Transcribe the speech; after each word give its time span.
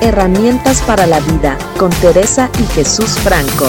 Herramientas 0.00 0.80
para 0.82 1.08
la 1.08 1.18
vida 1.18 1.58
con 1.76 1.90
Teresa 1.90 2.48
y 2.60 2.62
Jesús 2.72 3.18
Franco. 3.18 3.66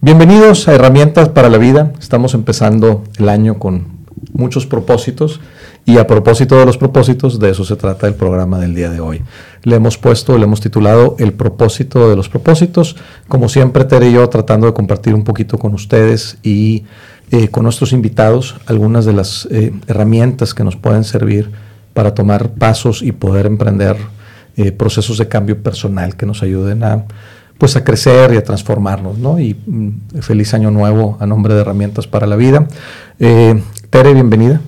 Bienvenidos 0.00 0.66
a 0.66 0.74
Herramientas 0.74 1.28
para 1.28 1.48
la 1.48 1.58
vida. 1.58 1.92
Estamos 2.00 2.34
empezando 2.34 3.04
el 3.18 3.28
año 3.28 3.60
con 3.60 4.04
muchos 4.32 4.66
propósitos 4.66 5.40
y 5.84 5.98
a 5.98 6.08
propósito 6.08 6.58
de 6.58 6.66
los 6.66 6.76
propósitos, 6.76 7.38
de 7.38 7.50
eso 7.50 7.64
se 7.64 7.76
trata 7.76 8.08
el 8.08 8.14
programa 8.14 8.58
del 8.58 8.74
día 8.74 8.90
de 8.90 8.98
hoy. 8.98 9.22
Le 9.62 9.76
hemos 9.76 9.96
puesto, 9.96 10.36
le 10.36 10.44
hemos 10.44 10.60
titulado 10.60 11.14
El 11.20 11.34
propósito 11.34 12.10
de 12.10 12.16
los 12.16 12.28
propósitos. 12.28 12.96
Como 13.28 13.48
siempre, 13.48 13.84
Tere 13.84 14.08
y 14.08 14.14
yo 14.14 14.28
tratando 14.28 14.66
de 14.66 14.74
compartir 14.74 15.14
un 15.14 15.22
poquito 15.22 15.56
con 15.56 15.72
ustedes 15.72 16.38
y 16.42 16.84
eh, 17.30 17.46
con 17.46 17.62
nuestros 17.62 17.92
invitados 17.92 18.56
algunas 18.66 19.04
de 19.04 19.12
las 19.12 19.46
eh, 19.52 19.72
herramientas 19.86 20.52
que 20.52 20.64
nos 20.64 20.74
pueden 20.74 21.04
servir 21.04 21.52
para 21.94 22.14
tomar 22.14 22.50
pasos 22.50 23.02
y 23.02 23.12
poder 23.12 23.46
emprender 23.46 23.96
eh, 24.56 24.72
procesos 24.72 25.18
de 25.18 25.28
cambio 25.28 25.62
personal 25.62 26.16
que 26.16 26.26
nos 26.26 26.42
ayuden 26.42 26.84
a 26.84 27.04
pues 27.56 27.76
a 27.76 27.84
crecer 27.84 28.34
y 28.34 28.36
a 28.36 28.42
transformarnos, 28.42 29.16
¿no? 29.16 29.38
Y 29.38 29.54
mm, 29.54 30.20
feliz 30.20 30.52
año 30.54 30.70
nuevo 30.70 31.16
a 31.20 31.26
nombre 31.26 31.54
de 31.54 31.60
Herramientas 31.60 32.06
para 32.06 32.26
la 32.26 32.34
Vida. 32.36 32.66
Tere, 33.18 34.12
bienvenida. 34.12 34.60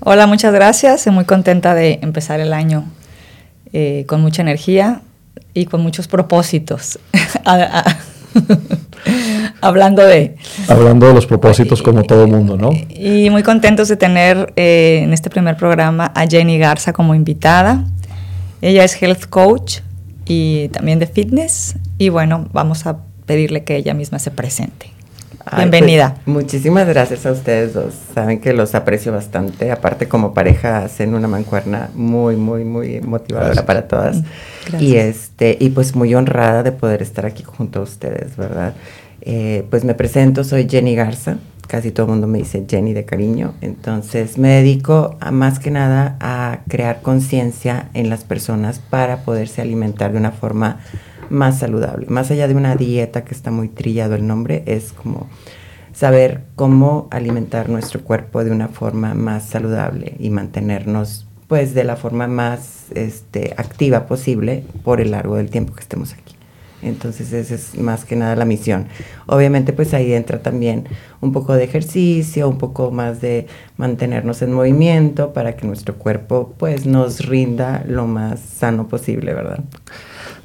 Hola, 0.00 0.26
muchas 0.26 0.52
gracias. 0.52 0.96
Estoy 0.96 1.12
muy 1.12 1.24
contenta 1.24 1.74
de 1.76 2.00
empezar 2.02 2.40
el 2.40 2.52
año 2.52 2.84
eh, 3.72 4.04
con 4.08 4.20
mucha 4.20 4.42
energía 4.42 5.02
y 5.54 5.66
con 5.66 5.80
muchos 5.80 6.08
propósitos. 6.08 6.98
Hablando 9.62 10.04
de... 10.04 10.34
Hablando 10.66 11.06
de 11.06 11.14
los 11.14 11.26
propósitos 11.26 11.82
como 11.82 12.02
todo 12.02 12.26
mundo, 12.26 12.56
¿no? 12.56 12.72
Y 12.90 13.30
muy 13.30 13.44
contentos 13.44 13.86
de 13.86 13.96
tener 13.96 14.52
eh, 14.56 15.02
en 15.04 15.12
este 15.12 15.30
primer 15.30 15.56
programa 15.56 16.10
a 16.16 16.26
Jenny 16.26 16.58
Garza 16.58 16.92
como 16.92 17.14
invitada. 17.14 17.84
Ella 18.60 18.82
es 18.82 19.00
health 19.00 19.26
coach 19.30 19.78
y 20.26 20.68
también 20.70 20.98
de 20.98 21.06
fitness. 21.06 21.76
Y 21.96 22.08
bueno, 22.08 22.48
vamos 22.52 22.86
a 22.86 22.98
pedirle 23.24 23.62
que 23.62 23.76
ella 23.76 23.94
misma 23.94 24.18
se 24.18 24.32
presente. 24.32 24.90
Bienvenida. 25.56 26.16
Pues, 26.24 26.26
muchísimas 26.26 26.88
gracias 26.88 27.24
a 27.24 27.30
ustedes 27.30 27.72
dos. 27.72 27.94
Saben 28.14 28.40
que 28.40 28.52
los 28.52 28.74
aprecio 28.74 29.12
bastante. 29.12 29.70
Aparte, 29.70 30.08
como 30.08 30.34
pareja, 30.34 30.78
hacen 30.78 31.14
una 31.14 31.28
mancuerna 31.28 31.88
muy, 31.94 32.34
muy, 32.34 32.64
muy 32.64 33.00
motivadora 33.00 33.64
para 33.64 33.86
todas. 33.86 34.22
Gracias. 34.66 34.82
Y 34.82 34.96
este, 34.96 35.56
y 35.60 35.70
pues 35.70 35.94
muy 35.94 36.14
honrada 36.14 36.62
de 36.64 36.72
poder 36.72 37.02
estar 37.02 37.26
aquí 37.26 37.42
junto 37.44 37.80
a 37.80 37.82
ustedes, 37.82 38.36
¿verdad? 38.36 38.74
Eh, 39.24 39.64
pues 39.70 39.84
me 39.84 39.94
presento, 39.94 40.42
soy 40.42 40.68
Jenny 40.68 40.96
Garza. 40.96 41.38
Casi 41.68 41.92
todo 41.92 42.06
el 42.06 42.12
mundo 42.12 42.26
me 42.26 42.38
dice 42.38 42.66
Jenny 42.68 42.92
de 42.92 43.04
cariño. 43.04 43.54
Entonces 43.60 44.36
me 44.36 44.48
dedico 44.48 45.16
a, 45.20 45.30
más 45.30 45.58
que 45.58 45.70
nada 45.70 46.16
a 46.20 46.60
crear 46.68 47.02
conciencia 47.02 47.88
en 47.94 48.10
las 48.10 48.24
personas 48.24 48.80
para 48.80 49.24
poderse 49.24 49.62
alimentar 49.62 50.12
de 50.12 50.18
una 50.18 50.32
forma 50.32 50.80
más 51.30 51.60
saludable. 51.60 52.06
Más 52.08 52.30
allá 52.30 52.48
de 52.48 52.54
una 52.54 52.74
dieta 52.74 53.24
que 53.24 53.34
está 53.34 53.50
muy 53.50 53.68
trillado 53.68 54.16
el 54.16 54.26
nombre, 54.26 54.64
es 54.66 54.92
como 54.92 55.28
saber 55.92 56.42
cómo 56.56 57.06
alimentar 57.10 57.68
nuestro 57.68 58.02
cuerpo 58.02 58.42
de 58.42 58.50
una 58.50 58.68
forma 58.68 59.14
más 59.14 59.44
saludable 59.44 60.16
y 60.18 60.30
mantenernos 60.30 61.28
pues 61.46 61.74
de 61.74 61.84
la 61.84 61.96
forma 61.96 62.26
más 62.26 62.86
este, 62.94 63.54
activa 63.56 64.06
posible 64.06 64.64
por 64.84 65.00
el 65.00 65.12
largo 65.12 65.36
del 65.36 65.50
tiempo 65.50 65.74
que 65.74 65.82
estemos 65.82 66.12
aquí. 66.12 66.34
Entonces 66.82 67.32
esa 67.32 67.54
es 67.54 67.78
más 67.78 68.04
que 68.04 68.16
nada 68.16 68.36
la 68.36 68.44
misión. 68.44 68.88
Obviamente 69.26 69.72
pues 69.72 69.94
ahí 69.94 70.12
entra 70.12 70.42
también 70.42 70.88
un 71.20 71.32
poco 71.32 71.54
de 71.54 71.64
ejercicio, 71.64 72.48
un 72.48 72.58
poco 72.58 72.90
más 72.90 73.20
de 73.20 73.46
mantenernos 73.76 74.42
en 74.42 74.52
movimiento 74.52 75.32
para 75.32 75.56
que 75.56 75.66
nuestro 75.66 75.94
cuerpo 75.94 76.54
pues 76.58 76.86
nos 76.86 77.26
rinda 77.26 77.84
lo 77.86 78.06
más 78.06 78.40
sano 78.40 78.88
posible, 78.88 79.32
¿verdad? 79.32 79.60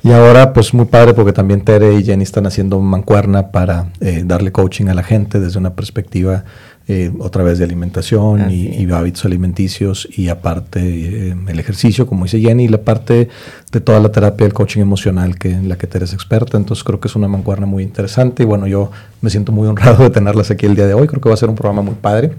Y 0.04 0.12
ahora, 0.12 0.54
pues 0.54 0.74
muy 0.74 0.86
padre 0.86 1.14
porque 1.14 1.34
también 1.34 1.62
Tere 1.62 1.96
y 1.96 2.04
Jenny 2.04 2.24
están 2.24 2.46
haciendo 2.46 2.80
mancuerna 2.80 3.52
para 3.52 3.88
eh, 4.00 4.22
darle 4.24 4.52
coaching 4.52 4.86
a 4.88 4.94
la 4.94 5.04
gente 5.04 5.40
desde 5.40 5.58
una 5.60 5.74
perspectiva 5.74 6.46
eh, 6.90 7.12
otra 7.20 7.44
vez 7.44 7.58
de 7.58 7.66
alimentación 7.66 8.50
y, 8.50 8.90
hábitos 8.92 9.26
alimenticios 9.26 10.08
y 10.10 10.30
aparte 10.30 10.80
eh, 10.80 11.36
el 11.48 11.60
ejercicio, 11.60 12.08
como 12.08 12.24
dice 12.24 12.40
Jenny, 12.40 12.64
y 12.64 12.68
la 12.70 12.78
parte 12.78 13.28
de 13.74 13.82
toda 13.82 14.00
la 14.00 14.10
terapia 14.10 14.46
del 14.46 14.54
coaching 14.54 14.80
emocional 14.80 15.38
que, 15.38 15.52
en 15.52 15.68
la 15.68 15.78
que 15.78 15.86
Tere 15.86 16.06
es 16.06 16.14
experta. 16.14 16.56
Entonces 16.56 16.86
creo 16.86 17.02
que 17.02 17.10
es 17.10 17.16
una 17.18 17.28
mancuerna 17.28 17.66
muy 17.66 17.84
interesante 17.84 18.44
y 18.44 18.46
bueno, 18.46 18.68
yo 18.68 18.90
me 19.20 19.30
siento 19.30 19.52
muy 19.52 19.68
honrado 19.68 20.04
de 20.06 20.10
tenerlas 20.12 20.50
aquí 20.50 20.66
el 20.66 20.76
día 20.76 20.88
de 20.88 20.94
hoy. 20.94 21.08
Creo 21.08 21.20
que 21.20 21.28
va 21.28 21.36
a 21.36 21.38
ser 21.38 21.50
un 21.50 21.56
programa 21.56 21.82
muy 21.82 21.96
padre. 21.96 22.32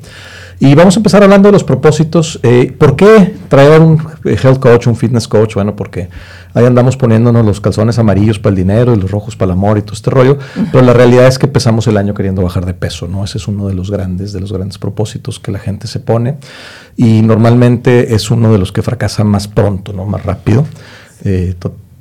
Y 0.61 0.75
vamos 0.75 0.97
a 0.97 1.01
empezar 1.01 1.23
hablando 1.23 1.49
de 1.49 1.53
los 1.53 1.63
propósitos. 1.63 2.41
Eh, 2.43 2.75
¿Por 2.77 2.97
qué 2.97 3.35
traer 3.49 3.83
un 3.83 4.01
health 4.25 4.59
coach, 4.61 4.87
un 4.87 4.97
fitness 4.97 5.29
coach? 5.29 5.55
Bueno, 5.55 5.77
porque 5.77 6.09
ahí 6.55 6.65
andamos 6.65 6.97
poniéndonos 6.97 7.45
los 7.45 7.61
calzones 7.61 7.99
amarillos 7.99 8.39
para 8.39 8.51
el 8.51 8.57
dinero 8.57 8.95
y 8.95 8.97
los 8.97 9.11
rojos 9.11 9.37
para 9.37 9.53
el 9.53 9.59
amor 9.59 9.79
y 9.79 9.83
todo 9.83 9.95
este 9.95 10.11
rollo. 10.11 10.39
Pero 10.73 10.83
la 10.85 10.93
realidad 10.93 11.27
es 11.27 11.39
que 11.39 11.47
empezamos 11.47 11.87
el 11.87 11.97
año 11.97 12.15
queriendo 12.15 12.43
bajar 12.43 12.67
de 12.67 12.75
peso, 12.75 13.09
¿no? 13.09 13.25
Ese 13.25 13.39
es 13.39 13.49
uno 13.49 13.69
de 13.69 13.75
los 13.75 13.91
grandes, 13.91 14.33
de 14.33 14.41
los 14.41 14.53
grandes 14.53 14.79
propósitos 14.79 15.39
que 15.39 15.53
la 15.53 15.59
gente 15.59 15.87
se 15.87 16.01
pone. 16.01 16.37
Y 16.97 17.23
normalmente 17.23 18.15
es 18.15 18.31
uno 18.31 18.53
de 18.53 18.59
los 18.59 18.73
que 18.73 18.83
fracasa 18.83 19.25
más 19.25 19.49
pronto, 19.49 19.93
¿no? 19.93 20.05
Más 20.05 20.25
rápido. 20.25 20.67
Eh, 21.25 21.55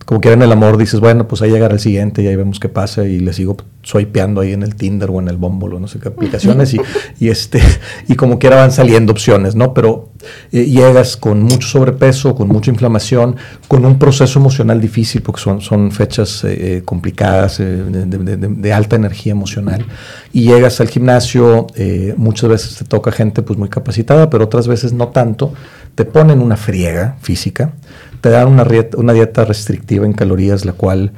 como 0.07 0.21
que 0.21 0.31
en 0.31 0.41
el 0.41 0.53
amor 0.53 0.77
dices, 0.77 1.01
bueno, 1.01 1.27
pues 1.27 1.41
ahí 1.41 1.51
llegará 1.51 1.73
el 1.73 1.81
siguiente 1.81 2.23
y 2.23 2.27
ahí 2.27 2.37
vemos 2.37 2.61
qué 2.61 2.69
pasa 2.69 3.03
y 3.03 3.19
le 3.19 3.33
sigo 3.33 3.57
swipeando 3.83 4.39
ahí 4.39 4.53
en 4.53 4.63
el 4.63 4.73
Tinder 4.75 5.09
o 5.11 5.19
en 5.19 5.27
el 5.27 5.35
Bumble 5.35 5.75
o 5.75 5.79
no 5.81 5.89
sé 5.89 5.99
qué 5.99 6.07
aplicaciones 6.07 6.73
y, 6.73 6.79
y, 7.19 7.27
este, 7.27 7.61
y 8.07 8.15
como 8.15 8.39
quiera 8.39 8.55
van 8.55 8.71
saliendo 8.71 9.11
opciones, 9.11 9.55
¿no? 9.55 9.73
Pero 9.73 10.13
eh, 10.53 10.63
llegas 10.63 11.17
con 11.17 11.43
mucho 11.43 11.67
sobrepeso, 11.67 12.35
con 12.35 12.47
mucha 12.47 12.71
inflamación, 12.71 13.35
con 13.67 13.85
un 13.85 13.99
proceso 13.99 14.39
emocional 14.39 14.79
difícil 14.79 15.21
porque 15.21 15.41
son, 15.41 15.59
son 15.59 15.91
fechas 15.91 16.41
eh, 16.45 16.77
eh, 16.77 16.81
complicadas, 16.85 17.57
de, 17.57 17.83
de, 17.85 18.73
alta 18.73 18.95
energía 18.95 19.33
emocional 19.33 19.85
y 20.31 20.43
llegas 20.43 20.79
al 20.79 20.87
gimnasio, 20.87 21.67
muchas 22.15 22.49
veces 22.49 22.77
te 22.77 22.85
toca 22.85 23.11
gente 23.11 23.41
pues 23.41 23.59
muy 23.59 23.67
capacitada, 23.67 24.29
pero 24.29 24.45
otras 24.45 24.69
veces 24.69 24.93
no 24.93 25.09
tanto, 25.09 25.53
te 25.95 26.05
ponen 26.05 26.39
una 26.39 26.55
friega 26.55 27.17
física 27.21 27.73
te 28.21 28.29
dan 28.29 28.47
una, 28.47 28.65
una 28.97 29.13
dieta 29.13 29.45
restrictiva 29.45 30.05
en 30.05 30.13
calorías, 30.13 30.65
la 30.65 30.73
cual 30.73 31.11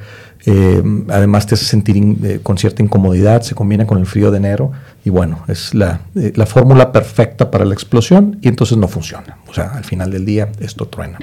eh, 0.46 0.82
además 1.10 1.46
te 1.46 1.54
hace 1.54 1.66
sentir 1.66 1.96
eh, 2.24 2.40
con 2.42 2.56
cierta 2.56 2.82
incomodidad, 2.82 3.42
se 3.42 3.54
combina 3.54 3.86
con 3.86 3.98
el 3.98 4.06
frío 4.06 4.30
de 4.30 4.38
enero 4.38 4.72
y 5.04 5.10
bueno, 5.10 5.44
es 5.48 5.74
la, 5.74 6.00
eh, 6.14 6.32
la 6.34 6.46
fórmula 6.46 6.92
perfecta 6.92 7.50
para 7.50 7.64
la 7.64 7.74
explosión 7.74 8.38
y 8.40 8.48
entonces 8.48 8.78
no 8.78 8.88
funciona. 8.88 9.36
O 9.48 9.54
sea, 9.54 9.72
al 9.74 9.84
final 9.84 10.10
del 10.10 10.24
día 10.24 10.48
esto 10.60 10.86
truena. 10.86 11.18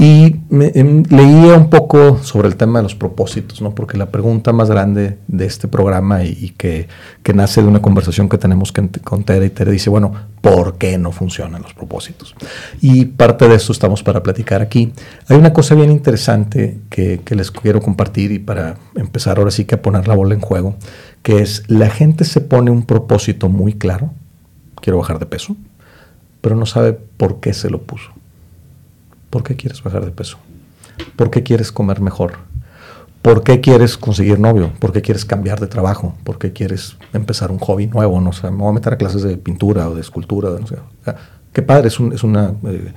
Y 0.00 0.36
em, 0.50 1.02
leía 1.10 1.56
un 1.58 1.68
poco 1.68 2.22
sobre 2.22 2.48
el 2.48 2.56
tema 2.56 2.78
de 2.78 2.84
los 2.84 2.94
propósitos, 2.94 3.60
¿no? 3.60 3.74
porque 3.74 3.98
la 3.98 4.06
pregunta 4.06 4.50
más 4.50 4.70
grande 4.70 5.18
de 5.28 5.44
este 5.44 5.68
programa 5.68 6.24
y, 6.24 6.54
que, 6.56 6.88
que, 7.22 7.34
nace 7.34 7.60
de 7.60 7.68
una 7.68 7.82
conversación 7.82 8.30
que 8.30 8.38
tenemos 8.38 8.72
con 8.72 9.24
Tere 9.24 9.44
y 9.44 9.50
Tere 9.50 9.72
dice, 9.72 9.90
bueno, 9.90 10.14
¿por 10.40 10.78
qué 10.78 10.96
no 10.96 11.12
funcionan 11.12 11.60
los 11.60 11.74
propósitos? 11.74 12.34
Y 12.80 13.04
parte 13.04 13.46
de 13.46 13.56
eso 13.56 13.72
estamos 13.72 14.02
para 14.02 14.22
platicar 14.22 14.62
aquí. 14.62 14.90
Hay 15.28 15.36
una 15.36 15.52
cosa 15.52 15.74
bien 15.74 15.90
interesante 15.90 16.78
que, 16.88 17.20
que 17.22 17.34
les 17.34 17.50
quiero 17.50 17.82
compartir 17.82 18.32
y 18.32 18.38
para 18.38 18.76
empezar 18.96 19.36
ahora 19.36 19.50
sí 19.50 19.66
que 19.66 19.74
a 19.74 19.82
poner 19.82 20.08
la 20.08 20.14
bola 20.14 20.32
en 20.32 20.40
juego, 20.40 20.76
que 21.22 21.42
es 21.42 21.62
la 21.66 21.90
gente 21.90 22.24
se 22.24 22.40
pone 22.40 22.70
un 22.70 22.86
propósito 22.86 23.50
muy 23.50 23.74
claro, 23.74 24.14
quiero 24.80 24.96
bajar 24.96 25.18
de 25.18 25.26
peso, 25.26 25.58
pero 26.40 26.56
no 26.56 26.64
sabe 26.64 26.94
por 26.94 27.40
qué 27.40 27.52
se 27.52 27.68
lo 27.68 27.82
puso. 27.82 28.12
¿Por 29.30 29.42
qué 29.42 29.56
quieres 29.56 29.82
bajar 29.82 30.04
de 30.04 30.10
peso? 30.10 30.38
¿Por 31.16 31.30
qué 31.30 31.42
quieres 31.42 31.72
comer 31.72 32.00
mejor? 32.00 32.34
¿Por 33.22 33.42
qué 33.42 33.60
quieres 33.60 33.96
conseguir 33.96 34.38
novio? 34.38 34.72
¿Por 34.78 34.92
qué 34.92 35.02
quieres 35.02 35.24
cambiar 35.24 35.60
de 35.60 35.66
trabajo? 35.66 36.14
¿Por 36.24 36.38
qué 36.38 36.52
quieres 36.52 36.96
empezar 37.12 37.50
un 37.50 37.58
hobby 37.58 37.86
nuevo? 37.86 38.20
No 38.20 38.32
sé, 38.32 38.50
me 38.50 38.58
voy 38.58 38.70
a 38.70 38.72
meter 38.72 38.94
a 38.94 38.96
clases 38.96 39.22
de 39.22 39.36
pintura 39.36 39.88
o 39.88 39.94
de 39.94 40.00
escultura. 40.00 40.50
No 40.58 40.66
sé. 40.66 40.76
qué 41.52 41.62
padre, 41.62 41.88
es, 41.88 41.98
es 42.00 42.24
una... 42.24 42.54
Eh, 42.66 42.92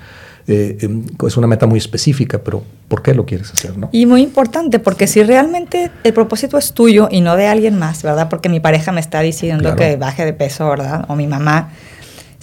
eh, 0.46 0.78
em, 0.81 1.06
es 1.25 1.38
una 1.38 1.48
meta 1.48 1.66
muy 1.68 1.78
específica, 1.78 2.38
pero 2.40 2.63
¿por 2.90 3.02
qué 3.02 3.13
lo 3.13 3.25
quieres 3.25 3.52
hacer? 3.54 3.78
¿no? 3.78 3.90
Y 3.94 4.06
muy 4.06 4.22
importante, 4.22 4.80
porque 4.80 5.07
si 5.07 5.24
realmente 5.24 5.90
el 6.04 6.13
propósito 6.13 6.57
es 6.57 6.74
tuyo 6.74 7.07
y 7.10 7.22
no 7.22 7.38
de 7.38 7.48
alguien 7.48 7.80
más, 7.80 8.04
¿verdad? 8.04 8.28
Porque 8.30 8.50
mi 8.50 8.60
pareja 8.60 8.92
me 8.92 9.00
está 9.00 9.22
diciendo 9.22 9.75
que 9.75 9.96
baje 9.96 10.25
de 10.25 10.34
peso, 10.34 10.68
¿verdad? 10.69 11.06
O 11.07 11.16
mi 11.16 11.28
mamá, 11.28 11.69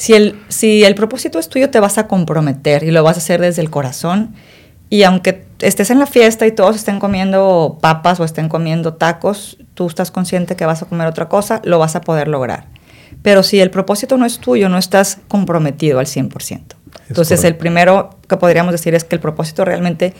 si 0.01 0.15
el, 0.15 0.35
si 0.49 0.83
el 0.83 0.95
propósito 0.95 1.39
es 1.39 1.51
tuyo, 1.51 1.69
te 1.69 1.79
vas 1.79 1.99
a 1.99 2.09
comprometer 2.09 2.85
y 2.85 2.91
lo 2.91 3.03
vas 3.03 3.19
a 3.19 3.21
hacer 3.21 3.39
desde 3.39 3.61
el 3.61 3.69
corazón. 3.69 4.35
Y 4.89 5.03
aunque 5.03 5.45
estés 5.59 5.91
en 5.91 5.99
la 5.99 6.07
fiesta 6.07 6.47
y 6.47 6.53
todos 6.53 6.75
estén 6.75 6.99
comiendo 6.99 7.77
papas 7.83 8.19
o 8.19 8.25
estén 8.25 8.49
comiendo 8.49 8.95
tacos, 8.95 9.59
tú 9.75 9.89
estás 9.89 10.11
consciente 10.11 10.57
que 10.57 10.65
vas 10.65 10.81
a 10.81 10.87
comer 10.87 11.07
otra 11.07 11.29
cosa, 11.29 11.61
lo 11.65 11.79
vas 11.79 11.97
a 11.97 12.01
poder 12.01 12.29
lograr. 12.29 12.65
Pero 13.21 13.43
si 13.43 13.61
el 13.61 13.71
propósito 13.71 14.17
no 14.17 14.25
es 14.25 14.39
tuyo, 14.39 14.71
no 14.71 14.79
estás 14.79 15.19
comprometido 15.29 15.99
al 15.99 16.07
100%. 16.07 16.63
Entonces, 17.11 17.45
el 17.45 17.57
primero 17.57 18.17
que 18.27 18.39
podríamos 18.39 18.73
decir 18.73 18.95
es 18.95 19.05
que 19.05 19.17
el 19.17 19.21
propósito 19.21 19.67
realmente 19.67 20.15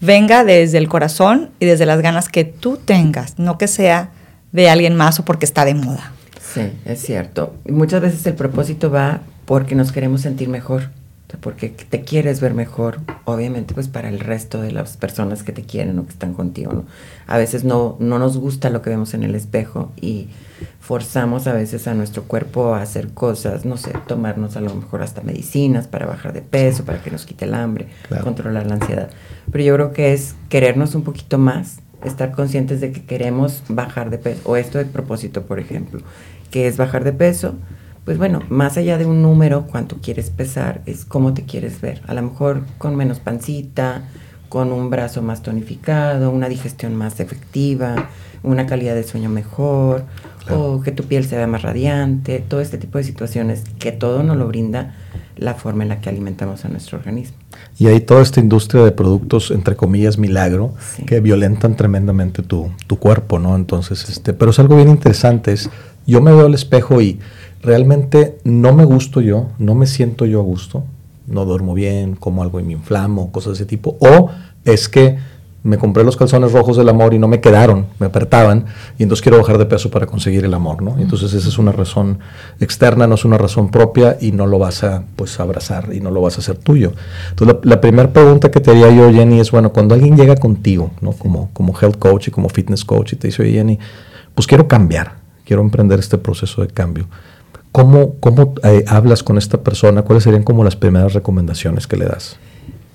venga 0.00 0.44
desde 0.44 0.78
el 0.78 0.88
corazón 0.88 1.50
y 1.58 1.66
desde 1.66 1.84
las 1.84 2.00
ganas 2.00 2.28
que 2.28 2.44
tú 2.44 2.76
tengas, 2.76 3.40
no 3.40 3.58
que 3.58 3.66
sea 3.66 4.10
de 4.52 4.70
alguien 4.70 4.94
más 4.94 5.18
o 5.18 5.24
porque 5.24 5.46
está 5.46 5.64
de 5.64 5.74
moda. 5.74 6.12
Sí, 6.56 6.72
es 6.86 7.02
cierto. 7.02 7.54
Muchas 7.68 8.00
veces 8.00 8.26
el 8.26 8.34
propósito 8.34 8.90
va 8.90 9.20
porque 9.44 9.74
nos 9.74 9.92
queremos 9.92 10.22
sentir 10.22 10.48
mejor. 10.48 10.84
porque 11.40 11.68
te 11.68 12.00
quieres 12.00 12.40
ver 12.40 12.54
mejor, 12.54 13.00
obviamente 13.24 13.74
pues 13.74 13.88
para 13.88 14.08
el 14.08 14.20
resto 14.20 14.62
de 14.62 14.72
las 14.72 14.96
personas 14.96 15.42
que 15.42 15.52
te 15.52 15.64
quieren 15.64 15.98
o 15.98 16.04
que 16.04 16.12
están 16.12 16.32
contigo, 16.32 16.72
¿no? 16.72 16.84
A 17.26 17.36
veces 17.36 17.62
no, 17.64 17.96
no 17.98 18.18
nos 18.18 18.38
gusta 18.38 18.70
lo 18.70 18.80
que 18.80 18.88
vemos 18.88 19.12
en 19.12 19.22
el 19.22 19.34
espejo 19.34 19.92
y 20.00 20.28
forzamos 20.80 21.46
a 21.46 21.52
veces 21.52 21.88
a 21.88 21.94
nuestro 21.94 22.22
cuerpo 22.22 22.74
a 22.74 22.80
hacer 22.80 23.08
cosas, 23.08 23.66
no 23.66 23.76
sé, 23.76 23.92
tomarnos 24.06 24.56
a 24.56 24.62
lo 24.62 24.74
mejor 24.74 25.02
hasta 25.02 25.20
medicinas 25.20 25.88
para 25.88 26.06
bajar 26.06 26.32
de 26.32 26.40
peso, 26.40 26.86
para 26.86 27.02
que 27.02 27.10
nos 27.10 27.26
quite 27.26 27.44
el 27.44 27.52
hambre, 27.52 27.88
controlar 28.22 28.66
la 28.66 28.76
ansiedad. 28.76 29.10
Pero 29.52 29.62
yo 29.62 29.74
creo 29.74 29.92
que 29.92 30.14
es 30.14 30.36
querernos 30.48 30.94
un 30.94 31.02
poquito 31.02 31.36
más, 31.36 31.80
estar 32.04 32.32
conscientes 32.32 32.80
de 32.80 32.92
que 32.92 33.04
queremos 33.04 33.62
bajar 33.68 34.08
de 34.10 34.18
peso, 34.18 34.40
o 34.44 34.56
esto 34.56 34.78
de 34.78 34.86
propósito, 34.86 35.42
por 35.42 35.58
ejemplo, 35.58 36.00
que 36.50 36.66
es 36.66 36.76
bajar 36.76 37.04
de 37.04 37.12
peso, 37.12 37.54
pues 38.04 38.18
bueno, 38.18 38.40
más 38.48 38.76
allá 38.76 38.98
de 38.98 39.06
un 39.06 39.20
número, 39.20 39.66
cuánto 39.66 39.96
quieres 39.96 40.30
pesar, 40.30 40.80
es 40.86 41.04
cómo 41.04 41.34
te 41.34 41.42
quieres 41.42 41.80
ver. 41.80 42.02
A 42.06 42.14
lo 42.14 42.22
mejor 42.22 42.62
con 42.78 42.94
menos 42.94 43.18
pancita, 43.18 44.04
con 44.48 44.72
un 44.72 44.90
brazo 44.90 45.22
más 45.22 45.42
tonificado, 45.42 46.30
una 46.30 46.48
digestión 46.48 46.94
más 46.94 47.18
efectiva, 47.18 48.08
una 48.44 48.66
calidad 48.66 48.94
de 48.94 49.02
sueño 49.02 49.28
mejor, 49.28 50.04
o 50.50 50.80
que 50.80 50.92
tu 50.92 51.02
piel 51.04 51.24
se 51.24 51.36
vea 51.36 51.48
más 51.48 51.62
radiante, 51.62 52.44
todo 52.46 52.60
este 52.60 52.78
tipo 52.78 52.98
de 52.98 53.04
situaciones 53.04 53.64
que 53.80 53.90
todo 53.90 54.22
nos 54.22 54.36
lo 54.36 54.46
brinda 54.46 54.94
la 55.36 55.54
forma 55.54 55.82
en 55.82 55.88
la 55.90 56.00
que 56.00 56.08
alimentamos 56.08 56.64
a 56.64 56.68
nuestro 56.68 56.98
organismo. 56.98 57.36
Y 57.76 57.88
hay 57.88 58.00
toda 58.00 58.22
esta 58.22 58.40
industria 58.40 58.84
de 58.84 58.92
productos, 58.92 59.50
entre 59.50 59.76
comillas, 59.76 60.16
milagro, 60.16 60.74
que 61.06 61.20
violentan 61.20 61.76
tremendamente 61.76 62.42
tu, 62.42 62.70
tu, 62.86 62.98
cuerpo, 62.98 63.38
¿no? 63.38 63.56
Entonces, 63.56 64.08
este, 64.08 64.32
pero 64.32 64.52
es 64.52 64.58
algo 64.58 64.76
bien 64.76 64.88
interesante, 64.88 65.52
es, 65.52 65.68
yo 66.06 66.20
me 66.20 66.32
veo 66.32 66.46
al 66.46 66.54
espejo 66.54 67.00
y 67.00 67.18
realmente 67.62 68.38
no 68.44 68.72
me 68.72 68.84
gusto 68.84 69.20
yo, 69.20 69.48
no 69.58 69.74
me 69.74 69.86
siento 69.86 70.24
yo 70.24 70.40
a 70.40 70.44
gusto, 70.44 70.84
no 71.26 71.44
duermo 71.44 71.74
bien, 71.74 72.14
como 72.14 72.42
algo 72.42 72.60
y 72.60 72.62
me 72.62 72.72
inflamo, 72.72 73.32
cosas 73.32 73.58
de 73.58 73.64
ese 73.64 73.66
tipo, 73.66 73.96
o 74.00 74.30
es 74.64 74.88
que 74.88 75.18
me 75.66 75.78
compré 75.78 76.04
los 76.04 76.16
calzones 76.16 76.52
rojos 76.52 76.76
del 76.76 76.88
amor 76.88 77.12
y 77.12 77.18
no 77.18 77.26
me 77.26 77.40
quedaron, 77.40 77.86
me 77.98 78.06
apretaban, 78.06 78.66
y 78.98 79.02
entonces 79.02 79.20
quiero 79.20 79.38
bajar 79.38 79.58
de 79.58 79.66
peso 79.66 79.90
para 79.90 80.06
conseguir 80.06 80.44
el 80.44 80.54
amor, 80.54 80.80
¿no? 80.80 80.96
Entonces 80.98 81.32
esa 81.34 81.48
es 81.48 81.58
una 81.58 81.72
razón 81.72 82.20
externa, 82.60 83.08
no 83.08 83.16
es 83.16 83.24
una 83.24 83.36
razón 83.36 83.72
propia 83.72 84.16
y 84.20 84.30
no 84.30 84.46
lo 84.46 84.60
vas 84.60 84.84
a 84.84 85.02
pues 85.16 85.40
abrazar 85.40 85.88
y 85.92 86.00
no 86.00 86.12
lo 86.12 86.20
vas 86.20 86.36
a 86.36 86.40
hacer 86.40 86.58
tuyo. 86.58 86.92
Entonces 87.30 87.56
la, 87.64 87.80
primera 87.80 88.12
pregunta 88.12 88.52
que 88.52 88.60
te 88.60 88.70
haría 88.70 88.90
yo, 88.90 89.12
Jenny, 89.12 89.40
es, 89.40 89.50
bueno, 89.50 89.72
cuando 89.72 89.96
alguien 89.96 90.16
llega 90.16 90.36
contigo, 90.36 90.92
¿no? 91.00 91.10
Como, 91.10 91.50
como 91.52 91.74
health 91.76 91.98
coach 91.98 92.28
y 92.28 92.30
como 92.30 92.48
fitness 92.48 92.84
coach 92.84 93.14
y 93.14 93.16
te 93.16 93.26
dice, 93.26 93.42
oye, 93.42 93.54
Jenny, 93.54 93.80
pues 94.36 94.46
quiero 94.46 94.68
cambiar, 94.68 95.16
quiero 95.46 95.62
emprender 95.62 95.98
este 95.98 96.18
proceso 96.18 96.60
de 96.60 96.68
cambio. 96.68 97.06
¿Cómo, 97.72 98.16
cómo 98.20 98.54
eh, 98.64 98.84
hablas 98.86 99.22
con 99.22 99.38
esta 99.38 99.62
persona? 99.62 100.02
¿Cuáles 100.02 100.24
serían 100.24 100.42
como 100.42 100.64
las 100.64 100.76
primeras 100.76 101.14
recomendaciones 101.14 101.86
que 101.86 101.96
le 101.96 102.06
das? 102.06 102.36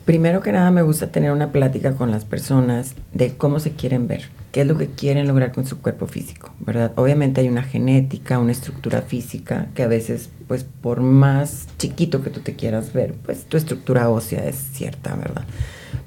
Primero 0.06 0.42
que 0.42 0.52
nada 0.52 0.72
me 0.72 0.82
gusta 0.82 1.12
tener 1.12 1.32
una 1.32 1.52
plática 1.52 1.94
con 1.94 2.10
las 2.10 2.26
personas 2.26 2.96
de 3.14 3.36
cómo 3.38 3.60
se 3.60 3.72
quieren 3.74 4.08
ver, 4.08 4.30
qué 4.52 4.62
es 4.62 4.68
lo 4.68 4.78
que 4.78 4.88
quieren 4.88 5.28
lograr 5.28 5.52
con 5.52 5.68
su 5.68 5.80
cuerpo 5.80 6.08
físico, 6.08 6.52
¿verdad? 6.60 6.92
Obviamente 6.96 7.42
hay 7.42 7.48
una 7.48 7.62
genética, 7.62 8.40
una 8.40 8.52
estructura 8.52 9.04
física 9.04 9.68
que 9.76 9.84
a 9.84 9.88
veces, 9.88 10.32
pues 10.48 10.64
por 10.64 11.02
más 11.02 11.68
chiquito 11.78 12.24
que 12.24 12.32
tú 12.32 12.40
te 12.40 12.56
quieras 12.56 12.92
ver, 12.92 13.14
pues 13.24 13.46
tu 13.46 13.58
estructura 13.58 14.10
ósea 14.10 14.48
es 14.48 14.56
cierta, 14.56 15.16
¿verdad? 15.16 15.44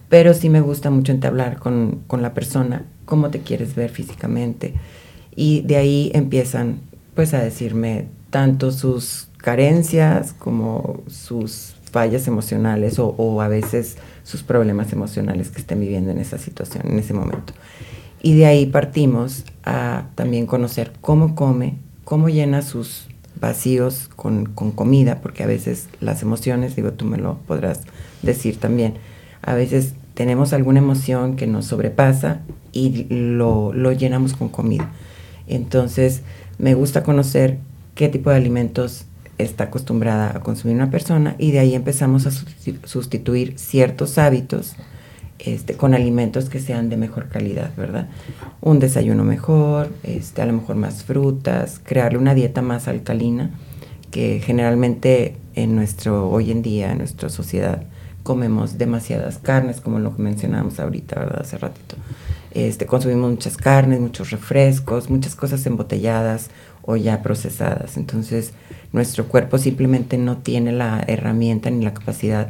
Pero 0.09 0.35
sí 0.35 0.49
me 0.49 0.61
gusta 0.61 0.91
mucho 0.91 1.13
entablar 1.13 1.59
con, 1.61 2.01
con 2.09 2.21
la 2.21 2.35
persona 2.35 2.83
cómo 3.05 3.31
te 3.31 3.41
quieres 3.41 3.77
ver 3.77 3.91
físicamente 3.91 4.75
y 5.37 5.63
de 5.63 5.77
ahí 5.77 6.11
empiezan 6.15 6.81
pues 7.15 7.35
a 7.35 7.43
decirme 7.43 8.07
tanto 8.31 8.73
sus 8.73 9.29
carencias 9.39 10.33
como 10.33 11.03
sus 11.07 11.75
fallas 11.91 12.27
emocionales 12.27 12.99
o, 12.99 13.41
a 13.41 13.47
veces 13.47 13.99
sus 14.25 14.43
problemas 14.43 14.93
emocionales 14.93 15.51
que 15.51 15.61
estén 15.61 15.79
viviendo 15.79 16.11
en 16.11 16.19
esa 16.19 16.39
situación, 16.39 16.89
en 16.89 16.99
ese 16.99 17.15
momento. 17.15 17.53
Y 18.21 18.37
de 18.37 18.47
ahí 18.47 18.67
partimos 18.67 19.45
a 19.65 20.07
también 20.17 20.47
conocer 20.47 20.93
cómo 21.01 21.37
come, 21.37 21.77
cómo 22.05 22.29
llena 22.29 22.63
sus 22.63 23.07
vacíos 23.41 24.11
con, 24.17 24.47
con, 24.47 24.73
comida, 24.73 25.21
porque 25.21 25.45
a 25.45 25.47
veces 25.47 25.89
las 26.01 26.23
emociones, 26.23 26.75
digo, 26.75 26.93
tú 26.93 27.05
me 27.05 27.19
lo 27.19 27.39
podrás 27.47 27.83
decir 28.23 28.57
también, 28.57 28.95
a 29.43 29.55
veces 29.55 29.95
tenemos 30.15 30.53
alguna 30.53 30.79
emoción 30.79 31.37
que 31.37 31.47
nos 31.47 31.67
sobrepasa 31.67 32.41
y 32.73 33.07
lo, 33.11 33.73
lo 33.73 33.93
llenamos 33.93 34.33
con 34.33 34.49
comida. 34.49 34.91
Entonces, 35.47 36.23
me 36.59 36.75
gusta 36.75 37.03
conocer 37.03 37.59
qué 37.95 38.09
tipo 38.09 38.31
de 38.31 38.37
alimentos 38.37 39.07
está 39.39 39.65
acostumbrada 39.65 40.37
a 40.37 40.41
consumir 40.41 40.77
una 40.77 40.91
persona 40.91 41.35
y 41.39 41.51
de 41.51 41.59
ahí 41.59 41.75
empezamos 41.75 42.27
a 42.27 42.31
sustituir 42.85 43.59
ciertos 43.59 44.19
hábitos 44.19 44.77
este, 45.41 45.75
con 45.75 45.95
alimentos 45.95 46.49
que 46.49 46.61
sean 46.61 46.89
de 46.89 46.97
mejor 46.97 47.29
calidad, 47.29 47.71
¿verdad? 47.77 48.09
Un 48.61 48.79
desayuno 48.79 49.25
mejor, 49.25 49.91
este, 50.05 50.43
a 50.43 50.47
lo 50.47 50.53
mejor 50.53 50.77
más 50.77 51.03
frutas, 51.03 51.81
crearle 51.83 52.19
una 52.19 52.35
dieta 52.35 52.63
más 52.63 52.89
alcalina, 52.89 53.51
que 54.11 54.41
generalmente 54.41 55.37
en 55.55 55.75
nuestro, 55.75 56.31
hoy 56.31 56.51
en 56.53 56.63
día, 56.63 56.93
en 56.93 56.99
nuestra 56.99 57.29
sociedad, 57.29 57.83
comemos 58.23 58.79
demasiadas 58.79 59.39
carnes, 59.39 59.81
como 59.81 59.99
lo 59.99 60.17
que 60.17 60.23
mencionábamos 60.23 60.79
ahorita, 60.81 61.19
¿verdad? 61.19 61.43
Hace 61.43 61.59
ratito. 61.59 61.97
Este, 62.55 62.87
consumimos 62.87 63.31
muchas 63.31 63.57
carnes, 63.57 64.01
muchos 64.01 64.31
refrescos, 64.31 65.11
muchas 65.11 65.35
cosas 65.35 65.67
embotelladas 65.67 66.51
o 66.83 66.97
ya 66.97 67.23
procesadas. 67.23 67.97
Entonces, 67.97 68.53
nuestro 68.93 69.27
cuerpo 69.27 69.59
simplemente 69.59 70.19
no 70.19 70.39
tiene 70.39 70.71
la 70.71 71.03
herramienta 71.07 71.71
ni 71.71 71.85
la 71.85 71.95
capacidad 71.95 72.49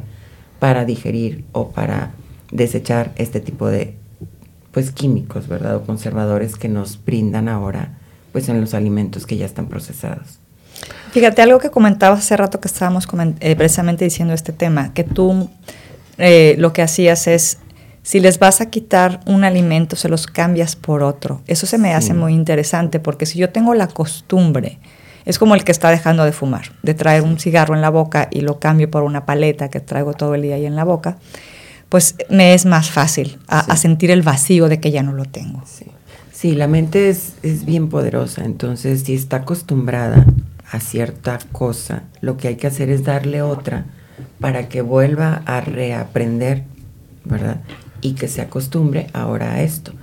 para 0.59 0.85
digerir 0.85 1.43
o 1.51 1.69
para 1.69 2.11
desechar 2.51 3.11
este 3.15 3.39
tipo 3.39 3.67
de 3.67 3.95
pues 4.71 4.91
químicos, 4.91 5.47
¿verdad? 5.47 5.77
O 5.77 5.81
conservadores 5.83 6.55
que 6.55 6.67
nos 6.69 7.03
brindan 7.03 7.47
ahora 7.47 7.97
pues 8.31 8.49
en 8.49 8.59
los 8.59 8.73
alimentos 8.73 9.25
que 9.25 9.37
ya 9.37 9.45
están 9.45 9.67
procesados. 9.67 10.39
Fíjate, 11.11 11.41
algo 11.41 11.59
que 11.59 11.69
comentabas 11.71 12.19
hace 12.19 12.35
rato 12.35 12.59
que 12.59 12.67
estábamos 12.67 13.07
eh, 13.39 13.55
precisamente 13.55 14.03
diciendo 14.03 14.33
este 14.33 14.51
tema, 14.51 14.93
que 14.93 15.05
tú 15.05 15.49
eh, 16.17 16.55
lo 16.57 16.73
que 16.73 16.81
hacías 16.81 17.27
es 17.27 17.59
si 18.05 18.19
les 18.19 18.37
vas 18.37 18.61
a 18.61 18.69
quitar 18.69 19.19
un 19.25 19.43
alimento, 19.43 19.95
se 19.95 20.09
los 20.09 20.27
cambias 20.27 20.75
por 20.75 21.01
otro. 21.01 21.41
Eso 21.47 21.65
se 21.65 21.79
me 21.79 21.95
hace 21.95 22.13
muy 22.13 22.35
interesante 22.35 22.99
porque 22.99 23.25
si 23.25 23.39
yo 23.39 23.49
tengo 23.49 23.73
la 23.73 23.87
costumbre, 23.87 24.77
es 25.25 25.39
como 25.39 25.55
el 25.55 25.63
que 25.63 25.71
está 25.71 25.89
dejando 25.89 26.23
de 26.23 26.31
fumar, 26.31 26.71
de 26.83 26.93
traer 26.93 27.23
un 27.23 27.39
cigarro 27.39 27.73
en 27.73 27.81
la 27.81 27.89
boca 27.89 28.27
y 28.29 28.41
lo 28.41 28.59
cambio 28.59 28.91
por 28.91 29.01
una 29.01 29.25
paleta 29.25 29.71
que 29.71 29.79
traigo 29.79 30.13
todo 30.13 30.35
el 30.35 30.43
día 30.43 30.53
ahí 30.53 30.67
en 30.67 30.75
la 30.75 30.83
boca, 30.83 31.17
pues 31.89 32.15
me 32.29 32.53
es 32.53 32.67
más 32.67 32.91
fácil 32.91 33.39
a, 33.47 33.75
sentir 33.75 34.11
el 34.11 34.21
vacío 34.21 34.69
de 34.69 34.79
que 34.79 34.91
ya 34.91 35.01
no 35.01 35.11
lo 35.11 35.25
tengo. 35.25 35.63
Sí, 36.31 36.53
la 36.53 36.67
mente 36.67 37.09
es, 37.09 37.33
es 37.41 37.65
bien 37.65 37.89
poderosa, 37.89 38.45
entonces 38.45 39.01
si 39.01 39.15
está 39.15 39.37
acostumbrada 39.37 40.27
a 40.71 40.79
cierta 40.79 41.39
cosa, 41.51 42.03
lo 42.21 42.37
que 42.37 42.49
hay 42.49 42.55
que 42.57 42.67
hacer 42.67 42.91
es 42.91 43.03
darle 43.03 43.41
otra 43.41 43.85
para 44.39 44.69
que 44.69 44.83
vuelva 44.83 45.41
a 45.47 45.61
reaprender, 45.61 46.65
¿verdad? 47.23 47.61
Y 48.01 48.13
que 48.13 48.27
se 48.27 48.41
acostumbre 48.41 49.07
ahora 49.13 49.53
a 49.53 49.61
esto. 49.61 49.93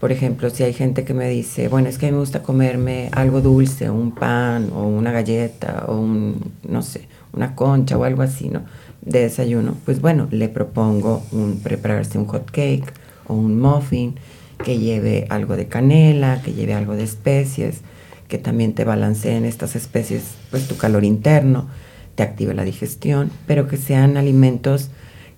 Por 0.00 0.10
ejemplo, 0.10 0.50
si 0.50 0.64
hay 0.64 0.72
gente 0.72 1.04
que 1.04 1.14
me 1.14 1.28
dice, 1.28 1.68
bueno, 1.68 1.88
es 1.88 1.96
que 1.96 2.06
a 2.06 2.08
mí 2.08 2.14
me 2.14 2.20
gusta 2.20 2.42
comerme 2.42 3.08
algo 3.12 3.40
dulce, 3.40 3.88
un 3.88 4.12
pan 4.12 4.70
o 4.74 4.88
una 4.88 5.12
galleta 5.12 5.84
o 5.86 5.96
un, 5.96 6.52
no 6.68 6.82
sé, 6.82 7.06
una 7.32 7.54
concha 7.54 7.96
o 7.96 8.02
algo 8.02 8.22
así, 8.22 8.48
¿no? 8.48 8.62
De 9.00 9.20
desayuno, 9.20 9.76
pues 9.84 10.00
bueno, 10.00 10.26
le 10.30 10.48
propongo 10.48 11.22
prepararse 11.62 12.18
un 12.18 12.26
hot 12.26 12.50
cake 12.50 12.92
o 13.28 13.34
un 13.34 13.60
muffin 13.60 14.16
que 14.64 14.78
lleve 14.78 15.26
algo 15.28 15.56
de 15.56 15.66
canela, 15.66 16.40
que 16.42 16.52
lleve 16.52 16.74
algo 16.74 16.94
de 16.94 17.04
especies, 17.04 17.82
que 18.28 18.38
también 18.38 18.74
te 18.74 18.84
balanceen 18.84 19.44
estas 19.44 19.76
especies, 19.76 20.34
pues 20.50 20.66
tu 20.66 20.76
calor 20.76 21.04
interno, 21.04 21.68
te 22.14 22.22
active 22.22 22.54
la 22.54 22.64
digestión, 22.64 23.30
pero 23.46 23.68
que 23.68 23.76
sean 23.76 24.16
alimentos 24.16 24.90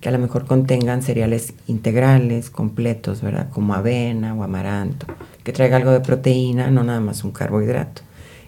que 0.05 0.09
a 0.09 0.11
lo 0.11 0.19
mejor 0.19 0.45
contengan 0.45 1.01
cereales 1.01 1.55
integrales, 1.65 2.51
completos, 2.51 3.23
¿verdad? 3.23 3.49
Como 3.49 3.73
avena 3.73 4.35
o 4.35 4.43
amaranto, 4.43 5.07
que 5.43 5.51
traiga 5.51 5.77
algo 5.77 5.89
de 5.89 5.99
proteína, 5.99 6.69
no 6.69 6.83
nada 6.83 6.99
más 6.99 7.23
un 7.23 7.31
carbohidrato. 7.31 8.03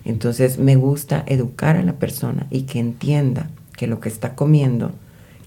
Entonces 0.06 0.60
me 0.60 0.76
gusta 0.76 1.24
educar 1.26 1.76
a 1.76 1.82
la 1.82 1.94
persona 1.94 2.46
y 2.52 2.68
que 2.68 2.78
entienda 2.78 3.50
que 3.76 3.88
lo 3.88 4.00
que 4.00 4.08
está 4.08 4.36
comiendo, 4.36 4.92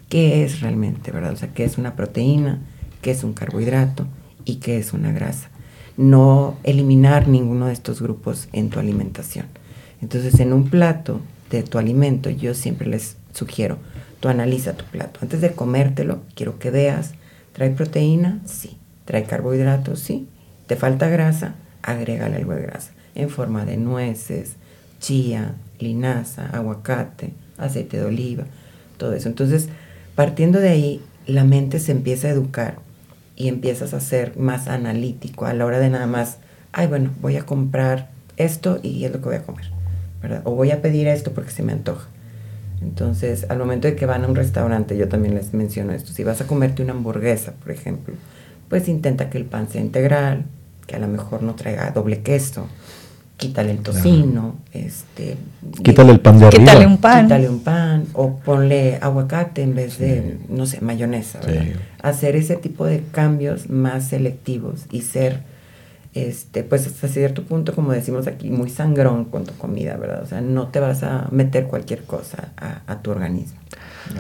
qué 0.09 0.43
es 0.43 0.63
realmente, 0.63 1.13
¿verdad? 1.13 1.35
O 1.35 1.37
sea, 1.37 1.55
qué 1.55 1.63
es 1.63 1.79
una 1.79 1.95
proteína, 1.95 2.59
qué 3.03 3.13
es 3.13 3.23
un 3.23 3.33
carbohidrato 3.33 4.09
y 4.45 4.57
qué 4.57 4.79
es 4.79 4.93
una 4.93 5.13
grasa. 5.13 5.49
No 5.97 6.57
eliminar 6.65 7.29
ninguno 7.29 7.67
de 7.67 7.73
estos 7.73 8.03
grupos 8.03 8.49
en 8.53 8.69
tu 8.71 8.81
alimentación. 8.81 9.47
Entonces, 10.03 10.41
en 10.41 10.55
un 10.55 10.71
plato 10.71 11.21
de 11.51 11.63
tu 11.63 11.79
alimento, 11.79 12.31
yo 12.31 12.55
siempre 12.55 12.89
les 12.89 13.17
sugiero, 13.33 13.79
Tú 14.21 14.29
analiza 14.29 14.75
tu 14.75 14.85
plato. 14.85 15.21
Antes 15.23 15.41
de 15.41 15.53
comértelo, 15.53 16.21
quiero 16.35 16.59
que 16.59 16.71
veas, 16.71 17.13
¿trae 17.53 17.71
proteína? 17.71 18.41
Sí. 18.45 18.77
¿Trae 19.07 19.25
carbohidratos? 19.25 20.01
Sí. 20.01 20.29
¿Te 20.67 20.77
falta 20.77 21.09
grasa? 21.09 21.55
Agrégale 21.83 22.37
algo 22.37 22.55
de 22.55 22.63
grasa 22.63 22.93
en 23.15 23.31
forma 23.31 23.65
de 23.65 23.77
nueces, 23.77 24.55
chía, 25.01 25.55
linaza, 25.79 26.47
aguacate, 26.51 27.33
aceite 27.59 27.99
de 27.99 28.05
oliva, 28.05 28.45
todo 28.97 29.15
eso. 29.15 29.29
Entonces, 29.29 29.69
partiendo 30.15 30.61
de 30.61 30.69
ahí, 30.69 31.03
la 31.27 31.45
mente 31.45 31.79
se 31.79 31.93
empieza 31.93 32.29
a 32.29 32.33
educar 32.33 32.79
y 33.37 33.49
empiezas 33.49 33.95
a 33.95 34.01
ser 34.01 34.37
más 34.37 34.69
analítico 34.69 35.47
a 35.47 35.55
la 35.55 35.65
hora 35.65 35.79
de 35.79 35.91
nada 35.91 36.07
más, 36.07 36.39
ay, 36.73 36.87
bueno, 36.87 37.11
voy 37.21 37.37
a 37.37 37.47
comprar 37.47 38.11
esto 38.37 38.81
y 38.83 39.05
es 39.05 39.13
lo 39.13 39.19
que 39.19 39.27
voy 39.27 39.37
a 39.37 39.43
comer, 39.43 39.67
¿verdad? 40.23 40.43
O 40.45 40.55
voy 40.55 40.71
a 40.71 40.83
pedir 40.83 41.09
esto 41.09 41.33
porque 41.33 41.51
se 41.51 41.63
me 41.63 41.73
antoja. 41.73 42.09
Entonces, 42.83 43.47
al 43.49 43.59
momento 43.59 43.89
de 43.89 43.95
que 43.95 44.07
van 44.07 44.25
a 44.25 44.29
un 44.29 44.35
restaurante, 44.35 44.97
yo 44.97 45.09
también 45.09 45.35
les 45.35 45.53
menciono 45.53 45.93
esto, 45.93 46.13
si 46.13 46.25
vas 46.25 46.41
a 46.41 46.47
comerte 46.47 46.83
una 46.83 46.93
hamburguesa, 46.93 47.53
por 47.53 47.73
ejemplo, 47.73 48.15
pues 48.69 48.89
intenta 48.89 49.29
que 49.29 49.39
el 49.39 49.45
pan 49.45 49.69
sea 49.69 49.81
integral, 49.81 50.45
que 50.87 50.97
a 50.97 50.99
lo 50.99 51.09
mejor 51.09 51.43
no 51.43 51.55
traiga 51.55 51.91
doble 51.91 52.23
queso, 52.23 52.67
quítale 53.37 53.73
el 53.73 53.79
tocino, 53.79 54.57
este... 54.73 55.37
Quítale 55.83 56.13
el 56.13 56.21
pan 56.21 56.39
de 56.39 56.47
arriba. 56.47 56.65
Quítale 56.73 56.87
un 56.87 56.99
pan. 56.99 57.25
Quítale 57.25 57.49
un 57.49 57.61
pan, 57.61 58.05
o 58.13 58.37
ponle 58.37 58.99
aguacate 59.01 59.63
en 59.63 59.75
vez 59.75 59.99
de, 59.99 60.39
no 60.49 60.67
sé, 60.67 60.81
mayonesa, 60.81 61.41
Hacer 62.03 62.37
ese 62.37 62.57
tipo 62.57 62.87
de 62.87 63.03
cambios 63.13 63.69
más 63.71 64.09
selectivos 64.09 64.87
y 64.91 65.03
ser, 65.03 65.41
este, 66.15 66.65
pues 66.65 66.87
hasta 66.87 67.09
cierto 67.09 67.45
punto, 67.45 67.75
como 67.75 67.93
decimos 67.93 68.27
aquí, 68.27 68.51
muy 68.51 68.69
sangrón 68.69 69.27
con 69.27 69.45
tu 69.45 69.55
comida, 69.55 69.97
¿verdad? 69.97 70.23
O 70.23 70.27
sea, 70.27 70.41
no 70.41 70.69
te 70.69 70.81
vas 70.81 71.03
a 71.03 71.29
meter 71.31 71.67
cualquier 71.67 72.03
cosa 72.03 72.49
a, 72.57 72.99
tu 73.03 73.11
organismo. 73.11 73.59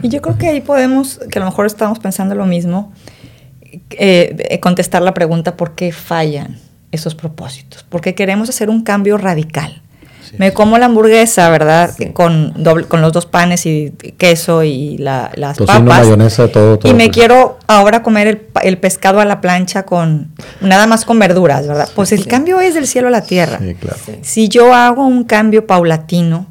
Y 0.02 0.08
yo 0.08 0.22
creo 0.22 0.38
que 0.38 0.48
ahí 0.48 0.60
podemos, 0.60 1.20
que 1.30 1.38
a 1.38 1.40
lo 1.40 1.46
mejor 1.46 1.66
estamos 1.66 1.98
pensando 1.98 2.34
lo 2.34 2.46
mismo, 2.46 2.92
eh, 3.90 4.58
contestar 4.62 5.02
la 5.02 5.14
pregunta 5.14 5.56
por 5.56 5.74
qué 5.74 5.90
fallan 5.92 6.58
esos 6.92 7.14
propósitos, 7.14 7.84
porque 7.88 8.14
queremos 8.14 8.48
hacer 8.48 8.70
un 8.70 8.82
cambio 8.82 9.16
radical. 9.16 9.82
Me 10.38 10.52
como 10.52 10.78
la 10.78 10.86
hamburguesa, 10.86 11.48
¿verdad? 11.50 11.94
Con, 12.12 12.54
con 12.88 13.00
los 13.00 13.12
dos 13.12 13.26
panes 13.26 13.66
y 13.66 13.90
queso 14.16 14.62
y 14.62 14.98
la, 14.98 15.30
las 15.34 15.58
papas. 15.58 15.82
mayonesa, 15.82 16.48
todo, 16.48 16.78
Y 16.84 16.94
me 16.94 17.10
quiero 17.10 17.58
ahora 17.66 18.02
comer 18.02 18.48
el, 18.62 18.78
pescado 18.78 19.20
a 19.20 19.24
la 19.24 19.40
plancha 19.40 19.84
con 19.84 20.32
nada 20.60 20.86
más 20.86 21.04
con 21.04 21.18
verduras, 21.18 21.66
¿verdad? 21.66 21.88
Pues 21.94 22.12
el 22.12 22.26
cambio 22.26 22.60
es 22.60 22.74
del 22.74 22.86
cielo 22.86 23.08
a 23.08 23.10
la 23.10 23.22
tierra. 23.22 23.58
Claro. 23.58 23.96
Si 24.22 24.48
yo 24.48 24.74
hago 24.74 25.06
un 25.06 25.24
cambio 25.24 25.66
paulatino, 25.66 26.46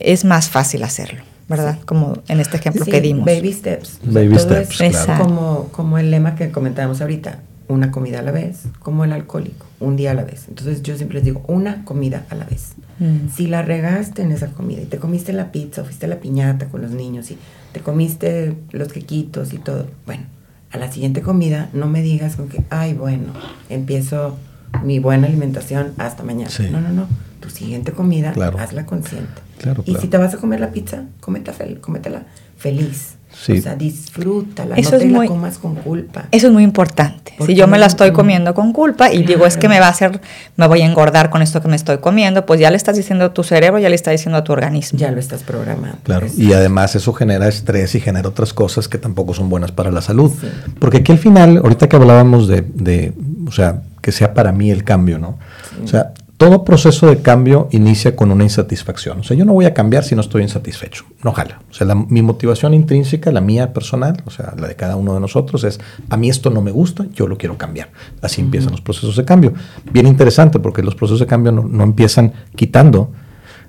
es 0.00 0.24
más 0.24 0.48
fácil 0.48 0.82
hacerlo. 0.82 1.22
¿verdad? 1.48 1.78
Como 1.86 2.18
en 2.28 2.40
este 2.40 2.58
ejemplo 2.58 2.84
que 2.84 3.00
dimos. 3.00 3.24
Baby 3.24 3.54
steps. 3.54 4.00
Baby 4.02 4.38
steps. 4.38 5.06
Como, 5.18 5.68
como 5.72 5.96
el 5.96 6.10
lema 6.10 6.34
que 6.34 6.50
comentábamos 6.50 7.00
ahorita 7.00 7.38
una 7.68 7.90
comida 7.90 8.20
a 8.20 8.22
la 8.22 8.32
vez, 8.32 8.64
como 8.80 9.04
el 9.04 9.12
alcohólico, 9.12 9.66
un 9.78 9.96
día 9.96 10.12
a 10.12 10.14
la 10.14 10.24
vez. 10.24 10.46
Entonces 10.48 10.82
yo 10.82 10.96
siempre 10.96 11.16
les 11.16 11.24
digo, 11.24 11.42
una 11.46 11.84
comida 11.84 12.24
a 12.30 12.34
la 12.34 12.44
vez. 12.44 12.72
Mm. 12.98 13.28
Si 13.34 13.46
la 13.46 13.62
regaste 13.62 14.22
en 14.22 14.32
esa 14.32 14.48
comida 14.48 14.82
y 14.82 14.86
te 14.86 14.98
comiste 14.98 15.32
la 15.32 15.52
pizza 15.52 15.82
o 15.82 15.84
fuiste 15.84 16.06
a 16.06 16.08
la 16.08 16.18
piñata 16.20 16.66
con 16.66 16.82
los 16.82 16.90
niños 16.90 17.30
y 17.30 17.38
te 17.72 17.80
comiste 17.80 18.56
los 18.72 18.92
quequitos 18.92 19.52
y 19.52 19.58
todo, 19.58 19.86
bueno, 20.06 20.24
a 20.70 20.78
la 20.78 20.90
siguiente 20.90 21.20
comida 21.20 21.68
no 21.72 21.86
me 21.86 22.02
digas 22.02 22.36
con 22.36 22.48
que, 22.48 22.64
ay, 22.70 22.94
bueno, 22.94 23.32
empiezo 23.68 24.36
mi 24.82 24.98
buena 24.98 25.26
alimentación 25.26 25.92
hasta 25.98 26.22
mañana. 26.22 26.50
No, 26.70 26.80
no, 26.80 26.90
no. 26.90 27.06
Tu 27.40 27.50
siguiente 27.50 27.92
comida, 27.92 28.34
hazla 28.58 28.84
consciente. 28.84 29.42
y 29.84 29.94
si 29.96 30.08
te 30.08 30.16
vas 30.16 30.34
a 30.34 30.38
comer 30.38 30.60
la 30.60 30.70
pizza, 30.70 31.04
cómetela 31.20 32.24
feliz 32.56 33.17
o 33.46 33.62
sea, 33.62 33.76
disfrútala, 33.76 34.74
eso 34.76 34.92
no 34.92 34.98
te 34.98 35.08
la 35.08 35.26
comas 35.26 35.58
con 35.58 35.74
culpa. 35.76 36.26
Eso 36.30 36.48
es 36.48 36.52
muy 36.52 36.64
importante. 36.64 37.34
Si 37.46 37.54
yo 37.54 37.66
me 37.66 37.78
la 37.78 37.86
estoy 37.86 38.12
comiendo 38.12 38.52
con 38.54 38.72
culpa 38.72 39.12
y 39.12 39.22
digo, 39.22 39.46
es 39.46 39.56
que 39.56 39.68
me 39.68 39.80
va 39.80 39.86
a 39.86 39.90
hacer, 39.90 40.20
me 40.56 40.66
voy 40.66 40.82
a 40.82 40.86
engordar 40.86 41.30
con 41.30 41.40
esto 41.40 41.62
que 41.62 41.68
me 41.68 41.76
estoy 41.76 41.98
comiendo, 41.98 42.44
pues 42.46 42.60
ya 42.60 42.70
le 42.70 42.76
estás 42.76 42.96
diciendo 42.96 43.26
a 43.26 43.34
tu 43.34 43.44
cerebro, 43.44 43.78
ya 43.78 43.88
le 43.88 43.94
estás 43.94 44.12
diciendo 44.12 44.38
a 44.38 44.44
tu 44.44 44.52
organismo. 44.52 44.98
Ya 44.98 45.10
lo 45.10 45.20
estás 45.20 45.42
programando. 45.44 45.98
Claro, 46.02 46.26
y 46.36 46.52
además 46.52 46.94
eso 46.96 47.12
genera 47.12 47.48
estrés 47.48 47.94
y 47.94 48.00
genera 48.00 48.28
otras 48.28 48.52
cosas 48.52 48.88
que 48.88 48.98
tampoco 48.98 49.34
son 49.34 49.48
buenas 49.48 49.72
para 49.72 49.90
la 49.90 50.02
salud. 50.02 50.32
Porque 50.78 50.98
aquí 50.98 51.12
al 51.12 51.18
final, 51.18 51.58
ahorita 51.58 51.88
que 51.88 51.96
hablábamos 51.96 52.48
de, 52.48 52.62
de, 52.62 53.12
o 53.46 53.52
sea, 53.52 53.82
que 54.02 54.12
sea 54.12 54.34
para 54.34 54.52
mí 54.52 54.70
el 54.70 54.84
cambio, 54.84 55.18
¿no? 55.18 55.38
O 55.82 55.86
sea, 55.86 56.12
todo 56.38 56.64
proceso 56.64 57.08
de 57.08 57.18
cambio 57.18 57.66
inicia 57.72 58.14
con 58.14 58.30
una 58.30 58.44
insatisfacción. 58.44 59.18
O 59.18 59.22
sea, 59.24 59.36
yo 59.36 59.44
no 59.44 59.54
voy 59.54 59.64
a 59.64 59.74
cambiar 59.74 60.04
si 60.04 60.14
no 60.14 60.20
estoy 60.20 60.42
insatisfecho. 60.42 61.04
No 61.24 61.32
jala. 61.32 61.60
O 61.68 61.74
sea, 61.74 61.92
mi 61.96 62.22
motivación 62.22 62.74
intrínseca, 62.74 63.32
la 63.32 63.40
mía 63.40 63.72
personal, 63.72 64.22
o 64.24 64.30
sea, 64.30 64.54
la 64.56 64.68
de 64.68 64.76
cada 64.76 64.94
uno 64.94 65.14
de 65.14 65.20
nosotros, 65.20 65.64
es 65.64 65.80
a 66.08 66.16
mí 66.16 66.30
esto 66.30 66.50
no 66.50 66.62
me 66.62 66.70
gusta, 66.70 67.06
yo 67.12 67.26
lo 67.26 67.36
quiero 67.36 67.58
cambiar. 67.58 67.90
Así 68.22 68.40
empiezan 68.40 68.70
los 68.70 68.80
procesos 68.80 69.16
de 69.16 69.24
cambio. 69.24 69.52
Bien 69.90 70.06
interesante 70.06 70.60
porque 70.60 70.80
los 70.80 70.94
procesos 70.94 71.18
de 71.18 71.26
cambio 71.26 71.50
no, 71.50 71.82
empiezan 71.82 72.32
quitando. 72.54 73.10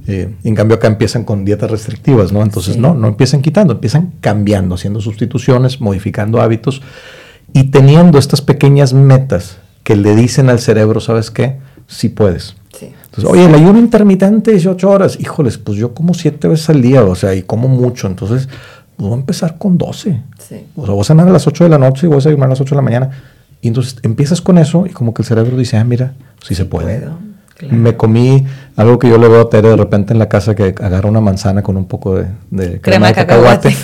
Eh, 0.06 0.36
en 0.44 0.56
cambio 0.56 0.78
acá 0.78 0.88
empiezan 0.88 1.24
con 1.24 1.44
dietas 1.46 1.72
restrictivas, 1.72 2.32
¿no? 2.32 2.44
Entonces 2.44 2.78
no, 2.78 2.94
no 2.94 3.08
empiezan 3.08 3.42
quitando, 3.42 3.74
empiezan 3.74 4.14
cambiando, 4.22 4.76
haciendo 4.76 5.02
sustituciones, 5.02 5.82
modificando 5.82 6.40
hábitos 6.40 6.84
y 7.52 7.72
teniendo 7.72 8.20
estas 8.20 8.42
pequeñas 8.42 8.94
metas 8.94 9.58
que 9.84 9.96
le 9.96 10.16
dicen 10.16 10.52
al 10.52 10.60
cerebro, 10.60 11.00
¿sabes 11.00 11.32
qué? 11.32 11.58
Sí 11.90 12.10
puedes. 12.10 12.56
Oye, 13.26 13.46
el 13.46 13.56
ayuno 13.56 13.80
intermitente 13.80 14.52
18 14.52 14.90
horas, 14.90 15.18
híjoles, 15.20 15.58
pues 15.58 15.78
yo 15.78 15.94
como 15.94 16.14
7 16.14 16.48
veces 16.48 16.70
al 16.70 16.82
día, 16.82 17.04
o 17.04 17.16
sea, 17.16 17.36
y 17.36 17.42
como 17.42 17.68
mucho, 17.68 18.08
entonces 18.08 18.48
pues 18.96 19.10
voy 19.10 19.18
a 19.18 19.20
empezar 19.20 19.58
con 19.58 19.78
12. 19.78 20.22
O 20.76 20.86
sea, 20.86 20.94
voy 20.94 21.02
a 21.02 21.04
cenar 21.04 21.28
a 21.28 21.32
las 21.32 21.48
8 21.48 21.66
de 21.66 21.70
la 21.70 21.78
noche 21.78 22.06
y 22.06 22.08
voy 22.08 22.16
a 22.16 22.18
desayunar 22.18 22.46
a 22.46 22.50
las 22.50 22.62
8 22.62 22.70
de 22.70 22.76
la 22.76 22.82
mañana. 22.82 23.10
Y 23.62 23.68
entonces 23.68 23.98
empiezas 24.04 24.42
con 24.42 24.58
eso 24.58 24.86
y 24.86 24.92
como 24.92 25.14
que 25.14 25.24
el 25.24 25.28
cerebro 25.28 25.58
dice, 25.58 25.78
ah, 25.78 25.84
mira, 25.84 26.14
sí, 26.42 26.56
se 26.56 26.66
puede. 26.66 27.08
Me 27.72 27.98
comí 27.98 28.46
algo 28.78 29.00
que 29.00 29.10
yo 29.10 29.18
le 29.18 29.28
veo 29.28 29.42
a 29.42 29.50
Tere 29.50 29.70
de 29.70 29.76
repente 29.76 30.14
en 30.14 30.20
la 30.20 30.30
casa 30.30 30.56
que 30.56 30.76
agarra 30.80 31.10
una 31.10 31.20
manzana 31.20 31.62
con 31.62 31.76
un 31.76 31.86
poco 31.86 32.16
de, 32.16 32.80
crema, 32.80 33.08
de 33.08 33.14
cacahuate. 33.16 33.76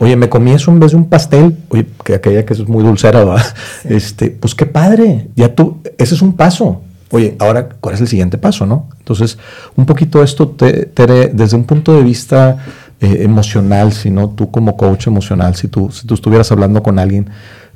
Oye, 0.00 0.16
me 0.16 0.28
comí 0.28 0.52
eso 0.52 0.72
en 0.72 0.80
vez 0.80 0.92
de 0.92 0.96
un 0.96 1.08
pastel, 1.08 1.56
oye, 1.68 1.86
que 2.02 2.14
aquella 2.14 2.44
que 2.44 2.54
es 2.54 2.66
muy 2.66 2.82
dulcera, 2.82 3.22
¿va? 3.22 3.40
Este, 3.84 4.30
pues 4.30 4.54
qué 4.54 4.66
padre, 4.66 5.28
ya 5.36 5.54
tú, 5.54 5.78
ese 5.98 6.14
es 6.14 6.22
un 6.22 6.32
paso 6.32 6.80
oye, 7.10 7.36
ahora, 7.38 7.68
¿cuál 7.80 7.94
es 7.94 8.00
el 8.00 8.08
siguiente 8.08 8.38
paso? 8.38 8.66
¿no? 8.66 8.88
Entonces, 8.98 9.38
un 9.76 9.86
poquito 9.86 10.22
esto, 10.22 10.48
Tere, 10.48 11.28
desde 11.28 11.56
un 11.56 11.64
punto 11.64 11.94
de 11.94 12.02
vista 12.02 12.58
eh, 13.00 13.18
emocional, 13.22 13.92
si 13.92 14.10
no 14.10 14.30
tú 14.30 14.50
como 14.50 14.76
coach 14.76 15.06
emocional, 15.06 15.54
si 15.56 15.68
tú, 15.68 15.90
si 15.90 16.06
tú 16.06 16.14
estuvieras 16.14 16.50
hablando 16.52 16.82
con 16.82 16.98
alguien, 16.98 17.30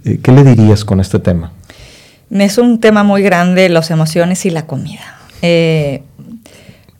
eh, 0.04 0.20
¿qué 0.22 0.32
le 0.32 0.44
dirías 0.44 0.84
con 0.84 1.00
este 1.00 1.18
tema? 1.18 1.52
Es 2.30 2.58
un 2.58 2.80
tema 2.80 3.04
muy 3.04 3.22
grande, 3.22 3.68
las 3.68 3.90
emociones 3.90 4.44
y 4.46 4.50
la 4.50 4.66
comida. 4.66 5.18
Eh, 5.42 6.02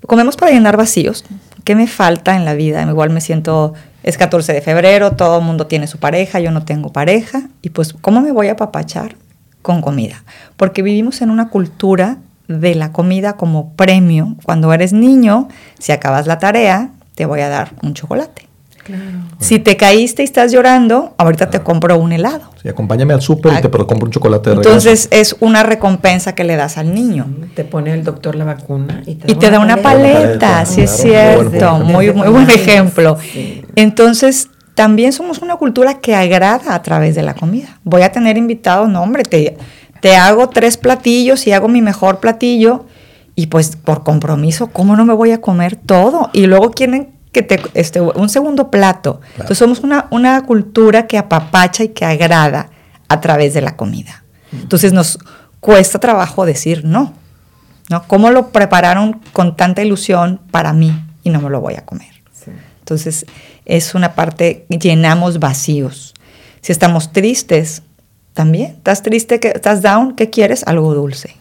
comemos 0.06 0.36
para 0.36 0.52
llenar 0.52 0.76
vacíos. 0.76 1.24
¿Qué 1.64 1.74
me 1.74 1.86
falta 1.86 2.36
en 2.36 2.44
la 2.44 2.54
vida? 2.54 2.82
Igual 2.82 3.10
me 3.10 3.20
siento, 3.20 3.74
es 4.02 4.18
14 4.18 4.52
de 4.52 4.60
febrero, 4.60 5.12
todo 5.12 5.38
el 5.38 5.44
mundo 5.44 5.66
tiene 5.66 5.86
su 5.86 5.98
pareja, 5.98 6.40
yo 6.40 6.50
no 6.50 6.64
tengo 6.64 6.92
pareja, 6.92 7.48
y 7.62 7.70
pues, 7.70 7.94
¿cómo 7.94 8.20
me 8.20 8.32
voy 8.32 8.48
a 8.48 8.52
apapachar? 8.52 9.16
Con 9.64 9.80
comida. 9.80 10.24
Porque 10.58 10.82
vivimos 10.82 11.22
en 11.22 11.30
una 11.30 11.48
cultura 11.48 12.18
de 12.48 12.74
la 12.74 12.92
comida 12.92 13.38
como 13.38 13.72
premio. 13.72 14.36
Cuando 14.44 14.70
eres 14.74 14.92
niño, 14.92 15.48
si 15.78 15.90
acabas 15.90 16.26
la 16.26 16.38
tarea, 16.38 16.90
te 17.14 17.24
voy 17.24 17.40
a 17.40 17.48
dar 17.48 17.72
un 17.82 17.94
chocolate. 17.94 18.46
Si 19.38 19.58
te 19.58 19.78
caíste 19.78 20.20
y 20.20 20.26
estás 20.26 20.52
llorando, 20.52 21.14
ahorita 21.16 21.48
te 21.48 21.60
compro 21.60 21.96
un 21.98 22.12
helado. 22.12 22.50
Sí, 22.62 22.68
acompáñame 22.68 23.14
al 23.14 23.22
súper 23.22 23.54
y 23.54 23.62
te 23.62 23.70
compro 23.70 24.04
un 24.04 24.10
chocolate 24.10 24.50
de 24.50 24.56
Entonces 24.56 25.08
es 25.10 25.36
una 25.40 25.62
recompensa 25.62 26.34
que 26.34 26.44
le 26.44 26.56
das 26.56 26.76
al 26.76 26.94
niño. 26.94 27.26
te 27.54 27.64
pone 27.64 27.94
el 27.94 28.04
doctor 28.04 28.34
la 28.34 28.44
vacuna 28.44 29.02
y 29.06 29.14
te, 29.14 29.50
da, 29.50 29.60
una, 29.60 29.78
paleta. 29.78 30.66
sí 30.66 30.82
es 30.82 30.90
cierto. 30.90 31.78
Muy, 31.78 32.12
muy 32.12 32.28
buen 32.28 32.50
ejemplo. 32.50 33.16
Entonces 33.76 34.50
también 34.74 35.12
somos 35.12 35.38
una 35.38 35.56
cultura 35.56 36.00
que 36.00 36.14
agrada 36.14 36.74
a 36.74 36.82
través 36.82 37.14
de 37.14 37.22
la 37.22 37.34
comida. 37.34 37.78
Voy 37.84 38.02
a 38.02 38.12
tener 38.12 38.36
invitados, 38.36 38.88
no 38.88 39.02
hombre, 39.02 39.22
te 39.22 39.56
te 40.04 40.16
hago 40.16 40.50
tres 40.50 40.76
platillos 40.76 41.46
y 41.46 41.52
hago 41.52 41.66
mi 41.66 41.80
mejor 41.80 42.20
platillo 42.20 42.84
y 43.34 43.46
pues 43.46 43.74
por 43.74 44.04
compromiso, 44.04 44.66
¿cómo 44.66 44.96
no 44.96 45.06
me 45.06 45.14
voy 45.14 45.30
a 45.30 45.40
comer 45.40 45.76
todo? 45.76 46.28
Y 46.34 46.46
luego 46.46 46.72
quieren 46.72 47.14
que 47.32 47.40
te, 47.40 47.58
este, 47.72 48.02
un 48.02 48.28
segundo 48.28 48.70
plato. 48.70 49.22
Entonces 49.32 49.56
somos 49.56 49.80
una, 49.80 50.08
una 50.10 50.42
cultura 50.42 51.06
que 51.06 51.16
apapacha 51.16 51.84
y 51.84 51.88
que 51.88 52.04
agrada 52.04 52.68
a 53.08 53.22
través 53.22 53.54
de 53.54 53.62
la 53.62 53.76
comida. 53.76 54.24
Entonces 54.52 54.92
nos 54.92 55.18
cuesta 55.58 55.98
trabajo 55.98 56.44
decir 56.44 56.84
no, 56.84 57.14
¿no? 57.88 58.06
¿Cómo 58.06 58.30
lo 58.30 58.48
prepararon 58.48 59.22
con 59.32 59.56
tanta 59.56 59.82
ilusión 59.82 60.38
para 60.50 60.74
mí 60.74 60.92
y 61.22 61.30
no 61.30 61.40
me 61.40 61.48
lo 61.48 61.62
voy 61.62 61.76
a 61.76 61.86
comer? 61.86 62.13
Entonces 62.84 63.24
es 63.64 63.94
una 63.94 64.14
parte, 64.14 64.66
llenamos 64.68 65.38
vacíos. 65.38 66.12
Si 66.60 66.70
estamos 66.70 67.12
tristes, 67.12 67.82
también. 68.34 68.72
¿Estás 68.72 69.02
triste? 69.02 69.40
Que, 69.40 69.48
¿Estás 69.48 69.80
down? 69.80 70.14
¿Qué 70.14 70.28
quieres? 70.28 70.64
Algo 70.66 70.92
dulce. 70.92 71.36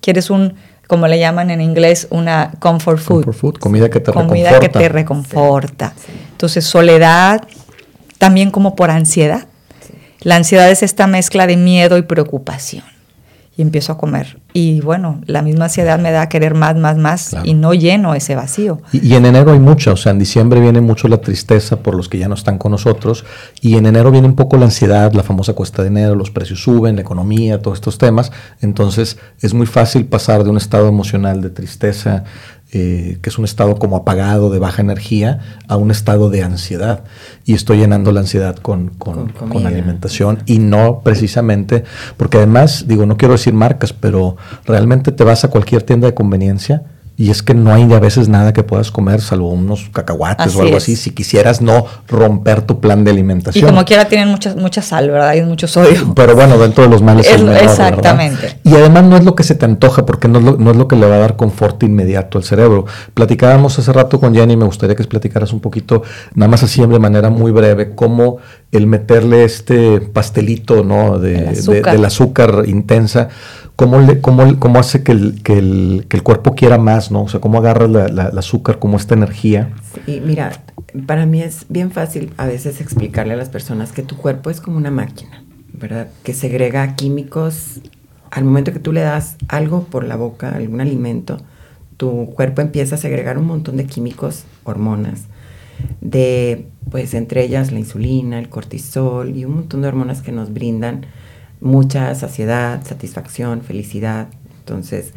¿Quieres 0.00 0.30
un, 0.30 0.54
como 0.88 1.06
le 1.06 1.18
llaman 1.20 1.50
en 1.50 1.60
inglés, 1.60 2.08
una 2.10 2.52
comfort 2.58 2.98
food? 2.98 3.24
Comfort 3.24 3.38
food, 3.38 3.58
comida 3.58 3.88
que 3.88 4.00
te 4.00 4.10
comida 4.10 4.50
reconforta. 4.50 4.60
que 4.60 4.68
te 4.68 4.88
reconforta. 4.88 5.94
Entonces, 6.32 6.64
soledad, 6.64 7.46
también 8.18 8.50
como 8.50 8.74
por 8.74 8.90
ansiedad. 8.90 9.46
La 10.20 10.36
ansiedad 10.36 10.70
es 10.70 10.82
esta 10.82 11.06
mezcla 11.06 11.46
de 11.46 11.56
miedo 11.56 11.98
y 11.98 12.02
preocupación. 12.02 12.84
Y 13.56 13.62
empiezo 13.62 13.92
a 13.92 13.98
comer. 13.98 14.38
Y 14.52 14.80
bueno, 14.80 15.20
la 15.26 15.42
misma 15.42 15.64
ansiedad 15.64 15.98
me 15.98 16.10
da 16.10 16.22
a 16.22 16.28
querer 16.28 16.54
más, 16.54 16.76
más, 16.76 16.96
más 16.96 17.36
y 17.44 17.54
no 17.54 17.74
lleno 17.74 18.14
ese 18.14 18.34
vacío. 18.34 18.80
Y, 18.92 19.14
en 19.14 19.26
enero 19.26 19.52
hay 19.52 19.60
mucha, 19.60 19.92
o 19.92 19.96
sea, 19.96 20.12
en 20.12 20.18
diciembre 20.18 20.60
viene 20.60 20.80
mucho 20.80 21.08
la 21.08 21.18
tristeza 21.18 21.76
por 21.76 21.94
los 21.94 22.08
que 22.08 22.18
ya 22.18 22.28
no 22.28 22.34
están 22.34 22.58
con 22.58 22.72
nosotros 22.72 23.24
y 23.60 23.76
en 23.76 23.86
enero 23.86 24.10
viene 24.10 24.26
un 24.26 24.36
poco 24.36 24.56
la 24.56 24.66
ansiedad, 24.66 25.12
la 25.12 25.22
famosa 25.22 25.54
cuesta 25.54 25.82
de 25.82 25.88
enero, 25.88 26.14
los 26.14 26.30
precios 26.30 26.62
suben, 26.62 26.96
la 26.96 27.02
economía, 27.02 27.60
todos 27.62 27.78
estos 27.78 27.98
temas. 27.98 28.32
Entonces 28.60 29.18
es 29.40 29.54
muy 29.54 29.66
fácil 29.66 30.06
pasar 30.06 30.44
de 30.44 30.50
un 30.50 30.56
estado 30.56 30.88
emocional 30.88 31.40
de 31.40 31.50
tristeza, 31.50 32.24
eh, 32.74 33.18
que 33.22 33.30
es 33.30 33.38
un 33.38 33.44
estado 33.44 33.76
como 33.76 33.96
apagado, 33.96 34.50
de 34.50 34.58
baja 34.58 34.82
energía, 34.82 35.60
a 35.68 35.76
un 35.76 35.90
estado 35.92 36.28
de 36.28 36.42
ansiedad. 36.42 37.04
Y 37.44 37.54
estoy 37.54 37.78
llenando 37.78 38.10
la 38.10 38.20
ansiedad 38.20 38.56
con, 38.56 38.88
con, 38.88 39.28
con, 39.28 39.66
alimentación 39.66 40.42
y 40.44 40.58
no 40.58 41.00
precisamente, 41.04 41.84
porque 42.16 42.38
además, 42.38 42.86
digo, 42.88 43.06
no 43.06 43.16
quiero 43.16 43.34
decir 43.34 43.54
marcas, 43.54 43.92
pero 43.92 44.36
realmente 44.64 45.12
te 45.12 45.22
vas 45.22 45.44
a 45.44 45.50
cualquier 45.50 45.84
tienda 45.84 46.08
de 46.08 46.14
conveniencia 46.14 46.82
y 47.16 47.30
es 47.30 47.42
que 47.42 47.54
no 47.54 47.72
hay 47.72 47.92
a 47.92 48.00
veces 48.00 48.28
nada 48.28 48.52
que 48.52 48.64
puedas 48.64 48.90
comer, 48.90 49.20
salvo 49.20 49.50
unos 49.50 49.88
cacahuates 49.92 50.56
o 50.56 50.62
algo 50.62 50.76
así, 50.76 50.96
si 50.96 51.10
quisieras 51.10 51.60
no 51.60 51.86
romper 52.08 52.62
tu 52.62 52.80
plan 52.80 53.04
de 53.04 53.12
alimentación. 53.12 53.64
Y 53.64 53.70
como 53.70 53.84
quiera 53.84 54.06
tienen 54.06 54.28
mucha, 54.28 54.54
mucha 54.56 54.82
sal, 54.82 55.10
¿verdad? 55.10 55.28
Hay 55.28 55.42
mucho 55.42 55.68
sodio. 55.68 56.12
Pero 56.14 56.34
bueno, 56.34 56.58
dentro 56.58 56.82
de 56.82 56.90
los 56.90 57.02
males 57.02 57.28
es, 57.28 57.40
Exactamente. 57.40 58.58
Y 58.64 58.74
además 58.74 59.04
no 59.04 59.16
es 59.16 59.24
lo 59.24 59.36
que 59.36 59.44
se 59.44 59.54
te 59.54 59.64
antoja, 59.64 60.04
porque 60.04 60.26
no 60.26 60.40
es, 60.40 60.44
lo, 60.44 60.56
no 60.56 60.72
es 60.72 60.76
lo 60.76 60.88
que 60.88 60.96
le 60.96 61.06
va 61.06 61.14
a 61.14 61.18
dar 61.20 61.36
confort 61.36 61.80
inmediato 61.84 62.38
al 62.38 62.44
cerebro. 62.44 62.86
Platicábamos 63.14 63.78
hace 63.78 63.92
rato 63.92 64.18
con 64.18 64.34
Jenny, 64.34 64.56
me 64.56 64.64
gustaría 64.64 64.96
que 64.96 65.04
platicaras 65.04 65.52
un 65.52 65.60
poquito, 65.60 66.02
nada 66.34 66.50
más 66.50 66.64
así 66.64 66.84
de 66.84 66.98
manera 66.98 67.30
muy 67.30 67.52
breve, 67.52 67.94
cómo 67.94 68.38
el 68.72 68.88
meterle 68.88 69.44
este 69.44 70.00
pastelito, 70.00 70.82
¿no? 70.82 71.20
De, 71.20 71.52
del 71.62 72.04
azúcar 72.04 72.64
intensa 72.66 73.28
cómo, 73.76 74.00
le, 74.00 74.20
cómo, 74.20 74.58
cómo 74.58 74.78
hace 74.78 75.02
que 75.02 75.12
el, 75.12 75.42
que, 75.42 75.58
el, 75.58 76.06
que 76.08 76.16
el, 76.16 76.22
cuerpo 76.22 76.54
quiera 76.54 76.78
más, 76.78 77.10
¿no? 77.10 77.22
O 77.22 77.28
sea, 77.28 77.40
cómo 77.40 77.58
agarra 77.58 77.88
la, 77.88 78.08
la, 78.08 78.24
azúcar, 78.38 78.78
como 78.78 78.96
esta 78.96 79.14
energía. 79.14 79.72
Sí, 80.06 80.22
mira, 80.24 80.52
para 81.06 81.26
mí 81.26 81.42
es 81.42 81.66
bien 81.68 81.90
fácil 81.90 82.32
a 82.36 82.46
veces 82.46 82.80
explicarle 82.80 83.34
a 83.34 83.36
las 83.36 83.48
personas 83.48 83.92
que 83.92 84.02
tu 84.02 84.16
cuerpo 84.16 84.50
es 84.50 84.60
como 84.60 84.76
una 84.76 84.90
máquina, 84.90 85.44
¿verdad? 85.72 86.08
Que 86.22 86.34
segrega 86.34 86.94
químicos 86.94 87.80
al 88.34 88.44
momento 88.44 88.72
que 88.72 88.80
tú 88.80 88.92
le 88.92 89.00
das 89.00 89.36
algo 89.46 89.84
por 89.84 90.04
la 90.04 90.16
boca, 90.16 90.50
algún 90.50 90.80
alimento, 90.80 91.38
tu 91.96 92.30
cuerpo 92.34 92.62
empieza 92.62 92.96
a 92.96 92.98
segregar 92.98 93.38
un 93.38 93.46
montón 93.46 93.76
de 93.76 93.86
químicos, 93.86 94.44
hormonas, 94.64 95.26
de, 96.00 96.66
pues 96.90 97.14
entre 97.14 97.44
ellas 97.44 97.70
la 97.70 97.78
insulina, 97.78 98.40
el 98.40 98.48
cortisol 98.48 99.36
y 99.36 99.44
un 99.44 99.54
montón 99.54 99.82
de 99.82 99.88
hormonas 99.88 100.20
que 100.20 100.32
nos 100.32 100.52
brindan 100.52 101.06
mucha 101.64 102.14
saciedad, 102.14 102.84
satisfacción, 102.86 103.62
felicidad. 103.62 104.28
Entonces, 104.60 105.12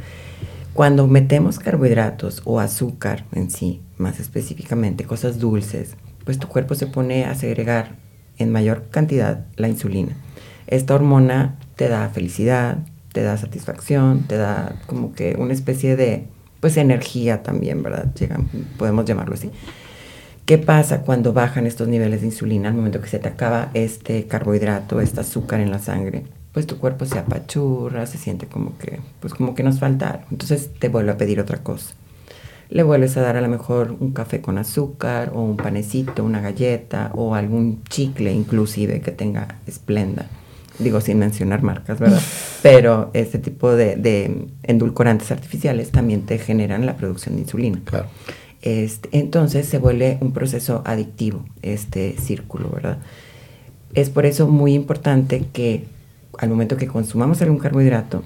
cuando 0.73 1.07
metemos 1.07 1.59
carbohidratos 1.59 2.41
o 2.45 2.59
azúcar 2.59 3.25
en 3.33 3.51
sí, 3.51 3.81
más 3.97 4.19
específicamente 4.19 5.03
cosas 5.03 5.39
dulces, 5.39 5.95
pues 6.23 6.39
tu 6.39 6.47
cuerpo 6.47 6.73
se 6.73 6.87
pone 6.87 7.25
a 7.25 7.35
segregar 7.35 7.95
en 8.37 8.51
mayor 8.51 8.85
cantidad 8.89 9.45
la 9.57 9.67
insulina. 9.67 10.15
Esta 10.67 10.95
hormona 10.95 11.59
te 11.75 11.89
da 11.89 12.09
felicidad, 12.09 12.79
te 13.11 13.23
da 13.23 13.37
satisfacción, 13.37 14.23
te 14.27 14.37
da 14.37 14.75
como 14.85 15.13
que 15.13 15.35
una 15.37 15.53
especie 15.53 15.95
de, 15.95 16.27
pues 16.59 16.77
energía 16.77 17.43
también, 17.43 17.83
¿verdad? 17.83 18.11
podemos 18.77 19.05
llamarlo 19.05 19.33
así. 19.33 19.51
¿Qué 20.45 20.57
pasa 20.57 21.01
cuando 21.01 21.33
bajan 21.33 21.67
estos 21.67 21.89
niveles 21.89 22.21
de 22.21 22.27
insulina 22.27 22.69
al 22.69 22.75
momento 22.75 23.01
que 23.01 23.09
se 23.09 23.19
te 23.19 23.27
acaba 23.27 23.69
este 23.73 24.27
carbohidrato, 24.27 25.01
este 25.01 25.19
azúcar 25.19 25.59
en 25.59 25.71
la 25.71 25.79
sangre? 25.79 26.36
Pues 26.57 26.65
tu 26.65 26.79
cuerpo 26.79 27.05
se 27.05 27.19
apachurra, 27.19 28.07
se 28.07 28.17
siente 28.17 28.47
como 28.47 28.79
que, 28.79 28.99
pues 29.19 29.35
como 29.35 29.53
que 29.53 29.61
nos 29.61 29.77
falta 29.77 30.25
Entonces 30.31 30.71
te 30.79 30.89
vuelve 30.89 31.11
a 31.11 31.17
pedir 31.17 31.39
otra 31.39 31.59
cosa. 31.59 31.93
Le 32.71 32.81
vuelves 32.81 33.15
a 33.15 33.21
dar 33.21 33.37
a 33.37 33.41
lo 33.41 33.47
mejor 33.47 33.95
un 33.99 34.11
café 34.11 34.41
con 34.41 34.57
azúcar 34.57 35.33
o 35.35 35.43
un 35.43 35.55
panecito, 35.55 36.23
una 36.23 36.41
galleta 36.41 37.11
o 37.13 37.35
algún 37.35 37.83
chicle 37.83 38.33
inclusive 38.33 39.01
que 39.01 39.11
tenga 39.11 39.59
esplenda. 39.67 40.25
Digo 40.79 40.99
sin 40.99 41.19
mencionar 41.19 41.61
marcas, 41.61 41.99
¿verdad? 41.99 42.23
Pero 42.63 43.11
este 43.13 43.37
tipo 43.37 43.75
de, 43.75 43.95
de 43.95 44.47
endulcorantes 44.63 45.29
artificiales 45.29 45.91
también 45.91 46.23
te 46.23 46.39
generan 46.39 46.87
la 46.87 46.97
producción 46.97 47.35
de 47.35 47.41
insulina. 47.41 47.79
Claro. 47.85 48.07
Este, 48.63 49.09
entonces 49.11 49.67
se 49.67 49.77
vuelve 49.77 50.17
un 50.21 50.31
proceso 50.31 50.81
adictivo, 50.87 51.45
este 51.61 52.15
círculo, 52.17 52.71
¿verdad? 52.71 52.97
Es 53.93 54.09
por 54.09 54.25
eso 54.25 54.47
muy 54.47 54.73
importante 54.73 55.45
que 55.53 55.85
al 56.37 56.49
momento 56.49 56.77
que 56.77 56.87
consumamos 56.87 57.41
algún 57.41 57.57
carbohidrato, 57.57 58.23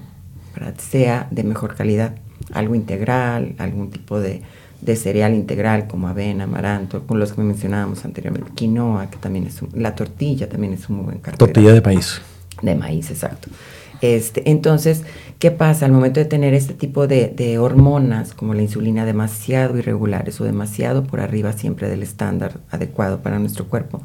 sea 0.78 1.28
de 1.30 1.44
mejor 1.44 1.74
calidad, 1.74 2.14
algo 2.52 2.74
integral, 2.74 3.54
algún 3.58 3.90
tipo 3.90 4.20
de, 4.20 4.42
cereal 4.96 5.34
integral 5.34 5.86
como 5.86 6.08
avena, 6.08 6.44
amaranto, 6.44 7.06
con 7.06 7.18
los 7.18 7.32
que 7.32 7.40
mencionábamos 7.40 8.04
anteriormente, 8.04 8.50
quinoa, 8.54 9.08
que 9.10 9.16
también 9.16 9.46
es 9.46 9.60
la 9.74 9.94
tortilla 9.94 10.48
también 10.48 10.72
es 10.72 10.88
un 10.88 10.96
muy 10.96 11.04
buen 11.04 11.18
carbohidrato. 11.18 11.46
Tortilla 11.46 11.72
de 11.72 11.80
maíz. 11.80 12.20
De 12.60 12.74
maíz, 12.74 13.10
exacto. 13.10 13.48
Este, 14.00 14.50
entonces, 14.50 15.04
¿qué 15.38 15.52
pasa 15.52 15.86
al 15.86 15.92
momento 15.92 16.18
de 16.18 16.26
tener 16.26 16.54
este 16.54 16.74
tipo 16.74 17.06
de, 17.06 17.28
de, 17.28 17.58
hormonas 17.58 18.34
como 18.34 18.52
la 18.52 18.62
insulina 18.62 19.06
demasiado 19.06 19.78
irregulares 19.78 20.40
o 20.40 20.44
demasiado 20.44 21.04
por 21.04 21.20
arriba 21.20 21.52
siempre 21.52 21.88
del 21.88 22.02
estándar 22.02 22.58
adecuado 22.70 23.22
para 23.22 23.38
nuestro 23.38 23.68
cuerpo? 23.68 24.02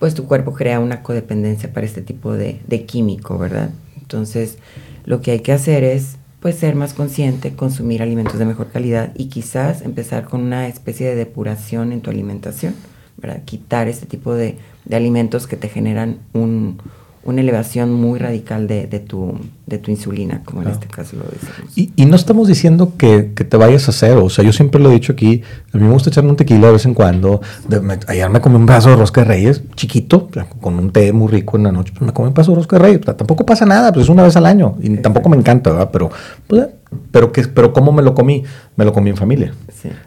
Pues 0.00 0.14
tu 0.14 0.26
cuerpo 0.26 0.54
crea 0.54 0.80
una 0.80 1.02
codependencia 1.02 1.72
para 1.72 1.86
este 1.86 2.02
tipo 2.02 2.32
de, 2.32 2.58
químico, 2.86 3.38
¿verdad? 3.38 3.70
Entonces, 4.00 4.58
lo 5.04 5.20
que 5.20 5.30
hay 5.30 5.40
que 5.40 5.52
hacer 5.52 5.84
es 5.84 6.16
pues 6.40 6.56
ser 6.56 6.74
más 6.74 6.94
consciente, 6.94 7.54
consumir 7.54 8.02
alimentos 8.02 8.38
de 8.38 8.46
mejor 8.46 8.70
calidad 8.70 9.12
y 9.14 9.26
quizás 9.26 9.82
empezar 9.82 10.24
con 10.24 10.40
una 10.40 10.66
especie 10.68 11.06
de 11.06 11.14
depuración 11.14 11.92
en 11.92 12.00
tu 12.00 12.08
alimentación, 12.08 12.74
¿verdad? 13.18 13.44
Quitar 13.44 13.88
este 13.88 14.06
tipo 14.06 14.34
de 14.34 14.56
alimentos 14.90 15.46
que 15.46 15.56
te 15.56 15.68
generan 15.68 16.18
un, 16.32 16.78
una 17.22 17.40
elevación 17.42 17.92
muy 17.92 18.18
radical 18.18 18.66
de, 18.66 18.86
de, 18.86 18.98
tu, 18.98 19.34
de 19.66 19.78
tu 19.78 19.90
insulina, 19.90 20.42
como 20.44 20.62
en 20.62 20.68
este 20.68 20.86
caso 20.86 21.16
lo 21.16 21.24
decimos. 21.24 21.76
Y, 21.76 21.92
y 21.94 22.06
no 22.06 22.16
estamos 22.16 22.48
diciendo 22.48 22.94
que, 22.96 23.32
que, 23.34 23.44
te 23.44 23.56
vayas 23.56 23.88
a 23.88 23.92
cero, 23.92 24.24
o 24.24 24.30
sea, 24.30 24.44
yo 24.44 24.52
siempre 24.52 24.80
lo 24.80 24.90
he 24.90 24.94
dicho 24.94 25.12
aquí, 25.12 25.42
a 25.72 25.76
mí 25.76 25.84
me 25.84 25.92
gusta 25.92 26.08
echarme 26.08 26.30
un 26.30 26.36
tequila 26.36 26.68
de 26.68 26.72
vez 26.72 26.86
en 26.86 26.94
cuando, 26.94 27.42
ayer 28.06 28.30
me 28.30 28.40
comí 28.40 28.56
un 28.56 28.66
vaso 28.66 28.90
de 28.90 28.96
rosca 28.96 29.20
de 29.20 29.26
reyes, 29.26 29.62
chiquito, 29.74 30.28
con 30.60 30.78
un 30.78 30.92
té 30.92 31.12
muy 31.12 31.28
rico 31.28 31.58
en 31.58 31.64
la 31.64 31.72
noche, 31.72 31.92
pues 31.92 32.06
me 32.06 32.12
comí 32.12 32.28
un 32.28 32.34
vaso 32.34 32.52
de 32.52 32.56
rosca 32.56 32.78
de 32.78 32.82
reyes, 32.82 33.00
tampoco 33.00 33.44
pasa 33.44 33.66
nada, 33.66 33.92
pues 33.92 34.04
es 34.04 34.10
una 34.10 34.22
vez 34.22 34.36
al 34.36 34.46
año, 34.46 34.76
y 34.80 34.96
tampoco 34.96 35.28
me 35.28 35.36
encanta, 35.36 35.70
¿verdad? 35.70 35.90
Pero, 35.92 36.10
pues, 36.46 36.68
pero, 37.12 37.32
que, 37.32 37.42
pero 37.42 37.72
¿cómo 37.72 37.92
me 37.92 38.02
lo 38.02 38.14
comí? 38.14 38.42
Me 38.76 38.84
lo 38.84 38.92
comí 38.92 39.10
en 39.10 39.16
familia. 39.16 39.54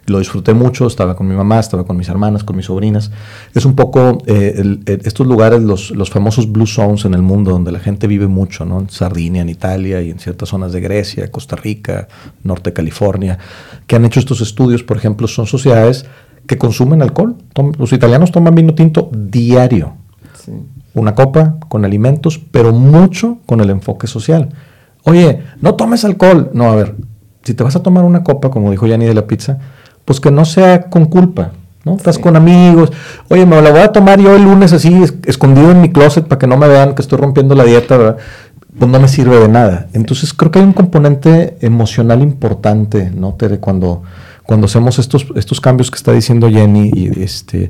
Lo 0.06 0.20
disfruté 0.20 0.54
mucho, 0.54 0.86
estaba 0.86 1.16
con 1.16 1.28
mi 1.28 1.36
mamá, 1.36 1.60
estaba 1.60 1.86
con 1.86 1.96
mis 1.96 2.10
hermanas, 2.10 2.44
con 2.44 2.56
mis 2.56 2.66
sobrinas. 2.66 3.12
Es 3.54 3.66
un 3.66 3.76
poco 3.76 4.18
eh, 4.26 4.80
estos 5.04 5.26
lugares, 5.26 5.62
los, 5.62 5.92
los, 5.92 6.10
famosos 6.10 6.52
blue 6.52 6.68
zones 6.68 7.06
en 7.06 7.14
el 7.14 7.22
mundo, 7.22 7.52
donde 7.52 7.72
la 7.72 7.80
gente 7.80 8.08
vive 8.08 8.28
mucho, 8.28 8.66
¿no? 8.66 8.80
En 8.80 8.90
Sardinia, 8.90 9.42
en 9.42 9.50
Italia 9.50 10.02
y 10.02 10.12
en 10.12 10.20
ciertas 10.20 10.50
zonas 10.50 10.74
de 10.74 10.82
Grecia, 10.82 11.32
Costa 11.32 11.56
Rica, 11.56 12.08
norte 12.44 12.72
de 12.72 12.74
California, 12.74 13.38
que 13.88 13.96
han 13.96 14.06
hecho 14.06 14.20
estos 14.20 14.42
estudios, 14.42 14.84
por 14.84 14.98
ejemplo, 14.98 15.28
son 15.28 15.48
sociedades 15.48 16.06
que 16.48 16.58
consumen 16.58 17.02
alcohol. 17.02 17.36
los 17.78 17.94
italianos 17.94 18.32
toman 18.32 18.56
vino 18.56 18.76
tinto 18.76 19.10
diario. 19.14 19.94
Una 20.94 21.16
copa 21.16 21.58
con 21.70 21.86
alimentos, 21.86 22.40
pero 22.52 22.74
mucho 22.74 23.40
con 23.46 23.62
el 23.62 23.70
enfoque 23.70 24.08
social. 24.08 24.50
Oye, 25.06 25.44
no 25.62 25.76
tomes 25.76 26.06
alcohol. 26.06 26.52
No, 26.54 26.72
a 26.72 26.76
ver, 26.76 26.96
si 27.44 27.54
te 27.54 27.64
vas 27.64 27.76
a 27.76 27.84
tomar 27.84 28.04
una 28.06 28.24
copa, 28.24 28.50
como 28.50 28.72
dijo 28.72 28.88
Yanni 28.88 29.06
de 29.06 29.14
la 29.14 29.28
pizza, 29.28 29.60
pues 30.06 30.20
que 30.20 30.32
no 30.32 30.46
sea 30.46 30.90
con 30.90 31.06
culpa, 31.06 31.52
¿no? 31.84 31.96
Estás 31.96 32.18
con 32.18 32.36
amigos. 32.36 32.92
Oye, 33.30 33.46
me 33.46 33.62
la 33.62 33.72
voy 33.72 33.82
a 33.82 33.92
tomar 33.92 34.20
yo 34.20 34.36
el 34.36 34.44
lunes 34.44 34.74
así, 34.74 35.04
escondido 35.26 35.72
en 35.72 35.82
mi 35.82 35.92
closet 35.92 36.26
para 36.26 36.40
que 36.40 36.48
no 36.48 36.58
me 36.58 36.68
vean 36.68 36.96
que 36.96 37.02
estoy 37.02 37.20
rompiendo 37.20 37.56
la 37.56 37.66
dieta, 37.66 37.98
¿verdad? 37.98 38.18
Pues 38.78 38.90
no 38.90 39.00
me 39.00 39.08
sirve 39.08 39.40
de 39.40 39.50
nada. 39.50 39.88
Entonces 39.94 40.34
creo 40.34 40.52
que 40.52 40.60
hay 40.60 40.66
un 40.66 40.74
componente 40.74 41.58
emocional 41.62 42.22
importante, 42.22 43.12
¿no, 43.14 43.34
Tere? 43.34 43.60
Cuando, 43.60 44.04
cuando 44.44 44.66
hacemos 44.66 44.98
estos, 45.00 45.28
estos 45.36 45.62
cambios 45.62 45.92
que 45.92 45.98
está 45.98 46.12
diciendo 46.12 46.50
Jenny, 46.50 46.92
y 46.94 47.22
este, 47.22 47.70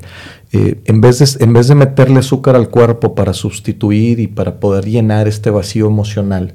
eh, 0.52 0.80
en, 0.84 1.00
vez 1.00 1.18
de, 1.18 1.44
en 1.44 1.52
vez 1.52 1.68
de 1.68 1.74
meterle 1.74 2.20
azúcar 2.20 2.56
al 2.56 2.68
cuerpo 2.68 3.14
para 3.14 3.34
sustituir 3.34 4.18
y 4.20 4.28
para 4.28 4.60
poder 4.60 4.86
llenar 4.86 5.28
este 5.28 5.50
vacío 5.50 5.86
emocional, 5.86 6.54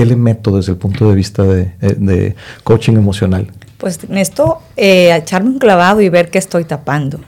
¿qué 0.00 0.06
le 0.06 0.16
meto 0.16 0.56
desde 0.56 0.72
el 0.72 0.78
punto 0.78 1.10
de 1.10 1.14
vista 1.14 1.42
de, 1.42 1.74
eh, 1.82 2.34
coaching 2.64 2.94
emocional? 2.94 3.48
Pues 3.76 4.02
en 4.08 4.16
esto, 4.16 4.62
eh, 4.78 5.14
echarme 5.14 5.50
un 5.50 5.58
clavado 5.58 6.00
y 6.00 6.08
ver 6.08 6.30
qué 6.30 6.38
estoy 6.38 6.64
tapando, 6.64 7.20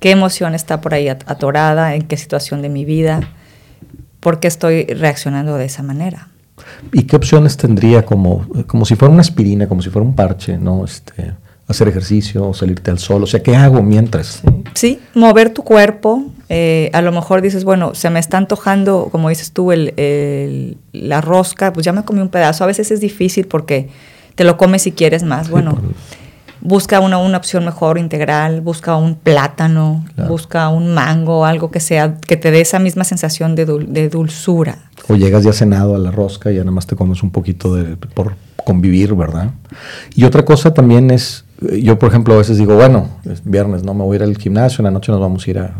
qué 0.00 0.12
emoción 0.12 0.54
está 0.54 0.80
por 0.80 0.94
ahí 0.94 1.08
atorada, 1.08 1.94
en 1.94 2.00
qué 2.06 2.16
situación 2.16 2.62
de 2.62 2.70
mi 2.70 2.86
vida, 2.86 3.20
por 4.20 4.40
qué 4.40 4.48
estoy 4.48 4.84
reaccionando 4.84 5.56
de 5.56 5.66
esa 5.66 5.82
manera. 5.82 6.28
¿Y 6.94 7.02
qué 7.02 7.14
opciones 7.14 7.58
tendría 7.58 8.06
como, 8.06 8.46
como 8.68 8.86
si 8.86 8.96
fuera 8.96 9.12
una 9.12 9.20
aspirina, 9.20 9.68
como 9.68 9.82
si 9.82 9.90
fuera 9.90 10.08
un 10.08 10.16
parche, 10.16 10.56
¿no? 10.56 10.82
Este, 10.82 11.34
hacer 11.68 11.88
ejercicio, 11.88 12.54
salirte 12.54 12.90
al 12.90 13.00
sol, 13.00 13.22
o 13.22 13.26
sea, 13.26 13.42
¿qué 13.42 13.54
hago 13.54 13.82
mientras? 13.82 14.40
Sí, 14.72 14.98
mover 15.12 15.50
tu 15.50 15.62
cuerpo, 15.62 16.24
Eh, 16.48 16.90
a 16.92 17.02
lo 17.02 17.12
mejor 17.12 17.42
dices, 17.42 17.64
bueno, 17.64 17.94
se 17.94 18.10
me 18.10 18.20
está 18.20 18.38
antojando, 18.38 19.08
como 19.10 19.28
dices 19.28 19.52
tú, 19.52 19.72
el, 19.72 20.76
la 20.92 21.20
rosca, 21.20 21.72
pues 21.72 21.84
ya 21.84 21.92
me 21.92 22.04
comí 22.04 22.20
un 22.20 22.28
pedazo. 22.28 22.64
A 22.64 22.66
veces 22.66 22.90
es 22.90 23.00
difícil 23.00 23.46
porque 23.46 23.88
te 24.34 24.44
lo 24.44 24.56
comes 24.56 24.82
si 24.82 24.92
quieres 24.92 25.22
más. 25.22 25.48
Bueno, 25.48 25.78
busca 26.60 27.00
una, 27.00 27.18
una 27.18 27.38
opción 27.38 27.64
mejor 27.64 27.98
integral, 27.98 28.60
busca 28.60 28.96
un 28.96 29.14
plátano, 29.14 30.04
busca 30.28 30.68
un 30.68 30.92
mango, 30.92 31.44
algo 31.44 31.70
que 31.70 31.80
sea, 31.80 32.16
que 32.18 32.36
te 32.36 32.50
dé 32.50 32.60
esa 32.60 32.78
misma 32.78 33.04
sensación 33.04 33.54
de, 33.54 33.66
de, 33.66 34.08
dulzura. 34.08 34.90
O 35.08 35.16
llegas 35.16 35.44
ya 35.44 35.52
cenado 35.52 35.94
a 35.94 35.98
la 35.98 36.10
rosca 36.10 36.50
y 36.50 36.56
ya 36.56 36.60
nada 36.60 36.72
más 36.72 36.86
te 36.86 36.96
comes 36.96 37.22
un 37.22 37.30
poquito 37.30 37.74
de, 37.74 37.96
por 37.96 38.34
convivir, 38.64 39.14
¿verdad? 39.14 39.50
Y 40.14 40.24
otra 40.24 40.44
cosa 40.44 40.72
también 40.72 41.10
es, 41.10 41.44
yo 41.60 41.98
por 41.98 42.08
ejemplo 42.08 42.34
a 42.34 42.38
veces 42.38 42.56
digo, 42.58 42.74
bueno, 42.74 43.08
es 43.30 43.42
viernes, 43.44 43.84
no 43.84 43.94
me 43.94 44.02
voy 44.02 44.14
a 44.14 44.16
ir 44.16 44.22
al 44.22 44.36
gimnasio, 44.38 44.78
en 44.78 44.84
la 44.84 44.90
noche 44.90 45.12
nos 45.12 45.20
vamos 45.20 45.46
a 45.46 45.50
ir 45.50 45.58
a 45.58 45.74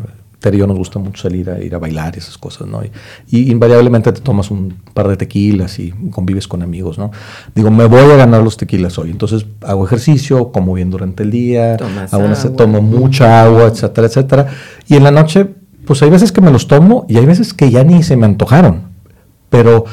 Tere 0.44 0.58
y 0.58 0.60
yo 0.60 0.66
nos 0.66 0.76
gusta 0.76 0.98
mucho 0.98 1.22
salir 1.22 1.48
a 1.48 1.58
ir 1.58 1.74
a 1.74 1.78
bailar 1.78 2.12
y 2.16 2.18
esas 2.18 2.36
cosas, 2.36 2.68
¿no? 2.68 2.82
Y, 3.30 3.50
invariablemente 3.50 4.12
te 4.12 4.20
tomas 4.20 4.50
un 4.50 4.74
par 4.92 5.08
de 5.08 5.16
tequilas 5.16 5.78
y 5.78 5.90
convives 6.10 6.46
con 6.46 6.62
amigos, 6.62 6.98
¿no? 6.98 7.12
Digo, 7.54 7.70
me 7.70 7.86
voy 7.86 8.12
a 8.12 8.16
ganar 8.16 8.42
los 8.42 8.58
tequilas 8.58 8.98
hoy. 8.98 9.10
Entonces 9.10 9.46
hago 9.62 9.86
ejercicio, 9.86 10.52
como 10.52 10.74
bien 10.74 10.90
durante 10.90 11.22
el 11.22 11.30
día, 11.30 11.78
tomo 12.58 12.82
mucha 12.82 13.42
agua, 13.42 13.68
etcétera, 13.68 14.06
etcétera. 14.06 14.46
Y 14.86 14.96
en 14.96 15.04
la 15.04 15.10
noche, 15.10 15.48
pues 15.86 16.02
hay 16.02 16.10
veces 16.10 16.30
que 16.30 16.42
me 16.42 16.50
los 16.50 16.68
tomo 16.68 17.06
y 17.08 17.16
hay 17.16 17.24
veces 17.24 17.54
que 17.54 17.70
ya 17.70 17.82
ni 17.82 18.02
se 18.02 18.14
me 18.18 18.26
antojaron. 18.26 18.82
Pero 19.48 19.86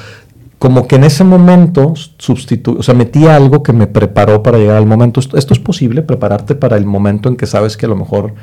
como 0.59 0.85
que 0.85 0.97
en 0.97 1.05
ese 1.05 1.23
momento 1.23 1.93
sustituí, 2.17 2.75
o 2.77 2.83
sea, 2.83 2.93
metí 2.93 3.25
algo 3.25 3.63
que 3.63 3.71
me 3.71 3.87
preparó 3.87 4.43
para 4.43 4.57
llegar 4.57 4.75
al 4.75 4.85
momento. 4.85 5.21
esto 5.21 5.53
es 5.53 5.59
posible, 5.59 6.01
prepararte 6.01 6.55
para 6.55 6.75
el 6.75 6.85
momento 6.85 7.29
en 7.29 7.37
que 7.37 7.47
sabes 7.47 7.77
que 7.77 7.85
a 7.85 7.89
lo 7.89 7.95
mejor 7.95 8.33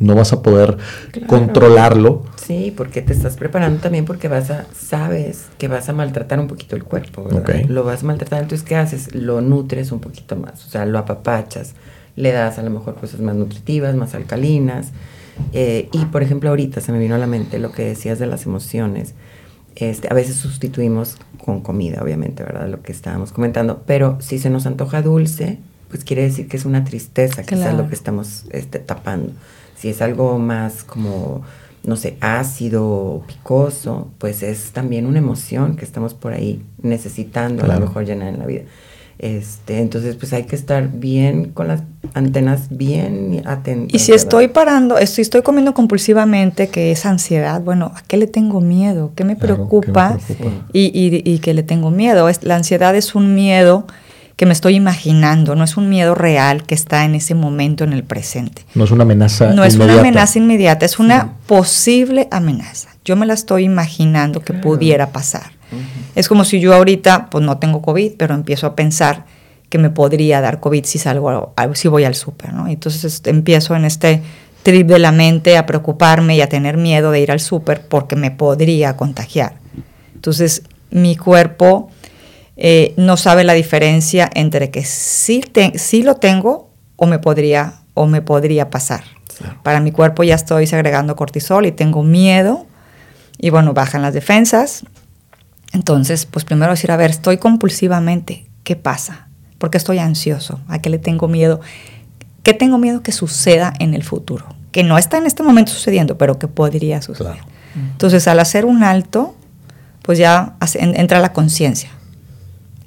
no 0.00 0.14
vas 0.14 0.32
a 0.32 0.42
poder 0.42 0.78
controlarlo. 1.28 2.24
Sí, 2.36 2.72
porque 2.76 3.02
te 3.02 3.12
estás 3.12 3.36
preparando 3.36 3.80
también 3.80 4.06
porque 4.06 4.26
vas 4.28 4.50
a, 4.50 4.66
sabes 4.74 5.46
que 5.58 5.68
vas 5.68 5.88
a 5.88 5.92
maltratar 5.92 6.40
un 6.40 6.48
poquito 6.48 6.74
el 6.74 6.82
cuerpo, 6.82 7.22
¿verdad? 7.22 7.66
Lo 7.68 7.84
vas 7.84 8.02
a 8.02 8.06
maltratar, 8.06 8.42
entonces 8.42 8.66
¿qué 8.66 8.76
haces? 8.76 9.14
Lo 9.14 9.42
nutres 9.42 9.92
un 9.92 10.00
poquito 10.00 10.34
más, 10.36 10.66
o 10.66 10.70
sea, 10.70 10.86
lo 10.86 10.98
apapachas, 10.98 11.74
le 12.16 12.32
das 12.32 12.58
a 12.58 12.62
lo 12.62 12.70
mejor 12.70 12.96
cosas 12.96 13.20
más 13.20 13.36
nutritivas, 13.36 13.94
más 13.94 14.14
alcalinas. 14.14 14.88
Eh, 15.52 15.88
y 15.92 16.06
por 16.06 16.22
ejemplo, 16.22 16.48
ahorita 16.48 16.80
se 16.80 16.92
me 16.92 16.98
vino 16.98 17.14
a 17.14 17.18
la 17.18 17.26
mente 17.26 17.58
lo 17.58 17.70
que 17.70 17.84
decías 17.84 18.18
de 18.18 18.26
las 18.26 18.46
emociones. 18.46 19.14
Este, 19.76 20.08
a 20.10 20.14
veces 20.14 20.36
sustituimos 20.36 21.16
con 21.44 21.60
comida, 21.60 22.02
obviamente, 22.02 22.42
¿verdad? 22.42 22.68
Lo 22.68 22.82
que 22.82 22.92
estábamos 22.92 23.32
comentando, 23.32 23.82
pero 23.86 24.18
si 24.20 24.38
se 24.38 24.50
nos 24.50 24.66
antoja 24.66 25.02
dulce, 25.02 25.58
pues 25.88 26.04
quiere 26.04 26.22
decir 26.22 26.48
que 26.48 26.56
es 26.56 26.64
una 26.64 26.84
tristeza, 26.84 27.42
que 27.42 27.54
es 27.54 27.74
lo 27.74 27.88
que 27.88 27.94
estamos 27.94 28.44
este, 28.50 28.78
tapando. 28.78 29.32
Si 29.80 29.88
es 29.88 30.02
algo 30.02 30.38
más 30.38 30.84
como, 30.84 31.40
no 31.84 31.96
sé, 31.96 32.18
ácido 32.20 32.86
o 32.86 33.24
picoso, 33.26 34.08
pues 34.18 34.42
es 34.42 34.72
también 34.72 35.06
una 35.06 35.20
emoción 35.20 35.76
que 35.76 35.86
estamos 35.86 36.12
por 36.12 36.34
ahí 36.34 36.62
necesitando 36.82 37.64
a 37.64 37.66
lo 37.66 37.80
mejor 37.80 38.04
llenar 38.04 38.28
en 38.28 38.40
la 38.40 38.44
vida. 38.44 38.64
Este, 39.18 39.78
entonces, 39.78 40.16
pues 40.16 40.34
hay 40.34 40.44
que 40.44 40.54
estar 40.54 40.90
bien 40.92 41.52
con 41.52 41.68
las 41.68 41.82
antenas 42.12 42.68
bien 42.70 43.40
atentas. 43.46 43.94
Y 43.94 43.98
si 43.98 44.12
estoy 44.12 44.48
parando, 44.48 44.98
si 45.06 45.22
estoy 45.22 45.40
comiendo 45.40 45.72
compulsivamente, 45.72 46.68
que 46.68 46.90
es 46.92 47.06
ansiedad, 47.06 47.62
bueno, 47.62 47.90
¿a 47.94 48.02
qué 48.02 48.18
le 48.18 48.26
tengo 48.26 48.60
miedo? 48.60 49.12
¿Qué 49.14 49.24
me 49.24 49.36
preocupa? 49.36 50.18
Y, 50.74 50.90
y, 50.92 51.22
y, 51.24 51.38
que 51.38 51.54
le 51.54 51.62
tengo 51.62 51.90
miedo. 51.90 52.28
la 52.42 52.56
ansiedad 52.56 52.94
es 52.94 53.14
un 53.14 53.34
miedo 53.34 53.86
que 54.40 54.46
me 54.46 54.54
estoy 54.54 54.74
imaginando, 54.74 55.54
no 55.54 55.64
es 55.64 55.76
un 55.76 55.90
miedo 55.90 56.14
real 56.14 56.62
que 56.62 56.74
está 56.74 57.04
en 57.04 57.14
ese 57.14 57.34
momento 57.34 57.84
en 57.84 57.92
el 57.92 58.04
presente. 58.04 58.64
No 58.74 58.84
es 58.84 58.90
una 58.90 59.02
amenaza 59.02 59.52
No 59.52 59.64
es 59.64 59.74
una 59.74 60.00
amenaza 60.00 60.38
inmediata, 60.38 60.86
es 60.86 60.98
una 60.98 61.34
posible 61.46 62.26
amenaza. 62.30 62.88
Yo 63.04 63.16
me 63.16 63.26
la 63.26 63.34
estoy 63.34 63.64
imaginando 63.64 64.40
que 64.40 64.54
pudiera 64.54 65.10
pasar. 65.10 65.52
Es 66.14 66.26
como 66.26 66.46
si 66.46 66.58
yo 66.58 66.72
ahorita, 66.72 67.28
pues 67.28 67.44
no 67.44 67.58
tengo 67.58 67.82
COVID, 67.82 68.12
pero 68.16 68.34
empiezo 68.34 68.66
a 68.66 68.74
pensar 68.74 69.26
que 69.68 69.76
me 69.76 69.90
podría 69.90 70.40
dar 70.40 70.58
COVID 70.58 70.86
si 70.86 70.98
salgo, 70.98 71.52
si 71.74 71.88
voy 71.88 72.04
al 72.04 72.14
súper, 72.14 72.54
¿no? 72.54 72.66
Entonces 72.66 73.20
empiezo 73.26 73.76
en 73.76 73.84
este 73.84 74.22
trip 74.62 74.86
de 74.86 75.00
la 75.00 75.12
mente 75.12 75.58
a 75.58 75.66
preocuparme 75.66 76.36
y 76.36 76.40
a 76.40 76.48
tener 76.48 76.78
miedo 76.78 77.10
de 77.10 77.20
ir 77.20 77.30
al 77.30 77.40
súper 77.40 77.86
porque 77.86 78.16
me 78.16 78.30
podría 78.30 78.96
contagiar. 78.96 79.56
Entonces 80.14 80.62
mi 80.90 81.14
cuerpo 81.14 81.90
eh, 82.62 82.92
no 82.98 83.16
sabe 83.16 83.42
la 83.42 83.54
diferencia 83.54 84.28
entre 84.34 84.70
que 84.70 84.84
sí, 84.84 85.42
lo 86.02 86.16
tengo 86.16 86.68
o 86.96 87.06
me 87.06 87.18
podría, 87.18 87.80
o 87.94 88.06
me 88.06 88.20
podría 88.20 88.68
pasar. 88.68 89.02
Para 89.62 89.80
mi 89.80 89.92
cuerpo 89.92 90.24
ya 90.24 90.34
estoy 90.34 90.66
segregando 90.66 91.16
cortisol 91.16 91.64
y 91.64 91.72
tengo 91.72 92.02
miedo 92.02 92.66
y 93.38 93.48
bueno, 93.48 93.72
bajan 93.72 94.02
las 94.02 94.12
defensas. 94.12 94.84
Entonces, 95.72 96.26
pues 96.26 96.44
primero 96.44 96.72
decir, 96.72 96.92
a 96.92 96.98
ver, 96.98 97.08
estoy 97.08 97.38
compulsivamente, 97.38 98.50
¿qué 98.62 98.76
pasa? 98.76 99.28
¿Por 99.56 99.70
qué 99.70 99.78
estoy 99.78 99.98
ansioso? 99.98 100.60
¿A 100.68 100.80
qué 100.80 100.90
le 100.90 100.98
tengo 100.98 101.28
miedo? 101.28 101.62
¿Qué 102.42 102.52
tengo 102.52 102.76
miedo 102.76 103.02
que 103.02 103.12
suceda 103.12 103.72
en 103.78 103.94
el 103.94 104.02
futuro? 104.02 104.44
Que 104.70 104.82
no 104.82 104.98
está 104.98 105.16
en 105.16 105.24
este 105.24 105.42
momento 105.42 105.72
sucediendo, 105.72 106.18
pero 106.18 106.38
que 106.38 106.46
podría 106.46 107.00
suceder. 107.00 107.38
Entonces, 107.74 108.28
al 108.28 108.38
hacer 108.38 108.66
un 108.66 108.82
alto, 108.82 109.34
pues 110.02 110.18
ya 110.18 110.56
entra 110.74 111.20
la 111.20 111.32
conciencia. 111.32 111.88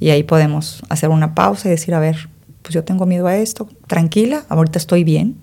Y 0.03 0.09
ahí 0.09 0.23
podemos 0.23 0.83
hacer 0.89 1.07
una 1.07 1.33
pausa 1.33 1.69
y 1.69 1.71
decir, 1.71 1.93
a 1.93 1.99
ver, 2.01 2.27
pues 2.61 2.73
yo 2.73 2.83
tengo 2.83 3.05
miedo 3.05 3.25
a 3.25 3.37
esto, 3.37 3.69
tranquila, 3.87 4.43
ahorita 4.49 4.77
estoy 4.77 5.05
bien 5.05 5.37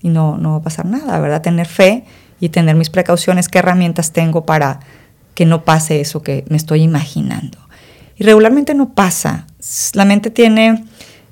y 0.00 0.10
no, 0.10 0.38
no 0.38 0.52
va 0.52 0.56
a 0.58 0.62
pasar 0.62 0.86
nada, 0.86 1.18
¿verdad? 1.18 1.42
Tener 1.42 1.66
fe 1.66 2.04
y 2.38 2.50
tener 2.50 2.76
mis 2.76 2.88
precauciones, 2.88 3.48
qué 3.48 3.58
herramientas 3.58 4.12
tengo 4.12 4.46
para 4.46 4.78
que 5.34 5.44
no 5.44 5.64
pase 5.64 6.00
eso 6.00 6.22
que 6.22 6.44
me 6.48 6.56
estoy 6.56 6.82
imaginando. 6.82 7.58
Y 8.16 8.22
regularmente 8.22 8.74
no 8.74 8.94
pasa. 8.94 9.48
La 9.94 10.04
mente 10.04 10.30
tiene 10.30 10.84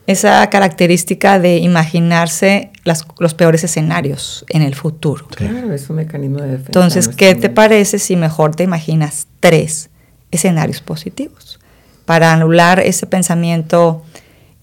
esa 0.08 0.50
característica 0.50 1.38
de 1.38 1.58
imaginarse 1.58 2.72
los 3.20 3.34
peores 3.34 3.62
escenarios 3.62 4.44
en 4.48 4.62
el 4.62 4.74
futuro. 4.74 5.28
Claro, 5.28 5.72
es 5.72 5.88
un 5.90 5.94
mecanismo 5.94 6.40
de 6.40 6.48
defensa. 6.48 6.70
Entonces, 6.70 7.06
¿qué 7.06 7.36
te 7.36 7.50
parece 7.50 8.00
si 8.00 8.16
mejor 8.16 8.56
te 8.56 8.64
imaginas 8.64 9.28
tres 9.38 9.90
escenarios 10.32 10.80
positivos? 10.80 11.60
Para 12.04 12.32
anular 12.32 12.80
ese 12.80 13.06
pensamiento 13.06 14.02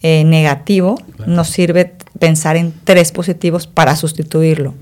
eh, 0.02 0.24
negativo, 0.24 0.98
nos 1.26 1.50
sirve 1.50 1.96
pensar 2.20 2.58
en 2.58 2.74
tres 2.84 3.12
positivos 3.12 3.68
para 3.68 3.96
sustituirlo. 3.96 4.74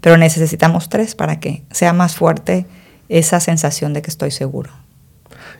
Pero 0.00 0.16
necesitamos 0.16 0.88
tres 0.88 1.14
para 1.14 1.40
que 1.40 1.62
sea 1.70 1.92
más 1.92 2.14
fuerte 2.14 2.66
esa 3.08 3.40
sensación 3.40 3.92
de 3.92 4.02
que 4.02 4.10
estoy 4.10 4.30
seguro. 4.30 4.70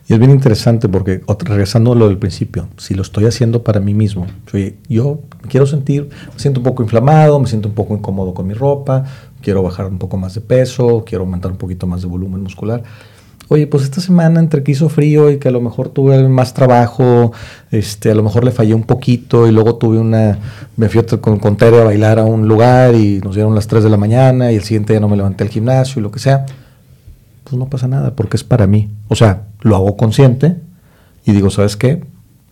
Y 0.07 0.13
es 0.13 0.19
bien 0.19 0.31
interesante 0.31 0.87
porque, 0.87 1.21
regresando 1.39 1.91
a 1.91 1.95
lo 1.95 2.07
del 2.07 2.17
principio, 2.17 2.69
si 2.77 2.93
lo 2.93 3.01
estoy 3.01 3.25
haciendo 3.25 3.63
para 3.63 3.81
mí 3.81 3.93
mismo, 3.93 4.25
yo 4.87 5.19
quiero 5.49 5.65
sentir, 5.65 6.09
me 6.33 6.39
siento 6.39 6.61
un 6.61 6.63
poco 6.63 6.81
inflamado, 6.81 7.37
me 7.39 7.47
siento 7.47 7.67
un 7.67 7.75
poco 7.75 7.93
incómodo 7.93 8.33
con 8.33 8.47
mi 8.47 8.53
ropa, 8.53 9.03
quiero 9.41 9.63
bajar 9.63 9.87
un 9.87 9.97
poco 9.97 10.15
más 10.15 10.33
de 10.33 10.41
peso, 10.41 11.03
quiero 11.05 11.25
aumentar 11.25 11.51
un 11.51 11.57
poquito 11.57 11.87
más 11.87 12.01
de 12.01 12.07
volumen 12.07 12.41
muscular 12.41 12.83
oye, 13.49 13.67
pues 13.67 13.83
esta 13.83 14.01
semana 14.01 14.39
entre 14.39 14.63
que 14.63 14.71
hizo 14.71 14.89
frío 14.89 15.31
y 15.31 15.37
que 15.39 15.47
a 15.47 15.51
lo 15.51 15.61
mejor 15.61 15.89
tuve 15.89 16.27
más 16.27 16.53
trabajo, 16.53 17.31
este, 17.71 18.11
a 18.11 18.15
lo 18.15 18.23
mejor 18.23 18.43
le 18.43 18.51
fallé 18.51 18.73
un 18.73 18.83
poquito 18.83 19.47
y 19.47 19.51
luego 19.51 19.75
tuve 19.75 19.97
una, 19.99 20.37
me 20.75 20.89
fui 20.89 21.03
con, 21.19 21.39
con 21.39 21.57
a 21.61 21.83
bailar 21.83 22.19
a 22.19 22.25
un 22.25 22.47
lugar 22.47 22.95
y 22.95 23.19
nos 23.19 23.35
dieron 23.35 23.55
las 23.55 23.67
3 23.67 23.83
de 23.83 23.89
la 23.89 23.97
mañana 23.97 24.51
y 24.51 24.55
el 24.55 24.63
siguiente 24.63 24.93
día 24.93 24.99
no 24.99 25.09
me 25.09 25.17
levanté 25.17 25.43
al 25.43 25.49
gimnasio 25.49 25.99
y 25.99 26.03
lo 26.03 26.11
que 26.11 26.19
sea, 26.19 26.45
pues 27.43 27.55
no 27.57 27.67
pasa 27.69 27.87
nada 27.87 28.15
porque 28.15 28.37
es 28.37 28.43
para 28.43 28.67
mí. 28.67 28.89
O 29.07 29.15
sea, 29.15 29.43
lo 29.61 29.75
hago 29.75 29.95
consciente 29.95 30.55
y 31.25 31.31
digo, 31.31 31.49
¿sabes 31.49 31.77
qué? 31.77 32.03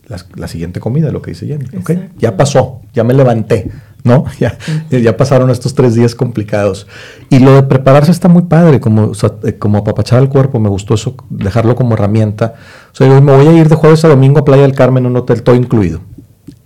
La, 0.08 0.48
siguiente 0.48 0.80
comida, 0.80 1.12
lo 1.12 1.22
que 1.22 1.32
dice 1.32 1.48
Jenny. 1.48 1.66
¿okay? 1.80 2.10
Ya 2.18 2.38
pasó, 2.38 2.82
ya 2.94 3.04
me 3.04 3.14
levanté. 3.14 3.72
¿no? 4.04 4.26
Ya, 4.40 4.58
ya 4.90 5.18
pasaron 5.18 5.50
estos 5.50 5.74
tres 5.74 5.96
días 5.96 6.16
complicados. 6.16 6.88
Y 7.30 7.40
lo 7.40 7.56
de 7.56 7.64
prepararse 7.64 8.12
está 8.12 8.30
muy 8.30 8.44
padre, 8.44 8.80
como, 8.80 9.12
eh, 9.44 9.58
como 9.58 9.80
apapachar 9.80 10.20
al 10.20 10.30
cuerpo, 10.30 10.60
me 10.60 10.70
gustó 10.70 10.94
eso, 10.94 11.16
dejarlo 11.30 11.76
como 11.76 11.96
herramienta. 11.96 12.54
O 12.94 12.96
sea, 12.96 13.08
yo 13.08 13.22
me 13.22 13.36
voy 13.36 13.48
a 13.48 13.54
ir 13.54 13.68
de 13.68 13.76
jueves 13.76 14.06
a 14.06 14.08
domingo 14.08 14.40
a 14.40 14.46
Playa 14.46 14.62
del 14.62 14.76
Carmen 14.76 15.06
en 15.06 15.12
un 15.12 15.18
hotel 15.18 15.44
todo 15.44 15.56
incluido. 15.56 16.02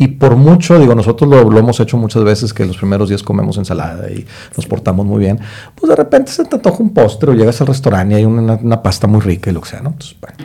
Y 0.01 0.07
por 0.07 0.37
mucho, 0.37 0.79
digo, 0.79 0.95
nosotros 0.95 1.29
lo, 1.29 1.57
hemos 1.57 1.79
hecho 1.79 1.97
muchas 1.97 2.23
veces 2.23 2.53
que 2.53 2.65
los 2.65 2.77
primeros 2.77 3.09
días 3.09 3.21
comemos 3.21 3.57
ensalada 3.57 4.09
y 4.09 4.25
nos 4.55 4.65
portamos 4.65 5.05
muy 5.05 5.19
bien. 5.19 5.39
Pues 5.75 5.89
de 5.89 5.95
repente 5.95 6.31
se 6.31 6.45
te 6.45 6.55
antoja 6.55 6.77
un 6.81 6.93
postre 6.93 7.31
o 7.31 7.33
llegas 7.33 7.59
al 7.59 7.67
restaurante 7.67 8.13
y 8.13 8.17
hay 8.17 8.25
una, 8.25 8.81
pasta 8.81 9.07
muy 9.07 9.19
rica 9.19 9.49
y 9.49 9.53
lo 9.53 9.59
que 9.59 9.69
sea, 9.69 9.81
¿no? 9.81 9.89
Entonces, 9.89 10.15
bueno, 10.21 10.37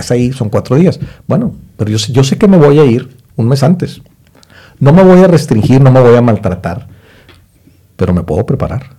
estás 0.00 0.10
ahí, 0.10 0.32
son 0.32 0.50
cuatro 0.50 0.76
días. 0.76 1.00
Bueno, 1.26 1.54
pero 1.76 1.90
yo, 1.90 1.98
yo 1.98 2.22
sé 2.22 2.36
que 2.36 2.48
me 2.48 2.58
voy 2.58 2.78
a 2.78 2.84
ir 2.84 3.16
un 3.36 3.48
mes 3.48 3.62
antes. 3.62 4.02
No 4.78 4.92
me 4.92 5.02
voy 5.02 5.22
a 5.22 5.26
restringir, 5.26 5.80
no 5.80 5.90
me 5.90 6.00
voy 6.00 6.16
a 6.16 6.20
maltratar, 6.20 6.86
pero 7.96 8.12
me 8.12 8.22
puedo 8.22 8.44
preparar. 8.44 8.90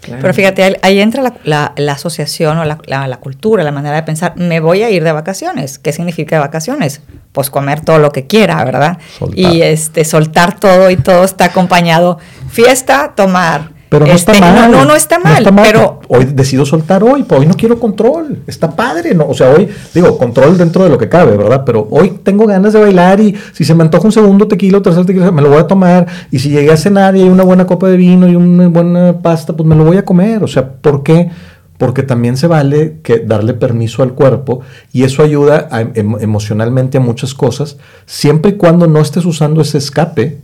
Pero 0.00 0.32
fíjate, 0.32 0.78
ahí 0.82 0.98
entra 0.98 1.34
la, 1.44 1.92
asociación 1.92 2.58
o 2.58 2.64
la, 2.64 3.16
cultura, 3.20 3.62
la 3.62 3.70
manera 3.70 3.96
de 3.96 4.02
pensar, 4.02 4.34
me 4.36 4.58
voy 4.58 4.82
a 4.82 4.90
ir 4.90 5.04
de 5.04 5.12
vacaciones. 5.12 5.78
¿Qué 5.78 5.92
significa 5.92 6.36
de 6.36 6.40
vacaciones? 6.40 7.02
Pues 7.32 7.50
comer 7.50 7.82
todo 7.82 7.98
lo 7.98 8.10
que 8.10 8.26
quiera, 8.26 8.64
¿verdad? 8.64 8.98
Y 9.34 9.60
este, 9.60 10.04
soltar 10.04 10.58
todo 10.58 10.90
y 10.90 10.96
todo 10.96 11.24
está 11.24 11.46
acompañado. 11.46 12.18
Fiesta, 12.48 13.12
tomar. 13.14 13.72
Pero 13.90 14.06
no 14.06 14.12
está 14.12 14.30
Este, 14.32 14.44
mal. 14.44 14.70
no, 14.70 14.78
no, 14.78 14.84
no 14.84 14.94
está 14.94 15.18
mal, 15.18 15.44
pero- 15.64 16.00
hoy 16.06 16.24
decido 16.26 16.64
soltar 16.64 17.02
hoy, 17.02 17.24
pues 17.24 17.40
hoy 17.40 17.46
no 17.48 17.54
quiero 17.54 17.80
control. 17.80 18.38
Está 18.46 18.70
padre, 18.70 19.14
¿no? 19.16 19.26
O 19.26 19.34
sea, 19.34 19.50
hoy, 19.50 19.68
digo, 19.92 20.16
control 20.16 20.56
dentro 20.56 20.84
de 20.84 20.90
lo 20.90 20.96
que 20.96 21.08
cabe, 21.08 21.36
¿verdad? 21.36 21.64
Pero 21.66 21.88
hoy 21.90 22.20
tengo 22.22 22.46
ganas 22.46 22.72
de 22.72 22.78
bailar 22.80 23.18
y 23.20 23.34
si 23.52 23.64
se 23.64 23.74
me 23.74 23.82
antoja 23.82 24.04
un 24.06 24.12
segundo 24.12 24.46
tequila 24.46 24.80
tercer 24.80 25.04
tequila, 25.06 25.32
me 25.32 25.42
lo 25.42 25.48
voy 25.50 25.58
a 25.58 25.66
tomar. 25.66 26.06
Y 26.30 26.38
si 26.38 26.50
llegué 26.50 26.70
a 26.70 26.76
cenar 26.76 27.16
y 27.16 27.22
hay 27.22 27.28
una 27.28 27.42
buena 27.42 27.66
copa 27.66 27.88
de 27.88 27.96
vino 27.96 28.28
y 28.28 28.36
una 28.36 28.68
buena 28.68 29.18
pasta, 29.22 29.54
pues 29.54 29.68
me 29.68 29.74
lo 29.74 29.82
voy 29.84 29.96
a 29.96 30.04
comer. 30.04 30.44
O 30.44 30.46
sea, 30.46 30.68
¿por 30.74 31.02
qué? 31.02 31.28
Porque 31.76 32.04
también 32.04 32.36
se 32.36 32.46
vale 32.46 32.98
que 33.02 33.18
darle 33.18 33.54
permiso 33.54 34.04
al 34.04 34.12
cuerpo 34.12 34.60
y 34.92 35.02
eso 35.02 35.24
ayuda 35.24 35.66
a- 35.72 35.80
em- 35.80 36.16
emocionalmente 36.20 36.98
a 36.98 37.00
muchas 37.00 37.34
cosas, 37.34 37.76
siempre 38.06 38.52
y 38.52 38.54
cuando 38.54 38.86
no 38.86 39.00
estés 39.00 39.24
usando 39.24 39.60
ese 39.62 39.78
escape 39.78 40.38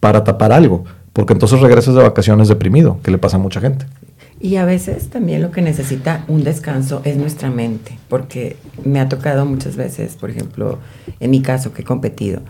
para 0.00 0.24
tapar 0.24 0.52
algo, 0.52 0.84
porque 1.18 1.32
entonces 1.32 1.58
regresas 1.58 1.96
de 1.96 2.02
vacaciones 2.04 2.46
deprimido, 2.46 3.00
que 3.02 3.10
le 3.10 3.18
pasa 3.18 3.38
a 3.38 3.40
mucha 3.40 3.60
gente. 3.60 3.86
Y 4.38 4.54
a 4.54 4.64
veces 4.64 5.08
también 5.08 5.42
lo 5.42 5.50
que 5.50 5.62
necesita 5.62 6.24
un 6.28 6.44
descanso 6.44 7.02
es 7.02 7.16
nuestra 7.16 7.50
mente, 7.50 7.98
porque 8.08 8.56
me 8.84 9.00
ha 9.00 9.08
tocado 9.08 9.44
muchas 9.44 9.74
veces, 9.74 10.14
por 10.14 10.30
ejemplo, 10.30 10.78
en 11.18 11.32
mi 11.32 11.42
caso 11.42 11.72
que 11.72 11.82
he 11.82 11.84
competido, 11.84 12.40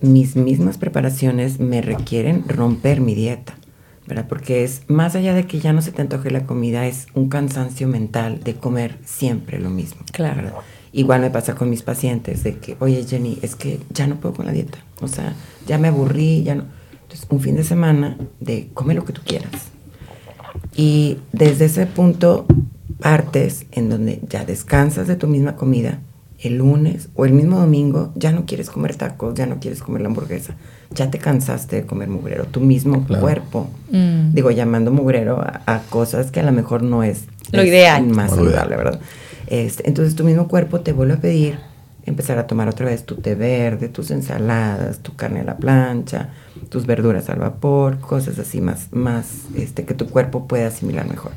mis 0.00 0.34
mismas 0.34 0.76
preparaciones 0.76 1.60
me 1.60 1.82
requieren 1.82 2.42
romper 2.48 3.00
mi 3.00 3.14
dieta, 3.14 3.54
¿verdad? 4.08 4.26
Porque 4.28 4.64
es 4.64 4.82
más 4.88 5.14
allá 5.14 5.32
de 5.32 5.46
que 5.46 5.60
ya 5.60 5.72
no 5.72 5.80
se 5.80 5.92
te 5.92 6.02
antoje 6.02 6.32
la 6.32 6.46
comida, 6.46 6.84
es 6.88 7.06
un 7.14 7.28
cansancio 7.28 7.86
mental 7.86 8.40
de 8.42 8.56
comer 8.56 8.96
siempre 9.04 9.60
lo 9.60 9.70
mismo. 9.70 10.00
Claro. 10.10 10.42
¿verdad? 10.42 10.54
Igual 10.92 11.20
me 11.20 11.30
pasa 11.30 11.54
con 11.54 11.70
mis 11.70 11.82
pacientes 11.82 12.42
de 12.42 12.56
que, 12.56 12.76
oye 12.80 13.04
Jenny, 13.08 13.38
es 13.42 13.54
que 13.54 13.78
ya 13.90 14.08
no 14.08 14.16
puedo 14.16 14.34
con 14.34 14.46
la 14.46 14.52
dieta, 14.52 14.78
o 15.00 15.06
sea, 15.06 15.32
ya 15.68 15.78
me 15.78 15.86
aburrí, 15.86 16.42
ya 16.42 16.56
no. 16.56 16.64
Entonces, 17.16 17.26
un 17.30 17.40
fin 17.40 17.56
de 17.56 17.64
semana 17.64 18.18
de 18.40 18.68
come 18.74 18.92
lo 18.94 19.04
que 19.04 19.12
tú 19.14 19.22
quieras. 19.24 19.50
Y 20.74 21.18
desde 21.32 21.64
ese 21.66 21.86
punto 21.86 22.46
partes 23.00 23.66
en 23.72 23.88
donde 23.88 24.20
ya 24.28 24.44
descansas 24.44 25.06
de 25.06 25.16
tu 25.16 25.26
misma 25.26 25.56
comida. 25.56 26.00
El 26.38 26.58
lunes 26.58 27.08
o 27.14 27.24
el 27.24 27.32
mismo 27.32 27.58
domingo 27.58 28.12
ya 28.14 28.30
no 28.30 28.44
quieres 28.44 28.68
comer 28.68 28.94
tacos, 28.94 29.34
ya 29.34 29.46
no 29.46 29.58
quieres 29.58 29.82
comer 29.82 30.02
la 30.02 30.08
hamburguesa. 30.08 30.54
Ya 30.94 31.10
te 31.10 31.18
cansaste 31.18 31.76
de 31.76 31.86
comer 31.86 32.08
mugrero. 32.10 32.44
Tu 32.44 32.60
mismo 32.60 33.04
Claro. 33.06 33.22
cuerpo. 33.22 33.70
Mm. 33.90 34.34
Digo, 34.34 34.50
llamando 34.50 34.92
mugrero 34.92 35.40
a, 35.40 35.62
a 35.66 35.80
cosas 35.88 36.30
que 36.30 36.40
a 36.40 36.42
lo 36.42 36.52
mejor 36.52 36.82
no 36.82 37.02
es 37.02 37.24
Lo 37.52 37.62
es 37.62 37.68
ideal. 37.68 38.06
Más 38.06 38.30
saludable. 38.32 38.76
¿verdad? 38.76 39.00
Este, 39.46 39.88
entonces 39.88 40.14
tu 40.14 40.24
mismo 40.24 40.46
cuerpo 40.46 40.80
te 40.80 40.92
vuelve 40.92 41.14
a 41.14 41.20
pedir 41.20 41.58
empezar 42.06 42.38
a 42.38 42.46
tomar 42.46 42.68
otra 42.68 42.86
vez 42.86 43.04
tu 43.04 43.16
té 43.16 43.34
verde, 43.34 43.88
tus 43.88 44.10
ensaladas, 44.10 45.00
tu 45.00 45.14
carne 45.14 45.40
a 45.40 45.44
la 45.44 45.56
plancha, 45.56 46.30
tus 46.68 46.86
verduras 46.86 47.28
al 47.28 47.40
vapor, 47.40 47.98
cosas 47.98 48.38
así 48.38 48.60
más, 48.60 48.88
más 48.92 49.42
este, 49.56 49.84
que 49.84 49.94
tu 49.94 50.08
cuerpo 50.08 50.46
pueda 50.46 50.68
asimilar 50.68 51.08
mejor. 51.08 51.32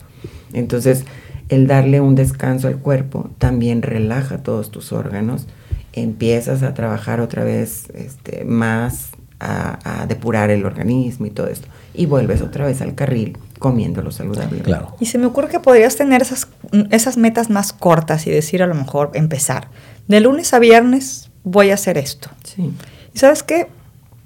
Entonces, 0.54 1.06
el 1.50 1.68
darle 1.68 2.00
un 2.02 2.16
descanso 2.16 2.68
al 2.68 2.78
cuerpo 2.78 3.30
también 3.40 3.82
relaja 3.82 4.44
todos 4.44 4.70
tus 4.70 4.94
órganos, 4.94 5.48
empiezas 5.94 6.62
a 6.62 6.76
trabajar 6.76 7.20
otra 7.20 7.44
vez 7.44 7.90
este, 7.96 8.46
más 8.46 9.10
a, 9.40 10.02
a 10.02 10.06
depurar 10.06 10.52
el 10.52 10.66
organismo 10.66 11.26
y 11.26 11.32
todo 11.32 11.48
esto, 11.48 11.68
y 11.96 12.06
vuelves 12.06 12.42
otra 12.42 12.66
vez 12.66 12.82
al 12.82 12.94
carril 12.94 13.38
comiendo 13.60 14.02
lo 14.02 14.12
saludable. 14.12 14.62
Claro. 14.62 14.96
Y 15.00 15.08
se 15.08 15.18
me 15.18 15.26
ocurre 15.26 15.50
que 15.50 15.60
podrías 15.60 15.96
tener 15.96 16.22
esas, 16.22 16.48
esas 16.92 17.18
metas 17.18 17.50
más 17.50 17.74
cortas 17.74 18.26
y 18.26 18.32
decir 18.32 18.64
a 18.64 18.68
lo 18.68 18.76
mejor 18.76 19.12
empezar. 19.14 19.68
De 20.10 20.20
lunes 20.20 20.54
a 20.54 20.60
viernes 20.60 21.30
voy 21.46 21.70
a 21.70 21.76
hacer 21.76 21.98
esto. 21.98 22.30
Sí. 22.44 22.74
¿Y 23.14 23.20
sabes 23.20 23.44
qué? 23.44 23.68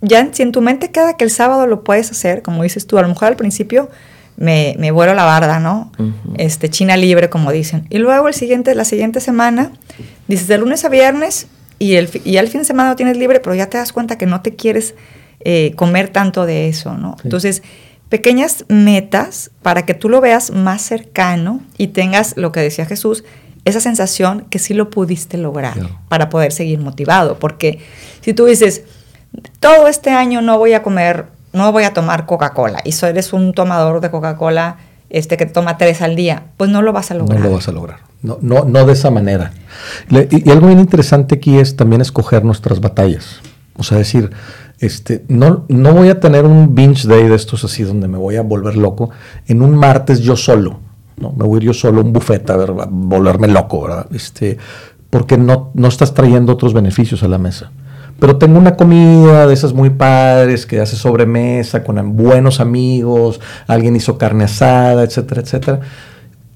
Ya 0.02 0.28
si 0.32 0.42
en 0.42 0.52
tu 0.52 0.62
mente 0.62 0.92
queda 0.92 1.16
que 1.16 1.24
el 1.24 1.30
sábado 1.30 1.68
lo 1.68 1.84
puedes 1.84 2.10
hacer, 2.10 2.42
como 2.42 2.64
dices 2.64 2.88
tú, 2.88 2.98
a 2.98 3.02
lo 3.02 3.10
mejor 3.10 3.28
al 3.28 3.36
principio 3.36 3.90
me, 4.38 4.76
me 4.80 4.92
vuelo 4.92 5.14
la 5.14 5.26
barda, 5.26 5.60
¿no? 5.60 5.92
Este, 6.38 6.70
China 6.70 6.98
libre, 6.98 7.30
como 7.30 7.52
dicen. 7.52 7.86
Y 7.90 8.00
luego 8.00 8.28
el 8.28 8.34
siguiente, 8.34 8.74
la 8.76 8.86
siguiente 8.86 9.20
semana, 9.20 9.72
dices 10.28 10.48
de 10.48 10.58
lunes 10.58 10.84
a 10.86 10.90
viernes 10.90 11.48
y, 11.80 11.96
el, 11.96 12.10
y 12.24 12.38
al 12.38 12.48
fin 12.48 12.62
de 12.62 12.66
semana 12.66 12.90
lo 12.90 12.96
tienes 12.96 13.18
libre, 13.18 13.40
pero 13.40 13.54
ya 13.56 13.70
te 13.70 13.78
das 13.78 13.94
cuenta 13.94 14.18
que 14.18 14.26
no 14.26 14.42
te 14.42 14.56
quieres 14.56 14.96
eh, 15.42 15.74
comer 15.76 16.10
tanto 16.10 16.46
de 16.46 16.70
eso, 16.70 16.98
¿no? 16.98 17.18
Entonces, 17.24 17.62
pequeñas 18.10 18.66
metas 18.70 19.52
para 19.62 19.86
que 19.86 19.94
tú 19.94 20.08
lo 20.08 20.22
veas 20.22 20.52
más 20.52 20.82
cercano 20.82 21.62
y 21.78 21.88
tengas 21.88 22.38
lo 22.38 22.52
que 22.52 22.60
decía 22.60 22.86
Jesús, 22.86 23.24
esa 23.66 23.80
sensación 23.80 24.46
que 24.50 24.60
sí 24.60 24.74
lo 24.74 24.90
pudiste 24.90 25.38
lograr 25.38 25.74
Claro. 25.74 26.00
para 26.10 26.30
poder 26.30 26.52
seguir 26.52 26.80
motivado. 26.80 27.40
Porque 27.40 27.80
si 28.22 28.34
tú 28.34 28.46
dices, 28.46 28.84
todo 29.60 29.88
este 29.88 30.10
año 30.12 30.42
no 30.42 30.58
voy 30.58 30.74
a 30.74 30.84
comer, 30.84 31.28
no 31.54 31.72
voy 31.72 31.84
a 31.84 31.94
tomar 31.94 32.26
Coca-Cola 32.26 32.80
y 32.84 32.92
so 32.92 33.08
eres 33.08 33.34
un 33.34 33.54
tomador 33.54 34.02
de 34.02 34.12
Coca-Cola 34.12 34.78
este, 35.10 35.38
que 35.38 35.46
toma 35.46 35.78
tres 35.78 36.02
al 36.02 36.16
día, 36.16 36.44
pues 36.58 36.70
no 36.72 36.82
lo 36.82 36.92
vas 36.92 37.12
a 37.12 37.14
lograr. 37.14 37.40
No 37.40 37.46
lo 37.48 37.54
vas 37.56 37.68
a 37.68 37.72
lograr. 37.72 38.00
No, 38.24 38.38
no, 38.42 38.64
no 38.66 38.86
de 38.86 38.94
esa 38.94 39.12
manera. 39.12 39.52
Le- 40.10 40.28
y, 40.32 40.48
y 40.48 40.52
algo 40.52 40.68
bien 40.68 40.80
interesante 40.80 41.36
aquí 41.36 41.58
es 41.60 41.76
también 41.76 42.02
escoger 42.02 42.44
nuestras 42.44 42.80
batallas. 42.82 43.42
O 43.76 43.84
sea, 43.84 43.98
decir, 43.98 44.32
este, 44.80 45.24
no, 45.28 45.66
no 45.68 45.94
voy 45.94 46.10
a 46.10 46.20
tener 46.20 46.46
un 46.46 46.74
binge 46.74 47.08
day 47.08 47.28
de 47.28 47.36
estos 47.36 47.64
así 47.64 47.84
donde 47.84 48.08
me 48.08 48.18
voy 48.18 48.36
a 48.38 48.42
volver 48.42 48.76
loco 48.76 49.10
en 49.48 49.62
un 49.62 49.76
martes 49.76 50.20
yo 50.22 50.36
solo. 50.36 50.80
¿No? 51.18 51.32
Me 51.32 51.46
voy 51.46 51.56
a 51.56 51.58
ir 51.58 51.64
yo 51.64 51.74
solo 51.74 52.02
a 52.02 52.04
un 52.04 52.14
buffet 52.14 52.50
a, 52.50 52.58
ver, 52.58 52.72
a 52.72 52.88
volverme 52.90 53.48
loco, 53.48 53.84
¿verdad? 53.84 54.08
Este, 54.14 54.58
porque 55.10 55.38
no, 55.38 55.72
no 55.74 55.88
estás 55.88 56.14
trayendo 56.14 56.54
otros 56.54 56.74
beneficios 56.74 57.24
a 57.24 57.28
la 57.28 57.38
mesa. 57.38 57.72
Pero 58.20 58.38
tengo 58.38 58.58
una 58.60 58.76
comida 58.76 59.48
de 59.48 59.54
esas 59.54 59.74
muy 59.74 59.90
padres 59.90 60.66
que 60.66 60.80
hace 60.80 60.96
sobremesa 60.96 61.84
con 61.84 62.16
buenos 62.16 62.60
amigos, 62.60 63.40
alguien 63.68 63.96
hizo 63.96 64.18
carne 64.18 64.44
asada, 64.46 65.04
etcétera, 65.04 65.42
etcétera 65.42 65.80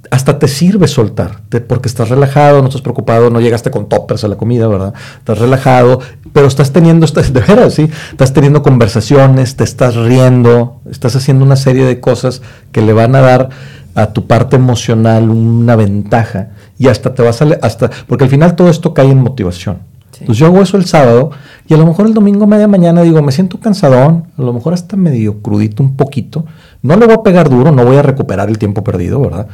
hasta 0.09 0.39
te 0.39 0.47
sirve 0.47 0.87
soltar, 0.87 1.41
te- 1.49 1.61
porque 1.61 1.89
estás 1.89 2.09
relajado, 2.09 2.61
no 2.61 2.67
estás 2.67 2.81
preocupado, 2.81 3.29
no 3.29 3.41
llegaste 3.41 3.71
con 3.71 3.89
toppers 3.89 4.23
a 4.23 4.27
la 4.27 4.35
comida, 4.37 4.67
¿verdad? 4.67 4.93
Estás 5.17 5.37
relajado, 5.37 5.99
pero 6.33 6.47
estás 6.47 6.71
teniendo, 6.71 7.05
de 7.31 7.41
veras, 7.41 7.73
sí, 7.73 7.89
estás 8.11 8.33
teniendo 8.33 8.61
conversaciones, 8.63 9.55
te 9.55 9.63
estás 9.63 9.95
riendo, 9.95 10.79
estás 10.89 11.15
haciendo 11.15 11.43
una 11.43 11.55
serie 11.55 11.85
de 11.85 11.99
cosas 11.99 12.41
que 12.71 12.81
le 12.81 12.93
van 12.93 13.15
a 13.15 13.21
dar 13.21 13.49
a 13.97 14.13
tu 14.13 14.27
parte 14.27 14.55
emocional 14.55 15.31
una 15.31 15.75
ventaja 15.75 16.49
y 16.77 16.87
hasta 16.87 17.15
te 17.15 17.23
vas 17.23 17.41
a, 17.41 17.47
hasta, 17.63 17.89
porque 18.05 18.25
al 18.25 18.29
final 18.29 18.55
todo 18.55 18.69
esto 18.69 18.93
cae 18.93 19.09
en 19.09 19.17
motivación. 19.17 19.79
Sí. 20.11 20.19
Entonces 20.21 20.37
yo 20.39 20.45
hago 20.45 20.61
eso 20.61 20.77
el 20.77 20.85
sábado 20.85 21.31
y 21.67 21.73
a 21.73 21.77
lo 21.77 21.85
mejor 21.87 22.05
el 22.05 22.13
domingo 22.13 22.43
a 22.43 22.47
media 22.47 22.67
mañana 22.67 23.01
digo, 23.01 23.23
me 23.23 23.31
siento 23.31 23.59
cansadón, 23.59 24.25
a 24.37 24.41
lo 24.43 24.53
mejor 24.53 24.75
hasta 24.75 24.95
medio 24.95 25.41
crudito 25.41 25.81
un 25.81 25.95
poquito. 25.95 26.45
No 26.83 26.95
le 26.95 27.07
voy 27.07 27.15
a 27.15 27.23
pegar 27.23 27.49
duro, 27.49 27.71
no 27.71 27.83
voy 27.83 27.95
a 27.95 28.03
recuperar 28.03 28.49
el 28.49 28.59
tiempo 28.59 28.83
perdido, 28.83 29.19
¿verdad? 29.19 29.47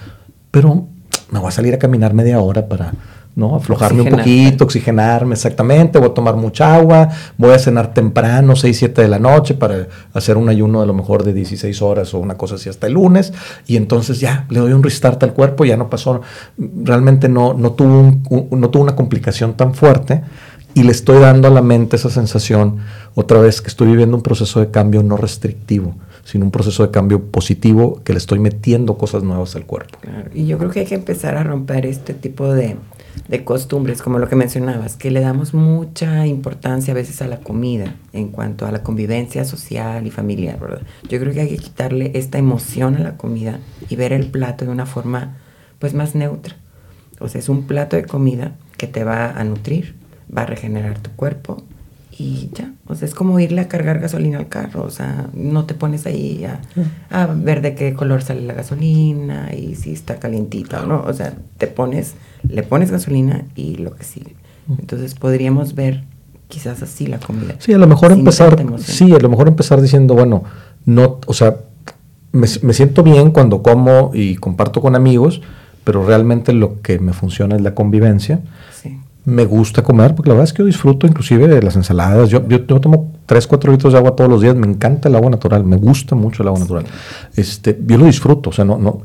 Pero 0.51 0.87
me 1.31 1.39
voy 1.39 1.47
a 1.47 1.51
salir 1.51 1.73
a 1.73 1.79
caminar 1.79 2.13
media 2.13 2.41
hora 2.41 2.67
para 2.67 2.93
¿no? 3.35 3.55
aflojarme 3.55 4.01
un 4.03 4.09
poquito, 4.09 4.63
oxigenarme 4.65 5.33
exactamente, 5.33 5.97
voy 5.97 6.09
a 6.09 6.13
tomar 6.13 6.35
mucha 6.35 6.75
agua, 6.75 7.09
voy 7.37 7.51
a 7.51 7.57
cenar 7.59 7.93
temprano, 7.93 8.55
6, 8.55 8.77
7 8.77 9.01
de 9.01 9.07
la 9.07 9.17
noche 9.19 9.55
para 9.55 9.87
hacer 10.13 10.37
un 10.37 10.49
ayuno 10.49 10.81
a 10.81 10.85
lo 10.85 10.93
mejor 10.93 11.23
de 11.23 11.33
16 11.33 11.81
horas 11.81 12.13
o 12.13 12.19
una 12.19 12.35
cosa 12.35 12.55
así 12.55 12.69
hasta 12.69 12.85
el 12.87 12.93
lunes 12.93 13.33
y 13.65 13.75
entonces 13.77 14.19
ya 14.19 14.45
le 14.49 14.59
doy 14.59 14.73
un 14.73 14.83
restart 14.83 15.21
al 15.23 15.33
cuerpo, 15.33 15.65
ya 15.65 15.77
no 15.77 15.89
pasó, 15.89 16.21
realmente 16.57 17.29
no, 17.29 17.53
no, 17.53 17.71
tuvo, 17.71 17.99
un- 17.99 18.23
un- 18.29 18.59
no 18.59 18.69
tuvo 18.69 18.83
una 18.83 18.95
complicación 18.95 19.53
tan 19.55 19.73
fuerte 19.73 20.21
y 20.75 20.83
le 20.83 20.91
estoy 20.91 21.19
dando 21.19 21.47
a 21.47 21.51
la 21.51 21.61
mente 21.61 21.95
esa 21.95 22.09
sensación 22.09 22.77
otra 23.15 23.39
vez 23.39 23.61
que 23.61 23.67
estoy 23.67 23.87
viviendo 23.87 24.15
un 24.17 24.23
proceso 24.23 24.59
de 24.59 24.71
cambio 24.71 25.03
no 25.03 25.17
restrictivo, 25.17 25.95
sino 26.23 26.45
un 26.45 26.51
proceso 26.51 26.83
de 26.83 26.89
cambio 26.91 27.21
positivo 27.21 28.01
que 28.03 28.13
le 28.13 28.17
estoy 28.17 28.39
metiendo 28.39 28.97
cosas 28.97 29.21
nuevas 29.23 29.55
al 29.55 29.65
cuerpo. 29.65 29.99
Claro, 30.01 30.29
y 30.33 30.47
yo 30.47 30.57
creo 30.57 30.71
que 30.71 30.79
hay 30.81 30.85
que 30.87 30.95
empezar 30.95 31.35
a 31.37 31.43
romper 31.43 31.85
este 31.85 32.13
tipo 32.15 32.51
de, 32.51 32.77
de 33.27 33.43
costumbres, 33.43 34.01
como 34.01 34.19
lo 34.19 34.27
que 34.27 34.35
mencionabas, 34.35 34.95
que 34.95 35.11
le 35.11 35.21
damos 35.21 35.53
mucha 35.53 36.25
importancia 36.27 36.93
a 36.93 36.95
veces 36.95 37.21
a 37.21 37.27
la 37.27 37.39
comida 37.39 37.95
en 38.11 38.29
cuanto 38.29 38.65
a 38.65 38.71
la 38.71 38.83
convivencia 38.83 39.45
social 39.45 40.05
y 40.05 40.11
familiar, 40.11 40.59
¿verdad? 40.59 40.81
Yo 41.09 41.19
creo 41.19 41.33
que 41.33 41.41
hay 41.41 41.49
que 41.49 41.57
quitarle 41.57 42.11
esta 42.15 42.37
emoción 42.37 42.95
a 42.95 42.99
la 42.99 43.17
comida 43.17 43.59
y 43.89 43.95
ver 43.95 44.13
el 44.13 44.27
plato 44.27 44.65
de 44.65 44.71
una 44.71 44.85
forma 44.85 45.37
pues 45.79 45.93
más 45.93 46.15
neutra. 46.15 46.55
O 47.19 47.27
sea, 47.27 47.39
es 47.39 47.49
un 47.49 47.63
plato 47.63 47.95
de 47.95 48.05
comida 48.05 48.55
que 48.77 48.87
te 48.87 49.03
va 49.03 49.31
a 49.31 49.43
nutrir, 49.43 49.95
va 50.35 50.43
a 50.43 50.45
regenerar 50.45 50.99
tu 50.99 51.11
cuerpo 51.11 51.63
y 52.17 52.49
ya. 52.53 52.73
O 52.87 52.95
sea, 52.95 53.07
es 53.07 53.15
como 53.15 53.39
irle 53.39 53.61
a 53.61 53.67
cargar 53.67 53.99
gasolina 53.99 54.37
al 54.37 54.47
carro. 54.47 54.83
O 54.83 54.89
sea, 54.89 55.27
no 55.33 55.65
te 55.65 55.73
pones 55.73 56.05
ahí 56.05 56.45
a, 56.45 56.59
a 57.09 57.27
ver 57.27 57.61
de 57.61 57.75
qué 57.75 57.93
color 57.93 58.21
sale 58.21 58.41
la 58.41 58.53
gasolina 58.53 59.53
y 59.53 59.75
si 59.75 59.93
está 59.93 60.19
calientita 60.19 60.83
o 60.83 60.85
no. 60.85 61.01
O 61.01 61.13
sea, 61.13 61.33
te 61.57 61.67
pones, 61.67 62.15
le 62.47 62.63
pones 62.63 62.91
gasolina 62.91 63.45
y 63.55 63.75
lo 63.75 63.95
que 63.95 64.03
sigue. 64.03 64.35
Entonces 64.69 65.15
podríamos 65.15 65.75
ver 65.75 66.03
quizás 66.47 66.81
así 66.83 67.07
la 67.07 67.19
comida. 67.19 67.55
Sí, 67.59 67.73
a 67.73 67.77
lo 67.77 67.87
mejor 67.87 68.11
empezar, 68.11 68.63
sí, 68.77 69.11
a 69.13 69.19
lo 69.19 69.29
mejor 69.29 69.47
empezar 69.47 69.81
diciendo, 69.81 70.13
bueno, 70.13 70.43
no, 70.85 71.19
o 71.25 71.33
sea, 71.33 71.57
me, 72.31 72.47
me 72.61 72.73
siento 72.73 73.03
bien 73.03 73.31
cuando 73.31 73.63
como 73.63 74.11
y 74.13 74.35
comparto 74.35 74.79
con 74.79 74.95
amigos, 74.95 75.41
pero 75.83 76.05
realmente 76.05 76.53
lo 76.53 76.81
que 76.81 76.99
me 76.99 77.11
funciona 77.13 77.55
es 77.55 77.61
la 77.61 77.73
convivencia. 77.73 78.41
Sí. 78.71 78.99
Me 79.25 79.45
gusta 79.45 79.83
comer, 79.83 80.15
porque 80.15 80.29
la 80.29 80.35
verdad 80.35 80.49
es 80.49 80.53
que 80.53 80.59
yo 80.59 80.65
disfruto 80.65 81.07
inclusive 81.07 81.47
de 81.47 81.61
las 81.61 81.75
ensaladas. 81.75 82.29
Yo, 82.29 82.45
yo, 82.47 82.65
yo 82.65 82.81
tomo 82.81 83.13
3, 83.25 83.47
4 83.47 83.71
litros 83.71 83.93
de 83.93 83.99
agua 83.99 84.15
todos 84.15 84.29
los 84.29 84.41
días. 84.41 84.55
Me 84.55 84.67
encanta 84.67 85.07
el 85.07 85.15
agua 85.15 85.29
natural, 85.29 85.63
me 85.63 85.77
gusta 85.77 86.15
mucho 86.15 86.43
el 86.43 86.49
agua 86.49 86.59
natural. 86.59 86.85
Este, 87.35 87.79
yo 87.85 87.97
lo 87.97 88.05
disfruto, 88.05 88.49
o 88.49 88.53
sea, 88.53 88.65
no, 88.65 88.77
no. 88.77 89.01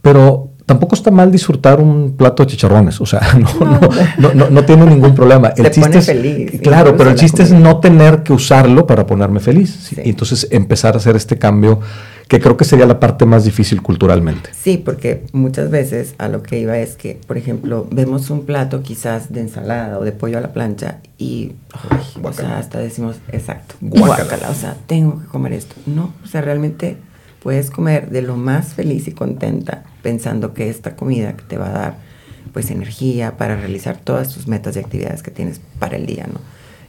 Pero 0.00 0.47
tampoco 0.68 0.94
está 0.94 1.10
mal 1.10 1.32
disfrutar 1.32 1.80
un 1.80 2.12
plato 2.14 2.44
de 2.44 2.50
chicharrones, 2.50 3.00
o 3.00 3.06
sea, 3.06 3.22
no, 4.18 4.34
no, 4.34 4.50
no, 4.50 4.64
tiene 4.66 4.84
ningún 4.84 5.14
problema. 5.14 5.48
El 5.56 5.70
chiste 5.70 5.80
pone 5.80 6.02
feliz. 6.02 6.60
Claro, 6.62 6.94
pero 6.94 7.08
el 7.08 7.16
chiste 7.16 7.42
es 7.42 7.52
no 7.52 7.80
tener 7.80 8.22
que 8.22 8.34
usarlo 8.34 8.86
para 8.86 9.06
ponerme 9.06 9.40
feliz. 9.40 9.92
Y 9.96 10.10
entonces 10.10 10.46
empezar 10.50 10.92
a 10.92 10.98
hacer 10.98 11.16
este 11.16 11.38
cambio 11.38 11.80
que 12.28 12.38
creo 12.38 12.58
que 12.58 12.66
sería 12.66 12.84
la 12.84 13.00
parte 13.00 13.24
más 13.24 13.46
difícil 13.46 13.80
culturalmente. 13.80 14.50
Sí, 14.52 14.76
porque 14.76 15.24
muchas 15.32 15.70
veces 15.70 16.14
a 16.18 16.28
lo 16.28 16.42
que 16.42 16.58
iba 16.58 16.76
es 16.78 16.96
que, 16.96 17.18
por 17.26 17.38
ejemplo, 17.38 17.86
vemos 17.90 18.28
un 18.28 18.44
plato 18.44 18.82
quizás 18.82 19.32
de 19.32 19.40
ensalada 19.40 19.98
o 19.98 20.04
de 20.04 20.12
pollo 20.12 20.36
a 20.36 20.42
la 20.42 20.52
plancha 20.52 20.98
y, 21.16 21.52
o 22.22 22.32
sea, 22.34 22.58
hasta 22.58 22.78
decimos, 22.78 23.16
exacto, 23.32 23.76
guacala, 23.80 24.50
o 24.50 24.54
sea, 24.54 24.76
tengo 24.86 25.18
que 25.18 25.28
comer 25.28 25.54
esto. 25.54 25.76
No, 25.86 26.12
o 26.22 26.26
sea, 26.26 26.42
realmente 26.42 26.98
puedes 27.42 27.70
comer 27.70 28.10
de 28.10 28.20
lo 28.20 28.36
más 28.36 28.74
feliz 28.74 29.08
y 29.08 29.12
contenta 29.12 29.84
pensando 30.08 30.54
que 30.54 30.70
esta 30.70 30.96
comida 30.96 31.36
que 31.36 31.42
te 31.42 31.58
va 31.58 31.68
a 31.68 31.72
dar 31.72 31.94
pues 32.54 32.70
energía 32.70 33.36
para 33.36 33.56
realizar 33.56 33.98
todas 33.98 34.32
tus 34.32 34.48
metas 34.48 34.74
y 34.76 34.78
actividades 34.78 35.22
que 35.22 35.30
tienes 35.30 35.60
para 35.78 35.96
el 35.96 36.06
día, 36.06 36.26
¿no? 36.32 36.40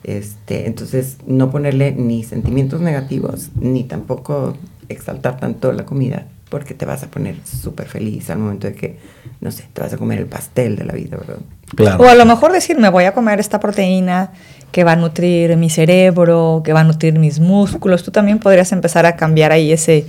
Este, 0.06 0.68
entonces, 0.68 1.18
no 1.28 1.52
ponerle 1.52 1.92
ni 1.92 2.24
sentimientos 2.24 2.80
negativos, 2.80 3.50
ni 3.60 3.84
tampoco 3.84 4.56
exaltar 4.88 5.38
tanto 5.38 5.74
la 5.74 5.84
comida, 5.84 6.28
porque 6.50 6.74
te 6.74 6.86
vas 6.86 7.04
a 7.04 7.08
poner 7.08 7.36
súper 7.44 7.90
feliz 7.90 8.30
al 8.30 8.40
momento 8.40 8.68
de 8.68 8.74
que, 8.74 9.00
no 9.42 9.52
sé, 9.52 9.66
te 9.74 9.82
vas 9.82 9.92
a 9.92 9.98
comer 9.98 10.20
el 10.20 10.28
pastel 10.28 10.78
de 10.78 10.86
la 10.86 10.94
vida, 10.94 11.18
¿verdad? 11.18 11.40
Claro. 11.76 12.02
O 12.02 12.08
a 12.08 12.16
lo 12.16 12.26
mejor 12.26 12.54
decir, 12.54 12.80
me 12.80 12.88
voy 12.88 13.04
a 13.04 13.14
comer 13.14 13.42
esta 13.42 13.60
proteína 13.60 14.32
que 14.72 14.86
va 14.86 14.94
a 14.94 14.96
nutrir 14.96 15.58
mi 15.58 15.70
cerebro, 15.70 16.62
que 16.64 16.72
va 16.72 16.80
a 16.80 16.84
nutrir 16.86 17.20
mis 17.20 17.42
músculos. 17.42 18.02
Tú 18.02 18.12
también 18.12 18.40
podrías 18.40 18.72
empezar 18.72 19.06
a 19.06 19.18
cambiar 19.18 19.52
ahí 19.52 19.74
ese, 19.74 20.06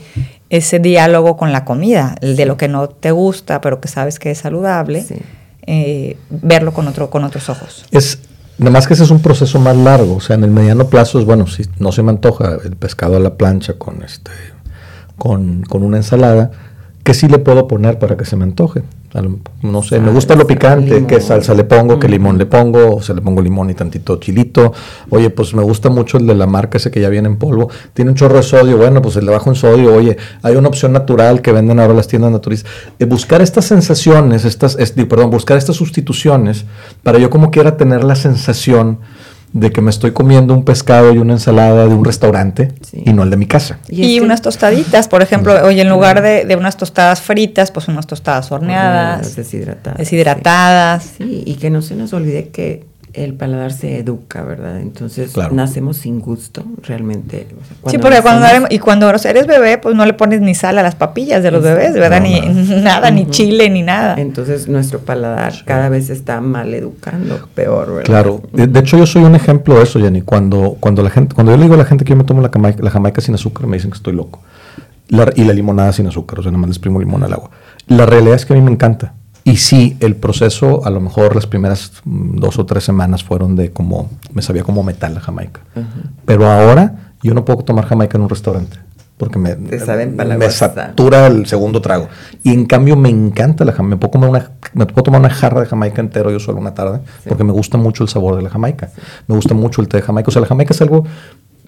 ese 0.50 0.78
diálogo 0.78 1.36
con 1.36 1.52
la 1.52 1.64
comida, 1.64 2.16
el 2.20 2.36
de 2.36 2.44
lo 2.44 2.56
que 2.56 2.68
no 2.68 2.88
te 2.88 3.12
gusta, 3.12 3.60
pero 3.60 3.80
que 3.80 3.88
sabes 3.88 4.18
que 4.18 4.32
es 4.32 4.38
saludable, 4.38 5.06
eh, 5.66 6.16
verlo 6.28 6.72
con, 6.72 6.88
otro, 6.88 7.08
con 7.08 7.24
otros 7.24 7.48
ojos. 7.48 7.86
Es 7.90 8.18
Nada 8.60 8.72
más 8.72 8.86
que 8.86 8.92
ese 8.92 9.04
es 9.04 9.10
un 9.10 9.22
proceso 9.22 9.58
más 9.58 9.74
largo, 9.74 10.16
o 10.16 10.20
sea, 10.20 10.36
en 10.36 10.44
el 10.44 10.50
mediano 10.50 10.88
plazo 10.88 11.18
es 11.18 11.24
bueno, 11.24 11.46
si 11.46 11.62
no 11.78 11.92
se 11.92 12.02
me 12.02 12.10
antoja 12.10 12.58
el 12.62 12.76
pescado 12.76 13.16
a 13.16 13.18
la 13.18 13.36
plancha 13.36 13.72
con 13.78 14.02
este 14.02 14.32
con, 15.16 15.62
con 15.62 15.82
una 15.82 15.96
ensalada, 15.96 16.50
que 17.10 17.14
sí 17.14 17.26
le 17.26 17.40
puedo 17.40 17.66
poner 17.66 17.98
para 17.98 18.16
que 18.16 18.24
se 18.24 18.36
me 18.36 18.44
antoje? 18.44 18.84
No 19.62 19.82
sé, 19.82 19.98
me 19.98 20.12
gusta 20.12 20.36
lo 20.36 20.46
picante, 20.46 21.04
qué 21.08 21.20
salsa 21.20 21.54
le 21.54 21.64
pongo, 21.64 21.98
qué 21.98 22.08
limón 22.08 22.38
le 22.38 22.46
pongo, 22.46 22.94
o 22.94 23.02
sea, 23.02 23.16
le 23.16 23.20
pongo 23.20 23.42
limón 23.42 23.68
y 23.68 23.74
tantito 23.74 24.20
chilito. 24.20 24.72
Oye, 25.08 25.28
pues 25.30 25.52
me 25.52 25.64
gusta 25.64 25.90
mucho 25.90 26.18
el 26.18 26.28
de 26.28 26.36
la 26.36 26.46
marca 26.46 26.78
ese 26.78 26.92
que 26.92 27.00
ya 27.00 27.08
viene 27.08 27.26
en 27.26 27.36
polvo. 27.36 27.68
Tiene 27.94 28.12
un 28.12 28.16
chorro 28.16 28.36
de 28.36 28.44
sodio, 28.44 28.76
bueno, 28.76 29.02
pues 29.02 29.16
le 29.16 29.28
bajo 29.28 29.50
en 29.50 29.56
sodio. 29.56 29.92
Oye, 29.92 30.16
hay 30.42 30.54
una 30.54 30.68
opción 30.68 30.92
natural 30.92 31.42
que 31.42 31.50
venden 31.50 31.80
ahora 31.80 31.94
las 31.94 32.06
tiendas 32.06 32.30
naturistas. 32.30 32.70
Eh, 33.00 33.06
buscar 33.06 33.42
estas 33.42 33.64
sensaciones, 33.64 34.44
estas, 34.44 34.76
perdón, 34.76 35.30
buscar 35.30 35.56
estas 35.56 35.74
sustituciones 35.74 36.64
para 37.02 37.18
yo 37.18 37.28
como 37.28 37.50
quiera 37.50 37.76
tener 37.76 38.04
la 38.04 38.14
sensación 38.14 39.00
de 39.52 39.72
que 39.72 39.80
me 39.80 39.90
estoy 39.90 40.12
comiendo 40.12 40.54
un 40.54 40.64
pescado 40.64 41.12
y 41.12 41.18
una 41.18 41.34
ensalada 41.34 41.86
de 41.86 41.94
un 41.94 42.04
restaurante 42.04 42.72
y 42.92 43.12
no 43.12 43.24
el 43.24 43.30
de 43.30 43.36
mi 43.36 43.46
casa. 43.46 43.78
Y, 43.88 44.20
unas 44.20 44.42
tostaditas, 44.42 45.08
por 45.08 45.22
ejemplo, 45.22 45.54
oye, 45.64 45.82
en 45.82 45.88
lugar 45.88 46.22
de, 46.22 46.44
de, 46.44 46.56
unas 46.56 46.76
tostadas 46.76 47.20
fritas, 47.20 47.70
pues 47.70 47.88
unas 47.88 48.06
tostadas 48.06 48.50
horneadas, 48.52 49.34
deshidratadas. 49.34 49.98
Deshidratadas. 49.98 51.14
sí, 51.18 51.42
y 51.44 51.54
que 51.54 51.70
no 51.70 51.82
se 51.82 51.96
nos 51.96 52.12
olvide 52.12 52.48
que 52.48 52.89
el 53.12 53.34
paladar 53.34 53.72
se 53.72 53.98
educa, 53.98 54.42
¿verdad? 54.42 54.80
Entonces 54.80 55.32
nacemos 55.52 55.96
sin 55.96 56.20
gusto, 56.20 56.64
realmente. 56.82 57.46
sí, 57.86 57.98
porque 57.98 58.20
cuando 58.22 58.46
y 58.70 58.78
cuando 58.78 59.10
eres 59.10 59.46
bebé, 59.46 59.78
pues 59.78 59.96
no 59.96 60.06
le 60.06 60.12
pones 60.12 60.40
ni 60.40 60.54
sal 60.54 60.78
a 60.78 60.82
las 60.82 60.94
papillas 60.94 61.42
de 61.42 61.50
los 61.50 61.62
bebés, 61.62 61.94
¿verdad? 61.94 62.20
ni 62.20 62.40
nada, 62.82 63.10
ni 63.10 63.28
chile, 63.28 63.68
ni 63.70 63.82
nada. 63.82 64.14
Entonces 64.18 64.68
nuestro 64.68 65.00
paladar 65.00 65.52
cada 65.64 65.88
vez 65.88 66.10
está 66.10 66.40
mal 66.40 66.72
educando, 66.74 67.48
peor, 67.54 67.88
¿verdad? 67.88 68.04
Claro. 68.04 68.42
De, 68.52 68.80
hecho, 68.80 68.96
yo 68.98 69.06
soy 69.06 69.24
un 69.24 69.34
ejemplo 69.34 69.76
de 69.76 69.84
eso, 69.84 70.00
Jenny. 70.00 70.22
Cuando, 70.22 70.76
cuando 70.80 71.02
la 71.02 71.10
gente, 71.10 71.34
cuando 71.34 71.52
yo 71.52 71.56
le 71.56 71.64
digo 71.64 71.74
a 71.74 71.78
la 71.78 71.84
gente 71.84 72.04
que 72.04 72.10
yo 72.10 72.16
me 72.16 72.24
tomo 72.24 72.40
la 72.40 72.50
jamaica, 72.52 72.82
la 72.82 72.90
jamaica 72.90 73.20
sin 73.20 73.34
azúcar, 73.34 73.66
me 73.66 73.76
dicen 73.76 73.90
que 73.90 73.96
estoy 73.96 74.14
loco. 74.14 74.40
y 75.08 75.44
la 75.44 75.52
limonada 75.52 75.92
sin 75.92 76.06
azúcar, 76.06 76.40
o 76.40 76.42
sea, 76.42 76.50
nada 76.50 76.60
más 76.60 76.68
les 76.68 76.78
primo 76.78 77.00
limón 77.00 77.22
al 77.24 77.32
agua. 77.32 77.50
La 77.88 78.06
realidad 78.06 78.36
es 78.36 78.46
que 78.46 78.52
a 78.52 78.56
mí 78.56 78.62
me 78.62 78.70
encanta. 78.70 79.14
Y 79.50 79.56
sí, 79.56 79.96
el 79.98 80.14
proceso, 80.14 80.86
a 80.86 80.90
lo 80.90 81.00
mejor 81.00 81.34
las 81.34 81.46
primeras 81.46 81.92
mm, 82.04 82.38
dos 82.38 82.58
o 82.60 82.66
tres 82.66 82.84
semanas 82.84 83.24
fueron 83.24 83.56
de 83.56 83.72
como, 83.72 84.08
me 84.32 84.42
sabía 84.42 84.62
como 84.62 84.84
metal 84.84 85.12
la 85.14 85.20
jamaica. 85.20 85.60
Pero 86.24 86.46
ahora 86.46 87.14
yo 87.20 87.34
no 87.34 87.44
puedo 87.44 87.64
tomar 87.64 87.86
jamaica 87.86 88.16
en 88.16 88.22
un 88.22 88.28
restaurante 88.28 88.78
porque 89.16 89.38
me, 89.38 89.54
me 89.54 90.50
satura 90.50 91.26
el 91.26 91.46
segundo 91.46 91.82
trago. 91.82 92.08
Y 92.42 92.54
en 92.54 92.64
cambio 92.64 92.96
me 92.96 93.10
encanta 93.10 93.66
la 93.66 93.72
jamaica. 93.72 93.96
Me 93.96 94.00
puedo, 94.00 94.12
comer 94.12 94.30
una, 94.30 94.50
me 94.72 94.86
puedo 94.86 95.02
tomar 95.02 95.20
una 95.20 95.28
jarra 95.28 95.60
de 95.60 95.66
jamaica 95.66 96.00
entero 96.00 96.30
yo 96.30 96.38
solo 96.38 96.58
una 96.58 96.72
tarde, 96.72 97.00
porque 97.28 97.44
me 97.44 97.52
gusta 97.52 97.76
mucho 97.76 98.02
el 98.04 98.08
sabor 98.08 98.36
de 98.36 98.42
la 98.42 98.48
jamaica. 98.48 98.88
Me 99.26 99.34
gusta 99.34 99.52
mucho 99.52 99.82
el 99.82 99.88
té 99.88 99.98
de 99.98 100.04
jamaica. 100.04 100.28
O 100.28 100.30
sea, 100.30 100.40
la 100.40 100.48
jamaica 100.48 100.72
es 100.72 100.80
algo 100.80 101.04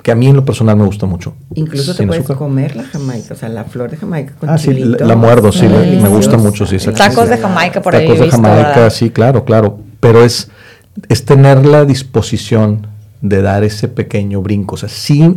que 0.03 0.11
a 0.11 0.15
mí 0.15 0.27
en 0.27 0.37
lo 0.37 0.45
personal 0.45 0.77
me 0.77 0.85
gusta 0.85 1.07
mucho. 1.07 1.35
Incluso 1.55 1.95
te 1.95 2.07
puedes 2.07 2.27
comer 2.27 2.75
la 2.75 2.85
jamaica, 2.85 3.35
o 3.35 3.37
sea, 3.37 3.49
la 3.49 3.65
flor 3.65 3.91
de 3.91 3.97
jamaica 3.97 4.35
con 4.39 4.51
Ah, 4.51 4.59
sí, 4.59 4.73
la, 4.75 5.17
muerdo, 5.17 5.53
sí, 5.53 5.67
me, 5.69 6.09
gusta 6.09 6.37
mucho, 6.37 6.67
sí. 6.67 6.77
Tacos 6.79 7.29
de 7.29 7.39
jamaica 7.39 7.81
por 7.81 7.95
ahí 7.95 8.07
Tacos 8.07 8.21
de 8.21 8.31
jamaica, 8.31 8.91
sí, 8.91 9.11
claro, 9.11 9.45
claro. 9.45 9.79
Pero 10.01 10.25
es, 10.25 10.51
es 11.09 11.25
tener 11.25 11.65
la 11.65 11.85
disposición 11.85 12.89
de 13.21 13.41
dar 13.41 13.63
ese 13.63 13.87
pequeño 13.87 14.43
brinco. 14.43 14.75
O 14.75 14.79
sea, 14.79 14.89
sí 14.89 15.37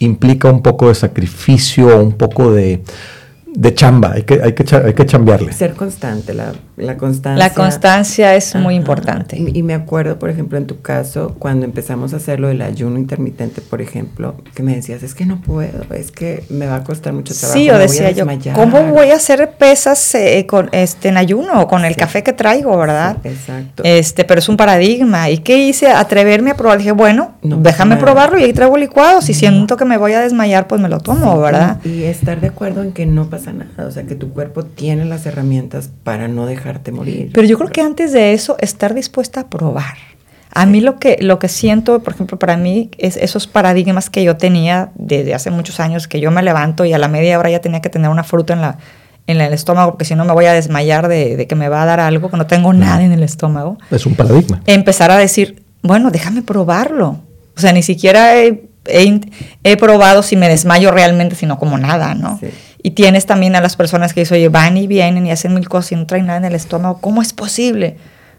implica 0.00 0.50
un 0.50 0.62
poco 0.62 0.88
de 0.88 0.96
sacrificio, 0.96 2.02
un 2.02 2.12
poco 2.12 2.52
de 2.52 2.82
de 3.54 3.74
chamba, 3.74 4.12
hay 4.12 4.22
que, 4.22 4.40
hay 4.42 4.52
que, 4.52 4.64
hay 4.76 4.94
que 4.94 5.06
chambearle. 5.06 5.52
Ser 5.52 5.74
constante, 5.74 6.34
la, 6.34 6.52
la 6.76 6.96
constancia. 6.96 7.36
La 7.36 7.52
constancia 7.52 8.34
es 8.36 8.54
muy 8.54 8.74
importante. 8.74 9.36
Y, 9.36 9.62
me 9.62 9.74
acuerdo, 9.74 10.18
por 10.18 10.30
ejemplo, 10.30 10.56
en 10.56 10.66
tu 10.66 10.80
caso, 10.80 11.34
cuando 11.38 11.64
empezamos 11.64 12.14
a 12.14 12.16
hacerlo 12.16 12.48
del 12.48 12.62
ayuno 12.62 12.98
intermitente, 12.98 13.60
por 13.60 13.82
ejemplo, 13.82 14.36
que 14.54 14.62
me 14.62 14.76
decías, 14.76 15.02
es 15.02 15.14
que 15.14 15.26
no 15.26 15.40
puedo, 15.40 15.84
es 15.94 16.10
que 16.10 16.44
me 16.48 16.66
va 16.66 16.76
a 16.76 16.84
costar 16.84 17.12
mucho 17.12 17.34
trabajo. 17.34 17.58
Sí, 17.58 17.70
o 17.70 17.78
decía 17.78 18.10
yo, 18.12 18.24
¿cómo 18.54 18.84
voy 18.84 19.10
a 19.10 19.16
hacer 19.16 19.52
pesas 19.58 20.14
eh, 20.14 20.46
con, 20.46 20.68
este, 20.72 21.08
en 21.08 21.16
ayuno 21.16 21.60
o 21.60 21.66
con 21.66 21.84
el 21.84 21.96
café 21.96 22.22
que 22.22 22.32
traigo, 22.32 22.76
verdad? 22.76 23.16
exacto. 23.24 23.82
Este, 23.84 24.24
pero 24.24 24.38
es 24.38 24.48
un 24.48 24.56
paradigma. 24.56 25.28
¿Y 25.28 25.38
qué 25.38 25.58
hice? 25.58 25.88
Atreverme 25.88 26.52
a 26.52 26.56
probar. 26.56 26.78
Dije, 26.78 26.92
bueno, 26.92 27.32
déjame 27.42 27.96
probarlo 27.96 28.38
y 28.38 28.44
ahí 28.44 28.52
traigo 28.52 28.76
licuado. 28.76 29.20
Si 29.20 29.34
siento 29.34 29.76
que 29.76 29.84
me 29.84 29.96
voy 29.96 30.12
a 30.12 30.20
desmayar, 30.20 30.68
pues 30.68 30.80
me 30.80 30.88
lo 30.88 31.00
tomo, 31.00 31.40
¿verdad? 31.40 31.78
Y 31.84 32.04
estar 32.04 32.40
de 32.40 32.48
acuerdo 32.48 32.82
en 32.82 32.92
que 32.92 33.06
no 33.06 33.28
pasa 33.28 33.39
nada, 33.46 33.86
o 33.86 33.90
sea, 33.90 34.04
que 34.04 34.14
tu 34.14 34.32
cuerpo 34.32 34.64
tiene 34.64 35.04
las 35.04 35.26
herramientas 35.26 35.90
para 36.04 36.28
no 36.28 36.46
dejarte 36.46 36.92
morir. 36.92 37.30
Pero 37.32 37.46
yo 37.46 37.58
creo 37.58 37.70
que 37.70 37.80
antes 37.80 38.12
de 38.12 38.32
eso, 38.32 38.56
estar 38.60 38.94
dispuesta 38.94 39.40
a 39.40 39.50
probar. 39.50 39.96
A 40.52 40.66
mí 40.66 40.80
lo 40.80 40.98
que, 40.98 41.16
lo 41.20 41.38
que 41.38 41.48
siento, 41.48 42.02
por 42.02 42.14
ejemplo, 42.14 42.38
para 42.38 42.56
mí, 42.56 42.90
es 42.98 43.16
esos 43.16 43.46
paradigmas 43.46 44.10
que 44.10 44.24
yo 44.24 44.36
tenía 44.36 44.90
desde 44.96 45.34
hace 45.34 45.50
muchos 45.50 45.78
años, 45.78 46.08
que 46.08 46.20
yo 46.20 46.30
me 46.30 46.42
levanto 46.42 46.84
y 46.84 46.92
a 46.92 46.98
la 46.98 47.08
media 47.08 47.38
hora 47.38 47.50
ya 47.50 47.60
tenía 47.60 47.80
que 47.80 47.88
tener 47.88 48.10
una 48.10 48.24
fruta 48.24 48.52
en 48.52 48.60
la 48.60 48.78
en 49.30 49.40
el 49.40 49.52
estómago, 49.52 49.92
porque 49.92 50.04
si 50.04 50.14
no 50.14 50.24
me 50.24 50.32
voy 50.32 50.46
a 50.46 50.52
desmayar 50.52 51.08
de, 51.08 51.46
que 51.48 51.54
me 51.54 51.68
va 51.68 51.82
a 51.82 51.86
dar 51.86 52.00
algo, 52.00 52.30
que 52.30 52.36
no 52.36 52.46
tengo 52.46 52.72
nada 52.72 53.02
en 53.04 53.12
el 53.12 53.22
estómago. 53.22 53.78
Es 53.90 54.06
un 54.06 54.14
paradigma. 54.14 54.60
Empezar 54.66 55.10
a 55.10 55.18
decir, 55.18 55.62
bueno, 55.82 56.10
déjame 56.10 56.42
probarlo. 56.42 57.20
O 57.56 57.60
sea, 57.60 57.72
ni 57.72 57.82
siquiera 57.82 58.36
he, 58.36 58.68
he, 59.62 59.76
probado 59.76 60.22
si 60.22 60.36
me 60.36 60.48
desmayo 60.48 60.90
realmente, 60.90 61.36
sino 61.36 61.58
como 61.58 61.78
nada, 61.78 62.14
¿no? 62.14 62.38
Sí. 62.40 62.48
Y 62.82 62.92
tienes 62.92 63.26
también 63.26 63.56
a 63.56 63.60
las 63.60 63.76
personas 63.76 64.14
que 64.14 64.20
dicen, 64.20 64.36
oye, 64.36 64.48
van 64.48 64.76
y 64.76 64.86
vienen 64.86 65.26
y 65.26 65.30
hacen 65.30 65.54
mil 65.54 65.68
cosas 65.68 65.92
y 65.92 65.96
no 65.96 66.06
traen 66.06 66.26
nada 66.26 66.38
en 66.38 66.44
el 66.46 66.54
estómago. 66.54 66.98
¿Cómo 67.00 67.20
es 67.20 67.32
posible? 67.32 67.96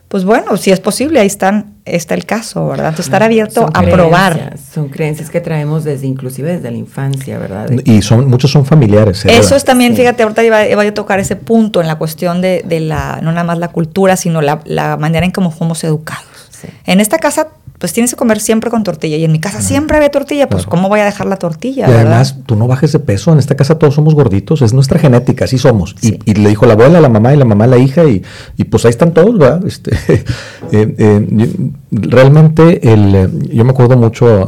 Pues 0.08 0.26
bueno, 0.26 0.58
si 0.58 0.72
es 0.72 0.82
posible, 0.82 1.22
ahí 1.22 1.28
están, 1.28 1.76
está 1.86 2.16
el 2.16 2.26
caso, 2.26 2.68
¿verdad? 2.68 2.88
Entonces, 2.88 3.06
estar 3.06 3.24
abierto 3.24 3.70
a 3.74 3.82
probar. 3.82 4.58
Son 4.58 4.90
creencias 4.90 5.30
que 5.30 5.40
traemos 5.40 5.86
desde, 5.86 6.06
inclusive 6.06 6.52
desde 6.58 6.70
la 6.70 6.76
infancia, 6.76 7.40
¿verdad? 7.40 7.70
Y 7.86 8.02
son, 8.02 8.28
muchos 8.28 8.52
son 8.52 8.66
familiares. 8.66 9.24
¿eh? 9.24 9.38
Eso 9.38 9.56
es 9.56 9.64
también, 9.64 9.96
fíjate, 9.96 10.24
ahorita 10.24 10.44
iba, 10.44 10.82
a 10.82 10.94
tocar 10.94 11.22
ese 11.22 11.38
punto 11.38 11.80
en 11.80 11.88
la 11.88 11.96
cuestión 11.96 12.42
de, 12.42 12.62
de, 12.66 12.82
la, 12.82 13.20
no 13.22 13.32
nada 13.32 13.46
más 13.46 13.58
la 13.58 13.70
cultura, 13.70 14.18
sino 14.18 14.42
la, 14.42 14.60
la 14.66 14.98
manera 14.98 15.26
en 15.26 15.32
cómo 15.32 15.50
fuimos 15.50 15.82
educados. 15.86 16.50
En 16.86 17.00
esta 17.00 17.18
casa 17.18 17.48
pues 17.82 17.94
tienes 17.94 18.12
que 18.12 18.16
comer 18.16 18.40
siempre 18.40 18.70
con 18.70 18.84
tortilla. 18.84 19.18
Y 19.18 19.26
en 19.26 19.32
mi 19.32 19.40
casa 19.40 19.60
siempre 19.60 19.98
había 19.98 20.12
tortilla, 20.12 20.48
pues 20.48 20.68
¿cómo 20.68 20.88
voy 20.88 21.00
a 21.00 21.06
dejar 21.06 21.26
la 21.26 21.38
tortilla? 21.38 21.90
Y 21.90 21.92
además, 21.92 22.38
tú 22.46 22.56
no 22.56 22.68
bajes 22.68 22.92
de 22.92 23.00
peso. 23.00 23.34
En 23.34 23.40
esta 23.40 23.56
casa 23.56 23.80
todos 23.80 23.96
somos 23.96 24.14
gorditos, 24.14 24.62
es 24.62 24.72
nuestra 24.72 25.00
genética, 25.00 25.46
así 25.46 25.58
somos. 25.58 25.96
Y, 26.04 26.34
le 26.36 26.50
dijo 26.50 26.68
la 26.68 26.74
abuela, 26.74 27.02
la 27.02 27.10
mamá 27.10 27.34
y 27.34 27.38
la 27.38 27.46
mamá 27.46 27.66
la 27.66 27.80
hija, 27.80 28.04
y, 28.04 28.22
y 28.56 28.66
pues 28.66 28.86
ahí 28.86 28.92
están 28.92 29.16
todos, 29.16 29.36
¿verdad? 29.36 29.66
Este, 29.66 29.96
eh, 30.72 30.96
eh, 30.96 31.50
realmente, 31.92 32.94
el, 32.94 33.16
eh, 33.16 33.30
yo 33.52 33.66
me 33.66 33.72
acuerdo 33.72 33.98
mucho 33.98 34.48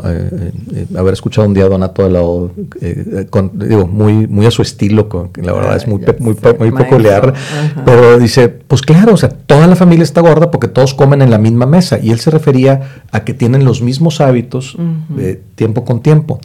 haber 0.95 1.14
escuchado 1.14 1.47
un 1.47 1.55
día 1.55 1.66
a 1.66 1.70
Donato 1.70 2.03
de 2.03 2.10
lado, 2.12 2.51
digo, 3.53 3.88
muy, 3.88 4.28
muy 4.28 4.45
a 4.45 4.51
su 4.51 4.62
estilo, 4.62 5.10
con, 5.10 5.32
la 5.41 5.53
verdad 5.53 5.76
es 5.76 5.88
muy, 5.88 6.01
muy, 6.20 6.36
muy, 6.60 6.72
peculiar, 6.72 7.34
pero 7.84 8.20
dice, 8.20 8.47
pues 8.49 8.84
claro, 8.84 9.16
o 9.16 9.18
sea, 9.18 9.30
toda 9.30 9.66
la 9.66 9.76
familia 9.76 10.03
está 10.03 10.22
gorda 10.22 10.51
porque 10.51 10.68
todos 10.68 10.93
comen 10.93 11.24
en 11.24 11.32
la 11.32 11.39
misma 11.39 11.66
mesa. 11.66 11.97
Y 12.01 12.12
él 12.12 12.20
se 12.20 12.30
refería 12.30 13.03
a 13.12 13.22
a 13.24 13.26
que 13.26 13.34
tienen 13.34 13.65
los 13.65 13.82
mismos 13.82 14.21
hábitos 14.21 14.78
de 15.09 15.41
tiempo 15.55 15.86
con 15.86 16.01
tiempo. 16.01 16.39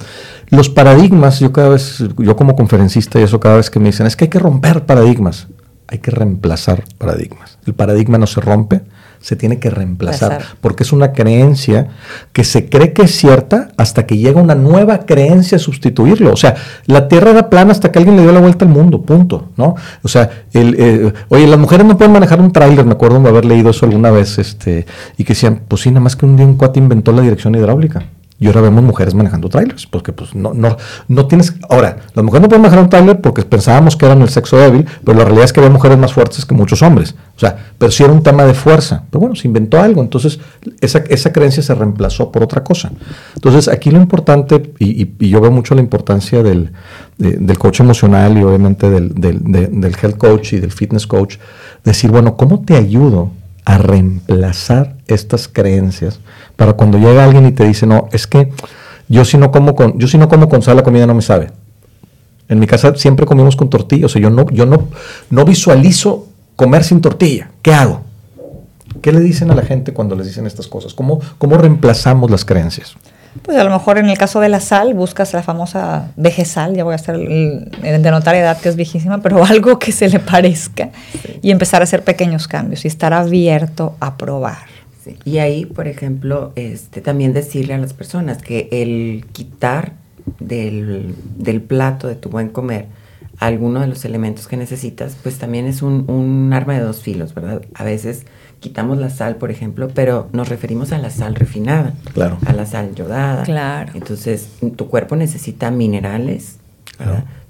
Los 0.48 0.68
paradigmas, 0.68 1.40
yo 1.40 1.52
cada 1.52 1.70
vez, 1.70 2.02
yo 2.16 2.36
como 2.36 2.56
conferencista 2.56 3.20
y 3.20 3.24
eso 3.24 3.40
cada 3.40 3.56
vez 3.56 3.70
que 3.70 3.78
me 3.80 3.86
dicen, 3.86 4.06
es 4.06 4.16
que 4.16 4.24
hay 4.24 4.30
que 4.30 4.38
romper 4.38 4.86
paradigmas, 4.86 5.48
hay 5.88 5.98
que 5.98 6.10
reemplazar 6.10 6.84
paradigmas. 6.96 7.58
El 7.66 7.74
paradigma 7.74 8.18
no 8.18 8.26
se 8.26 8.40
rompe, 8.40 8.82
se 9.20 9.36
tiene 9.36 9.58
que 9.58 9.70
reemplazar, 9.70 10.42
porque 10.60 10.82
es 10.82 10.92
una 10.92 11.12
creencia 11.12 11.88
que 12.32 12.44
se 12.44 12.68
cree 12.68 12.92
que 12.92 13.02
es 13.02 13.16
cierta 13.16 13.68
hasta 13.76 14.06
que 14.06 14.16
llega 14.16 14.40
una 14.40 14.54
nueva 14.54 15.00
creencia 15.06 15.56
a 15.56 15.58
sustituirlo. 15.58 16.32
O 16.32 16.36
sea, 16.36 16.54
la 16.86 17.08
Tierra 17.08 17.30
era 17.30 17.50
plana 17.50 17.72
hasta 17.72 17.90
que 17.90 17.98
alguien 17.98 18.16
le 18.16 18.22
dio 18.22 18.32
la 18.32 18.40
vuelta 18.40 18.64
al 18.64 18.70
mundo, 18.70 19.02
punto, 19.02 19.50
¿no? 19.56 19.74
O 20.02 20.08
sea, 20.08 20.44
el, 20.52 20.76
eh, 20.78 21.12
oye, 21.28 21.46
las 21.46 21.58
mujeres 21.58 21.86
no 21.86 21.96
pueden 21.96 22.12
manejar 22.12 22.40
un 22.40 22.52
tráiler, 22.52 22.84
me 22.84 22.92
acuerdo 22.92 23.20
de 23.20 23.28
haber 23.28 23.44
leído 23.44 23.70
eso 23.70 23.86
alguna 23.86 24.10
vez, 24.10 24.38
este, 24.38 24.86
y 25.16 25.24
que 25.24 25.34
decían, 25.34 25.62
pues 25.66 25.82
sí, 25.82 25.90
nada 25.90 26.00
más 26.00 26.16
que 26.16 26.26
un 26.26 26.36
día 26.36 26.46
un 26.46 26.56
cuate 26.56 26.78
inventó 26.78 27.12
la 27.12 27.22
dirección 27.22 27.54
hidráulica. 27.54 28.04
Y 28.40 28.46
ahora 28.46 28.60
vemos 28.60 28.84
mujeres 28.84 29.14
manejando 29.14 29.48
trailers, 29.48 29.86
porque 29.86 30.12
pues 30.12 30.32
no, 30.34 30.54
no, 30.54 30.76
no 31.08 31.26
tienes... 31.26 31.54
Ahora, 31.68 31.96
las 32.14 32.24
mujeres 32.24 32.42
no 32.42 32.48
pueden 32.48 32.62
manejar 32.62 32.84
un 32.84 32.88
trailer 32.88 33.20
porque 33.20 33.42
pensábamos 33.42 33.96
que 33.96 34.06
eran 34.06 34.22
el 34.22 34.28
sexo 34.28 34.56
débil, 34.56 34.86
pero 35.04 35.18
la 35.18 35.24
realidad 35.24 35.44
es 35.46 35.52
que 35.52 35.58
había 35.58 35.72
mujeres 35.72 35.98
más 35.98 36.12
fuertes 36.12 36.46
que 36.46 36.54
muchos 36.54 36.80
hombres. 36.82 37.16
O 37.36 37.40
sea, 37.40 37.56
pero 37.78 37.90
sí 37.90 38.04
era 38.04 38.12
un 38.12 38.22
tema 38.22 38.44
de 38.44 38.54
fuerza. 38.54 39.02
Pero 39.10 39.20
bueno, 39.20 39.34
se 39.34 39.48
inventó 39.48 39.80
algo, 39.80 40.02
entonces 40.02 40.38
esa, 40.80 40.98
esa 41.08 41.32
creencia 41.32 41.64
se 41.64 41.74
reemplazó 41.74 42.30
por 42.30 42.44
otra 42.44 42.62
cosa. 42.62 42.92
Entonces 43.34 43.66
aquí 43.66 43.90
lo 43.90 43.98
importante, 43.98 44.72
y, 44.78 45.28
yo 45.28 45.40
veo 45.40 45.50
mucho 45.50 45.74
la 45.74 45.80
importancia 45.80 46.40
del, 46.40 46.70
del 47.16 47.58
coach 47.58 47.80
emocional 47.80 48.38
y 48.38 48.44
obviamente 48.44 48.88
del, 48.88 49.14
del, 49.14 49.40
del 49.42 49.96
health 50.00 50.16
coach 50.16 50.52
y 50.52 50.60
del 50.60 50.70
fitness 50.70 51.08
coach, 51.08 51.38
decir, 51.82 52.12
bueno, 52.12 52.36
¿cómo 52.36 52.60
te 52.60 52.76
ayudo 52.76 53.32
a 53.68 53.76
reemplazar 53.76 54.96
estas 55.08 55.46
creencias 55.46 56.20
para 56.56 56.72
cuando 56.72 56.96
llega 56.96 57.22
alguien 57.22 57.46
y 57.46 57.52
te 57.52 57.66
dice, 57.66 57.86
no, 57.86 58.08
es 58.12 58.26
que 58.26 58.50
yo 59.08 59.26
si 59.26 59.36
no 59.36 59.50
como 59.50 59.74
con, 59.74 59.98
yo 59.98 60.08
si 60.08 60.16
no 60.16 60.26
como 60.26 60.48
con 60.48 60.62
sal, 60.62 60.78
la 60.78 60.82
comida 60.82 61.06
no 61.06 61.14
me 61.14 61.20
sabe. 61.20 61.50
En 62.48 62.60
mi 62.60 62.66
casa 62.66 62.94
siempre 62.96 63.26
comimos 63.26 63.56
con 63.56 63.68
tortilla, 63.68 64.06
o 64.06 64.08
sea, 64.08 64.22
yo 64.22 64.30
no, 64.30 64.48
yo 64.48 64.64
no, 64.64 64.88
no 65.28 65.44
visualizo 65.44 66.28
comer 66.56 66.82
sin 66.82 67.02
tortilla. 67.02 67.50
¿Qué 67.60 67.74
hago? 67.74 68.00
¿Qué 69.02 69.12
le 69.12 69.20
dicen 69.20 69.50
a 69.50 69.54
la 69.54 69.62
gente 69.62 69.92
cuando 69.92 70.16
les 70.16 70.28
dicen 70.28 70.46
estas 70.46 70.66
cosas? 70.66 70.94
¿Cómo, 70.94 71.20
cómo 71.36 71.58
reemplazamos 71.58 72.30
las 72.30 72.46
creencias? 72.46 72.96
Pues 73.42 73.56
a 73.56 73.64
lo 73.64 73.70
mejor 73.70 73.98
en 73.98 74.08
el 74.08 74.18
caso 74.18 74.40
de 74.40 74.48
la 74.48 74.60
sal, 74.60 74.94
buscas 74.94 75.32
la 75.32 75.42
famosa 75.42 76.10
vejesal, 76.16 76.74
ya 76.74 76.84
voy 76.84 76.92
a 76.92 76.96
estar 76.96 77.16
de 77.16 78.10
notar 78.10 78.34
edad 78.34 78.58
que 78.60 78.68
es 78.68 78.76
viejísima, 78.76 79.20
pero 79.20 79.44
algo 79.48 79.78
que 79.78 79.92
se 79.92 80.08
le 80.08 80.18
parezca 80.18 80.90
y 81.42 81.50
empezar 81.50 81.82
a 81.82 81.84
hacer 81.84 82.02
pequeños 82.02 82.48
cambios 82.48 82.84
y 82.84 82.88
estar 82.88 83.12
abierto 83.12 83.96
a 84.00 84.16
probar. 84.16 84.58
Y 85.24 85.38
ahí, 85.38 85.64
por 85.64 85.88
ejemplo, 85.88 86.52
este, 86.54 87.00
también 87.00 87.32
decirle 87.32 87.74
a 87.74 87.78
las 87.78 87.94
personas 87.94 88.42
que 88.42 88.68
el 88.70 89.24
quitar 89.32 89.92
del, 90.38 91.14
del 91.36 91.62
plato 91.62 92.08
de 92.08 92.14
tu 92.14 92.28
buen 92.28 92.50
comer 92.50 92.86
alguno 93.38 93.80
de 93.80 93.86
los 93.86 94.04
elementos 94.04 94.48
que 94.48 94.56
necesitas, 94.56 95.16
pues 95.22 95.38
también 95.38 95.66
es 95.66 95.82
un, 95.82 96.10
un 96.10 96.52
arma 96.52 96.74
de 96.74 96.80
dos 96.80 97.00
filos, 97.00 97.34
¿verdad? 97.34 97.62
A 97.74 97.84
veces 97.84 98.26
quitamos 98.60 98.98
la 98.98 99.10
sal, 99.10 99.36
por 99.36 99.50
ejemplo, 99.50 99.88
pero 99.94 100.28
nos 100.32 100.48
referimos 100.48 100.92
a 100.92 100.98
la 100.98 101.10
sal 101.10 101.34
refinada, 101.34 101.94
claro. 102.12 102.38
a 102.46 102.52
la 102.52 102.66
sal 102.66 102.94
yodada. 102.94 103.44
Claro. 103.44 103.92
Entonces, 103.94 104.48
tu 104.76 104.88
cuerpo 104.88 105.16
necesita 105.16 105.70
minerales, 105.70 106.56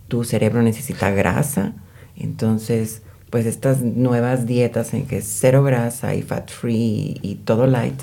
tu 0.09 0.25
cerebro 0.25 0.63
necesita 0.63 1.11
grasa. 1.11 1.73
Entonces, 2.17 3.03
pues 3.31 3.47
estas 3.47 3.83
nuevas 3.83 4.47
dietas 4.47 4.95
en 4.95 5.07
que 5.07 5.19
es 5.19 5.27
cero 5.27 5.63
grasa 5.63 6.15
y 6.15 6.23
fat 6.23 6.51
free 6.51 7.19
y, 7.23 7.37
todo 7.45 7.67
light, 7.67 8.01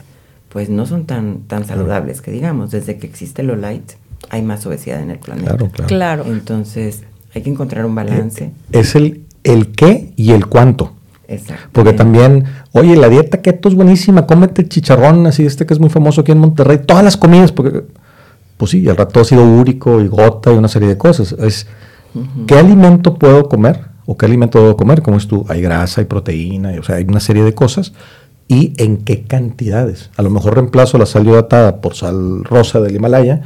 pues 0.49 0.69
no 0.69 0.85
son 0.85 1.05
tan, 1.05 1.41
tan 1.41 1.65
saludables 1.65 2.21
que 2.21 2.31
digamos. 2.31 2.71
Desde 2.71 2.97
que 2.97 3.07
existe 3.07 3.43
lo 3.43 3.55
light, 3.55 3.93
hay 4.29 4.41
más 4.41 4.65
obesidad 4.65 5.01
en 5.01 5.11
el 5.11 5.19
planeta. 5.19 5.49
Claro, 5.49 5.71
claro. 5.71 5.87
claro. 5.87 6.25
Entonces, 6.27 7.03
hay 7.33 7.41
que 7.41 7.49
encontrar 7.49 7.85
un 7.85 7.95
balance. 7.95 8.51
Es 8.71 8.95
el, 8.95 9.25
el 9.43 9.73
qué 9.73 10.13
y 10.15 10.31
el 10.31 10.47
cuánto. 10.47 10.93
Exacto. 11.27 11.69
Porque 11.71 11.93
también, 11.93 12.45
oye, 12.75 12.95
la 12.97 13.07
dieta 13.07 13.41
keto 13.41 13.69
es 13.69 13.75
buenísima, 13.75 14.27
cómete 14.27 14.67
chicharrón, 14.67 15.25
así 15.27 15.45
este 15.45 15.65
que 15.65 15.73
es 15.73 15.79
muy 15.79 15.89
famoso 15.89 16.21
aquí 16.21 16.33
en 16.33 16.39
Monterrey, 16.39 16.79
todas 16.85 17.03
las 17.03 17.15
comidas, 17.15 17.53
porque, 17.53 17.83
pues 18.57 18.71
sí, 18.71 18.85
el 18.85 18.97
rato 18.97 19.21
ha 19.21 19.23
sido 19.23 19.45
úrico 19.45 20.01
y 20.01 20.07
gota 20.07 20.51
y 20.51 20.57
una 20.57 20.67
serie 20.67 20.89
de 20.89 20.97
cosas. 20.97 21.31
Es, 21.39 21.67
¿qué 22.45 22.55
alimento 22.55 23.15
puedo 23.15 23.47
comer? 23.47 23.79
¿O 24.05 24.17
qué 24.17 24.25
alimento 24.25 24.61
debo 24.61 24.75
comer? 24.75 25.01
Como 25.01 25.15
es 25.17 25.27
tú, 25.27 25.45
hay 25.47 25.61
grasa, 25.61 26.01
hay 26.01 26.05
proteína, 26.05 26.73
o 26.77 26.83
sea, 26.83 26.97
hay 26.97 27.05
una 27.05 27.21
serie 27.21 27.43
de 27.43 27.53
cosas. 27.53 27.93
¿Y 28.47 28.73
en 28.77 28.97
qué 28.97 29.23
cantidades? 29.23 30.11
A 30.17 30.21
lo 30.21 30.29
mejor 30.29 30.55
reemplazo 30.55 30.97
la 30.97 31.05
sal 31.05 31.25
hidratada 31.25 31.81
por 31.81 31.95
sal 31.95 32.43
rosa 32.43 32.81
del 32.81 32.95
Himalaya, 32.95 33.41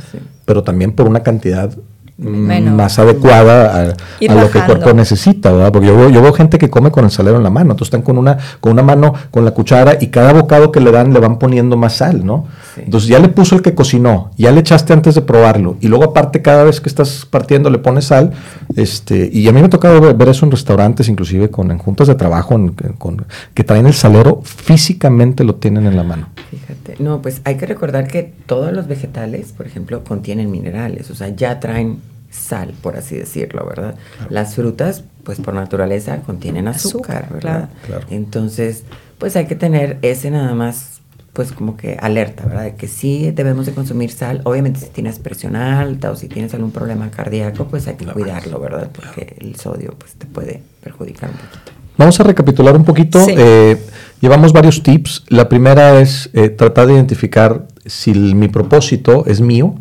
pero 0.46 0.64
también 0.64 0.92
por 0.92 1.08
una 1.08 1.22
cantidad 1.22 1.78
más 2.20 3.00
adecuada 3.00 3.82
a, 3.82 3.86
lo 3.86 4.52
que 4.52 4.60
el 4.60 4.66
cuerpo 4.66 4.94
necesita, 4.94 5.52
¿verdad? 5.52 5.72
Porque 5.72 5.88
yo 5.88 5.98
veo, 5.98 6.10
yo 6.10 6.22
veo 6.22 6.34
gente 6.34 6.58
que 6.58 6.70
come 6.70 6.92
con 6.92 7.06
el 7.06 7.12
salero 7.12 7.38
en 7.38 7.44
la 7.44 7.50
mano, 7.50 7.72
entonces 7.72 7.88
están 7.88 8.02
con 8.02 8.18
una, 8.18 8.38
con 8.60 8.74
una 8.74 8.84
mano, 8.84 9.14
con 9.32 9.46
la 9.46 9.52
cuchara, 9.52 9.98
y 10.00 10.08
cada 10.08 10.34
bocado 10.34 10.72
que 10.72 10.82
le 10.82 10.92
dan 10.92 11.14
le 11.14 11.20
van 11.20 11.40
poniendo 11.40 11.78
más 11.78 11.94
sal, 11.94 12.26
¿no? 12.26 12.48
Entonces 12.86 13.10
ya 13.10 13.20
le 13.20 13.30
puso 13.30 13.56
el 13.56 13.62
que 13.62 13.76
cocinó, 13.76 14.32
ya 14.38 14.52
le 14.52 14.60
echaste 14.60 14.94
antes 14.94 15.16
de 15.16 15.22
probarlo, 15.22 15.78
y 15.82 15.88
luego 15.88 16.06
aparte 16.06 16.42
cada 16.42 16.64
vez 16.64 16.82
que 16.82 16.90
estás 16.90 17.26
partiendo 17.30 17.70
le 17.70 17.80
pones 17.80 18.06
sal, 18.06 18.32
este, 18.76 19.30
y 19.32 19.48
a 19.48 19.52
mí 19.52 19.60
me 19.60 19.68
ha 19.68 19.70
tocado 19.70 20.02
ver, 20.16 20.30
eso 20.30 20.46
en 20.46 20.52
restaurantes, 20.52 21.10
inclusive 21.10 21.50
con 21.50 21.72
en 21.72 21.78
juntas 21.78 22.08
de 22.08 22.16
trabajo, 22.16 22.60
con, 22.98 23.26
que 23.54 23.64
traen 23.64 23.88
el 23.88 23.94
salero, 23.94 24.42
físicamente 24.44 25.44
lo 25.44 25.56
tienen 25.56 25.86
en 25.86 25.96
la 25.96 26.04
mano. 26.04 26.30
Fíjate, 26.52 26.96
no, 27.02 27.22
pues 27.22 27.42
hay 27.44 27.56
que 27.58 27.66
recordar 27.66 28.08
que 28.08 28.34
todos 28.46 28.72
los 28.74 28.88
vegetales, 28.88 29.52
por 29.52 29.68
ejemplo, 29.68 30.04
contienen 30.04 30.52
minerales, 30.52 31.10
o 31.10 31.16
sea, 31.16 31.30
ya 31.30 31.60
traen 31.60 32.00
sal, 32.30 32.74
por 32.82 32.96
así 32.96 33.16
decirlo, 33.16 33.66
¿verdad? 33.66 33.96
Las 34.30 34.56
frutas, 34.56 35.04
pues 35.24 35.40
por 35.40 35.54
naturaleza, 35.54 36.22
contienen 36.22 36.68
azúcar, 36.68 37.28
¿verdad? 37.34 37.70
Entonces, 38.10 38.84
pues 39.18 39.36
hay 39.36 39.48
que 39.48 39.56
tener 39.56 39.98
ese 40.02 40.32
nada 40.32 40.54
más, 40.54 40.99
pues 41.40 41.54
como 41.54 41.78
que 41.78 41.98
alerta, 42.02 42.46
¿verdad? 42.46 42.64
De 42.64 42.76
que 42.76 42.90
sí 42.90 43.32
debemos 43.32 43.66
de 43.66 43.72
consumir 43.72 44.12
sal. 44.12 44.42
Obviamente 44.44 44.82
si 44.82 44.88
tienes 44.88 45.20
presión 45.20 45.56
alta 45.56 46.12
o 46.12 46.16
si 46.18 46.28
tienes 46.28 46.54
algún 46.54 46.72
problema 46.72 47.10
cardíaco, 47.12 47.64
pues 47.64 47.88
hay 47.88 47.94
que 47.94 48.06
cuidarlo, 48.08 48.60
¿verdad? 48.60 48.90
Porque 48.92 49.38
el 49.40 49.56
sodio, 49.56 49.96
pues 49.98 50.16
te 50.16 50.26
puede 50.26 50.62
perjudicar 50.84 51.30
un 51.30 51.38
poquito. 51.38 51.72
Vamos 51.96 52.20
a 52.20 52.24
recapitular 52.26 52.76
un 52.76 52.84
poquito. 52.84 53.26
Eh, 53.30 53.82
llevamos 54.20 54.52
varios 54.52 54.84
tips. 54.84 55.24
La 55.30 55.48
primera 55.48 56.02
es 56.02 56.30
eh, 56.34 56.50
tratar 56.50 56.88
de 56.88 56.96
identificar 56.96 57.66
si 57.86 58.14
mi 58.14 58.50
propósito 58.50 59.26
es 59.26 59.40
mío 59.40 59.76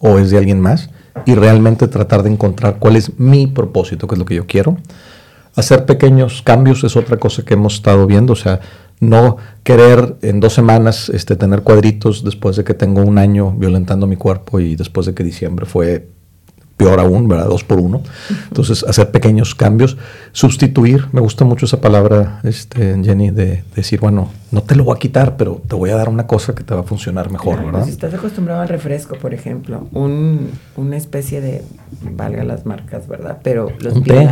o 0.00 0.18
es 0.18 0.30
de 0.30 0.38
alguien 0.38 0.60
más 0.60 0.90
y 1.24 1.36
realmente 1.36 1.86
tratar 1.86 2.24
de 2.24 2.32
encontrar 2.32 2.80
cuál 2.80 2.96
es 2.96 3.16
mi 3.16 3.46
propósito, 3.46 4.08
qué 4.08 4.16
es 4.16 4.18
lo 4.18 4.24
que 4.24 4.34
yo 4.34 4.48
quiero. 4.48 4.76
Hacer 5.54 5.86
pequeños 5.86 6.42
cambios 6.42 6.82
es 6.82 6.96
otra 6.96 7.16
cosa 7.18 7.44
que 7.44 7.54
hemos 7.54 7.74
estado 7.74 8.08
viendo, 8.08 8.32
o 8.32 8.36
sea, 8.36 8.58
no 9.00 9.38
querer 9.64 10.16
en 10.22 10.40
dos 10.40 10.52
semanas 10.52 11.08
este, 11.08 11.34
tener 11.36 11.62
cuadritos 11.62 12.22
después 12.24 12.56
de 12.56 12.64
que 12.64 12.74
tengo 12.74 13.02
un 13.02 13.18
año 13.18 13.52
violentando 13.52 14.06
mi 14.06 14.16
cuerpo 14.16 14.60
y 14.60 14.76
después 14.76 15.06
de 15.06 15.14
que 15.14 15.24
diciembre 15.24 15.66
fue 15.66 16.08
peor 16.80 16.98
aún, 16.98 17.28
¿verdad? 17.28 17.46
Dos 17.46 17.62
por 17.62 17.78
uno. 17.78 18.02
Entonces, 18.48 18.82
hacer 18.84 19.10
pequeños 19.10 19.54
cambios, 19.54 19.98
sustituir, 20.32 21.08
me 21.12 21.20
gusta 21.20 21.44
mucho 21.44 21.66
esa 21.66 21.78
palabra, 21.82 22.40
este, 22.42 22.98
Jenny, 23.04 23.30
de, 23.30 23.64
decir, 23.76 24.00
bueno, 24.00 24.30
no 24.50 24.62
te 24.62 24.74
lo 24.74 24.84
voy 24.84 24.96
a 24.96 24.98
quitar, 24.98 25.36
pero 25.36 25.60
te 25.68 25.76
voy 25.76 25.90
a 25.90 25.96
dar 25.96 26.08
una 26.08 26.26
cosa 26.26 26.54
que 26.54 26.64
te 26.64 26.72
va 26.72 26.80
a 26.80 26.82
funcionar 26.82 27.30
mejor, 27.30 27.62
¿verdad? 27.62 27.84
Si 27.84 27.90
estás 27.90 28.14
acostumbrado 28.14 28.62
al 28.62 28.68
refresco, 28.70 29.16
por 29.16 29.34
ejemplo, 29.34 29.88
un, 29.92 30.52
una 30.76 30.96
especie 30.96 31.42
de, 31.42 31.62
valga 32.00 32.44
las 32.44 32.64
marcas, 32.64 33.06
¿verdad? 33.06 33.40
Pero 33.42 33.70
los 33.80 33.96
un 33.96 34.02
té. 34.02 34.26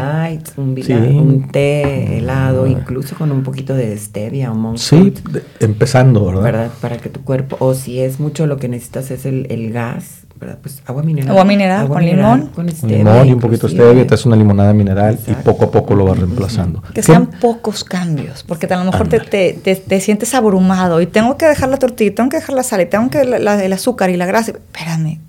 un, 0.57 1.49
té 1.53 2.17
helado, 2.17 2.67
incluso 2.67 3.15
con 3.15 3.31
un 3.31 3.43
poquito 3.43 3.75
de 3.75 3.95
stevia 3.99 4.51
o 4.51 4.55
monk 4.55 4.79
Sí, 4.79 5.13
empezando, 5.61 6.25
¿verdad? 6.25 6.43
¿verdad? 6.43 6.71
Para 6.81 6.97
que 6.97 7.11
tu 7.11 7.23
cuerpo, 7.25 7.59
o 7.61 7.75
si 7.75 8.01
es 8.01 8.19
mucho 8.19 8.47
lo 8.47 8.57
que 8.57 8.69
necesitas 8.69 9.11
es 9.11 9.27
el, 9.27 9.47
el 9.51 9.71
gas, 9.71 10.23
pues 10.39 10.83
agua 10.87 11.03
mineral. 11.03 11.31
Agua 11.31 11.45
mineral 11.45 11.89
con 11.89 12.05
limón. 12.05 12.47
Con 12.49 12.67
limón 12.67 13.29
y 13.29 13.33
un 13.33 13.41
poquito 13.41 13.67
de 13.69 13.75
stevia, 13.75 14.07
te 14.07 14.15
haces 14.15 14.27
una 14.27 14.37
limonada 14.37 14.73
mineral 14.73 15.19
y 15.27 15.33
poco 15.35 15.67
a 15.67 15.71
poco 15.71 15.95
lo 15.95 16.05
vas 16.05 16.19
reemplazando. 16.19 16.83
Que 16.95 17.03
sean 17.03 17.27
pocos 17.27 17.85
cambios, 17.85 18.43
porque 18.45 18.67
a 18.67 18.77
lo 18.77 18.91
mejor 18.91 19.09
te, 19.09 19.21
te, 19.21 19.77
te, 19.77 20.01
sientes 20.01 20.35
abrumado 20.35 21.01
y 21.01 21.07
tengo 21.07 21.37
que 21.37 21.47
dejar 21.47 21.69
la 21.69 21.77
tortilla, 21.77 22.15
tengo 22.15 22.31
que 22.31 22.39
dejar 22.39 22.55
la 22.55 22.63
sal 22.63 22.81
y 22.81 22.87
tengo 22.87 23.11
que 23.11 23.21
el 23.21 23.73
azúcar 23.73 24.11
y 24.11 24.17
la 24.17 24.27
grasa. 24.27 24.53
Espérame, 24.53 25.21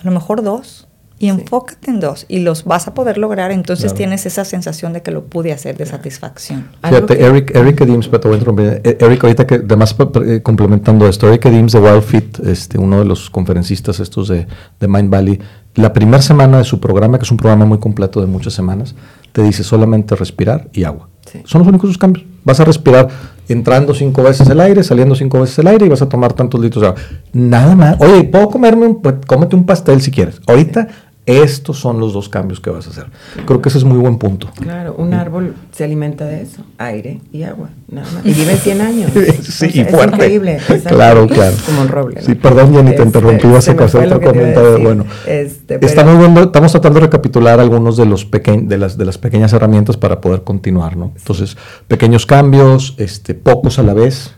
a 0.00 0.04
lo 0.04 0.10
mejor 0.10 0.42
dos 0.42 0.87
y 1.18 1.28
enfócate 1.28 1.90
en 1.90 2.00
dos 2.00 2.26
y 2.28 2.40
los 2.40 2.64
vas 2.64 2.86
a 2.86 2.94
poder 2.94 3.18
lograr, 3.18 3.50
entonces 3.50 3.94
tienes 3.94 4.24
esa 4.26 4.44
sensación 4.44 4.92
de 4.92 5.02
que 5.02 5.10
lo 5.10 5.24
pude 5.24 5.52
hacer, 5.52 5.76
de 5.76 5.86
satisfacción. 5.86 6.68
Fíjate, 6.82 7.24
Eric, 7.24 7.54
Eric 7.54 7.80
Edims, 7.80 8.08
eh, 8.12 8.98
Eric, 9.00 9.24
ahorita 9.24 9.46
que 9.46 9.56
además 9.56 9.96
eh, 10.26 10.40
complementando 10.42 11.08
esto, 11.08 11.28
Eric 11.28 11.46
Edims 11.46 11.72
de 11.72 11.80
Wild 11.80 12.02
Fit, 12.02 12.38
este, 12.40 12.78
uno 12.78 13.00
de 13.00 13.04
los 13.04 13.30
conferencistas 13.30 14.00
estos 14.00 14.28
de, 14.28 14.46
de 14.78 14.88
Mind 14.88 15.10
Valley, 15.10 15.40
la 15.74 15.92
primera 15.92 16.22
semana 16.22 16.58
de 16.58 16.64
su 16.64 16.80
programa, 16.80 17.18
que 17.18 17.24
es 17.24 17.30
un 17.30 17.36
programa 17.36 17.64
muy 17.64 17.78
completo 17.78 18.20
de 18.20 18.26
muchas 18.26 18.52
semanas, 18.52 18.94
te 19.32 19.42
dice 19.42 19.62
solamente 19.62 20.14
respirar 20.16 20.68
y 20.72 20.84
agua. 20.84 21.08
Son 21.44 21.60
los 21.60 21.68
únicos 21.68 21.98
cambios. 21.98 22.26
Vas 22.44 22.58
a 22.60 22.64
respirar 22.64 23.08
entrando 23.48 23.94
cinco 23.94 24.22
veces 24.22 24.48
el 24.48 24.60
aire, 24.60 24.82
saliendo 24.82 25.14
cinco 25.14 25.40
veces 25.40 25.58
el 25.58 25.66
aire 25.66 25.86
y 25.86 25.88
vas 25.88 26.02
a 26.02 26.08
tomar 26.08 26.32
tantos 26.32 26.60
litros 26.60 26.82
de 26.82 26.88
agua. 26.88 27.00
Nada 27.32 27.74
más. 27.74 27.96
Oye, 28.00 28.24
¿puedo 28.24 28.48
comerme 28.48 28.86
un, 28.86 29.02
pues, 29.02 29.16
cómete 29.26 29.54
un 29.54 29.66
pastel 29.66 30.00
si 30.00 30.10
quieres? 30.10 30.40
Ahorita 30.46 30.88
estos 31.28 31.78
son 31.78 32.00
los 32.00 32.12
dos 32.14 32.28
cambios 32.28 32.58
que 32.60 32.70
vas 32.70 32.86
a 32.86 32.90
hacer. 32.90 33.06
Creo 33.46 33.60
que 33.60 33.68
ese 33.68 33.78
es 33.78 33.84
muy 33.84 33.98
buen 33.98 34.16
punto. 34.18 34.48
Claro, 34.60 34.94
un 34.96 35.12
árbol 35.14 35.54
se 35.72 35.84
alimenta 35.84 36.24
de 36.24 36.42
eso, 36.42 36.62
aire 36.78 37.20
y 37.32 37.42
agua, 37.42 37.68
nada 37.88 38.10
más. 38.12 38.24
Y 38.24 38.32
vive 38.32 38.56
100 38.56 38.80
años. 38.80 39.10
sí, 39.42 39.66
y 39.74 39.80
es 39.80 39.90
fuerte. 39.90 40.16
increíble. 40.16 40.58
claro, 40.86 41.26
claro. 41.26 41.54
Como 41.66 41.82
un 41.82 41.88
roble. 41.88 42.16
¿no? 42.20 42.26
Sí, 42.26 42.34
perdón, 42.34 42.72
Jenny, 42.72 42.90
te 42.90 42.96
Este, 42.96 43.02
interrumpí, 43.04 43.46
vas 43.48 43.68
a 43.68 43.74
lo 43.74 43.84
otro 43.84 44.20
comentario. 44.20 44.78
Bueno, 44.80 45.04
Este, 45.26 45.78
pero- 45.78 45.86
estamos, 45.86 46.18
viendo, 46.18 46.42
estamos 46.44 46.72
tratando 46.72 47.00
de 47.00 47.06
recapitular 47.06 47.60
algunos 47.60 47.96
de, 47.96 48.06
los 48.06 48.24
peque- 48.24 48.62
de, 48.62 48.78
las, 48.78 48.96
de 48.96 49.04
las 49.04 49.18
pequeñas 49.18 49.52
herramientas 49.52 49.96
para 49.96 50.20
poder 50.20 50.42
continuar, 50.44 50.96
¿no? 50.96 51.12
Entonces, 51.16 51.56
pequeños 51.88 52.26
cambios, 52.26 52.94
este, 52.98 53.34
pocos 53.34 53.78
a 53.78 53.82
la 53.82 53.94
vez, 53.94 54.34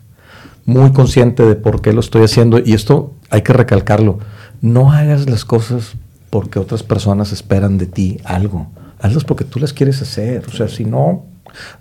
muy 0.66 0.92
consciente 0.92 1.44
de 1.44 1.54
por 1.56 1.80
qué 1.80 1.92
lo 1.92 2.00
estoy 2.00 2.22
haciendo 2.24 2.58
y 2.64 2.74
esto 2.74 3.14
hay 3.30 3.42
que 3.42 3.52
recalcarlo. 3.52 4.18
No 4.60 4.92
hagas 4.92 5.28
las 5.28 5.44
cosas 5.44 5.94
porque 6.30 6.58
otras 6.58 6.82
personas 6.82 7.32
esperan 7.32 7.76
de 7.78 7.86
ti 7.86 8.18
algo. 8.24 8.68
Hazlas 9.00 9.24
porque 9.24 9.44
tú 9.44 9.58
las 9.58 9.72
quieres 9.72 10.00
hacer. 10.02 10.44
O 10.46 10.52
sea, 10.52 10.68
si 10.68 10.84
no, 10.84 11.24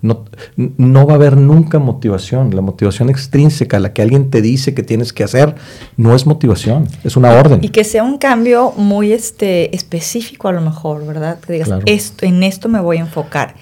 no, 0.02 0.26
no 0.56 1.06
va 1.06 1.14
a 1.14 1.16
haber 1.16 1.38
nunca 1.38 1.78
motivación. 1.80 2.56
La 2.56 2.62
motivación 2.62 3.10
extrínseca, 3.10 3.80
la 3.80 3.94
que 3.94 4.02
alguien 4.02 4.30
te 4.32 4.42
dice 4.42 4.74
que 4.74 4.84
tienes 4.84 5.14
que 5.14 5.24
hacer, 5.24 5.56
no 5.98 6.16
es 6.16 6.26
motivación, 6.26 6.88
es 7.04 7.16
una 7.18 7.32
orden. 7.34 7.60
Y 7.62 7.70
que 7.70 7.84
sea 7.84 8.04
un 8.04 8.18
cambio 8.18 8.74
muy 8.78 9.12
este, 9.12 9.76
específico 9.76 10.48
a 10.48 10.52
lo 10.54 10.62
mejor, 10.62 11.06
¿verdad? 11.06 11.40
Que 11.40 11.54
digas, 11.54 11.68
Claro. 11.68 11.84
esto, 11.86 12.26
en 12.26 12.42
esto 12.44 12.70
me 12.70 12.80
voy 12.80 12.98
a 12.98 13.02
enfocar. 13.02 13.56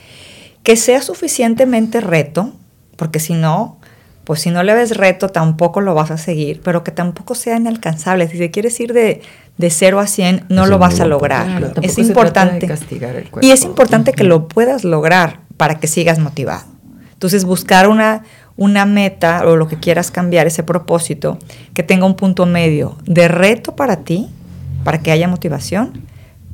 Que 0.64 0.76
sea 0.76 1.02
suficientemente 1.02 2.00
reto, 2.00 2.54
porque 2.96 3.20
si 3.20 3.34
no, 3.34 3.80
pues 4.28 4.42
si 4.42 4.52
no 4.52 4.62
le 4.62 4.76
ves 4.76 4.98
reto, 4.98 5.30
tampoco 5.30 5.80
lo 5.80 5.94
vas 5.96 6.12
a 6.12 6.18
seguir, 6.18 6.60
pero 6.62 6.84
que 6.84 6.92
tampoco 6.92 7.34
sea 7.34 7.56
inalcanzable. 7.56 8.28
Si 8.28 8.38
te 8.38 8.52
quieres 8.52 8.78
ir 8.82 8.92
de, 8.92 9.22
de 9.58 9.70
0 9.70 10.02
a 10.02 10.06
100, 10.06 10.48
no 10.50 10.66
lo 10.66 10.78
vas 10.80 11.00
a 11.00 11.06
lograr. 11.06 11.46
Claro, 11.46 11.72
es 11.82 11.98
importante. 11.98 12.68
y 13.42 13.52
es 13.52 13.64
importante 13.64 14.12
que 14.12 14.26
lo 14.26 14.50
puedas 14.50 14.84
lograr 14.84 15.40
para 15.56 15.80
que 15.80 15.88
sigas 15.88 16.20
motivado. 16.20 16.66
Entonces, 17.14 17.46
buscar 17.46 17.88
una, 17.88 18.24
una 18.58 18.86
meta 18.86 19.48
o 19.48 19.56
lo 19.56 19.70
que 19.70 19.80
quieras 19.80 20.12
cambiar, 20.12 20.46
ese 20.46 20.62
propósito, 20.62 21.40
que 21.74 21.84
tenga 21.84 22.06
un 22.06 22.18
punto 22.18 22.46
medio 22.46 22.98
de 23.06 23.30
reto 23.30 23.78
para 23.78 24.04
ti, 24.04 24.28
para 24.84 25.00
que 25.00 25.12
haya 25.12 25.30
motivación, 25.30 26.02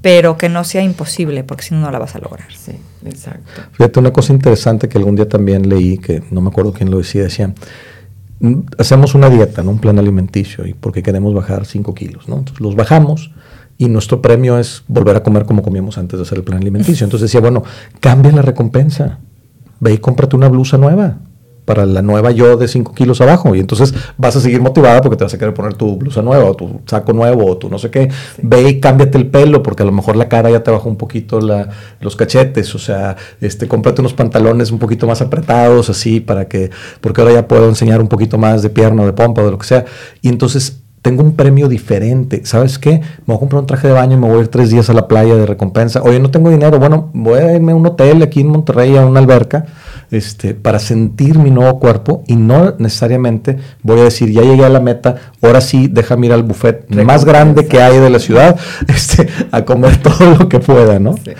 pero 0.03 0.38
que 0.38 0.47
no 0.47 0.63
sea 0.63 0.84
imposible, 0.84 1.43
porque 1.43 1.63
si 1.63 1.74
no, 1.74 1.82
no 1.82 1.89
la 1.89 1.97
vas 1.97 2.13
a 2.13 2.19
lograr. 2.19 2.53
Sí, 2.53 2.74
exacto. 3.06 3.62
Fíjate, 3.72 3.99
una 3.99 4.12
cosa 4.12 4.34
interesante 4.34 4.88
que 4.89 4.97
algún 4.97 5.16
día 5.16 5.28
también 5.28 5.70
leí, 5.70 5.97
que 5.97 6.24
no 6.32 6.41
me 6.41 6.49
acuerdo 6.49 6.74
quién 6.74 6.89
lo 6.91 6.97
decía, 6.97 7.24
decía, 7.24 7.54
"Mm, 8.39 8.60
hacemos 8.78 9.16
una 9.16 9.30
dieta, 9.30 9.64
¿no? 9.64 9.72
un 9.72 9.80
plan 9.80 9.99
alimenticio, 9.99 10.66
y 10.66 10.74
porque 10.74 11.04
queremos 11.04 11.34
bajar 11.34 11.66
5 11.66 11.93
kilos, 11.93 12.28
¿no? 12.28 12.38
Entonces 12.38 12.62
los 12.62 12.76
bajamos 12.76 13.32
y 13.78 13.89
nuestro 13.89 14.22
premio 14.22 14.60
es 14.60 14.84
volver 14.88 15.16
a 15.16 15.24
comer 15.24 15.45
como 15.45 15.64
comíamos 15.64 15.97
antes 15.97 16.18
de 16.20 16.24
hacer 16.24 16.38
el 16.38 16.43
plan 16.43 16.60
alimenticio. 16.60 17.04
Entonces 17.06 17.30
decía, 17.30 17.41
bueno, 17.41 17.64
cambia 17.99 18.32
la 18.32 18.41
recompensa, 18.41 19.20
ve 19.80 19.93
y 19.93 19.97
cómprate 19.97 20.36
una 20.36 20.47
blusa 20.47 20.78
nueva 20.78 21.18
para 21.66 21.86
la 21.86 22.01
nueva 22.01 22.32
yo 22.32 22.57
de 22.57 22.68
5 22.68 22.93
kilos 22.93 23.22
abajo 23.22 23.55
y 23.55 23.59
entonces 23.59 23.93
vas 24.18 24.36
a 24.36 24.41
seguir 24.41 24.61
motivada 24.61 25.01
porque 25.01 25.18
te 25.18 25.24
vas 25.24 25.34
a 25.34 25.38
querer 25.38 25.53
poner 25.53 25.74
tu 25.76 25.95
blusa 25.97 26.22
nueva 26.22 26.45
o 26.45 26.55
tu 26.55 26.82
saco 26.86 27.14
nuevo 27.14 27.45
o 27.45 27.57
tu 27.57 27.70
no 27.70 27.80
sé 27.80 27.89
qué. 27.89 28.09
Ve 28.41 28.70
y 28.70 28.80
cámbiate 28.80 29.18
el 29.18 29.28
pelo 29.28 29.64
porque 29.64 29.84
a 29.84 29.86
lo 29.86 29.91
mejor 29.91 30.16
la 30.16 30.30
cara 30.30 30.49
ya 30.49 30.64
te 30.64 30.72
bajó 30.72 30.89
un 30.89 30.97
poquito 30.97 31.39
la, 31.41 31.70
los 32.01 32.16
cachetes, 32.16 32.74
o 32.76 32.80
sea, 32.80 33.16
este, 33.41 33.68
cómprate 33.68 34.01
unos 34.01 34.14
pantalones 34.14 34.72
un 34.72 34.80
poquito 34.80 35.07
más 35.07 35.22
apretados 35.22 35.89
así 35.89 36.20
para 36.20 36.47
que, 36.47 36.72
porque 37.01 37.22
ahora 37.22 37.34
ya 37.34 37.47
puedo 37.47 37.68
enseñar 37.70 38.01
un 38.01 38.07
poquito 38.07 38.38
más 38.38 38.61
de 38.61 38.70
pierna 38.70 39.03
o 39.03 39.05
de 39.05 39.14
pompa 39.14 39.41
o 39.41 39.45
de 39.45 39.51
lo 39.51 39.57
que 39.57 39.68
sea. 39.68 39.86
Y 40.22 40.30
entonces 40.30 40.84
tengo 41.03 41.22
un 41.22 41.36
premio 41.36 41.68
diferente. 41.68 42.45
¿Sabes 42.45 42.80
qué? 42.80 42.91
Me 42.91 43.01
voy 43.28 43.36
a 43.36 43.39
comprar 43.39 43.59
un 43.59 43.68
traje 43.68 43.89
de 43.89 43.93
baño 43.93 44.18
y 44.18 44.20
me 44.20 44.28
voy 44.28 44.38
a 44.38 44.41
ir 44.41 44.47
tres 44.47 44.72
días 44.72 44.89
a 44.89 44.93
la 44.93 45.07
playa 45.07 45.36
de 45.36 45.45
recompensa. 45.45 46.01
Oye, 46.01 46.20
no 46.20 46.32
tengo 46.32 46.49
dinero. 46.49 46.80
Bueno, 46.80 47.09
voy 47.14 47.39
a 47.39 47.53
irme 47.53 47.74
a 47.74 47.76
un 47.76 47.86
hotel 47.86 48.24
aquí 48.24 48.39
en 48.39 48.47
Monterrey, 48.47 48.95
a 48.95 49.05
una 49.05 49.20
alberca, 49.20 49.66
este, 50.16 50.53
para 50.53 50.80
sentir 50.80 51.38
mi 51.39 51.51
nuevo 51.51 51.80
cuerpo 51.80 52.24
y 52.28 52.36
no 52.36 52.76
necesariamente 52.78 53.57
voy 53.82 53.99
a 53.99 54.03
decir, 54.05 54.32
ya 54.32 54.41
llegué 54.41 54.66
a 54.66 54.70
la 54.70 54.80
meta, 54.80 55.16
ahora 55.41 55.61
sí, 55.61 55.88
déjame 55.91 56.28
ir 56.28 56.34
al 56.34 56.43
buffet 56.43 56.89
más 56.89 57.26
grande 57.26 57.68
que 57.68 57.82
hay 57.82 57.97
de 57.99 58.09
la 58.09 58.20
ciudad 58.20 58.57
este, 58.88 59.28
a 59.51 59.64
comer 59.66 59.97
todo 60.01 60.36
lo 60.38 60.49
que 60.49 60.59
pueda, 60.59 60.99
¿no? 60.99 61.16
Sí. 61.18 61.32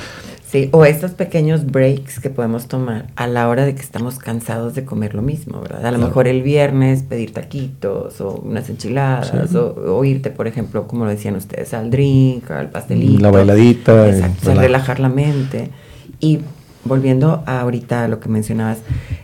Sí, 0.50 0.70
o 0.72 0.86
estos 0.86 1.14
pequeños 1.14 1.66
breaks 1.66 2.20
que 2.20 2.30
podemos 2.30 2.68
tomar 2.68 3.08
a 3.16 3.26
la 3.26 3.50
hora 3.50 3.66
de 3.66 3.74
que 3.74 3.82
estamos 3.82 4.20
cansados 4.20 4.76
de 4.76 4.86
comer 4.86 5.16
lo 5.16 5.24
mismo, 5.24 5.60
¿verdad? 5.62 5.80
A 5.88 5.90
lo 5.90 5.98
Claro. 5.98 6.08
mejor 6.10 6.28
el 6.28 6.44
viernes 6.44 7.02
pedir 7.02 7.34
taquitos 7.34 8.22
o 8.22 8.36
unas 8.36 8.70
enchiladas 8.70 9.32
Sí. 9.50 9.58
o, 9.58 9.96
o 9.98 10.06
irte, 10.06 10.30
por 10.30 10.46
ejemplo, 10.46 10.86
como 10.88 11.06
lo 11.06 11.10
decían 11.10 11.36
ustedes, 11.38 11.74
al 11.74 11.90
drink, 11.90 12.52
al 12.52 12.70
pastelito. 12.70 13.20
La 13.20 13.32
bailadita, 13.32 14.08
Exacto, 14.08 14.52
y 14.52 14.54
relajar 14.54 15.00
la 15.00 15.10
mente. 15.10 15.72
Y 16.20 16.42
volviendo 16.86 17.44
a 17.46 17.62
ahorita 17.62 18.04
a 18.06 18.08
lo 18.08 18.20
que 18.20 18.30
mencionabas, 18.30 18.80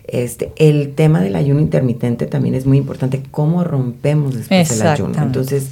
este, 0.08 0.52
el 0.56 0.94
tema 0.96 1.22
del 1.22 1.36
ayuno 1.36 1.60
intermitente 1.60 2.26
también 2.26 2.56
es 2.56 2.66
muy 2.66 2.78
importante, 2.78 3.22
cómo 3.32 3.64
rompemos 3.64 4.36
después 4.36 4.72
el 4.80 4.88
ayuno. 4.88 5.22
Entonces, 5.22 5.70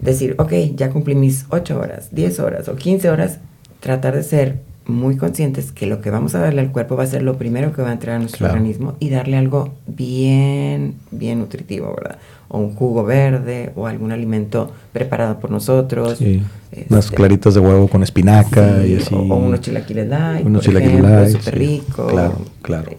decir, 0.00 0.34
ok, 0.38 0.52
ya 0.74 0.90
cumplí 0.90 1.14
mis 1.14 1.46
8 1.50 1.78
horas, 1.78 2.08
10 2.12 2.38
horas 2.40 2.68
o 2.68 2.76
15 2.76 3.10
horas, 3.10 3.38
tratar 3.80 4.14
de 4.14 4.22
ser 4.22 4.56
muy 4.86 5.16
conscientes 5.18 5.70
que 5.70 5.84
lo 5.86 6.00
que 6.00 6.10
vamos 6.10 6.34
a 6.34 6.38
darle 6.38 6.62
al 6.62 6.72
cuerpo 6.72 6.96
va 6.96 7.02
a 7.04 7.06
ser 7.06 7.22
lo 7.22 7.36
primero 7.36 7.72
que 7.74 7.82
va 7.82 7.90
a 7.90 7.92
entrar 7.92 8.16
a 8.16 8.18
nuestro 8.20 8.38
Claro. 8.38 8.54
organismo 8.54 8.94
y 9.00 9.10
darle 9.10 9.36
algo 9.36 9.74
bien, 9.86 10.94
bien 11.10 11.38
nutritivo, 11.40 11.94
¿verdad? 11.94 12.18
O 12.50 12.58
un 12.58 12.74
jugo 12.74 13.04
verde 13.04 13.72
o 13.76 13.86
algún 13.86 14.10
alimento 14.10 14.72
preparado 14.92 15.38
por 15.38 15.50
nosotros. 15.50 16.16
Sí, 16.16 16.42
este, 16.72 16.86
unas 16.92 17.10
claritas 17.10 17.52
de 17.52 17.60
huevo 17.60 17.88
con 17.88 18.02
espinaca 18.02 18.80
sí, 18.82 18.92
y 18.92 18.96
así. 18.96 19.14
O, 19.14 19.18
o 19.18 19.36
unos 19.36 19.60
chilaquiles 19.60 20.08
light, 20.08 20.46
Unos 20.46 20.62
chilaquiles 20.64 21.00
light, 21.02 21.28
súper 21.36 21.54
sí. 21.54 21.58
rico. 21.58 22.06
Claro, 22.06 22.38
claro. 22.62 22.90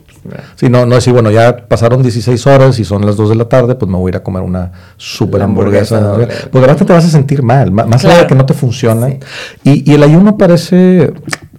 Sí, 0.56 0.70
no, 0.70 0.86
no 0.86 0.94
decir, 0.96 1.14
bueno, 1.14 1.32
ya 1.32 1.68
pasaron 1.68 2.04
16 2.04 2.46
horas 2.46 2.78
y 2.78 2.86
son 2.86 3.04
las 3.06 3.18
2 3.18 3.30
de 3.30 3.36
la 3.36 3.46
tarde, 3.50 3.74
pues 3.74 3.90
me 3.90 3.98
voy 3.98 4.10
a 4.10 4.12
ir 4.12 4.16
a 4.18 4.24
comer 4.24 4.44
una 4.44 4.72
super 4.98 5.40
La 5.40 5.46
hamburguesa 5.46 5.98
hamburguesa. 5.98 6.28
doble. 6.36 6.50
Porque 6.52 6.66
aparte 6.66 6.86
te 6.86 6.94
vas 6.94 7.06
a 7.06 7.10
sentir 7.10 7.42
mal, 7.42 7.72
ma- 7.72 7.86
más 7.86 8.04
allá 8.06 8.10
de 8.14 8.20
Claro. 8.20 8.28
que 8.28 8.36
no 8.36 8.46
te 8.46 8.54
funciona. 8.54 9.10
Y 9.64 9.92
el 9.92 10.04
ayuno 10.04 10.38
parece 10.38 11.12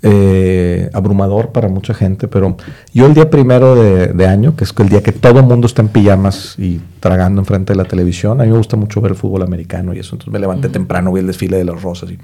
eh, 0.02 0.88
abrumador 0.94 1.50
para 1.50 1.68
mucha 1.68 1.92
gente, 1.92 2.26
pero 2.26 2.56
yo 2.94 3.06
el 3.06 3.14
día 3.14 3.28
primero 3.28 3.74
de, 3.74 4.08
de 4.08 4.26
año, 4.26 4.56
que 4.56 4.64
es 4.64 4.74
el 4.78 4.88
día 4.88 5.02
que 5.02 5.12
todo 5.12 5.40
el 5.40 5.46
mundo 5.46 5.66
está 5.66 5.82
en 5.82 5.88
pijamas 5.88 6.54
y 6.58 6.80
tragando 7.00 7.42
enfrente 7.42 7.72
de 7.72 7.76
la 7.76 7.84
televisión, 7.84 8.40
a 8.40 8.44
mí 8.44 8.50
me 8.50 8.56
gusta 8.56 8.76
mucho 8.76 9.00
ver 9.00 9.12
el 9.12 9.16
fútbol 9.16 9.42
americano 9.42 9.92
y 9.94 9.98
eso, 9.98 10.14
entonces 10.14 10.32
me 10.32 10.38
levanté 10.38 10.68
temprano, 10.68 11.12
vi 11.12 11.20
el 11.20 11.26
desfile 11.26 11.58
de 11.58 11.64
las 11.64 11.82
rosas 11.82 12.10
y 12.10 12.18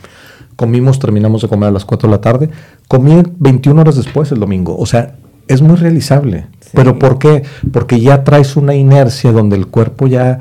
comimos, 0.56 0.98
terminamos 0.98 1.42
de 1.42 1.48
comer 1.48 1.68
a 1.68 1.72
las 1.72 1.84
4 1.84 2.08
de 2.08 2.16
la 2.16 2.20
tarde, 2.20 2.50
comí 2.88 3.22
21 3.38 3.80
horas 3.80 3.96
después 3.96 4.32
el 4.32 4.40
domingo, 4.40 4.76
o 4.76 4.86
sea, 4.86 5.14
es 5.48 5.62
muy 5.62 5.76
realizable. 5.76 6.46
Sí. 6.60 6.70
¿Pero 6.74 6.98
por 6.98 7.18
qué? 7.18 7.44
Porque 7.72 8.00
ya 8.00 8.24
traes 8.24 8.56
una 8.56 8.74
inercia 8.74 9.32
donde 9.32 9.56
el 9.56 9.66
cuerpo 9.66 10.06
ya... 10.06 10.40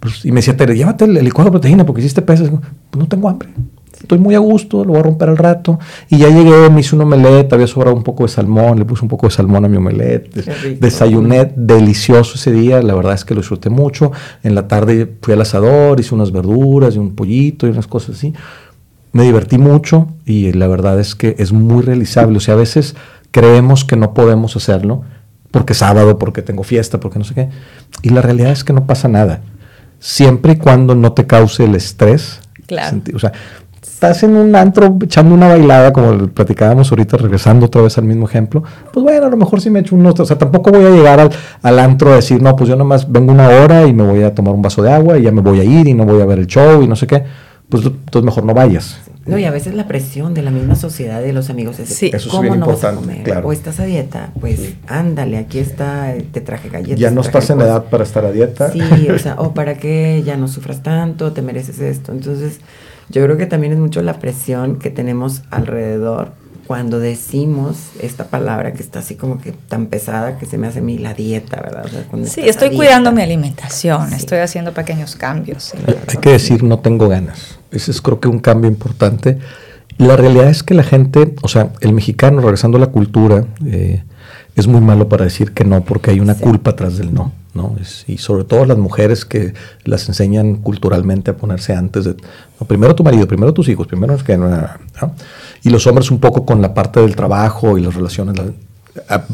pues, 0.00 0.24
y 0.24 0.30
me 0.30 0.36
decía, 0.36 0.56
Tere, 0.56 0.76
llévate 0.76 1.04
el, 1.04 1.16
el 1.16 1.24
licuado 1.24 1.50
de 1.50 1.52
proteína 1.52 1.84
porque 1.84 2.00
hiciste 2.00 2.22
pesas. 2.22 2.48
Pues 2.48 2.62
no 2.98 3.06
tengo 3.06 3.28
hambre. 3.28 3.50
Estoy 4.06 4.18
muy 4.18 4.36
a 4.36 4.38
gusto, 4.38 4.84
lo 4.84 4.92
voy 4.92 5.00
a 5.00 5.02
romper 5.02 5.30
al 5.30 5.36
rato. 5.36 5.80
Y 6.08 6.18
ya 6.18 6.28
llegué, 6.28 6.70
me 6.70 6.78
hice 6.78 6.94
un 6.94 7.02
omelette, 7.02 7.52
había 7.52 7.66
sobrado 7.66 7.96
un 7.96 8.04
poco 8.04 8.22
de 8.22 8.28
salmón, 8.28 8.78
le 8.78 8.84
puse 8.84 9.02
un 9.02 9.08
poco 9.08 9.26
de 9.26 9.32
salmón 9.32 9.64
a 9.64 9.68
mi 9.68 9.78
omelette. 9.78 10.32
desayuné 10.78 11.52
delicioso 11.56 12.36
ese 12.36 12.52
día, 12.52 12.80
la 12.82 12.94
verdad 12.94 13.14
es 13.14 13.24
que 13.24 13.34
lo 13.34 13.40
disfruté 13.40 13.68
mucho. 13.68 14.12
En 14.44 14.54
la 14.54 14.68
tarde 14.68 15.12
fui 15.20 15.34
al 15.34 15.40
asador, 15.40 15.98
hice 15.98 16.14
unas 16.14 16.30
verduras 16.30 16.94
y 16.94 16.98
un 16.98 17.16
pollito 17.16 17.66
y 17.66 17.70
unas 17.70 17.88
cosas 17.88 18.14
así. 18.14 18.32
Me 19.10 19.24
divertí 19.24 19.58
mucho 19.58 20.06
y 20.24 20.52
la 20.52 20.68
verdad 20.68 21.00
es 21.00 21.16
que 21.16 21.34
es 21.40 21.50
muy 21.50 21.82
realizable. 21.82 22.36
O 22.36 22.40
sea, 22.40 22.54
a 22.54 22.58
veces 22.58 22.94
creemos 23.32 23.84
que 23.84 23.96
no 23.96 24.14
podemos 24.14 24.54
hacerlo 24.54 25.02
porque 25.50 25.72
es 25.72 25.80
sábado, 25.80 26.16
porque 26.16 26.42
tengo 26.42 26.62
fiesta, 26.62 27.00
porque 27.00 27.18
no 27.18 27.24
sé 27.24 27.34
qué. 27.34 27.48
Y 28.02 28.10
la 28.10 28.22
realidad 28.22 28.52
es 28.52 28.62
que 28.62 28.72
no 28.72 28.86
pasa 28.86 29.08
nada. 29.08 29.40
Siempre 29.98 30.52
y 30.52 30.56
cuando 30.58 30.94
no 30.94 31.12
te 31.12 31.26
cause 31.26 31.64
el 31.64 31.74
estrés. 31.74 32.40
Claro. 32.66 33.00
O 33.14 33.18
sea, 33.18 33.32
estás 33.96 34.22
en 34.24 34.36
un 34.36 34.54
antro 34.54 34.94
echando 35.02 35.34
una 35.34 35.48
bailada, 35.48 35.90
como 35.90 36.28
platicábamos 36.28 36.90
ahorita, 36.92 37.16
regresando 37.16 37.64
otra 37.64 37.80
vez 37.80 37.96
al 37.96 38.04
mismo 38.04 38.26
ejemplo, 38.26 38.62
pues 38.92 39.02
bueno, 39.02 39.26
a 39.26 39.30
lo 39.30 39.38
mejor 39.38 39.62
sí 39.62 39.70
me 39.70 39.80
echo 39.80 39.96
unos, 39.96 40.20
o 40.20 40.26
sea, 40.26 40.36
tampoco 40.36 40.70
voy 40.70 40.84
a 40.84 40.90
llegar 40.90 41.18
al, 41.18 41.30
al 41.62 41.78
antro 41.78 42.12
a 42.12 42.16
decir, 42.16 42.42
no, 42.42 42.54
pues 42.56 42.68
yo 42.68 42.76
nomás 42.76 43.10
vengo 43.10 43.32
una 43.32 43.48
hora 43.48 43.86
y 43.86 43.94
me 43.94 44.02
voy 44.02 44.22
a 44.22 44.34
tomar 44.34 44.52
un 44.52 44.60
vaso 44.60 44.82
de 44.82 44.92
agua 44.92 45.16
y 45.18 45.22
ya 45.22 45.32
me 45.32 45.40
voy 45.40 45.60
a 45.60 45.64
ir 45.64 45.88
y 45.88 45.94
no 45.94 46.04
voy 46.04 46.20
a 46.20 46.26
ver 46.26 46.38
el 46.40 46.46
show 46.46 46.82
y 46.82 46.86
no 46.88 46.94
sé 46.94 47.06
qué, 47.06 47.24
pues 47.70 47.86
entonces 47.86 48.22
mejor 48.22 48.44
no 48.44 48.52
vayas. 48.52 48.98
No, 49.24 49.38
y 49.38 49.44
a 49.44 49.50
veces 49.50 49.72
la 49.74 49.88
presión 49.88 50.34
de 50.34 50.42
la 50.42 50.50
misma 50.50 50.76
sociedad 50.76 51.20
de 51.22 51.32
los 51.32 51.48
amigos 51.48 51.78
es 51.80 51.88
Sí. 51.88 52.08
Eso 52.12 52.16
es 52.18 52.26
¿cómo 52.28 52.42
bien 52.42 52.60
no 52.60 52.66
vas 52.66 52.84
a 52.84 52.90
importante, 52.90 53.00
comer? 53.08 53.24
claro. 53.24 53.48
O 53.48 53.52
estás 53.52 53.80
a 53.80 53.84
dieta, 53.86 54.30
pues 54.38 54.60
Sí. 54.60 54.76
ándale, 54.86 55.38
aquí 55.38 55.58
está, 55.58 56.12
te 56.32 56.42
traje 56.42 56.68
galletas. 56.68 57.00
Ya 57.00 57.10
no 57.10 57.22
estás 57.22 57.48
en 57.50 57.62
edad 57.62 57.84
para 57.86 58.04
estar 58.04 58.24
a 58.26 58.30
dieta. 58.30 58.70
Sí, 58.70 59.08
o 59.10 59.18
sea, 59.18 59.36
o 59.38 59.54
para 59.54 59.78
qué 59.78 60.22
ya 60.24 60.36
no 60.36 60.46
sufras 60.48 60.82
tanto, 60.82 61.32
te 61.32 61.40
mereces 61.42 61.80
esto. 61.80 62.12
Entonces, 62.12 62.60
yo 63.08 63.22
creo 63.24 63.36
que 63.36 63.46
también 63.46 63.72
es 63.72 63.78
mucho 63.78 64.02
la 64.02 64.18
presión 64.18 64.78
que 64.78 64.90
tenemos 64.90 65.42
alrededor 65.50 66.32
cuando 66.66 66.98
decimos 66.98 67.76
esta 68.00 68.24
palabra 68.26 68.72
que 68.72 68.82
está 68.82 68.98
así 68.98 69.14
como 69.14 69.40
que 69.40 69.52
tan 69.52 69.86
pesada 69.86 70.36
que 70.38 70.46
se 70.46 70.58
me 70.58 70.66
hace 70.66 70.80
a 70.80 70.82
mí 70.82 70.98
la 70.98 71.14
dieta, 71.14 71.60
¿verdad? 71.62 71.86
sí, 72.24 72.40
estoy 72.42 72.74
cuidando 72.74 73.12
mi 73.12 73.22
alimentación, 73.22 74.12
estoy 74.12 74.38
haciendo 74.38 74.72
pequeños 74.72 75.14
cambios. 75.14 75.72
Hay 76.08 76.16
que 76.16 76.30
decir 76.30 76.64
no 76.64 76.80
tengo 76.80 77.08
ganas. 77.08 77.58
Ese 77.70 77.92
es 77.92 78.02
creo 78.02 78.20
que 78.20 78.28
un 78.28 78.40
cambio 78.40 78.68
importante. 78.68 79.38
La 79.98 80.16
realidad 80.16 80.48
es 80.48 80.62
que 80.62 80.74
la 80.74 80.82
gente, 80.82 81.34
o 81.42 81.48
sea, 81.48 81.70
el 81.80 81.92
mexicano, 81.92 82.40
regresando 82.40 82.76
a 82.76 82.80
la 82.80 82.88
cultura, 82.88 83.46
eh, 83.64 84.02
es 84.56 84.66
muy 84.66 84.80
malo 84.80 85.08
para 85.08 85.24
decir 85.24 85.52
que 85.52 85.64
no, 85.64 85.84
porque 85.84 86.10
hay 86.10 86.20
una 86.20 86.34
culpa 86.34 86.72
atrás 86.72 86.98
del 86.98 87.14
no. 87.14 87.32
Y 88.06 88.18
sobre 88.18 88.44
todo 88.44 88.64
las 88.64 88.78
mujeres 88.78 89.24
que 89.24 89.54
las 89.84 90.08
enseñan 90.08 90.56
culturalmente 90.56 91.30
a 91.30 91.36
ponerse 91.36 91.74
antes 91.74 92.04
de, 92.04 92.16
primero 92.66 92.94
tu 92.94 93.04
marido, 93.04 93.26
primero 93.26 93.52
tus 93.52 93.68
hijos, 93.68 93.86
primero 93.86 94.16
que 94.18 94.36
no, 94.36 94.48
y 95.62 95.70
los 95.70 95.86
hombres 95.86 96.10
un 96.10 96.20
poco 96.20 96.44
con 96.44 96.62
la 96.62 96.74
parte 96.74 97.00
del 97.00 97.16
trabajo 97.16 97.78
y 97.78 97.82
las 97.82 97.94
relaciones, 97.94 98.36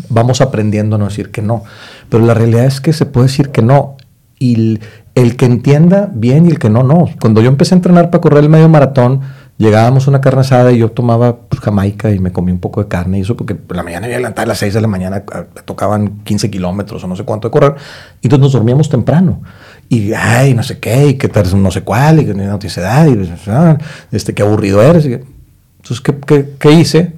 vamos 0.09 0.41
aprendiendo 0.41 0.97
a 0.97 0.99
no 0.99 1.07
decir 1.07 1.31
que 1.31 1.43
no, 1.43 1.65
pero 2.09 2.25
la 2.25 2.35
realidad 2.35 2.65
es 2.65 2.81
que 2.81 2.93
se 2.93 3.07
puede 3.07 3.27
decir 3.27 3.51
que 3.51 3.63
no. 3.63 3.97
Y 4.39 4.81
el 5.15 5.37
que 5.37 5.45
entienda 5.45 6.11
bien 6.13 6.47
y 6.47 6.51
el 6.51 6.59
que 6.59 6.69
no, 6.69 6.83
no. 6.83 7.09
Cuando 7.21 7.41
yo 7.41 7.49
empecé 7.49 7.75
a 7.75 7.77
entrenar 7.77 8.11
para 8.11 8.21
correr 8.21 8.43
el 8.43 8.51
medio 8.51 8.69
maratón, 8.69 9.21
llegábamos 9.63 10.07
a 10.07 10.11
una 10.11 10.21
carne 10.21 10.41
asada 10.41 10.73
y 10.73 10.79
yo 10.79 10.91
tomaba 10.91 11.37
pues, 11.37 11.61
jamaica 11.61 12.11
y 12.11 12.19
me 12.19 12.33
comí 12.33 12.51
un 12.51 12.59
poco 12.59 12.83
de 12.83 12.89
carne 12.89 13.19
y 13.19 13.21
eso 13.23 13.37
porque 13.37 13.55
por 13.55 13.77
la 13.77 13.83
mañana 13.83 14.09
iba 14.09 14.17
a 14.17 14.19
levantar 14.19 14.45
a 14.45 14.49
las 14.49 14.59
6 14.59 14.75
de 14.75 14.81
la 14.81 14.89
mañana, 14.89 15.23
tocaban 15.65 16.25
15 16.25 16.51
kilómetros 16.51 17.03
o 17.05 17.07
no 17.07 17.17
sé 17.17 17.25
cuánto 17.25 17.49
de 17.49 17.53
correr, 17.53 17.75
y 18.21 18.27
entonces 18.27 18.43
nos 18.43 18.53
dormíamos 18.53 18.89
temprano. 18.89 19.43
Y, 19.89 20.15
ay, 20.15 20.55
no 20.55 20.63
sé 20.63 20.79
qué, 20.79 21.09
y 21.09 21.15
que 21.15 21.31
no 21.55 21.71
sé 21.71 21.83
cuál, 21.83 22.21
y 22.21 22.25
no 22.25 22.59
tienes 22.59 22.79
edad, 22.79 23.07
y 23.07 23.31
ah, 23.49 23.79
este, 24.11 24.35
qué 24.35 24.43
aburrido 24.43 24.83
eres. 24.83 25.05
Entonces, 25.05 26.01
¿qué, 26.01 26.15
qué, 26.27 26.55
qué 26.59 26.73
hice? 26.73 27.13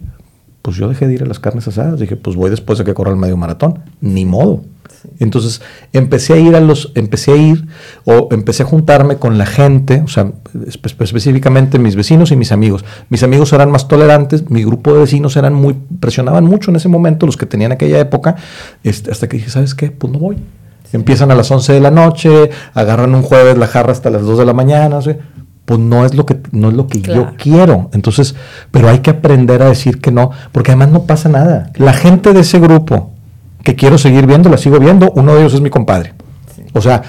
Pues 0.65 0.79
yo 0.79 0.89
dejé 0.89 1.07
de 1.07 1.12
ir 1.12 1.23
a 1.23 1.27
las 1.27 1.41
carnes 1.41 1.69
asadas. 1.69 2.01
Dije, 2.01 2.17
pues 2.17 2.37
voy 2.37 2.49
después 2.49 2.79
de 2.79 2.87
que 2.87 2.95
corra 2.95 3.11
el 3.11 3.19
medio 3.19 3.37
maratón. 3.37 3.81
Ni 4.01 4.25
modo. 4.25 4.62
Entonces 5.19 5.61
empecé 5.93 6.33
a 6.33 6.37
ir 6.39 6.57
a 6.57 6.61
los, 6.61 6.91
empecé 6.95 7.33
a 7.33 7.37
ir 7.37 7.67
o 8.07 8.29
empecé 8.31 8.62
a 8.62 8.67
juntarme 8.67 9.17
con 9.17 9.37
la 9.37 9.45
gente, 9.45 10.01
o 10.03 10.09
sea, 10.09 10.33
específicamente 10.99 11.79
mis 11.79 11.97
vecinos 11.97 12.33
y 12.33 12.37
mis 12.37 12.51
amigos. 12.51 12.83
Mis 13.11 13.23
amigos 13.23 13.53
eran 13.53 13.71
más 13.71 13.89
tolerantes, 13.89 14.51
mi 14.51 14.65
grupo 14.65 14.95
de 14.95 15.01
vecinos 15.01 15.37
eran 15.37 15.53
muy, 15.53 15.77
presionaban 16.01 16.45
mucho 16.45 16.71
en 16.71 16.77
ese 16.77 16.89
momento, 16.89 17.27
los 17.27 17.37
que 17.37 17.45
tenían 17.45 17.71
aquella 17.71 18.01
época, 18.01 18.37
este, 18.83 19.11
hasta 19.11 19.29
que 19.29 19.37
dije, 19.37 19.51
¿sabes 19.51 19.75
qué? 19.75 19.91
Pues 19.91 20.11
no 20.11 20.19
voy. 20.19 20.39
Empiezan 20.95 21.31
a 21.31 21.35
las 21.35 21.51
11 21.51 21.75
de 21.75 21.81
la 21.81 21.91
noche, 21.91 22.51
agarran 22.73 23.15
un 23.15 23.23
jueves 23.23 23.59
la 23.59 23.67
jarra 23.67 23.93
hasta 23.93 24.09
las 24.09 24.23
2 24.23 24.39
de 24.39 24.45
la 24.47 24.55
mañana, 24.55 25.01
pues 25.65 25.81
no 25.81 26.05
es 26.05 26.15
lo 26.15 26.27
que 26.27 26.39
no 26.53 26.69
es 26.69 26.75
lo 26.75 26.87
que 26.87 27.01
yo 27.01 27.33
quiero. 27.39 27.91
Entonces, 27.93 28.35
pero 28.71 28.89
hay 28.89 29.01
que 29.01 29.11
aprender 29.11 29.62
a 29.62 29.69
decir 29.69 30.01
que 30.01 30.12
no, 30.12 30.31
porque 30.53 30.73
además 30.73 30.91
no 30.91 31.05
pasa 31.05 31.29
nada. 31.29 31.71
La 31.77 31.93
gente 31.93 32.33
de 32.33 32.41
ese 32.41 32.59
grupo 32.59 33.12
que 33.62 33.75
quiero 33.75 33.97
seguir 33.99 34.27
viendo, 34.27 34.51
la 34.51 34.59
sigo 34.59 34.79
viendo, 34.79 35.11
uno 35.12 35.35
de 35.35 35.41
ellos 35.41 35.55
es 35.55 35.61
mi 35.61 35.71
compadre. 35.71 36.12
O 36.75 36.81
sea, 36.81 37.03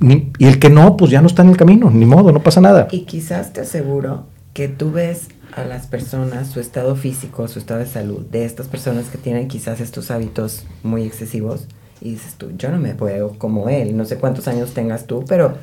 y 0.00 0.46
el 0.46 0.58
que 0.58 0.70
no, 0.70 0.96
pues 0.96 1.10
ya 1.10 1.20
no 1.20 1.26
está 1.26 1.42
en 1.42 1.50
el 1.50 1.56
camino, 1.56 1.90
ni 1.90 2.06
modo, 2.06 2.32
no 2.32 2.42
pasa 2.42 2.60
nada. 2.60 2.88
Y 2.90 3.00
quizás 3.00 3.52
te 3.52 3.60
aseguro 3.60 4.26
que 4.54 4.68
tú 4.68 4.92
ves 4.92 5.28
a 5.54 5.64
las 5.64 5.86
personas, 5.86 6.48
su 6.48 6.60
estado 6.60 6.94
físico, 6.94 7.48
su 7.48 7.58
estado 7.58 7.80
de 7.80 7.86
salud, 7.86 8.24
de 8.30 8.44
estas 8.44 8.68
personas 8.68 9.06
que 9.06 9.18
tienen 9.18 9.48
quizás 9.48 9.80
estos 9.80 10.10
hábitos 10.10 10.64
muy 10.82 11.02
excesivos, 11.02 11.66
y 12.00 12.12
dices 12.12 12.34
tú, 12.34 12.52
yo 12.56 12.70
no 12.70 12.78
me 12.78 12.92
veo 12.92 13.34
como 13.38 13.68
él, 13.68 13.96
no 13.96 14.04
sé 14.04 14.16
cuántos 14.16 14.46
años 14.46 14.72
tengas 14.72 15.06
tú, 15.06 15.24
pero 15.26 15.54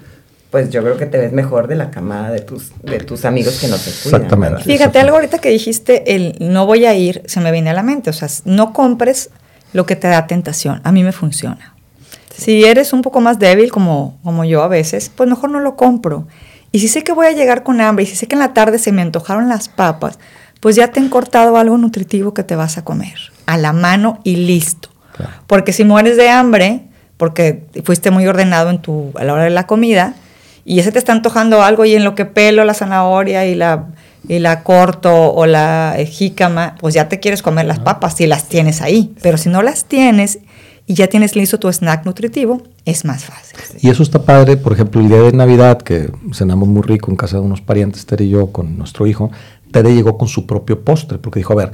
pues 0.51 0.69
yo 0.69 0.81
creo 0.81 0.97
que 0.97 1.05
te 1.05 1.17
ves 1.17 1.33
mejor 1.33 1.67
de 1.67 1.75
la 1.75 1.91
camada 1.91 2.31
de 2.31 2.39
tus, 2.39 2.71
de 2.83 2.99
tus 2.99 3.25
amigos 3.25 3.59
que 3.59 3.67
no 3.67 3.77
te 3.77 3.91
cuidan. 3.91 4.21
Exactamente. 4.21 4.63
Fíjate, 4.63 4.99
algo 4.99 5.15
ahorita 5.15 5.39
que 5.39 5.49
dijiste, 5.49 6.15
el 6.15 6.35
no 6.39 6.65
voy 6.65 6.85
a 6.85 6.93
ir, 6.93 7.21
se 7.25 7.39
me 7.41 7.51
viene 7.51 7.71
a 7.71 7.73
la 7.73 7.83
mente, 7.83 8.09
o 8.09 8.13
sea, 8.13 8.29
no 8.45 8.71
compres 8.71 9.31
lo 9.73 9.85
que 9.85 9.95
te 9.95 10.07
da 10.07 10.27
tentación. 10.27 10.79
A 10.83 10.91
mí 10.91 11.03
me 11.03 11.11
funciona. 11.11 11.75
Si 12.37 12.63
eres 12.63 12.93
un 12.93 13.01
poco 13.01 13.21
más 13.21 13.39
débil, 13.39 13.71
como, 13.71 14.17
como 14.23 14.45
yo 14.45 14.63
a 14.63 14.67
veces, 14.67 15.11
pues 15.13 15.29
mejor 15.29 15.49
no 15.49 15.59
lo 15.59 15.75
compro. 15.75 16.27
Y 16.71 16.79
si 16.79 16.87
sé 16.87 17.03
que 17.03 17.13
voy 17.13 17.27
a 17.27 17.31
llegar 17.31 17.63
con 17.63 17.79
hambre 17.81 18.03
y 18.03 18.07
si 18.07 18.15
sé 18.15 18.27
que 18.27 18.35
en 18.35 18.39
la 18.39 18.53
tarde 18.53 18.79
se 18.79 18.91
me 18.91 19.01
antojaron 19.01 19.47
las 19.47 19.69
papas, 19.69 20.19
pues 20.59 20.75
ya 20.75 20.89
te 20.89 20.99
han 20.99 21.09
cortado 21.09 21.57
algo 21.57 21.77
nutritivo 21.77 22.33
que 22.33 22.43
te 22.43 22.55
vas 22.55 22.77
a 22.77 22.83
comer. 22.83 23.15
A 23.45 23.57
la 23.57 23.73
mano 23.73 24.19
y 24.23 24.35
listo. 24.37 24.89
Porque 25.47 25.71
si 25.71 25.83
mueres 25.83 26.17
de 26.17 26.29
hambre, 26.29 26.81
porque 27.17 27.65
fuiste 27.83 28.11
muy 28.11 28.27
ordenado 28.27 28.69
en 28.69 28.81
tu, 28.81 29.11
a 29.15 29.23
la 29.23 29.33
hora 29.33 29.43
de 29.43 29.49
la 29.49 29.67
comida, 29.67 30.15
y 30.65 30.79
ese 30.79 30.91
te 30.91 30.99
está 30.99 31.13
antojando 31.13 31.61
algo 31.63 31.85
y 31.85 31.95
en 31.95 32.03
lo 32.03 32.15
que 32.15 32.25
pelo 32.25 32.65
la 32.65 32.73
zanahoria 32.73 33.45
y 33.45 33.55
la 33.55 33.87
y 34.27 34.39
la 34.39 34.63
corto 34.63 35.33
o 35.33 35.45
la 35.45 35.95
jícama, 36.05 36.75
pues 36.79 36.93
ya 36.93 37.07
te 37.07 37.19
quieres 37.19 37.41
comer 37.41 37.65
las 37.65 37.79
papas 37.79 38.15
si 38.15 38.27
las 38.27 38.45
tienes 38.45 38.81
ahí. 38.81 39.13
Pero 39.21 39.37
si 39.37 39.49
no 39.49 39.61
las 39.61 39.85
tienes 39.85 40.39
y 40.87 40.93
ya 40.93 41.07
tienes 41.07 41.35
listo 41.35 41.59
tu 41.59 41.71
snack 41.71 42.05
nutritivo, 42.05 42.61
es 42.85 43.05
más 43.05 43.25
fácil. 43.25 43.57
Y 43.81 43.89
eso 43.89 44.03
está 44.03 44.23
padre, 44.23 44.57
por 44.57 44.73
ejemplo, 44.73 45.01
el 45.01 45.09
día 45.09 45.21
de 45.21 45.31
Navidad, 45.31 45.81
que 45.81 46.09
cenamos 46.33 46.67
muy 46.67 46.83
rico 46.83 47.11
en 47.11 47.17
casa 47.17 47.37
de 47.37 47.43
unos 47.43 47.61
parientes, 47.61 48.05
Tere 48.05 48.25
y 48.25 48.29
yo, 48.29 48.47
con 48.51 48.77
nuestro 48.77 49.07
hijo, 49.07 49.31
Tere 49.71 49.93
llegó 49.93 50.17
con 50.17 50.27
su 50.27 50.45
propio 50.45 50.83
postre, 50.83 51.17
porque 51.17 51.39
dijo, 51.39 51.53
a 51.53 51.57
ver, 51.57 51.71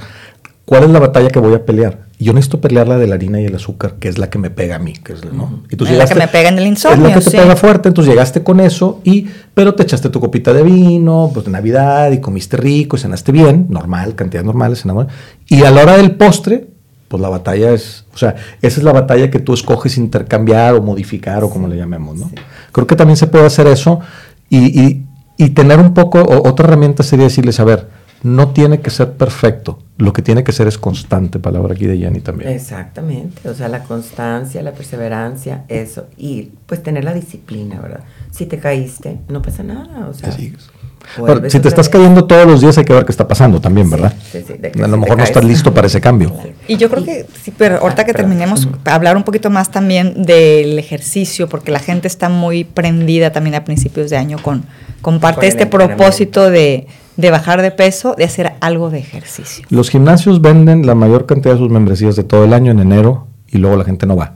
¿cuál 0.65 0.83
es 0.83 0.89
la 0.89 0.99
batalla 0.99 1.29
que 1.29 1.39
voy 1.39 1.53
a 1.53 1.65
pelear? 1.65 2.11
yo 2.21 2.33
necesito 2.33 2.61
pelear 2.61 2.87
la 2.87 2.97
de 2.97 3.07
la 3.07 3.15
harina 3.15 3.41
y 3.41 3.45
el 3.45 3.55
azúcar, 3.55 3.95
que 3.99 4.07
es 4.07 4.19
la 4.19 4.29
que 4.29 4.37
me 4.37 4.51
pega 4.51 4.75
a 4.75 4.79
mí, 4.79 4.93
que 4.93 5.13
es, 5.13 5.25
¿no? 5.25 5.63
Y 5.69 5.75
tú 5.75 5.85
la 5.85 6.05
que 6.05 6.15
me 6.15 6.27
pega 6.27 6.49
en 6.49 6.59
el 6.59 6.67
insomnio, 6.67 7.07
Es 7.07 7.15
la 7.15 7.19
que 7.19 7.31
te 7.31 7.37
pega 7.37 7.55
fuerte, 7.55 7.87
entonces 7.89 8.13
llegaste 8.13 8.43
con 8.43 8.59
eso, 8.59 9.01
y, 9.03 9.27
pero 9.55 9.73
te 9.73 9.83
echaste 9.83 10.09
tu 10.09 10.19
copita 10.19 10.53
de 10.53 10.61
vino, 10.61 11.31
pues 11.33 11.45
de 11.45 11.51
Navidad, 11.51 12.11
y 12.11 12.19
comiste 12.19 12.57
rico, 12.57 12.95
y 12.95 12.99
cenaste 12.99 13.31
bien, 13.31 13.65
normal, 13.69 14.13
cantidad 14.13 14.43
normal, 14.43 14.77
cenamos, 14.77 15.07
y 15.47 15.63
a 15.63 15.71
la 15.71 15.81
hora 15.81 15.97
del 15.97 16.11
postre, 16.11 16.67
pues 17.07 17.21
la 17.21 17.29
batalla 17.29 17.71
es, 17.71 18.05
o 18.13 18.17
sea, 18.17 18.35
esa 18.61 18.79
es 18.79 18.83
la 18.83 18.93
batalla 18.93 19.31
que 19.31 19.39
tú 19.39 19.53
escoges 19.53 19.97
intercambiar 19.97 20.75
o 20.75 20.81
modificar 20.83 21.43
o 21.43 21.49
como 21.49 21.67
le 21.67 21.75
llamemos, 21.75 22.17
¿no? 22.17 22.31
Creo 22.71 22.85
que 22.85 22.95
también 22.95 23.17
se 23.17 23.27
puede 23.27 23.47
hacer 23.47 23.65
eso 23.65 23.99
y, 24.47 24.79
y, 24.79 25.05
y 25.37 25.49
tener 25.49 25.79
un 25.79 25.95
poco, 25.95 26.21
otra 26.21 26.67
herramienta 26.67 27.01
sería 27.01 27.25
decirles, 27.25 27.59
a 27.59 27.63
ver, 27.63 27.87
no 28.23 28.49
tiene 28.49 28.81
que 28.81 28.89
ser 28.89 29.13
perfecto, 29.13 29.79
lo 29.97 30.13
que 30.13 30.21
tiene 30.21 30.43
que 30.43 30.51
ser 30.51 30.67
es 30.67 30.77
constante, 30.77 31.39
palabra 31.39 31.73
aquí 31.73 31.87
de 31.87 31.97
Jenny 31.97 32.19
también. 32.19 32.51
Exactamente, 32.51 33.49
o 33.49 33.55
sea, 33.55 33.67
la 33.67 33.83
constancia, 33.83 34.61
la 34.61 34.73
perseverancia, 34.73 35.63
eso, 35.67 36.07
y 36.17 36.49
pues 36.65 36.83
tener 36.83 37.03
la 37.03 37.13
disciplina, 37.13 37.79
¿verdad? 37.79 38.01
Si 38.31 38.45
te 38.45 38.59
caíste, 38.59 39.19
no 39.27 39.41
pasa 39.41 39.63
nada, 39.63 40.07
o 40.07 40.13
sea... 40.13 40.31
si 40.31 41.59
te 41.59 41.67
estás 41.67 41.89
cayendo 41.89 42.25
todos 42.25 42.45
los 42.45 42.61
días 42.61 42.77
hay 42.77 42.85
que 42.85 42.93
ver 42.93 43.05
qué 43.05 43.11
está 43.11 43.27
pasando 43.27 43.59
también, 43.59 43.89
¿verdad? 43.89 44.13
Sí, 44.31 44.43
sí, 44.45 44.53
a 44.81 44.87
lo 44.87 44.97
mejor 44.97 45.17
no 45.17 45.23
estás 45.23 45.43
listo 45.43 45.73
para 45.73 45.87
ese 45.87 45.99
cambio. 45.99 46.31
Y 46.67 46.77
yo 46.77 46.91
creo 46.91 47.03
que, 47.03 47.25
sí, 47.41 47.51
pero 47.57 47.77
ahorita 47.77 48.05
que 48.05 48.13
terminemos, 48.13 48.67
hablar 48.85 49.17
un 49.17 49.23
poquito 49.23 49.49
más 49.49 49.71
también 49.71 50.23
del 50.23 50.77
ejercicio, 50.77 51.49
porque 51.49 51.71
la 51.71 51.79
gente 51.79 52.07
está 52.07 52.29
muy 52.29 52.65
prendida 52.65 53.31
también 53.31 53.55
a 53.55 53.65
principios 53.65 54.11
de 54.11 54.17
año 54.17 54.37
con, 54.43 54.63
con 55.01 55.19
parte 55.19 55.41
de 55.41 55.47
este 55.47 55.65
propósito 55.65 56.51
de 56.51 56.87
de 57.17 57.31
bajar 57.31 57.61
de 57.61 57.71
peso, 57.71 58.15
de 58.17 58.23
hacer 58.23 58.53
algo 58.61 58.89
de 58.89 58.99
ejercicio. 58.99 59.65
Los 59.69 59.89
gimnasios 59.89 60.41
venden 60.41 60.85
la 60.85 60.95
mayor 60.95 61.25
cantidad 61.25 61.53
de 61.53 61.59
sus 61.59 61.69
membresías 61.69 62.15
de 62.15 62.23
todo 62.23 62.43
el 62.43 62.53
año 62.53 62.71
en 62.71 62.79
enero 62.79 63.27
y 63.47 63.57
luego 63.57 63.75
la 63.75 63.83
gente 63.83 64.05
no 64.05 64.15
va. 64.15 64.33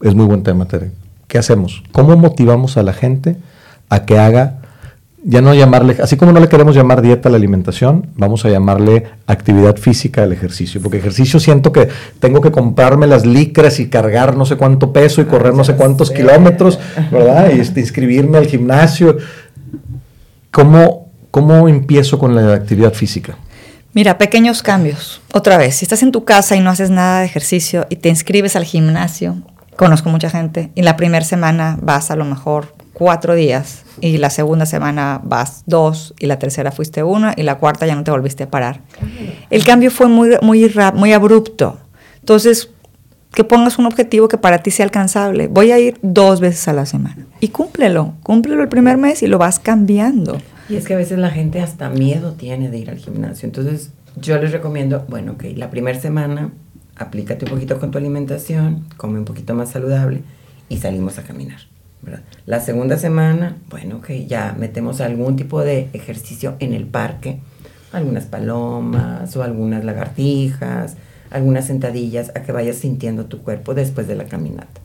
Es 0.00 0.14
muy 0.14 0.26
buen 0.26 0.42
tema, 0.42 0.66
Tere. 0.66 0.90
¿Qué 1.28 1.38
hacemos? 1.38 1.82
¿Cómo 1.92 2.16
motivamos 2.16 2.76
a 2.76 2.82
la 2.82 2.92
gente 2.92 3.36
a 3.88 4.04
que 4.04 4.18
haga, 4.18 4.58
ya 5.24 5.40
no 5.40 5.54
llamarle, 5.54 5.96
así 6.02 6.16
como 6.16 6.32
no 6.32 6.40
le 6.40 6.48
queremos 6.48 6.74
llamar 6.74 7.00
dieta 7.00 7.28
a 7.28 7.32
la 7.32 7.36
alimentación, 7.36 8.08
vamos 8.16 8.44
a 8.44 8.50
llamarle 8.50 9.04
actividad 9.26 9.76
física 9.76 10.24
al 10.24 10.32
ejercicio? 10.32 10.82
Porque 10.82 10.98
ejercicio 10.98 11.38
siento 11.38 11.70
que 11.70 11.88
tengo 12.18 12.40
que 12.40 12.50
comprarme 12.50 13.06
las 13.06 13.24
licras 13.24 13.78
y 13.78 13.88
cargar 13.88 14.36
no 14.36 14.44
sé 14.44 14.56
cuánto 14.56 14.92
peso 14.92 15.20
y 15.20 15.26
correr 15.26 15.54
no 15.54 15.64
sé 15.64 15.74
cuántos 15.74 16.10
kilómetros, 16.10 16.80
¿verdad? 17.10 17.52
Y 17.54 17.60
este, 17.60 17.80
inscribirme 17.80 18.38
al 18.38 18.46
gimnasio. 18.46 19.16
¿Cómo 20.50 21.01
¿Cómo 21.32 21.66
empiezo 21.66 22.18
con 22.18 22.34
la 22.34 22.52
actividad 22.52 22.92
física? 22.92 23.38
Mira, 23.94 24.18
pequeños 24.18 24.62
cambios. 24.62 25.22
Otra 25.32 25.56
vez, 25.56 25.76
si 25.76 25.86
estás 25.86 26.02
en 26.02 26.12
tu 26.12 26.26
casa 26.26 26.56
y 26.56 26.60
no 26.60 26.68
haces 26.68 26.90
nada 26.90 27.20
de 27.20 27.24
ejercicio 27.24 27.86
y 27.88 27.96
te 27.96 28.10
inscribes 28.10 28.54
al 28.54 28.64
gimnasio, 28.64 29.38
conozco 29.76 30.10
mucha 30.10 30.28
gente, 30.28 30.70
y 30.74 30.82
la 30.82 30.94
primera 30.94 31.24
semana 31.24 31.78
vas 31.80 32.10
a 32.10 32.16
lo 32.16 32.26
mejor 32.26 32.74
cuatro 32.92 33.34
días, 33.34 33.84
y 34.02 34.18
la 34.18 34.28
segunda 34.28 34.66
semana 34.66 35.22
vas 35.24 35.62
dos, 35.64 36.12
y 36.20 36.26
la 36.26 36.38
tercera 36.38 36.70
fuiste 36.70 37.02
una, 37.02 37.32
y 37.34 37.44
la 37.44 37.56
cuarta 37.56 37.86
ya 37.86 37.94
no 37.94 38.04
te 38.04 38.10
volviste 38.10 38.42
a 38.42 38.50
parar. 38.50 38.82
El 39.48 39.64
cambio 39.64 39.90
fue 39.90 40.08
muy, 40.08 40.36
muy, 40.42 40.70
muy 40.92 41.14
abrupto. 41.14 41.78
Entonces, 42.20 42.68
que 43.32 43.42
pongas 43.42 43.78
un 43.78 43.86
objetivo 43.86 44.28
que 44.28 44.36
para 44.36 44.58
ti 44.58 44.70
sea 44.70 44.84
alcanzable. 44.84 45.48
Voy 45.48 45.72
a 45.72 45.78
ir 45.78 45.98
dos 46.02 46.40
veces 46.40 46.68
a 46.68 46.74
la 46.74 46.84
semana. 46.84 47.24
Y 47.40 47.48
cúmplelo, 47.48 48.16
cúmplelo 48.22 48.62
el 48.62 48.68
primer 48.68 48.98
mes 48.98 49.22
y 49.22 49.28
lo 49.28 49.38
vas 49.38 49.58
cambiando. 49.58 50.38
Y 50.72 50.76
es 50.76 50.86
que 50.86 50.94
a 50.94 50.96
veces 50.96 51.18
la 51.18 51.30
gente 51.30 51.60
hasta 51.60 51.90
miedo 51.90 52.32
tiene 52.32 52.70
de 52.70 52.78
ir 52.78 52.90
al 52.90 52.98
gimnasio. 52.98 53.46
Entonces, 53.46 53.90
yo 54.16 54.38
les 54.38 54.52
recomiendo, 54.52 55.04
bueno, 55.08 55.32
ok, 55.32 55.44
la 55.56 55.70
primera 55.70 55.98
semana 55.98 56.50
aplícate 56.96 57.44
un 57.44 57.50
poquito 57.50 57.78
con 57.78 57.90
tu 57.90 57.98
alimentación, 57.98 58.86
come 58.96 59.18
un 59.18 59.24
poquito 59.24 59.54
más 59.54 59.70
saludable 59.70 60.22
y 60.68 60.78
salimos 60.78 61.18
a 61.18 61.22
caminar. 61.22 61.58
La 62.46 62.60
segunda 62.60 62.98
semana, 62.98 63.56
bueno, 63.70 63.96
ok, 63.98 64.10
ya 64.26 64.56
metemos 64.58 65.00
algún 65.00 65.36
tipo 65.36 65.60
de 65.62 65.88
ejercicio 65.92 66.56
en 66.58 66.74
el 66.74 66.86
parque 66.86 67.40
algunas 67.92 68.24
palomas 68.24 69.36
o 69.36 69.42
algunas 69.42 69.84
lagartijas, 69.84 70.96
algunas 71.30 71.66
sentadillas, 71.66 72.32
a 72.34 72.42
que 72.42 72.52
vayas 72.52 72.76
sintiendo 72.76 73.26
tu 73.26 73.42
cuerpo 73.42 73.74
después 73.74 74.08
de 74.08 74.16
la 74.16 74.24
caminata. 74.24 74.80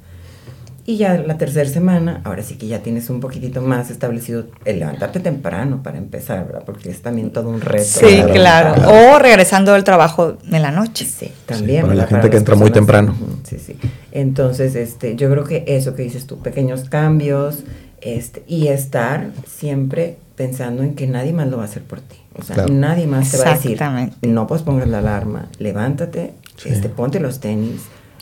Y 0.90 0.96
ya 0.96 1.18
la 1.18 1.38
tercera 1.38 1.70
semana, 1.70 2.22
ahora 2.24 2.42
sí 2.44 2.56
que 2.56 2.66
ya 2.66 2.80
tienes 2.80 3.10
un 3.10 3.20
poquitito 3.20 3.62
más 3.62 3.92
establecido 3.92 4.46
el 4.64 4.80
levantarte 4.80 5.20
temprano 5.20 5.84
para 5.84 5.98
empezar, 5.98 6.46
¿verdad? 6.46 6.64
Porque 6.66 6.90
es 6.90 7.02
también 7.02 7.32
todo 7.32 7.50
un 7.50 7.60
reto. 7.60 7.84
Sí, 7.84 8.24
claro. 8.32 8.90
O 8.90 9.20
regresando 9.20 9.74
del 9.74 9.84
trabajo 9.84 10.38
en 10.50 10.62
la 10.62 10.72
noche. 10.72 11.04
Sí, 11.04 11.30
también. 11.46 11.82
para 11.82 11.94
la 11.94 12.08
gente 12.08 12.30
que 12.30 12.38
entra 12.38 12.56
muy 12.56 12.72
temprano. 12.72 13.14
Sí, 13.44 13.58
sí. 13.60 13.76
Entonces, 14.14 14.76
este, 14.76 15.18
yo 15.18 15.30
creo 15.30 15.44
que 15.44 15.66
eso 15.68 15.94
que 15.94 16.04
dices 16.04 16.26
tú, 16.26 16.40
pequeños 16.40 16.88
cambios, 16.88 17.66
este, 18.00 18.46
y 18.48 18.68
estar 18.68 19.32
siempre 19.46 20.16
pensando 20.38 20.84
en 20.84 20.96
que 20.96 21.06
nadie 21.06 21.34
más 21.34 21.50
lo 21.50 21.58
va 21.58 21.64
a 21.64 21.66
hacer 21.66 21.84
por 21.84 22.00
ti. 22.00 22.16
O 22.40 22.44
sea, 22.44 22.66
nadie 22.68 23.08
más 23.08 23.30
te 23.30 23.38
va 23.40 23.52
a 23.52 23.56
decir, 23.56 23.78
no 24.22 24.48
pongas 24.48 24.88
la 24.88 25.00
alarma, 25.00 25.50
levántate, 25.60 26.34
este, 26.64 26.88
ponte 26.88 27.20
los 27.20 27.42
tenis, 27.42 27.82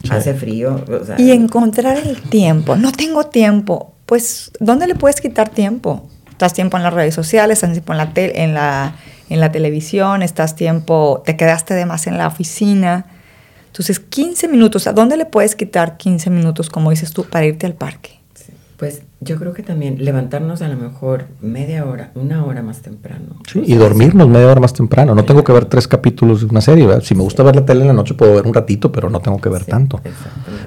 hace 0.09 0.33
frío. 0.33 0.83
y 1.17 1.31
encontrar 1.31 1.97
el 1.97 2.21
tiempo. 2.21 2.75
No 2.75 2.91
tengo 2.91 3.25
tiempo. 3.25 3.93
Pues, 4.05 4.51
¿dónde 4.59 4.87
le 4.87 4.95
puedes 4.95 5.21
quitar 5.21 5.49
tiempo? 5.49 6.07
Estás 6.29 6.53
tiempo 6.53 6.77
en 6.77 6.83
las 6.83 6.93
redes 6.93 7.15
sociales, 7.15 7.57
estás 7.57 7.71
tiempo 7.71 7.93
en 7.93 7.97
la, 7.97 8.11
en 8.15 8.53
la, 8.53 8.95
en 9.29 9.39
la 9.39 9.51
televisión, 9.51 10.21
estás 10.21 10.55
tiempo, 10.55 11.23
te 11.25 11.37
quedaste 11.37 11.73
de 11.73 11.85
más 11.85 12.07
en 12.07 12.17
la 12.17 12.27
oficina. 12.27 13.05
Entonces, 13.67 13.99
15 13.99 14.47
minutos, 14.47 14.87
¿a 14.87 14.93
dónde 14.93 15.17
le 15.17 15.25
puedes 15.25 15.55
quitar 15.55 15.97
15 15.97 16.29
minutos, 16.29 16.69
como 16.69 16.91
dices 16.91 17.11
tú, 17.11 17.25
para 17.25 17.45
irte 17.45 17.65
al 17.65 17.73
parque? 17.73 18.19
Pues 18.77 19.03
yo 19.21 19.37
creo 19.37 19.53
que 19.53 19.63
también 19.63 20.03
levantarnos 20.03 20.61
a 20.61 20.67
lo 20.67 20.75
mejor 20.75 21.27
media 21.41 21.85
hora, 21.85 22.11
una 22.13 22.43
hora 22.45 22.61
más 22.61 22.81
temprano. 22.81 23.37
Sí, 23.51 23.63
y 23.65 23.75
dormirnos 23.75 24.27
media 24.27 24.47
hora 24.47 24.59
más 24.59 24.73
temprano. 24.73 25.15
No 25.15 25.23
tengo 25.23 25.43
que 25.43 25.53
ver 25.53 25.65
tres 25.65 25.87
capítulos 25.87 26.41
de 26.41 26.47
una 26.47 26.59
serie. 26.59 26.87
Si 27.01 27.15
me 27.15 27.23
gusta 27.23 27.41
ver 27.41 27.55
la 27.55 27.65
tele 27.65 27.81
en 27.81 27.87
la 27.87 27.93
noche, 27.93 28.13
puedo 28.15 28.35
ver 28.35 28.45
un 28.45 28.53
ratito, 28.53 28.91
pero 28.91 29.09
no 29.09 29.21
tengo 29.21 29.39
que 29.39 29.47
ver 29.47 29.63
tanto. 29.63 30.01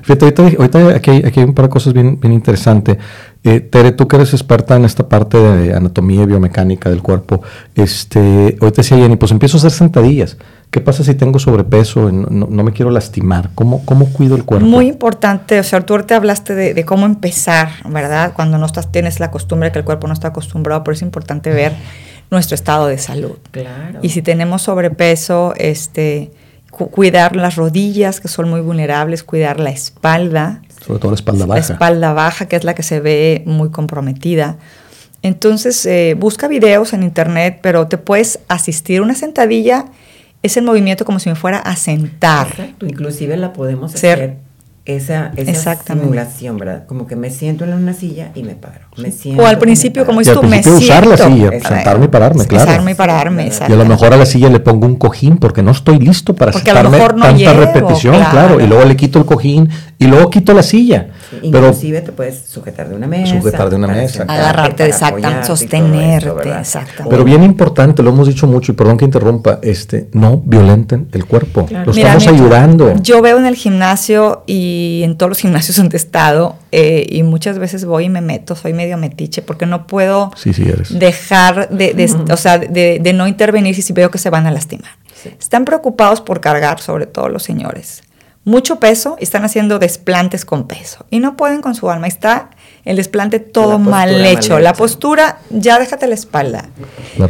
Fíjate, 0.03 0.35
ahorita, 0.59 0.89
aquí, 0.95 1.11
hay, 1.11 1.45
un 1.45 1.55
par 1.55 1.67
de 1.67 1.71
cosas 1.71 1.93
bien, 1.93 2.19
bien 2.19 2.33
interesantes. 2.33 2.97
Eh, 3.45 3.61
Tere, 3.61 3.93
tú 3.93 4.09
que 4.09 4.17
eres 4.17 4.33
experta 4.33 4.77
en 4.77 4.85
esta 4.85 5.09
parte 5.09 5.39
de 5.39 5.75
anatomía 5.75 6.23
y 6.23 6.27
biomecánica 6.27 6.91
del 6.91 7.03
cuerpo, 7.03 7.43
este, 7.75 8.57
ahorita 8.61 8.83
decía 8.83 8.97
Jenny, 8.97 9.17
pues 9.17 9.33
empiezo 9.33 9.57
a 9.57 9.59
hacer 9.59 9.71
sentadillas. 9.71 10.39
¿Qué 10.79 10.85
pasa 10.85 11.03
si 11.03 11.17
tengo 11.17 11.41
sobrepeso? 11.41 12.13
No, 12.13 12.47
no, 12.49 12.63
me 12.63 12.73
quiero 12.73 12.93
lastimar. 12.93 13.51
¿Cómo, 13.57 13.85
¿Cómo 13.85 14.13
cuido 14.13 14.37
el 14.37 14.45
cuerpo? 14.45 14.65
Muy 14.65 14.87
importante. 14.87 15.59
O 15.59 15.65
sea, 15.65 15.81
tú 15.81 15.95
ahorita 15.95 16.15
hablaste 16.15 16.55
de, 16.55 16.85
cómo 16.85 17.05
empezar, 17.05 17.71
¿verdad? 17.85 18.33
Cuando 18.33 18.59
no 18.59 18.67
estás, 18.67 18.93
tienes 18.93 19.19
la 19.19 19.33
costumbre 19.33 19.73
que 19.73 19.81
el 19.81 19.85
cuerpo 19.85 20.07
no 20.07 20.13
está 20.13 20.29
acostumbrado, 20.29 20.85
pero 20.85 20.95
es 20.95 21.03
importante 21.03 21.51
ver 21.51 21.73
nuestro 22.31 22.55
estado 22.55 22.87
de 22.87 22.97
salud. 22.97 23.39
Claro. 23.51 23.99
Y 24.03 24.11
si 24.11 24.23
tenemos 24.23 24.63
sobrepeso, 24.63 25.53
este, 25.57 26.31
cuidar 26.71 27.35
las 27.35 27.57
rodillas, 27.57 28.21
que 28.21 28.29
son 28.29 28.49
muy 28.49 28.61
vulnerables, 28.61 29.25
cuidar 29.25 29.59
la 29.59 29.71
espalda. 29.71 30.63
Sobre 30.87 31.01
todo 31.01 31.11
la 31.11 31.17
espalda 31.17 31.45
baja. 31.45 31.59
La 31.59 31.75
espalda 31.75 32.13
baja, 32.13 32.47
que 32.47 32.55
es 32.55 32.63
la 32.63 32.77
que 32.77 32.85
se 32.85 33.01
ve 33.01 33.43
muy 33.47 33.71
comprometida. 33.71 34.59
Entonces, 35.23 35.85
eh, 35.87 36.15
busca 36.17 36.47
videos 36.47 36.93
en 36.93 37.03
internet, 37.03 37.59
pero 37.63 37.89
te 37.89 37.99
puedes 37.99 38.39
asistir 38.47 39.03
una 39.03 39.17
sentadilla 39.17 39.87
es 40.43 40.57
el 40.57 40.65
movimiento 40.65 41.05
como 41.05 41.19
si 41.19 41.29
me 41.29 41.35
fuera 41.35 41.59
a 41.59 41.77
sentar. 41.77 42.49
Exacto, 42.49 42.87
inclusive 42.87 43.37
la 43.37 43.53
podemos 43.53 43.95
hacer 43.95 44.39
esa, 44.89 45.33
esa 45.37 45.77
simulación, 45.77 46.57
¿verdad? 46.57 46.87
Como 46.87 47.07
que 47.07 47.15
me 47.15 47.29
siento 47.31 47.65
en 47.65 47.75
una 47.75 47.93
silla 47.93 48.31
y 48.35 48.43
me 48.43 48.55
paro. 48.55 48.87
Me 48.97 49.11
siento 49.11 49.43
o 49.43 49.47
al 49.47 49.59
principio, 49.59 50.07
como 50.07 50.21
dices 50.21 50.35
tú, 50.35 50.43
me 50.47 50.63
siento. 50.63 50.83
usar 50.83 51.07
la 51.07 51.17
silla, 51.19 51.51
sentarme 51.61 52.07
y 52.07 52.09
pararme, 52.09 52.47
claro. 52.47 52.65
Sentarme 52.65 52.91
y 52.93 52.95
pararme, 52.95 53.51
Y 53.69 53.73
a 53.73 53.77
lo 53.77 53.85
mejor 53.85 54.15
a 54.15 54.17
la 54.17 54.25
silla 54.25 54.49
le 54.49 54.61
pongo 54.61 54.87
un 54.87 54.97
cojín 54.97 55.37
porque 55.37 55.63
no 55.63 55.73
estoy 55.73 55.99
listo 55.99 56.35
para 56.35 56.53
porque 56.53 56.71
sentarme 56.71 56.99
tanta 56.99 57.53
repetición, 57.53 58.17
claro. 58.31 58.61
Y 58.61 58.67
luego 58.67 58.85
le 58.87 58.97
quito 58.97 59.19
el 59.19 59.27
cojín 59.27 59.69
y 59.99 60.07
luego 60.07 60.31
quito 60.31 60.55
la 60.55 60.63
silla. 60.63 61.09
Inclusive 61.43 62.01
te 62.01 62.13
puedes 62.13 62.45
sujetar 62.47 62.89
de 62.89 62.97
una 62.97 63.07
mesa. 63.07 63.37
Sujetar 63.37 63.71
de 63.71 63.77
una 63.77 63.89
mesa. 63.89 64.25
Agarrarte, 64.29 64.87
exactamente, 64.87 65.47
sostenerte, 65.47 66.51
exactamente. 66.59 67.11
Pero 67.11 67.25
bien 67.25 67.43
importante, 67.43 68.03
lo 68.03 68.11
hemos 68.11 68.29
dicho 68.29 68.47
mucho 68.47 68.73
y 68.73 68.75
perdón 68.75 68.97
que 68.97 69.05
interrumpa, 69.05 69.59
este, 69.63 70.09
no 70.13 70.39
violenten 70.39 71.09
el 71.13 71.25
cuerpo. 71.25 71.67
Lo 71.71 71.93
estamos 71.93 72.27
ayudando. 72.27 72.95
Yo 73.03 73.23
veo 73.23 73.39
en 73.39 73.47
el 73.47 73.57
gimnasio 73.57 74.43
y 74.47 75.03
en 75.05 75.17
todos 75.17 75.31
los 75.31 75.39
gimnasios 75.49 75.77
donde 75.77 75.97
he 75.97 76.01
estado 76.01 76.57
eh, 76.73 77.07
y 77.09 77.23
muchas 77.23 77.59
veces 77.59 77.85
voy 77.85 78.05
y 78.05 78.09
me 78.09 78.21
meto, 78.21 78.55
soy 78.55 78.73
medio 78.73 78.97
metiche 78.99 79.43
porque 79.43 79.67
no 79.67 79.87
puedo 79.87 80.31
dejar 80.91 81.69
de, 81.71 82.11
o 82.31 82.37
sea, 82.37 82.59
de, 82.59 83.13
no 83.15 83.27
intervenir 83.27 83.81
si 83.81 83.93
veo 83.93 84.11
que 84.11 84.19
se 84.19 84.31
van 84.31 84.47
a 84.47 84.51
lastimar. 84.51 84.91
Están 85.39 85.65
preocupados 85.65 86.21
por 86.21 86.41
cargar, 86.41 86.81
sobre 86.81 87.07
todo 87.07 87.29
los 87.29 87.43
señores 87.43 88.03
mucho 88.49 88.81
peso 88.81 89.17
y 89.21 89.25
están 89.25 89.45
haciendo 89.45 89.79
desplantes 89.79 90.45
con 90.45 90.67
peso. 90.67 91.05
Y 91.11 91.21
no 91.21 91.37
pueden 91.37 91.61
con 91.61 91.75
su 91.75 91.91
alma. 91.91 92.07
Está 92.09 92.51
el 92.85 92.97
desplante 92.97 93.39
todo 93.39 93.79
mal 93.79 94.25
hecho. 94.25 94.59
la 94.59 94.73
postura, 94.73 95.39
ya 95.51 95.79
déjate 95.79 96.07
la 96.07 96.15
espalda. 96.15 96.71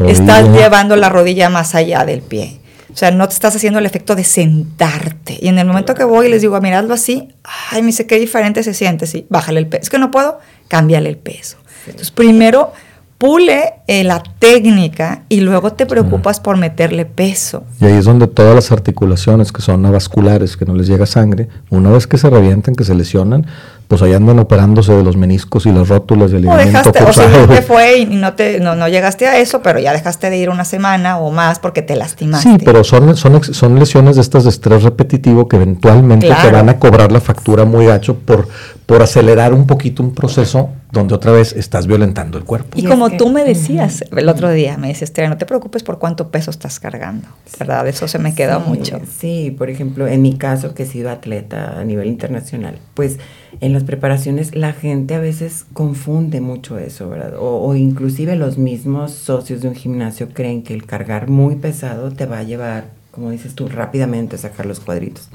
estás 0.07 0.49
llevando 0.51 0.97
la 0.97 1.09
rodilla 1.09 1.51
más 1.51 1.75
allá 1.75 2.05
del 2.05 2.23
pie. 2.23 2.61
O 2.93 2.97
sea, 2.97 3.11
no 3.11 3.29
te 3.29 3.35
estás 3.35 3.55
haciendo 3.55 3.79
el 3.79 3.87
efecto 3.87 4.14
de 4.14 4.25
sentarte. 4.25 5.39
Y 5.41 5.49
en 5.49 5.59
el 5.59 5.66
momento 5.66 5.95
que 5.95 6.05
voy 6.05 6.27
y 6.27 6.31
les 6.31 6.41
digo, 6.41 6.59
miradlo 6.61 6.95
así, 6.95 7.35
ay, 7.71 7.83
me 7.83 7.89
dice 7.89 8.07
qué 8.07 8.19
diferente 8.19 8.62
se 8.62 8.73
siente. 8.73 9.07
Sí, 9.07 9.27
bájale 9.29 9.61
el 9.61 9.66
peso. 9.66 9.83
Es 9.83 9.91
que 9.91 9.99
no 9.99 10.11
puedo, 10.11 10.39
cámbiale 10.69 11.09
el 11.09 11.19
peso. 11.19 11.59
Entonces, 11.87 12.11
primero 12.11 12.73
pule 13.19 13.75
eh, 13.89 14.05
la 14.05 14.23
técnica 14.39 15.23
y 15.29 15.41
luego 15.41 15.73
te 15.73 15.87
preocupas 15.87 16.39
por 16.39 16.57
meterle 16.57 17.05
peso. 17.05 17.64
Y 17.81 17.87
ahí 17.87 17.95
es 17.95 18.05
donde 18.05 18.29
todas 18.29 18.55
las 18.55 18.71
articulaciones 18.71 19.51
que 19.51 19.61
son 19.61 19.85
avasculares, 19.85 20.57
que 20.57 20.64
no 20.64 20.75
les 20.75 20.87
llega 20.87 21.05
sangre, 21.05 21.49
una 21.69 21.91
vez 21.91 22.07
que 22.07 22.16
se 22.16 22.31
revientan, 22.31 22.77
que 22.77 22.85
se 22.85 22.95
lesionan, 22.95 23.47
pues 23.89 24.03
ahí 24.03 24.12
andan 24.12 24.39
operándose 24.39 24.93
de 24.93 25.03
los 25.03 25.16
meniscos 25.16 25.66
y 25.66 25.73
las 25.73 25.89
rótulas 25.89 26.31
del 26.31 26.43
ligamento 26.43 26.91
o 26.91 26.91
O 26.91 27.49
te 27.49 27.62
fue 27.66 27.99
y 28.01 28.07
no, 28.07 28.35
te, 28.35 28.61
no, 28.61 28.87
llegaste 28.87 29.27
a 29.27 29.39
eso, 29.39 29.62
pero 29.62 29.81
ya 29.81 29.93
dejaste 29.93 30.31
de 30.31 30.37
ir 30.37 30.51
una 30.51 30.64
semana 30.64 31.19
o 31.19 31.33
más 31.33 31.59
porque 31.59 31.83
te 31.83 31.97
lastimaste. 31.97 32.51
Sí, 32.51 32.57
pero 32.64 32.85
son, 32.85 33.16
son, 33.16 33.43
son 33.43 33.79
lesiones 33.79 34.14
de 34.16 34.23
estas 34.23 34.45
de 34.45 34.51
estrés 34.51 34.83
repetitivo 34.85 35.49
que 35.49 35.57
eventualmente 35.57 36.29
te 36.29 36.53
van 36.53 36.69
a 36.69 36.79
cobrar 36.79 37.11
la 37.11 37.21
factura 37.21 37.64
muy 37.64 37.87
gacho 37.87 38.14
por, 38.14 38.47
por 38.89 39.03
acelerar 39.03 39.53
un 39.53 39.66
poquito 39.66 40.03
un 40.03 40.14
proceso 40.14 40.70
donde 40.91 41.14
otra 41.14 41.30
vez 41.30 41.53
estás 41.53 41.86
violentando 41.86 42.39
el 42.39 42.45
cuerpo. 42.45 42.70
Y, 42.74 42.86
como 42.86 43.11
tú 43.11 43.28
me 43.28 43.45
decías 43.45 44.03
el 44.16 44.26
otro 44.30 44.51
día, 44.51 44.78
me 44.78 44.89
decías, 44.89 45.12
no 45.28 45.36
te 45.36 45.45
preocupes 45.45 45.82
por 45.82 45.99
cuánto 45.99 46.30
peso 46.30 46.51
estás 46.51 46.80
cargando, 46.80 47.28
¿verdad? 47.59 47.86
Eso 47.86 48.09
se 48.09 48.18
me 48.18 48.34
quedó 48.34 48.61
mucho. 48.61 48.99
Sí, 49.18 49.55
por 49.59 49.68
ejemplo, 49.68 50.09
en 50.09 50.22
mi 50.22 50.39
caso, 50.39 50.72
que 50.72 50.84
he 50.84 50.86
sido 50.86 51.11
atleta 51.11 51.78
a 51.78 51.84
nivel 51.84 52.09
internacional, 52.09 52.78
pues 52.95 53.18
en 53.61 53.74
las 53.74 53.84
preparaciones 53.84 54.55
la 54.55 54.72
gente 54.72 55.14
a 55.14 55.20
veces 55.20 55.66
confunde 55.74 56.41
mucho 56.41 56.78
eso, 56.78 57.11
¿verdad? 57.11 57.34
O, 57.39 57.74
inclusive 57.74 58.36
los 58.36 58.57
mismos 58.57 59.12
socios 59.12 59.61
de 59.61 59.68
un 59.68 59.74
gimnasio 59.74 60.30
creen 60.32 60.62
que 60.62 60.72
el 60.72 60.86
cargar 60.86 61.28
muy 61.28 61.57
pesado 61.57 62.11
te 62.11 62.24
va 62.24 62.39
a 62.39 62.43
llevar, 62.43 62.84
como 63.11 63.32
dices 63.32 63.55
tú, 63.55 63.68
rápidamente 63.68 64.36
a 64.36 64.39
sacar 64.39 64.64
los 64.64 64.80
cuadritos. 64.80 65.28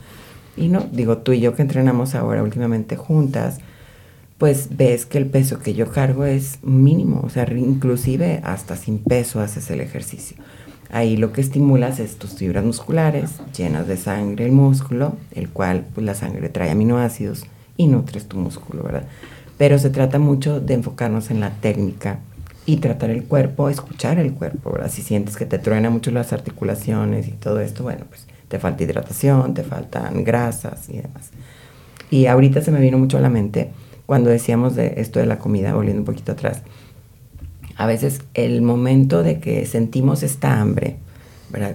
Y 0.55 0.67
no, 0.67 0.87
digo, 0.91 1.19
tú 1.19 1.31
y 1.33 1.39
yo 1.39 1.55
que 1.55 1.61
entrenamos 1.61 2.15
ahora 2.15 2.43
últimamente 2.43 2.95
juntas, 2.95 3.59
pues 4.37 4.75
ves 4.75 5.05
que 5.05 5.17
el 5.17 5.25
peso 5.25 5.59
que 5.59 5.73
yo 5.73 5.89
cargo 5.89 6.25
es 6.25 6.59
mínimo, 6.63 7.21
o 7.23 7.29
sea, 7.29 7.49
inclusive 7.51 8.41
hasta 8.43 8.75
sin 8.75 8.99
peso 8.99 9.39
haces 9.39 9.69
el 9.71 9.81
ejercicio. 9.81 10.37
Ahí 10.89 11.17
lo 11.17 11.33
que 11.33 11.41
estimulas 11.41 11.99
es 11.99 12.17
tus 12.17 12.35
fibras 12.35 12.63
musculares, 12.63 13.31
llenas 13.57 13.87
de 13.87 13.97
sangre 13.97 14.45
el 14.45 14.51
músculo, 14.51 15.15
el 15.33 15.49
cual 15.49 15.85
pues 15.93 16.05
la 16.05 16.13
sangre 16.13 16.49
trae 16.49 16.69
aminoácidos 16.69 17.45
y 17.77 17.87
nutres 17.87 18.27
tu 18.27 18.37
músculo, 18.37 18.83
¿verdad? 18.83 19.07
Pero 19.57 19.79
se 19.79 19.89
trata 19.89 20.19
mucho 20.19 20.59
de 20.59 20.75
enfocarnos 20.75 21.31
en 21.31 21.39
la 21.39 21.49
técnica 21.49 22.19
y 22.65 22.77
tratar 22.77 23.09
el 23.09 23.23
cuerpo, 23.23 23.69
escuchar 23.69 24.19
el 24.19 24.33
cuerpo, 24.33 24.71
¿verdad? 24.71 24.91
Si 24.91 25.01
sientes 25.01 25.35
que 25.35 25.45
te 25.45 25.57
truena 25.57 25.89
mucho 25.89 26.11
las 26.11 26.31
articulaciones 26.31 27.27
y 27.27 27.31
todo 27.31 27.59
esto, 27.59 27.83
bueno, 27.83 28.05
pues 28.07 28.27
te 28.53 28.59
falta 28.59 28.83
hidratación, 28.83 29.55
te 29.55 29.63
faltan 29.63 30.23
grasas 30.23 30.87
y 30.87 30.97
demás. 30.97 31.31
Y 32.11 32.27
ahorita 32.27 32.61
se 32.61 32.69
me 32.69 32.79
vino 32.79 32.99
mucho 32.99 33.17
a 33.17 33.19
la 33.19 33.29
mente 33.29 33.71
cuando 34.05 34.29
decíamos 34.29 34.75
de 34.75 34.93
esto 34.97 35.19
de 35.19 35.25
la 35.25 35.39
comida, 35.39 35.73
volviendo 35.73 36.01
un 36.01 36.05
poquito 36.05 36.33
atrás. 36.33 36.61
A 37.75 37.87
veces 37.87 38.21
el 38.35 38.61
momento 38.61 39.23
de 39.23 39.39
que 39.39 39.65
sentimos 39.65 40.21
esta 40.21 40.61
hambre, 40.61 40.97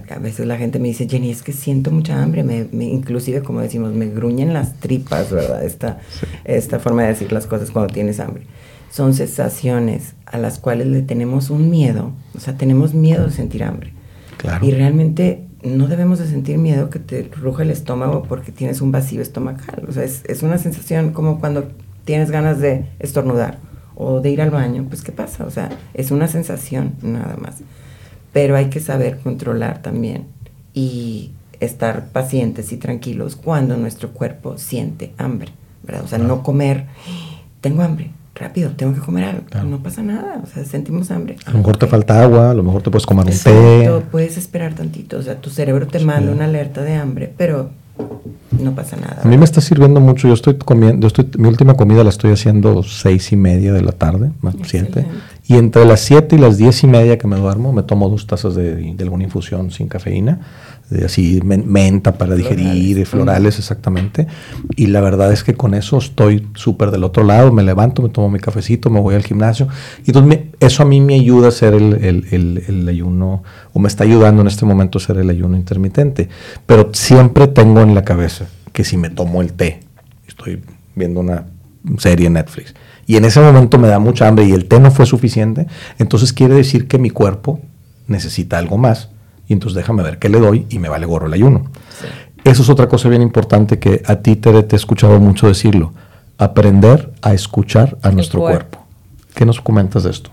a 0.09 0.19
veces 0.19 0.47
la 0.47 0.55
gente 0.55 0.79
me 0.79 0.87
dice, 0.87 1.05
Jenny, 1.09 1.31
es 1.31 1.43
que 1.43 1.51
siento 1.51 1.91
mucha 1.91 2.23
hambre, 2.23 2.45
me, 2.45 2.69
inclusive 2.85 3.43
como 3.43 3.59
decimos, 3.59 3.93
me 3.93 4.07
gruñen 4.07 4.53
las 4.53 4.75
tripas, 4.75 5.33
¿verdad? 5.33 5.65
Esta, 5.65 5.99
esta 6.45 6.79
forma 6.79 7.01
de 7.01 7.09
decir 7.09 7.33
las 7.33 7.45
cosas 7.45 7.71
cuando 7.71 7.93
tienes 7.93 8.21
hambre. 8.21 8.43
Son 8.89 9.13
sensaciones 9.13 10.13
a 10.25 10.37
las 10.37 10.59
cuales 10.59 10.87
le 10.87 11.01
tenemos 11.01 11.49
un 11.49 11.69
miedo, 11.69 12.13
o 12.37 12.39
sea, 12.39 12.55
tenemos 12.55 12.93
miedo 12.93 13.25
de 13.25 13.31
sentir 13.33 13.65
hambre. 13.65 13.91
Y 14.61 14.71
realmente 14.71 15.48
no 15.63 15.87
debemos 15.87 16.19
de 16.19 16.27
sentir 16.27 16.57
miedo 16.57 16.89
que 16.89 16.99
te 16.99 17.23
ruja 17.23 17.63
el 17.63 17.71
estómago 17.71 18.23
porque 18.23 18.51
tienes 18.51 18.81
un 18.81 18.91
vacío 18.91 19.21
estomacal. 19.21 19.85
O 19.87 19.91
sea, 19.91 20.03
es, 20.03 20.23
es 20.25 20.43
una 20.43 20.57
sensación 20.57 21.11
como 21.11 21.39
cuando 21.39 21.69
tienes 22.05 22.31
ganas 22.31 22.59
de 22.59 22.85
estornudar 22.99 23.59
o 23.95 24.21
de 24.21 24.29
ir 24.29 24.41
al 24.41 24.49
baño, 24.49 24.85
pues 24.87 25.01
¿qué 25.01 25.11
pasa? 25.11 25.45
O 25.45 25.51
sea, 25.51 25.69
es 25.93 26.11
una 26.11 26.27
sensación 26.27 26.93
nada 27.01 27.35
más 27.37 27.57
pero 28.33 28.55
hay 28.55 28.69
que 28.69 28.79
saber 28.79 29.19
controlar 29.19 29.81
también 29.81 30.27
y 30.73 31.31
estar 31.59 32.09
pacientes 32.09 32.71
y 32.71 32.77
tranquilos 32.77 33.35
cuando 33.35 33.75
nuestro 33.77 34.11
cuerpo 34.11 34.57
siente 34.57 35.13
hambre, 35.17 35.51
¿verdad? 35.83 36.03
O 36.05 36.07
sea, 36.07 36.19
no 36.19 36.43
comer, 36.43 36.85
tengo 37.61 37.81
hambre, 37.81 38.11
rápido, 38.39 38.71
tengo 38.71 38.93
que 38.93 39.01
comer 39.01 39.25
algo. 39.25 39.43
No 39.65 39.83
pasa 39.83 40.01
nada, 40.01 40.41
o 40.43 40.47
sea, 40.47 40.63
sentimos 40.65 41.11
hambre. 41.11 41.35
A 41.45 41.51
lo 41.51 41.59
mejor 41.59 41.77
te 41.77 41.87
falta 41.87 42.23
agua, 42.23 42.51
a 42.51 42.53
lo 42.53 42.63
mejor 42.63 42.81
te 42.81 42.89
puedes 42.89 43.05
comer 43.05 43.25
un 43.25 43.37
té. 43.37 44.03
Puedes 44.11 44.37
esperar 44.37 44.73
tantito, 44.73 45.17
o 45.17 45.21
sea, 45.21 45.35
tu 45.35 45.49
cerebro 45.49 45.87
te 45.87 45.99
manda 45.99 46.31
una 46.31 46.45
alerta 46.45 46.81
de 46.81 46.95
hambre, 46.95 47.31
pero 47.35 47.69
no 48.51 48.73
pasa 48.73 48.95
nada. 48.95 49.21
A 49.23 49.27
mí 49.27 49.37
me 49.37 49.45
está 49.45 49.61
sirviendo 49.61 49.99
mucho. 49.99 50.27
Yo 50.27 50.33
estoy 50.33 50.55
comiendo, 50.57 51.07
estoy, 51.07 51.29
mi 51.37 51.47
última 51.47 51.75
comida 51.75 52.03
la 52.03 52.09
estoy 52.09 52.31
haciendo 52.31 52.83
seis 52.83 53.31
y 53.31 53.35
media 53.35 53.73
de 53.73 53.81
la 53.81 53.91
tarde, 53.91 54.31
más 54.41 54.55
siete. 54.63 55.05
Y 55.49 55.57
entre 55.57 55.83
las 55.83 55.99
siete 55.99 56.37
y 56.37 56.39
las 56.39 56.57
diez 56.57 56.81
y 56.83 56.87
media 56.87 57.17
que 57.17 57.27
me 57.27 57.35
duermo, 57.35 57.73
me 57.73 57.83
tomo 57.83 58.07
dos 58.07 58.25
tazas 58.25 58.55
de, 58.55 58.93
de 58.93 59.03
alguna 59.03 59.25
infusión 59.25 59.71
sin 59.71 59.89
cafeína 59.89 60.39
de 60.89 61.05
así 61.05 61.39
menta 61.43 62.17
para 62.17 62.35
digerir, 62.35 63.05
florales, 63.05 63.59
exactamente. 63.59 64.27
Y 64.75 64.87
la 64.87 65.01
verdad 65.01 65.31
es 65.31 65.43
que 65.43 65.53
con 65.53 65.73
eso 65.73 65.99
estoy 65.99 66.47
súper 66.55 66.89
del 66.89 67.03
otro 67.03 67.23
lado, 67.23 67.51
me 67.51 67.63
levanto, 67.63 68.01
me 68.01 68.09
tomo 68.09 68.29
mi 68.29 68.39
cafecito, 68.39 68.89
me 68.89 68.99
voy 68.99 69.15
al 69.15 69.23
gimnasio. 69.23 69.67
Y 70.03 70.09
entonces 70.09 70.39
eso 70.59 70.83
a 70.83 70.85
mí 70.85 70.99
me 70.99 71.15
ayuda 71.15 71.47
a 71.47 71.49
hacer 71.49 71.73
el, 71.75 71.93
el, 72.03 72.63
el, 72.67 72.89
ayuno, 72.89 73.43
o 73.71 73.79
me 73.79 73.87
está 73.87 74.03
ayudando 74.03 74.41
en 74.41 74.47
este 74.47 74.65
momento 74.65 74.97
a 74.97 75.01
hacer 75.01 75.17
el 75.17 75.29
ayuno 75.29 75.55
intermitente. 75.55 76.27
Pero 76.65 76.89
siempre 76.93 77.47
tengo 77.47 77.81
en 77.81 77.93
la 77.93 78.03
cabeza 78.03 78.47
que 78.73 78.83
si 78.83 78.97
me 78.97 79.09
tomo 79.09 79.41
el 79.41 79.53
té, 79.53 79.81
estoy 80.27 80.61
viendo 80.95 81.19
una 81.19 81.45
serie 81.99 82.27
en 82.27 82.33
Netflix, 82.33 82.73
y 83.09 83.17
en 83.17 83.25
ese 83.25 83.41
momento 83.41 83.79
me 83.79 83.87
da 83.87 83.97
mucha 83.97 84.27
hambre 84.27 84.45
y 84.45 84.51
el 84.51 84.67
té 84.67 84.79
no 84.79 84.91
fue 84.91 85.07
suficiente, 85.07 85.65
entonces 85.97 86.31
quiere 86.31 86.53
decir 86.53 86.87
que 86.87 86.99
mi 86.99 87.09
cuerpo 87.09 87.59
necesita 88.05 88.59
algo 88.59 88.77
más 88.77 89.09
y 89.47 89.53
entonces 89.53 89.75
déjame 89.75 90.03
ver 90.03 90.19
qué 90.19 90.29
le 90.29 90.37
doy 90.37 90.67
y 90.69 90.77
me 90.77 90.89
vale 90.89 91.07
gorro 91.07 91.25
el 91.25 91.33
ayuno. 91.33 91.71
Eso 92.43 92.61
es 92.61 92.69
otra 92.69 92.87
cosa 92.87 93.09
bien 93.09 93.23
importante 93.23 93.79
que 93.79 94.03
a 94.05 94.17
ti, 94.17 94.35
Tere, 94.35 94.61
te 94.61 94.75
he 94.75 94.77
escuchado 94.77 95.19
mucho 95.19 95.47
decirlo. 95.47 95.91
Aprender 96.37 97.11
a 97.23 97.33
escuchar 97.33 97.97
a 98.03 98.11
nuestro 98.11 98.41
cuerpo. 98.41 98.85
¿Qué 99.33 99.43
nos 99.43 99.59
comentas 99.59 100.03
de 100.03 100.11
esto? 100.11 100.29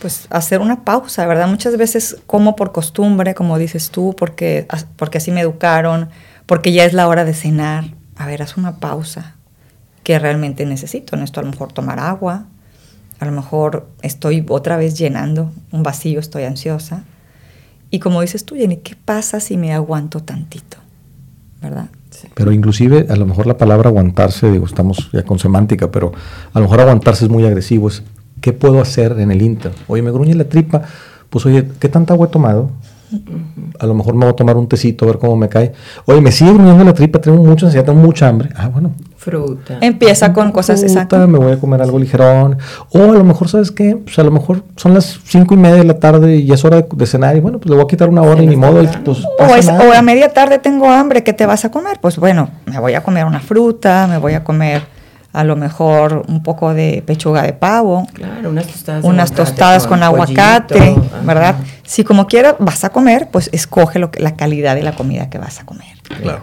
Pues 0.00 0.28
hacer 0.30 0.62
una 0.62 0.82
pausa, 0.82 1.26
¿verdad? 1.26 1.46
Muchas 1.46 1.76
veces 1.76 2.16
como 2.26 2.56
por 2.56 2.72
costumbre, 2.72 3.34
como 3.34 3.58
dices 3.58 3.90
tú, 3.90 4.16
porque, 4.16 4.66
porque 4.96 5.18
así 5.18 5.30
me 5.30 5.42
educaron, 5.42 6.08
porque 6.46 6.72
ya 6.72 6.86
es 6.86 6.94
la 6.94 7.06
hora 7.06 7.26
de 7.26 7.34
cenar. 7.34 7.84
A 8.16 8.24
ver, 8.24 8.40
haz 8.40 8.56
una 8.56 8.76
pausa 8.76 9.35
que 10.06 10.20
realmente 10.20 10.64
necesito. 10.66 11.16
Necesito 11.16 11.40
a 11.40 11.42
lo 11.42 11.50
mejor 11.50 11.72
tomar 11.72 11.98
agua, 11.98 12.46
a 13.18 13.24
lo 13.24 13.32
mejor 13.32 13.88
estoy 14.02 14.46
otra 14.48 14.76
vez 14.76 14.96
llenando 14.96 15.50
un 15.72 15.82
vacío, 15.82 16.20
estoy 16.20 16.44
ansiosa 16.44 17.02
y 17.90 17.98
como 17.98 18.20
dices 18.20 18.44
tú, 18.44 18.54
Jenny, 18.54 18.76
¿qué 18.76 18.94
pasa 18.94 19.40
si 19.40 19.56
me 19.56 19.72
aguanto 19.72 20.20
tantito? 20.20 20.76
¿Verdad? 21.60 21.88
Pero 22.34 22.52
inclusive, 22.52 23.06
a 23.10 23.16
lo 23.16 23.26
mejor 23.26 23.48
la 23.48 23.58
palabra 23.58 23.88
aguantarse, 23.90 24.48
digo, 24.52 24.66
estamos 24.66 25.10
ya 25.12 25.24
con 25.24 25.40
semántica, 25.40 25.90
pero 25.90 26.12
a 26.52 26.60
lo 26.60 26.66
mejor 26.66 26.82
aguantarse 26.82 27.24
es 27.24 27.30
muy 27.30 27.44
agresivo. 27.44 27.88
Es, 27.88 28.04
¿qué 28.40 28.52
puedo 28.52 28.80
hacer 28.80 29.18
en 29.18 29.32
el 29.32 29.42
Inter? 29.42 29.72
Oye, 29.88 30.02
me 30.02 30.12
gruñe 30.12 30.36
la 30.36 30.44
tripa. 30.44 30.82
Pues 31.30 31.44
oye, 31.46 31.68
¿qué 31.80 31.88
tanta 31.88 32.14
agua 32.14 32.28
he 32.28 32.30
tomado? 32.30 32.70
A 33.80 33.86
lo 33.86 33.94
mejor 33.94 34.14
me 34.14 34.20
voy 34.20 34.30
a 34.30 34.36
tomar 34.36 34.56
un 34.56 34.68
tecito 34.68 35.04
a 35.04 35.08
ver 35.08 35.18
cómo 35.18 35.36
me 35.36 35.48
cae. 35.48 35.72
Oye, 36.06 36.20
me 36.20 36.30
sigue 36.30 36.52
gruñendo 36.52 36.84
la 36.84 36.94
tripa, 36.94 37.20
tengo 37.20 37.42
mucha 37.42 37.66
ansiedad, 37.66 37.84
tengo 37.84 38.00
mucha 38.00 38.28
hambre. 38.28 38.50
Ah, 38.54 38.68
bueno, 38.68 38.92
Fruta. 39.26 39.78
Empieza 39.80 40.32
con 40.32 40.52
cosas 40.52 40.84
exactas. 40.84 41.26
Me 41.26 41.36
voy 41.36 41.50
a 41.50 41.58
comer 41.58 41.82
algo 41.82 41.98
ligerón. 41.98 42.58
O 42.90 43.02
a 43.02 43.06
lo 43.16 43.24
mejor, 43.24 43.48
¿sabes 43.48 43.72
qué? 43.72 43.96
Pues 43.96 44.16
a 44.20 44.22
lo 44.22 44.30
mejor 44.30 44.62
son 44.76 44.94
las 44.94 45.18
cinco 45.24 45.54
y 45.54 45.56
media 45.56 45.78
de 45.78 45.84
la 45.84 45.98
tarde 45.98 46.36
y 46.36 46.52
es 46.52 46.64
hora 46.64 46.80
de, 46.82 47.06
cenar. 47.06 47.36
Y 47.36 47.40
bueno, 47.40 47.58
pues 47.58 47.68
le 47.68 47.74
voy 47.74 47.84
a 47.84 47.88
quitar 47.88 48.08
una 48.08 48.22
hora 48.22 48.40
y 48.40 48.46
ni 48.46 48.54
modo. 48.54 48.84
pues, 49.04 49.68
o, 49.68 49.92
a 49.92 50.02
media 50.02 50.32
tarde 50.32 50.60
tengo 50.60 50.88
hambre, 50.88 51.24
¿qué 51.24 51.32
te 51.32 51.44
vas 51.44 51.64
a 51.64 51.72
comer? 51.72 51.98
Pues 52.00 52.18
bueno, 52.18 52.50
me 52.66 52.78
voy 52.78 52.94
a 52.94 53.02
comer 53.02 53.24
una 53.24 53.40
fruta, 53.40 54.06
me 54.06 54.18
voy 54.18 54.34
a 54.34 54.44
comer 54.44 54.82
a 55.32 55.42
lo 55.42 55.56
mejor 55.56 56.22
un 56.28 56.44
poco 56.44 56.72
de 56.72 57.02
pechuga 57.04 57.42
de 57.42 57.52
pavo. 57.52 58.06
Claro, 58.12 58.50
unas 58.50 58.68
tostadas. 58.68 59.04
Unas 59.04 59.32
tostadas 59.32 59.88
con, 59.88 60.04
aguacate, 60.04 60.94
¿verdad? 61.24 61.56
Si 61.82 62.04
como 62.04 62.28
quieras 62.28 62.54
vas 62.60 62.84
a 62.84 62.90
comer, 62.90 63.28
pues 63.32 63.50
escoge 63.52 63.98
lo 63.98 64.12
que, 64.12 64.22
la 64.22 64.36
calidad 64.36 64.76
de 64.76 64.84
la 64.84 64.92
comida 64.92 65.28
que 65.30 65.38
vas 65.38 65.58
a 65.58 65.66
comer. 65.66 65.96
Claro. 66.22 66.42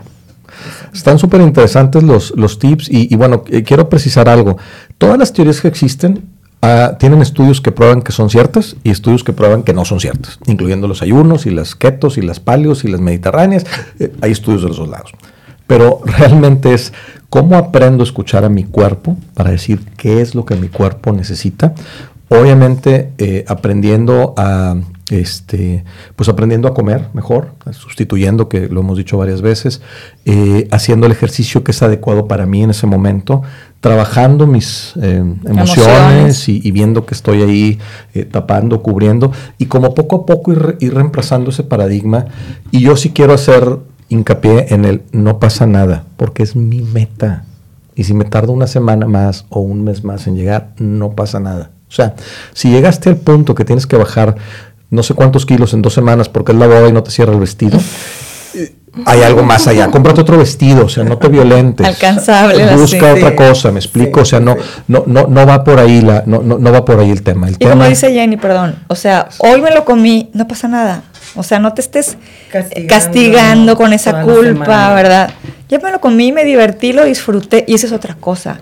Están 0.93 1.19
súper 1.19 1.41
interesantes 1.41 2.03
los, 2.03 2.33
los 2.35 2.59
tips 2.59 2.89
y, 2.89 3.15
bueno, 3.15 3.43
eh, 3.49 3.63
quiero 3.63 3.89
precisar 3.89 4.29
algo. 4.29 4.57
Todas 4.97 5.17
las 5.17 5.33
teorías 5.33 5.61
que 5.61 5.67
existen 5.67 6.25
ah, 6.61 6.95
tienen 6.99 7.21
estudios 7.21 7.61
que 7.61 7.71
prueban 7.71 8.01
que 8.01 8.11
son 8.11 8.29
ciertas 8.29 8.75
y 8.83 8.91
estudios 8.91 9.23
que 9.23 9.33
prueban 9.33 9.63
que 9.63 9.73
no 9.73 9.85
son 9.85 9.99
ciertas, 9.99 10.39
incluyendo 10.45 10.87
los 10.87 11.01
ayunos 11.01 11.45
y 11.45 11.51
las 11.51 11.75
ketos 11.75 12.17
y 12.17 12.21
las 12.21 12.39
palios 12.39 12.83
y 12.83 12.87
las 12.87 13.01
mediterráneas. 13.01 13.65
Eh, 13.99 14.13
hay 14.21 14.31
estudios 14.31 14.61
de 14.61 14.69
los 14.69 14.77
dos 14.77 14.89
lados. 14.89 15.11
Pero 15.67 16.01
realmente 16.05 16.73
es 16.73 16.93
cómo 17.29 17.57
aprendo 17.57 18.03
a 18.03 18.05
escuchar 18.05 18.45
a 18.45 18.49
mi 18.49 18.63
cuerpo 18.63 19.17
para 19.33 19.51
decir 19.51 19.79
qué 19.97 20.21
es 20.21 20.35
lo 20.35 20.45
que 20.45 20.55
mi 20.55 20.69
cuerpo 20.69 21.11
necesita. 21.11 21.73
Obviamente 22.29 23.11
eh, 23.17 23.45
aprendiendo 23.47 24.33
a 24.37 24.75
este, 25.21 25.83
pues 26.15 26.27
aprendiendo 26.29 26.67
a 26.67 26.73
comer 26.73 27.07
mejor, 27.13 27.51
sustituyendo, 27.71 28.49
que 28.49 28.67
lo 28.67 28.81
hemos 28.81 28.97
dicho 28.97 29.17
varias 29.17 29.41
veces, 29.41 29.81
eh, 30.25 30.67
haciendo 30.71 31.05
el 31.05 31.11
ejercicio 31.11 31.63
que 31.63 31.71
es 31.71 31.83
adecuado 31.83 32.27
para 32.27 32.45
mí 32.45 32.63
en 32.63 32.71
ese 32.71 32.87
momento, 32.87 33.43
trabajando 33.79 34.47
mis 34.47 34.93
eh, 35.01 35.23
emociones, 35.45 36.47
Y, 36.49 36.71
viendo 36.71 37.05
que 37.05 37.13
estoy 37.13 37.41
ahí 37.43 37.79
eh, 38.13 38.25
tapando, 38.25 38.81
cubriendo, 38.81 39.31
y 39.57 39.65
como 39.65 39.93
poco 39.93 40.15
a 40.17 40.25
poco 40.25 40.51
ir, 40.53 40.93
reemplazando 40.93 41.51
ese 41.51 41.63
paradigma. 41.63 42.25
Y 42.71 42.79
yo 42.79 42.95
sí 42.95 43.11
quiero 43.11 43.33
hacer 43.33 43.77
hincapié 44.09 44.73
en 44.73 44.85
el 44.85 45.01
no 45.11 45.37
pasa 45.37 45.67
nada, 45.67 46.05
porque 46.17 46.43
es 46.43 46.55
mi 46.55 46.81
meta. 46.81 47.45
Y 47.95 48.05
si 48.05 48.13
me 48.13 48.25
tardo 48.25 48.51
una 48.51 48.67
semana 48.67 49.07
más 49.07 49.45
o 49.49 49.59
un 49.59 49.83
mes 49.83 50.03
más 50.03 50.25
en 50.27 50.35
llegar, 50.35 50.71
no 50.77 51.11
pasa 51.11 51.39
nada. 51.39 51.71
O 51.93 51.95
sea, 51.95 52.15
si 52.53 52.71
llegaste 52.71 53.09
al 53.09 53.17
punto 53.17 53.53
que 53.53 53.65
tienes 53.65 53.85
que 53.85 53.95
bajar 53.95 54.35
no 54.93 55.01
sé 55.01 55.15
cuántos 55.15 55.45
kilos 55.45 55.73
en 55.73 55.81
dos 55.81 55.93
semanas 55.93 56.29
porque 56.29 56.51
es 56.51 56.57
la 56.57 56.67
boda 56.67 56.87
y 56.87 56.91
no 56.91 57.01
te 57.01 57.09
cierra 57.09 57.33
el 57.33 57.39
vestido. 57.39 57.79
Hay 59.05 59.23
algo 59.23 59.41
más 59.41 59.65
allá. 59.65 59.89
Cómprate 59.89 60.21
otro 60.21 60.37
vestido, 60.37 60.85
o 60.85 60.89
sea, 60.89 61.03
no 61.03 61.17
te 61.17 61.27
violentes. 61.27 61.87
Alcanzable. 61.87 62.75
Busca 62.75 63.11
otra 63.11 63.35
cosa, 63.35 63.71
me 63.71 63.79
explico, 63.79 64.21
o 64.21 64.25
sea, 64.25 64.39
no, 64.39 64.55
no, 64.87 65.03
no, 65.07 65.25
no 65.25 65.45
va 65.47 65.63
por 65.63 65.79
ahí 65.79 66.01
la, 66.01 66.21
no, 66.27 66.43
no, 66.43 66.71
va 66.71 66.85
por 66.85 66.99
ahí 66.99 67.09
el 67.09 67.23
tema. 67.23 67.49
y 67.49 67.55
como 67.55 67.85
dice 67.85 68.13
Jenny, 68.13 68.37
perdón, 68.37 68.75
o 68.87 68.95
sea, 68.95 69.29
hoy 69.39 69.61
me 69.61 69.71
lo 69.71 69.83
comí, 69.83 70.29
no 70.33 70.47
pasa 70.47 70.67
nada. 70.67 71.01
O 71.35 71.41
sea, 71.41 71.57
no 71.57 71.73
te 71.73 71.81
estés 71.81 72.17
castigando, 72.87 73.75
con 73.75 73.93
esa 73.93 74.21
culpa, 74.21 74.93
¿verdad? 74.93 75.31
Ya 75.69 75.79
me 75.79 75.91
lo 75.91 75.99
comí, 75.99 76.31
me 76.31 76.45
divertí, 76.45 76.93
lo 76.93 77.03
disfruté 77.03 77.65
y 77.67 77.73
esa 77.73 77.87
es 77.87 77.93
otra 77.93 78.13
cosa 78.13 78.61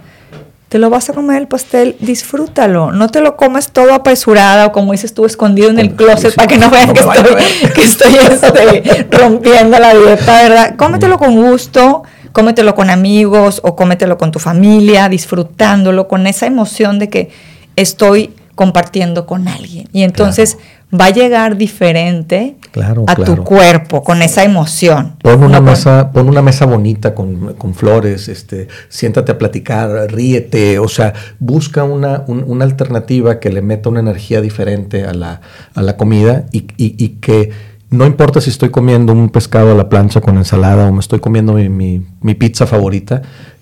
te 0.71 0.79
lo 0.79 0.89
vas 0.89 1.09
a 1.09 1.13
comer 1.13 1.41
el 1.41 1.49
pastel, 1.49 1.97
disfrútalo. 1.99 2.93
No 2.93 3.09
te 3.09 3.19
lo 3.19 3.35
comes 3.35 3.71
todo 3.71 3.93
apresurada 3.93 4.67
o 4.67 4.71
como 4.71 4.93
dices 4.93 5.13
tú, 5.13 5.25
escondido 5.25 5.69
en 5.69 5.79
el 5.79 5.95
closet 5.95 6.33
para 6.33 6.47
que 6.47 6.57
no 6.57 6.69
vean 6.69 6.93
que 6.93 7.81
estoy, 7.81 8.15
este, 8.15 9.05
rompiendo 9.11 9.77
la 9.79 9.93
dieta, 9.93 10.43
¿verdad? 10.43 10.75
Cómetelo 10.77 11.17
con 11.17 11.35
gusto, 11.35 12.03
cómetelo 12.31 12.73
con 12.73 12.89
amigos 12.89 13.59
o 13.65 13.75
cómetelo 13.75 14.17
con 14.17 14.31
tu 14.31 14.39
familia, 14.39 15.09
disfrutándolo, 15.09 16.07
con 16.07 16.25
esa 16.25 16.45
emoción 16.45 16.99
de 16.99 17.09
que 17.09 17.31
estoy 17.75 18.33
compartiendo 18.55 19.25
con 19.25 19.49
alguien. 19.49 19.89
Y 19.91 20.03
entonces 20.03 20.57
va 20.93 21.05
a 21.05 21.09
llegar 21.11 21.57
diferente 21.57 22.57
a 23.07 23.15
tu 23.15 23.43
cuerpo, 23.43 24.03
con 24.03 24.21
esa 24.21 24.43
emoción. 24.43 25.15
Pon 25.21 25.43
una, 25.43 25.61
mesa, 25.61 26.11
pon 26.11 26.27
una 26.27 26.41
mesa 26.41 26.65
bonita 26.65 27.15
con, 27.15 27.73
flores, 27.73 28.27
este, 28.27 28.67
siéntate 28.89 29.31
a 29.31 29.37
platicar, 29.37 30.11
ríete, 30.11 30.79
o 30.79 30.87
sea, 30.87 31.13
busca 31.39 31.83
una, 31.83 32.23
una 32.27 32.65
alternativa 32.65 33.39
que 33.39 33.49
le 33.49 33.61
meta 33.61 33.89
una 33.89 33.99
energía 33.99 34.41
diferente 34.41 35.05
a 35.05 35.13
la, 35.13 35.41
a 35.73 35.81
la 35.81 35.97
comida 35.97 36.45
y, 36.51 36.65
y, 36.77 37.09
que 37.21 37.51
no 37.89 38.05
importa 38.05 38.39
si 38.39 38.49
estoy 38.49 38.69
comiendo 38.69 39.11
un 39.11 39.29
pescado 39.29 39.71
a 39.71 39.75
la 39.75 39.89
plancha 39.89 40.21
con 40.21 40.37
ensalada 40.37 40.87
o 40.87 40.93
me 40.93 40.99
estoy 40.99 41.19
comiendo 41.19 41.53
mi, 41.53 41.69
mi, 41.69 42.05
mi 42.21 42.35
pizza 42.35 42.65
favorita, 42.65 43.21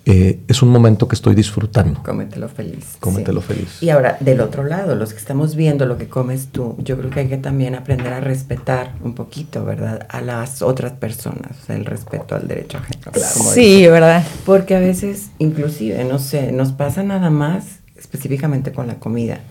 eh, 0.10 0.40
es 0.48 0.64
un 0.64 0.70
momento 0.70 1.08
que 1.08 1.14
estoy 1.14 1.36
disfrutando. 1.36 2.02
Cómetelo 2.02 2.50
feliz. 2.50 2.98
Cómetelo 3.00 3.42
feliz. 3.42 3.82
Y 3.84 3.92
ahora, 3.92 4.18
del 4.20 4.42
otro 4.42 4.64
lado, 4.64 4.96
los 4.96 5.14
que 5.14 5.20
estamos 5.20 5.56
viendo 5.56 5.86
lo 5.86 6.00
que 6.00 6.10
comes 6.10 6.48
tú, 6.48 6.76
yo 6.80 6.98
creo 6.98 7.12
que 7.12 7.20
hay 7.20 7.28
que 7.28 7.38
también 7.38 7.76
aprender 7.76 8.12
a 8.14 8.20
respetar 8.20 8.96
un 9.04 9.14
poquito, 9.14 9.64
¿verdad? 9.66 10.08
A 10.10 10.22
las 10.22 10.64
otras 10.64 10.94
personas, 10.94 11.70
el 11.70 11.86
respeto 11.86 12.34
al 12.34 12.48
derecho 12.48 12.80
ajeno. 12.80 13.12
Sí, 13.54 13.86
¿verdad? 13.86 14.26
Porque 14.48 14.76
a 14.76 14.80
veces, 14.80 15.30
inclusive, 15.38 16.04
no 16.06 16.18
sé, 16.18 16.52
nos 16.52 16.72
pasa 16.72 17.04
nada 17.04 17.30
más 17.30 17.80
específicamente 17.96 18.72
con 18.72 18.88
la 18.88 18.96
comida 18.96 19.42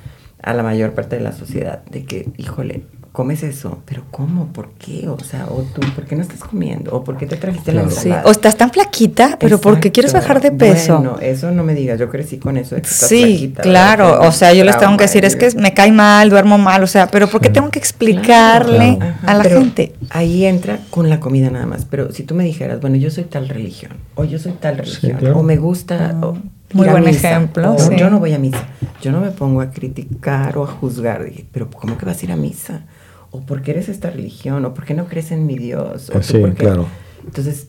a 0.42 0.54
la 0.54 0.64
mayor 0.64 0.92
parte 0.92 1.16
de 1.16 1.22
la 1.22 1.32
sociedad, 1.32 1.84
de 1.84 2.04
que, 2.04 2.28
híjole, 2.36 2.82
comes 3.18 3.42
eso, 3.42 3.80
pero 3.84 4.04
¿cómo? 4.12 4.46
¿Por 4.52 4.70
qué? 4.74 5.08
O 5.08 5.18
sea, 5.18 5.46
o 5.46 5.62
tú, 5.62 5.80
¿por 5.96 6.04
qué 6.04 6.14
no 6.14 6.22
estás 6.22 6.38
comiendo? 6.38 6.94
¿O 6.94 7.02
por 7.02 7.16
qué 7.16 7.26
te 7.26 7.34
trajiste 7.34 7.72
la 7.72 7.82
ensalada? 7.82 8.22
Sí. 8.22 8.28
O 8.28 8.30
estás 8.30 8.56
tan 8.56 8.70
flaquita, 8.70 9.36
pero 9.40 9.60
porque 9.60 9.90
quieres 9.90 10.12
bajar 10.12 10.40
de 10.40 10.52
peso. 10.52 10.98
Bueno, 10.98 11.18
eso 11.20 11.50
no 11.50 11.64
me 11.64 11.74
digas, 11.74 11.98
yo 11.98 12.08
crecí 12.10 12.38
con 12.38 12.56
eso. 12.56 12.76
sí, 12.84 13.52
claro, 13.60 14.20
o 14.20 14.30
sea, 14.30 14.54
yo 14.54 14.62
les 14.62 14.78
tengo 14.78 14.96
que 14.96 15.02
decir, 15.02 15.24
es 15.24 15.34
que 15.34 15.50
me 15.56 15.74
cae 15.74 15.90
mal, 15.90 16.30
duermo 16.30 16.58
mal, 16.58 16.84
o 16.84 16.86
sea, 16.86 17.08
pero 17.08 17.26
¿por 17.26 17.40
qué 17.40 17.50
tengo 17.50 17.72
que 17.72 17.80
explicarle 17.80 19.00
a 19.26 19.34
la 19.34 19.42
gente? 19.42 19.94
Ahí 20.10 20.44
entra 20.44 20.78
con 20.90 21.10
la 21.10 21.18
comida 21.18 21.50
nada 21.50 21.66
más, 21.66 21.86
pero 21.86 22.12
si 22.12 22.22
tú 22.22 22.36
me 22.36 22.44
dijeras, 22.44 22.80
bueno, 22.80 22.94
yo 22.94 23.10
soy 23.10 23.24
tal 23.24 23.48
religión, 23.48 23.94
o 24.14 24.22
yo 24.22 24.38
soy 24.38 24.52
tal 24.52 24.78
religión, 24.78 25.18
o 25.34 25.42
me 25.42 25.56
gusta... 25.56 26.14
Ah, 26.22 26.34
muy 26.72 26.86
buen 26.86 27.08
ejemplo. 27.08 27.76
Yo 27.96 28.10
no 28.10 28.20
voy 28.20 28.34
a 28.34 28.38
misa. 28.38 28.68
Yo 29.00 29.10
no 29.10 29.20
me 29.20 29.30
pongo 29.30 29.62
a 29.62 29.70
criticar 29.70 30.58
o 30.58 30.64
a 30.64 30.66
juzgar. 30.66 31.24
pero 31.50 31.70
¿cómo 31.70 31.96
que 31.96 32.04
vas 32.04 32.20
a 32.20 32.26
ir 32.26 32.30
a 32.30 32.36
misa? 32.36 32.82
O 33.30 33.42
por 33.42 33.62
qué 33.62 33.72
eres 33.72 33.88
esta 33.88 34.10
religión, 34.10 34.64
o 34.64 34.74
por 34.74 34.84
qué 34.84 34.94
no 34.94 35.06
crees 35.06 35.32
en 35.32 35.46
mi 35.46 35.58
Dios. 35.58 36.10
O 36.14 36.22
sí, 36.22 36.42
claro. 36.56 36.86
Entonces, 37.24 37.68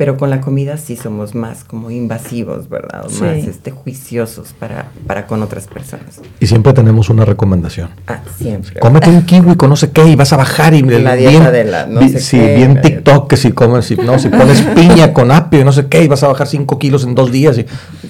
pero 0.00 0.16
con 0.16 0.30
la 0.30 0.40
comida 0.40 0.78
sí 0.78 0.96
somos 0.96 1.34
más 1.34 1.62
como 1.62 1.90
invasivos, 1.90 2.70
¿verdad? 2.70 3.04
O 3.04 3.10
más 3.22 3.36
este, 3.46 3.70
juiciosos 3.70 4.54
para, 4.58 4.86
para 5.06 5.26
con 5.26 5.42
otras 5.42 5.66
personas. 5.66 6.22
Y 6.40 6.46
siempre 6.46 6.72
tenemos 6.72 7.10
una 7.10 7.26
recomendación. 7.26 7.90
Ah, 8.06 8.20
siempre. 8.38 8.80
Cómete 8.80 9.10
un 9.10 9.26
kiwi 9.26 9.56
con 9.56 9.68
no 9.68 9.76
sé 9.76 9.90
qué 9.90 10.08
y 10.08 10.16
vas 10.16 10.32
a 10.32 10.38
bajar 10.38 10.72
y 10.72 10.80
la 10.80 11.16
dieta 11.16 11.50
de 11.50 11.64
la 11.64 11.84
no 11.84 12.00
sé 12.08 12.18
sí, 12.18 12.38
bien 12.38 12.80
TikTok 12.80 13.28
que 13.28 13.36
si 13.36 13.52
comes, 13.52 13.84
si, 13.84 13.96
no, 13.96 14.18
si 14.18 14.28
pones 14.30 14.62
piña 14.62 15.12
con 15.12 15.30
apio 15.30 15.60
y 15.60 15.64
no 15.64 15.72
sé 15.72 15.86
qué 15.88 16.02
y 16.02 16.08
vas 16.08 16.22
a 16.22 16.28
bajar 16.28 16.46
5 16.46 16.78
kilos 16.78 17.04
en 17.04 17.14
dos 17.14 17.30
días. 17.30 17.58
Y, 17.58 17.66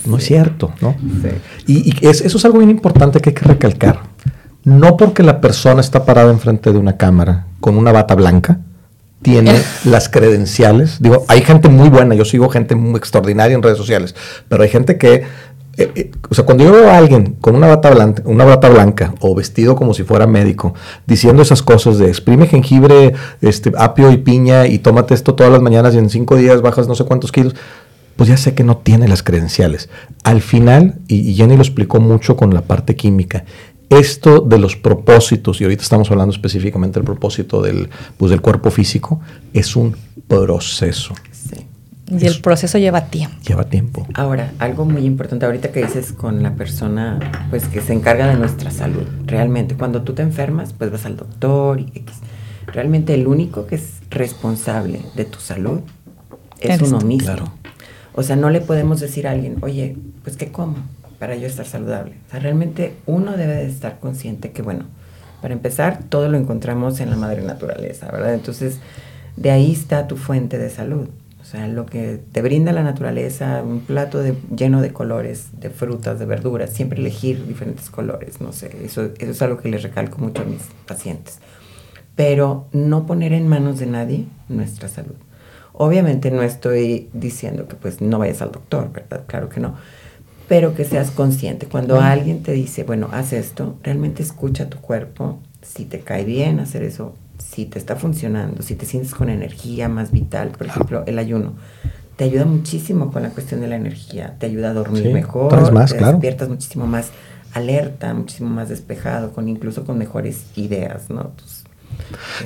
no 0.06 0.18
es 0.18 0.24
cierto, 0.24 0.72
¿no? 0.80 0.94
Sí. 1.22 1.30
Y, 1.66 2.06
eso 2.06 2.38
es 2.38 2.44
algo 2.44 2.58
bien 2.58 2.70
importante 2.70 3.18
que 3.18 3.30
hay 3.30 3.34
que 3.34 3.46
recalcar 3.46 4.09
no 4.70 4.96
porque 4.96 5.22
la 5.24 5.40
persona 5.40 5.80
está 5.80 6.04
parada 6.04 6.30
enfrente 6.30 6.72
de 6.72 6.78
una 6.78 6.96
cámara 6.96 7.46
con 7.58 7.76
una 7.76 7.90
bata 7.90 8.14
blanca, 8.14 8.60
tiene 9.20 9.60
las 9.84 10.08
credenciales. 10.08 10.98
Digo, 11.00 11.24
hay 11.28 11.42
gente 11.42 11.68
muy 11.68 11.88
buena, 11.88 12.14
yo 12.14 12.24
sigo 12.24 12.48
gente 12.48 12.76
muy 12.76 12.96
extraordinaria 12.96 13.54
en 13.54 13.62
redes 13.62 13.78
sociales, 13.78 14.14
pero 14.48 14.62
hay 14.62 14.68
gente 14.68 14.96
que, 14.96 15.24
eh, 15.76 15.92
eh, 15.94 16.10
o 16.28 16.34
sea, 16.34 16.44
cuando 16.44 16.62
yo 16.62 16.72
veo 16.72 16.88
a 16.88 16.98
alguien 16.98 17.36
con 17.40 17.56
una 17.56 17.66
bata, 17.66 17.90
blanca, 17.90 18.22
una 18.26 18.44
bata 18.44 18.68
blanca 18.68 19.12
o 19.20 19.34
vestido 19.34 19.74
como 19.74 19.92
si 19.92 20.04
fuera 20.04 20.28
médico, 20.28 20.72
diciendo 21.04 21.42
esas 21.42 21.62
cosas 21.62 21.98
de 21.98 22.06
exprime 22.06 22.46
jengibre, 22.46 23.14
este, 23.40 23.72
apio 23.76 24.12
y 24.12 24.18
piña 24.18 24.68
y 24.68 24.78
tómate 24.78 25.14
esto 25.14 25.34
todas 25.34 25.52
las 25.52 25.62
mañanas 25.62 25.96
y 25.96 25.98
en 25.98 26.10
cinco 26.10 26.36
días 26.36 26.62
bajas 26.62 26.86
no 26.86 26.94
sé 26.94 27.04
cuántos 27.04 27.32
kilos, 27.32 27.56
pues 28.14 28.28
ya 28.28 28.36
sé 28.36 28.54
que 28.54 28.64
no 28.64 28.76
tiene 28.76 29.08
las 29.08 29.22
credenciales. 29.22 29.88
Al 30.24 30.42
final, 30.42 30.98
y 31.08 31.32
Jenny 31.34 31.56
lo 31.56 31.62
explicó 31.62 32.00
mucho 32.00 32.36
con 32.36 32.52
la 32.52 32.60
parte 32.60 32.94
química, 32.94 33.44
esto 33.90 34.40
de 34.40 34.58
los 34.58 34.76
propósitos, 34.76 35.60
y 35.60 35.64
ahorita 35.64 35.82
estamos 35.82 36.10
hablando 36.10 36.32
específicamente 36.32 36.98
del 36.98 37.04
propósito 37.04 37.60
del, 37.60 37.90
pues, 38.16 38.30
del 38.30 38.40
cuerpo 38.40 38.70
físico, 38.70 39.20
es 39.52 39.76
un 39.76 39.96
proceso. 40.28 41.14
Sí. 41.32 41.66
Y 42.18 42.26
el 42.26 42.40
proceso 42.40 42.78
lleva 42.78 43.06
tiempo. 43.06 43.36
Lleva 43.46 43.64
tiempo. 43.64 44.06
Ahora, 44.14 44.52
algo 44.58 44.84
muy 44.84 45.04
importante 45.04 45.46
ahorita 45.46 45.70
que 45.70 45.84
dices 45.84 46.12
con 46.12 46.42
la 46.42 46.54
persona 46.54 47.20
pues 47.50 47.68
que 47.68 47.80
se 47.80 47.92
encarga 47.92 48.26
de 48.26 48.34
nuestra 48.34 48.70
salud. 48.72 49.06
Realmente, 49.26 49.76
cuando 49.76 50.02
tú 50.02 50.12
te 50.12 50.22
enfermas, 50.22 50.72
pues 50.72 50.90
vas 50.90 51.06
al 51.06 51.16
doctor 51.16 51.78
y 51.78 51.92
X. 51.94 52.16
Realmente 52.66 53.14
el 53.14 53.28
único 53.28 53.66
que 53.66 53.76
es 53.76 54.00
responsable 54.10 55.02
de 55.14 55.24
tu 55.24 55.38
salud 55.38 55.80
es 56.60 56.82
uno 56.82 57.00
mismo. 57.00 57.26
Claro. 57.26 57.52
O 58.14 58.22
sea, 58.24 58.34
no 58.36 58.50
le 58.50 58.60
podemos 58.60 58.98
decir 59.00 59.28
a 59.28 59.30
alguien, 59.30 59.58
oye, 59.62 59.96
pues 60.24 60.36
¿qué 60.36 60.50
como? 60.50 60.76
Para 61.20 61.36
yo 61.36 61.46
estar 61.46 61.66
saludable. 61.66 62.14
O 62.26 62.30
sea, 62.30 62.40
realmente 62.40 62.94
uno 63.04 63.36
debe 63.36 63.54
de 63.54 63.66
estar 63.66 64.00
consciente 64.00 64.52
que, 64.52 64.62
bueno, 64.62 64.86
para 65.42 65.52
empezar, 65.52 66.02
todo 66.08 66.30
lo 66.30 66.38
encontramos 66.38 66.98
en 67.00 67.10
la 67.10 67.16
madre 67.16 67.42
naturaleza, 67.42 68.10
¿verdad? 68.10 68.32
Entonces, 68.32 68.78
de 69.36 69.50
ahí 69.50 69.70
está 69.70 70.08
tu 70.08 70.16
fuente 70.16 70.56
de 70.56 70.70
salud. 70.70 71.08
O 71.38 71.44
sea, 71.44 71.68
lo 71.68 71.84
que 71.84 72.20
te 72.32 72.40
brinda 72.40 72.72
la 72.72 72.82
naturaleza, 72.82 73.62
un 73.62 73.80
plato 73.80 74.22
lleno 74.56 74.80
de 74.80 74.94
colores, 74.94 75.48
de 75.60 75.68
frutas, 75.68 76.18
de 76.18 76.24
verduras, 76.24 76.70
siempre 76.70 77.00
elegir 77.00 77.46
diferentes 77.46 77.90
colores, 77.90 78.40
no 78.40 78.52
sé, 78.52 78.74
eso, 78.82 79.10
eso 79.18 79.30
es 79.30 79.42
algo 79.42 79.58
que 79.58 79.68
les 79.68 79.82
recalco 79.82 80.18
mucho 80.18 80.42
a 80.42 80.46
mis 80.46 80.62
pacientes. 80.86 81.38
Pero 82.16 82.66
no 82.72 83.04
poner 83.04 83.34
en 83.34 83.46
manos 83.46 83.78
de 83.78 83.86
nadie 83.86 84.26
nuestra 84.48 84.88
salud. 84.88 85.16
Obviamente 85.74 86.30
no 86.30 86.42
estoy 86.42 87.10
diciendo 87.12 87.68
que 87.68 87.76
pues 87.76 88.00
no 88.00 88.18
vayas 88.18 88.40
al 88.40 88.52
doctor, 88.52 88.90
¿verdad? 88.92 89.24
Claro 89.26 89.48
que 89.50 89.60
no 89.60 89.74
pero 90.50 90.74
que 90.74 90.84
seas 90.84 91.12
consciente. 91.12 91.66
Cuando 91.66 92.00
alguien 92.00 92.42
te 92.42 92.50
dice, 92.50 92.82
bueno, 92.82 93.08
haz 93.12 93.32
esto, 93.32 93.76
realmente 93.84 94.20
escucha 94.20 94.68
tu 94.68 94.78
cuerpo, 94.78 95.38
si 95.62 95.84
te 95.84 96.00
cae 96.00 96.24
bien 96.24 96.58
hacer 96.58 96.82
eso, 96.82 97.14
si 97.38 97.66
te 97.66 97.78
está 97.78 97.94
funcionando, 97.94 98.60
si 98.60 98.74
te 98.74 98.84
sientes 98.84 99.14
con 99.14 99.28
energía 99.28 99.88
más 99.88 100.10
vital, 100.10 100.48
por 100.48 100.66
ejemplo, 100.66 101.04
el 101.06 101.20
ayuno, 101.20 101.52
te 102.16 102.24
ayuda 102.24 102.46
muchísimo 102.46 103.12
con 103.12 103.22
la 103.22 103.30
cuestión 103.30 103.60
de 103.60 103.68
la 103.68 103.76
energía, 103.76 104.34
te 104.40 104.46
ayuda 104.46 104.70
a 104.70 104.74
dormir 104.74 105.12
mejor, 105.12 105.72
más, 105.72 105.94
te 105.94 106.04
despiertas 106.04 106.48
muchísimo 106.48 106.84
más 106.84 107.10
alerta, 107.54 108.12
muchísimo 108.12 108.50
más 108.50 108.68
despejado, 108.70 109.30
con 109.30 109.48
incluso 109.48 109.84
con 109.84 109.98
mejores 109.98 110.46
ideas, 110.56 111.10
¿no? 111.10 111.30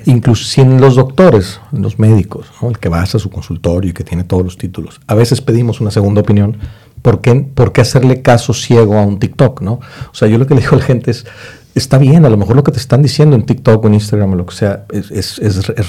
Incluso 0.04 0.44
si 0.44 0.60
en 0.60 0.78
los 0.78 0.96
doctores, 0.96 1.58
en 1.72 1.80
los 1.80 1.98
médicos, 1.98 2.48
el 2.60 2.78
que 2.78 2.90
vas 2.90 3.14
a 3.14 3.18
su 3.18 3.30
consultorio 3.30 3.90
y 3.90 3.94
que 3.94 4.04
tiene 4.04 4.24
todos 4.24 4.44
los 4.44 4.58
títulos, 4.58 5.00
a 5.06 5.14
veces 5.14 5.40
pedimos 5.40 5.80
una 5.80 5.90
segunda 5.90 6.20
opinión 6.20 6.58
¿por 7.04 7.20
qué, 7.20 7.80
hacerle 7.82 8.22
caso 8.22 8.54
ciego 8.54 8.96
a 8.96 9.02
un 9.02 9.18
TikTok, 9.18 9.60
no? 9.60 9.74
O 9.74 10.14
sea, 10.14 10.26
yo 10.26 10.38
lo 10.38 10.46
que 10.46 10.54
le 10.54 10.62
digo 10.62 10.74
a 10.74 10.78
la 10.78 10.84
gente 10.84 11.10
es, 11.10 11.26
está 11.74 11.98
bien, 11.98 12.24
a 12.24 12.30
lo 12.30 12.38
mejor 12.38 12.56
lo 12.56 12.64
que 12.64 12.72
te 12.72 12.78
están 12.78 13.02
diciendo 13.02 13.36
en 13.36 13.44
TikTok 13.44 13.84
o 13.84 13.88
en 13.88 13.94
Instagram 13.94 14.32
o 14.32 14.36
lo 14.36 14.46
que 14.46 14.54
sea 14.54 14.86
es, 14.90 15.38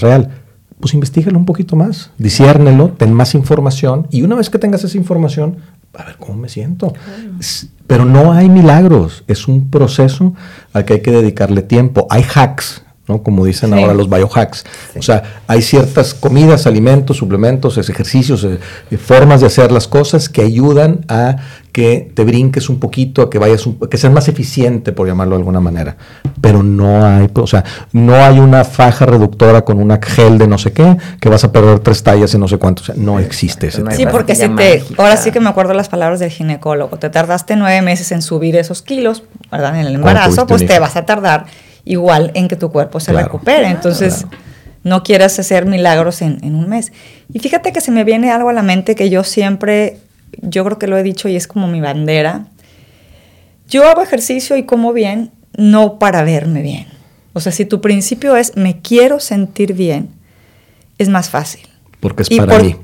real. 0.01 0.41
Pues 0.77 0.93
investigalo 0.93 1.37
un 1.37 1.45
poquito 1.45 1.77
más, 1.77 2.11
disiérnelo, 2.17 2.89
ten 2.89 3.13
más 3.13 3.33
información 3.33 4.07
y 4.11 4.23
una 4.23 4.35
vez 4.35 4.49
que 4.49 4.59
tengas 4.59 4.83
esa 4.83 4.97
información, 4.97 5.55
a 5.93 6.03
ver 6.03 6.17
cómo 6.17 6.37
me 6.37 6.49
siento. 6.49 6.93
Pero 7.87 8.03
no 8.03 8.33
hay 8.33 8.49
milagros, 8.49 9.23
es 9.27 9.47
un 9.47 9.69
proceso 9.69 10.33
al 10.73 10.83
que 10.83 10.95
hay 10.95 11.01
que 11.01 11.11
dedicarle 11.11 11.61
tiempo. 11.61 12.07
Hay 12.09 12.25
hacks, 12.35 12.83
¿no? 13.07 13.21
Como 13.21 13.45
dicen 13.45 13.73
ahora 13.73 13.93
los 13.93 14.09
biohacks. 14.09 14.65
O 14.97 15.01
sea, 15.01 15.41
hay 15.47 15.61
ciertas 15.61 16.13
comidas, 16.13 16.65
alimentos, 16.65 17.17
suplementos, 17.17 17.77
ejercicios, 17.77 18.43
eh, 18.43 18.59
eh, 18.89 18.97
formas 18.97 19.41
de 19.41 19.47
hacer 19.47 19.71
las 19.71 19.87
cosas 19.87 20.29
que 20.29 20.41
ayudan 20.41 21.05
a 21.07 21.37
que 21.71 22.09
te 22.13 22.23
brinques 22.23 22.69
un 22.69 22.79
poquito, 22.79 23.21
a 23.21 23.29
que 23.29 23.37
vayas 23.37 23.67
que 23.91 23.97
seas 23.97 24.13
más 24.13 24.29
eficiente, 24.29 24.93
por 24.93 25.07
llamarlo 25.07 25.35
de 25.35 25.41
alguna 25.41 25.59
manera. 25.59 25.97
Pero 26.39 26.63
no 26.63 27.05
hay, 27.05 27.29
o 27.33 27.47
sea, 27.47 27.65
no 27.91 28.15
hay 28.15 28.39
una 28.39 28.63
faja 28.63 29.05
reductora 29.05 29.63
con 29.63 29.81
una 29.81 29.99
gel 30.01 30.37
de 30.37 30.47
no 30.47 30.57
sé 30.57 30.71
qué, 30.71 30.97
que 31.19 31.27
vas 31.27 31.43
a 31.43 31.51
perder 31.51 31.79
tres 31.79 32.01
tallas 32.01 32.33
y 32.33 32.37
no 32.37 32.47
sé 32.47 32.57
cuánto. 32.57 32.81
O 32.81 32.85
sea, 32.85 32.95
no 32.97 33.19
existe 33.19 33.67
ese 33.67 33.83
Sí, 33.91 34.05
porque 34.09 34.35
si 34.35 34.47
te, 34.49 34.83
ahora 34.97 35.17
sí 35.17 35.31
que 35.31 35.41
me 35.41 35.49
acuerdo 35.49 35.73
las 35.73 35.89
palabras 35.89 36.21
del 36.21 36.31
ginecólogo, 36.31 36.97
te 36.97 37.09
tardaste 37.09 37.57
nueve 37.57 37.81
meses 37.81 38.09
en 38.13 38.21
subir 38.21 38.55
esos 38.55 38.81
kilos, 38.81 39.23
¿verdad? 39.51 39.77
En 39.77 39.85
el 39.85 39.95
embarazo, 39.95 40.47
pues 40.47 40.65
te 40.65 40.79
vas 40.79 40.95
a 40.95 41.05
tardar 41.05 41.45
igual 41.85 42.31
en 42.33 42.47
que 42.47 42.55
tu 42.55 42.71
cuerpo 42.71 42.99
se 42.99 43.13
recupere. 43.13 43.67
Entonces, 43.67 44.25
no 44.83 45.03
quieras 45.03 45.39
hacer 45.39 45.65
milagros 45.65 46.21
en, 46.21 46.55
un 46.55 46.67
mes. 46.67 46.91
Y 47.31 47.39
fíjate 47.39 47.71
que 47.71 47.81
se 47.81 47.91
me 47.91 48.03
viene 48.03 48.31
algo 48.31 48.49
a 48.49 48.53
la 48.53 48.63
mente 48.63 48.95
que 48.95 49.09
yo 49.09 49.23
siempre, 49.23 49.97
yo 50.41 50.65
creo 50.65 50.77
que 50.77 50.87
lo 50.87 50.97
he 50.97 51.03
dicho 51.03 51.29
y 51.29 51.35
es 51.35 51.47
como 51.47 51.67
mi 51.67 51.81
bandera. 51.81 52.47
Yo 53.67 53.87
hago 53.87 54.01
ejercicio 54.01 54.57
y 54.57 54.63
como 54.63 54.93
bien, 54.93 55.31
no 55.57 55.97
para 55.97 56.23
verme 56.23 56.61
bien. 56.61 56.87
O 57.33 57.39
sea, 57.39 57.51
si 57.51 57.65
tu 57.65 57.81
principio 57.81 58.35
es 58.35 58.55
me 58.55 58.81
quiero 58.81 59.19
sentir 59.19 59.73
bien, 59.73 60.09
es 60.97 61.09
más 61.09 61.29
fácil. 61.29 61.67
Porque 61.99 62.23
es 62.23 62.29
para 62.29 62.59
mí. 62.59 62.75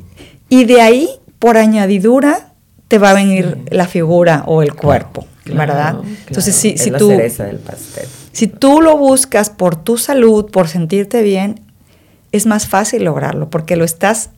Y 0.50 0.66
de 0.66 0.82
ahí, 0.82 1.10
por 1.40 1.58
añadidura, 1.58 2.54
te 2.88 2.98
va 2.98 3.12
a 3.12 3.14
venir 3.14 3.60
la 3.70 3.88
figura 3.88 4.44
o 4.48 4.64
el 4.64 4.74
cuerpo, 4.74 5.26
¿verdad? 5.46 5.98
Entonces, 6.28 6.56
si, 6.56 6.78
si 6.78 6.90
la 6.90 6.98
tú... 6.98 7.10
Cereza 7.10 7.46
del 7.46 7.58
pastel. 7.60 8.08
Si 8.32 8.48
tú 8.48 8.82
lo 8.82 8.98
buscas 8.98 9.50
por 9.50 9.76
tu 9.76 9.98
salud, 9.98 10.50
por 10.50 10.68
sentirte 10.68 11.22
bien, 11.22 11.60
es 12.32 12.46
más 12.46 12.68
fácil 12.68 13.04
lograrlo 13.04 13.50
porque 13.50 13.76
lo 13.76 13.84
estás 13.84 14.30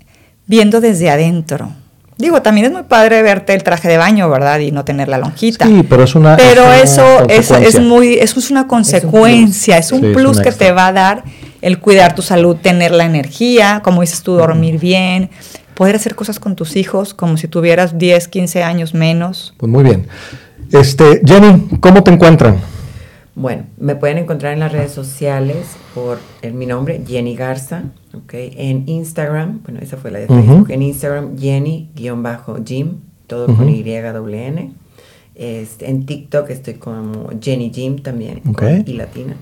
viendo 0.47 0.81
desde 0.81 1.09
adentro. 1.09 1.71
Digo, 2.17 2.41
también 2.41 2.67
es 2.67 2.71
muy 2.71 2.83
padre 2.83 3.23
verte 3.23 3.53
el 3.53 3.63
traje 3.63 3.87
de 3.87 3.97
baño, 3.97 4.29
¿verdad? 4.29 4.59
Y 4.59 4.71
no 4.71 4.85
tener 4.85 5.07
la 5.07 5.17
lonjita. 5.17 5.65
Sí, 5.65 5.83
pero 5.87 6.03
es 6.03 6.13
una. 6.13 6.37
Pero 6.37 6.71
eso 6.71 7.27
es, 7.27 7.49
es, 7.49 7.79
muy, 7.79 8.13
eso 8.13 8.39
es 8.39 8.51
una 8.51 8.67
consecuencia, 8.67 9.77
es 9.77 9.91
un 9.91 10.13
plus, 10.13 10.39
que 10.39 10.51
te 10.51 10.71
va 10.71 10.87
a 10.87 10.93
dar 10.93 11.23
el 11.61 11.79
cuidar 11.79 12.13
tu 12.13 12.21
salud, 12.21 12.55
tener 12.57 12.91
la 12.91 13.05
energía, 13.05 13.81
como 13.83 14.01
dices 14.01 14.21
tú, 14.21 14.33
dormir 14.33 14.79
bien, 14.79 15.31
poder 15.73 15.95
hacer 15.95 16.13
cosas 16.15 16.39
con 16.39 16.55
tus 16.55 16.75
hijos 16.75 17.13
como 17.13 17.37
si 17.37 17.47
tuvieras 17.47 17.97
10, 17.97 18.27
15 18.27 18.63
años 18.63 18.93
menos. 18.93 19.53
Pues 19.57 19.71
muy 19.71 19.83
bien. 19.83 20.07
Este, 20.71 21.21
Jenny, 21.25 21.79
¿cómo 21.79 22.03
te 22.03 22.11
encuentran? 22.11 22.57
Bueno, 23.35 23.65
me 23.77 23.95
pueden 23.95 24.19
encontrar 24.19 24.53
en 24.53 24.59
las 24.59 24.71
redes 24.71 24.91
sociales 24.91 25.75
por 25.95 26.19
mi 26.53 26.67
nombre, 26.67 27.01
Jenny 27.05 27.35
Garza, 27.35 27.85
okay, 28.13 28.53
en 28.57 28.87
Instagram, 28.87 29.61
bueno, 29.63 29.79
esa 29.81 29.97
fue 29.97 30.11
la 30.11 30.19
de 30.19 30.27
Facebook, 30.27 30.69
en 30.69 30.83
Instagram, 30.83 31.37
Jenny-Jim, 31.37 32.99
todo 33.25 33.47
con 33.55 33.69
Y-N. 33.69 34.71
Este, 35.35 35.89
en 35.89 36.05
TikTok 36.05 36.49
estoy 36.51 36.75
como 36.75 37.29
Jenny 37.41 37.71
Jim 37.73 37.97
también, 37.97 38.41
y 38.85 38.93
latina. 38.93 39.35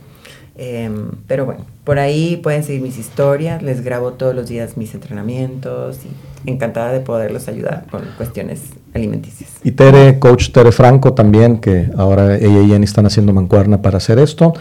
Em, 0.56 1.12
pero 1.28 1.46
bueno, 1.46 1.66
por 1.84 2.00
ahí 2.00 2.38
pueden 2.38 2.64
seguir 2.64 2.82
mis 2.82 2.98
historias, 2.98 3.62
les 3.62 3.84
grabo 3.84 4.14
todos 4.14 4.36
los 4.36 4.48
días 4.48 4.78
mis 4.78 4.94
entrenamientos 4.94 6.00
y 6.06 6.50
encantada 6.50 6.92
de 6.92 7.00
poderlos 7.00 7.48
ayudar 7.48 7.86
con 7.90 8.02
cuestiones 8.18 8.62
alimenticias. 8.94 9.50
Y 9.64 9.72
Tere, 9.72 10.20
coach 10.20 10.52
Tere 10.52 10.72
Franco 10.72 11.14
también, 11.14 11.60
que 11.60 11.90
ahora 11.98 12.36
ella 12.36 12.62
y 12.62 12.68
Jenny 12.70 12.86
están 12.86 13.06
haciendo 13.06 13.34
mancuerna 13.34 13.82
para 13.82 13.98
hacer 13.98 14.20
esto. 14.20 14.54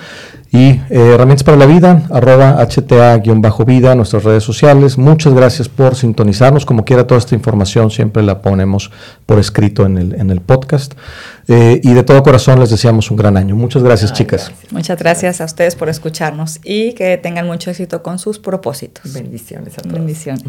Y 0.53 0.71
eh, 0.91 1.13
herramientas 1.15 1.45
para 1.45 1.57
la 1.57 1.67
vida, 1.67 2.03
arroba 2.11 2.61
HTA-vida, 2.61 3.95
nuestras 3.95 4.25
redes 4.25 4.43
sociales. 4.43 4.99
Muchas 4.99 5.33
gracias 5.33 5.69
por 5.69 5.95
sintonizarnos. 5.95 6.67
Como 6.67 6.85
quiera, 6.85 7.07
toda 7.07 7.19
esta 7.19 7.37
información 7.37 7.91
siempre 7.91 8.23
la 8.25 8.43
ponemos 8.43 8.91
por 9.27 9.39
escrito 9.39 9.87
en 9.87 9.97
el, 9.97 10.15
en 10.15 10.31
el 10.31 10.41
podcast. 10.41 10.95
Eh, 11.47 11.81
y 11.85 11.93
de 11.93 12.03
todo 12.03 12.23
corazón 12.25 12.59
les 12.59 12.71
deseamos 12.71 13.13
un 13.13 13.17
gran 13.17 13.37
año. 13.37 13.55
Muchas 13.55 13.85
gracias, 13.85 14.13
chicas. 14.13 14.51
Muchas 14.73 14.99
gracias 14.99 15.41
a 15.41 15.45
ustedes 15.45 15.77
por 15.77 15.89
escucharnos 15.89 16.59
y 16.65 16.95
que 17.11 17.19
tengan 17.19 17.47
mucho 17.47 17.71
éxito 17.71 18.03
con 18.03 18.19
sus 18.19 18.39
propósitos. 18.39 19.13
Bendiciones 19.13 19.79
a 19.79 19.83
todos. 19.83 19.95
Bendiciones. 19.95 20.45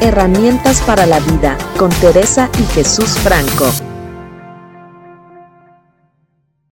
Herramientas 0.00 0.80
para 0.82 1.06
la 1.06 1.20
vida 1.20 1.56
con 1.78 1.90
Teresa 1.90 2.50
y 2.58 2.64
Jesús 2.74 3.10
Franco. 3.18 3.89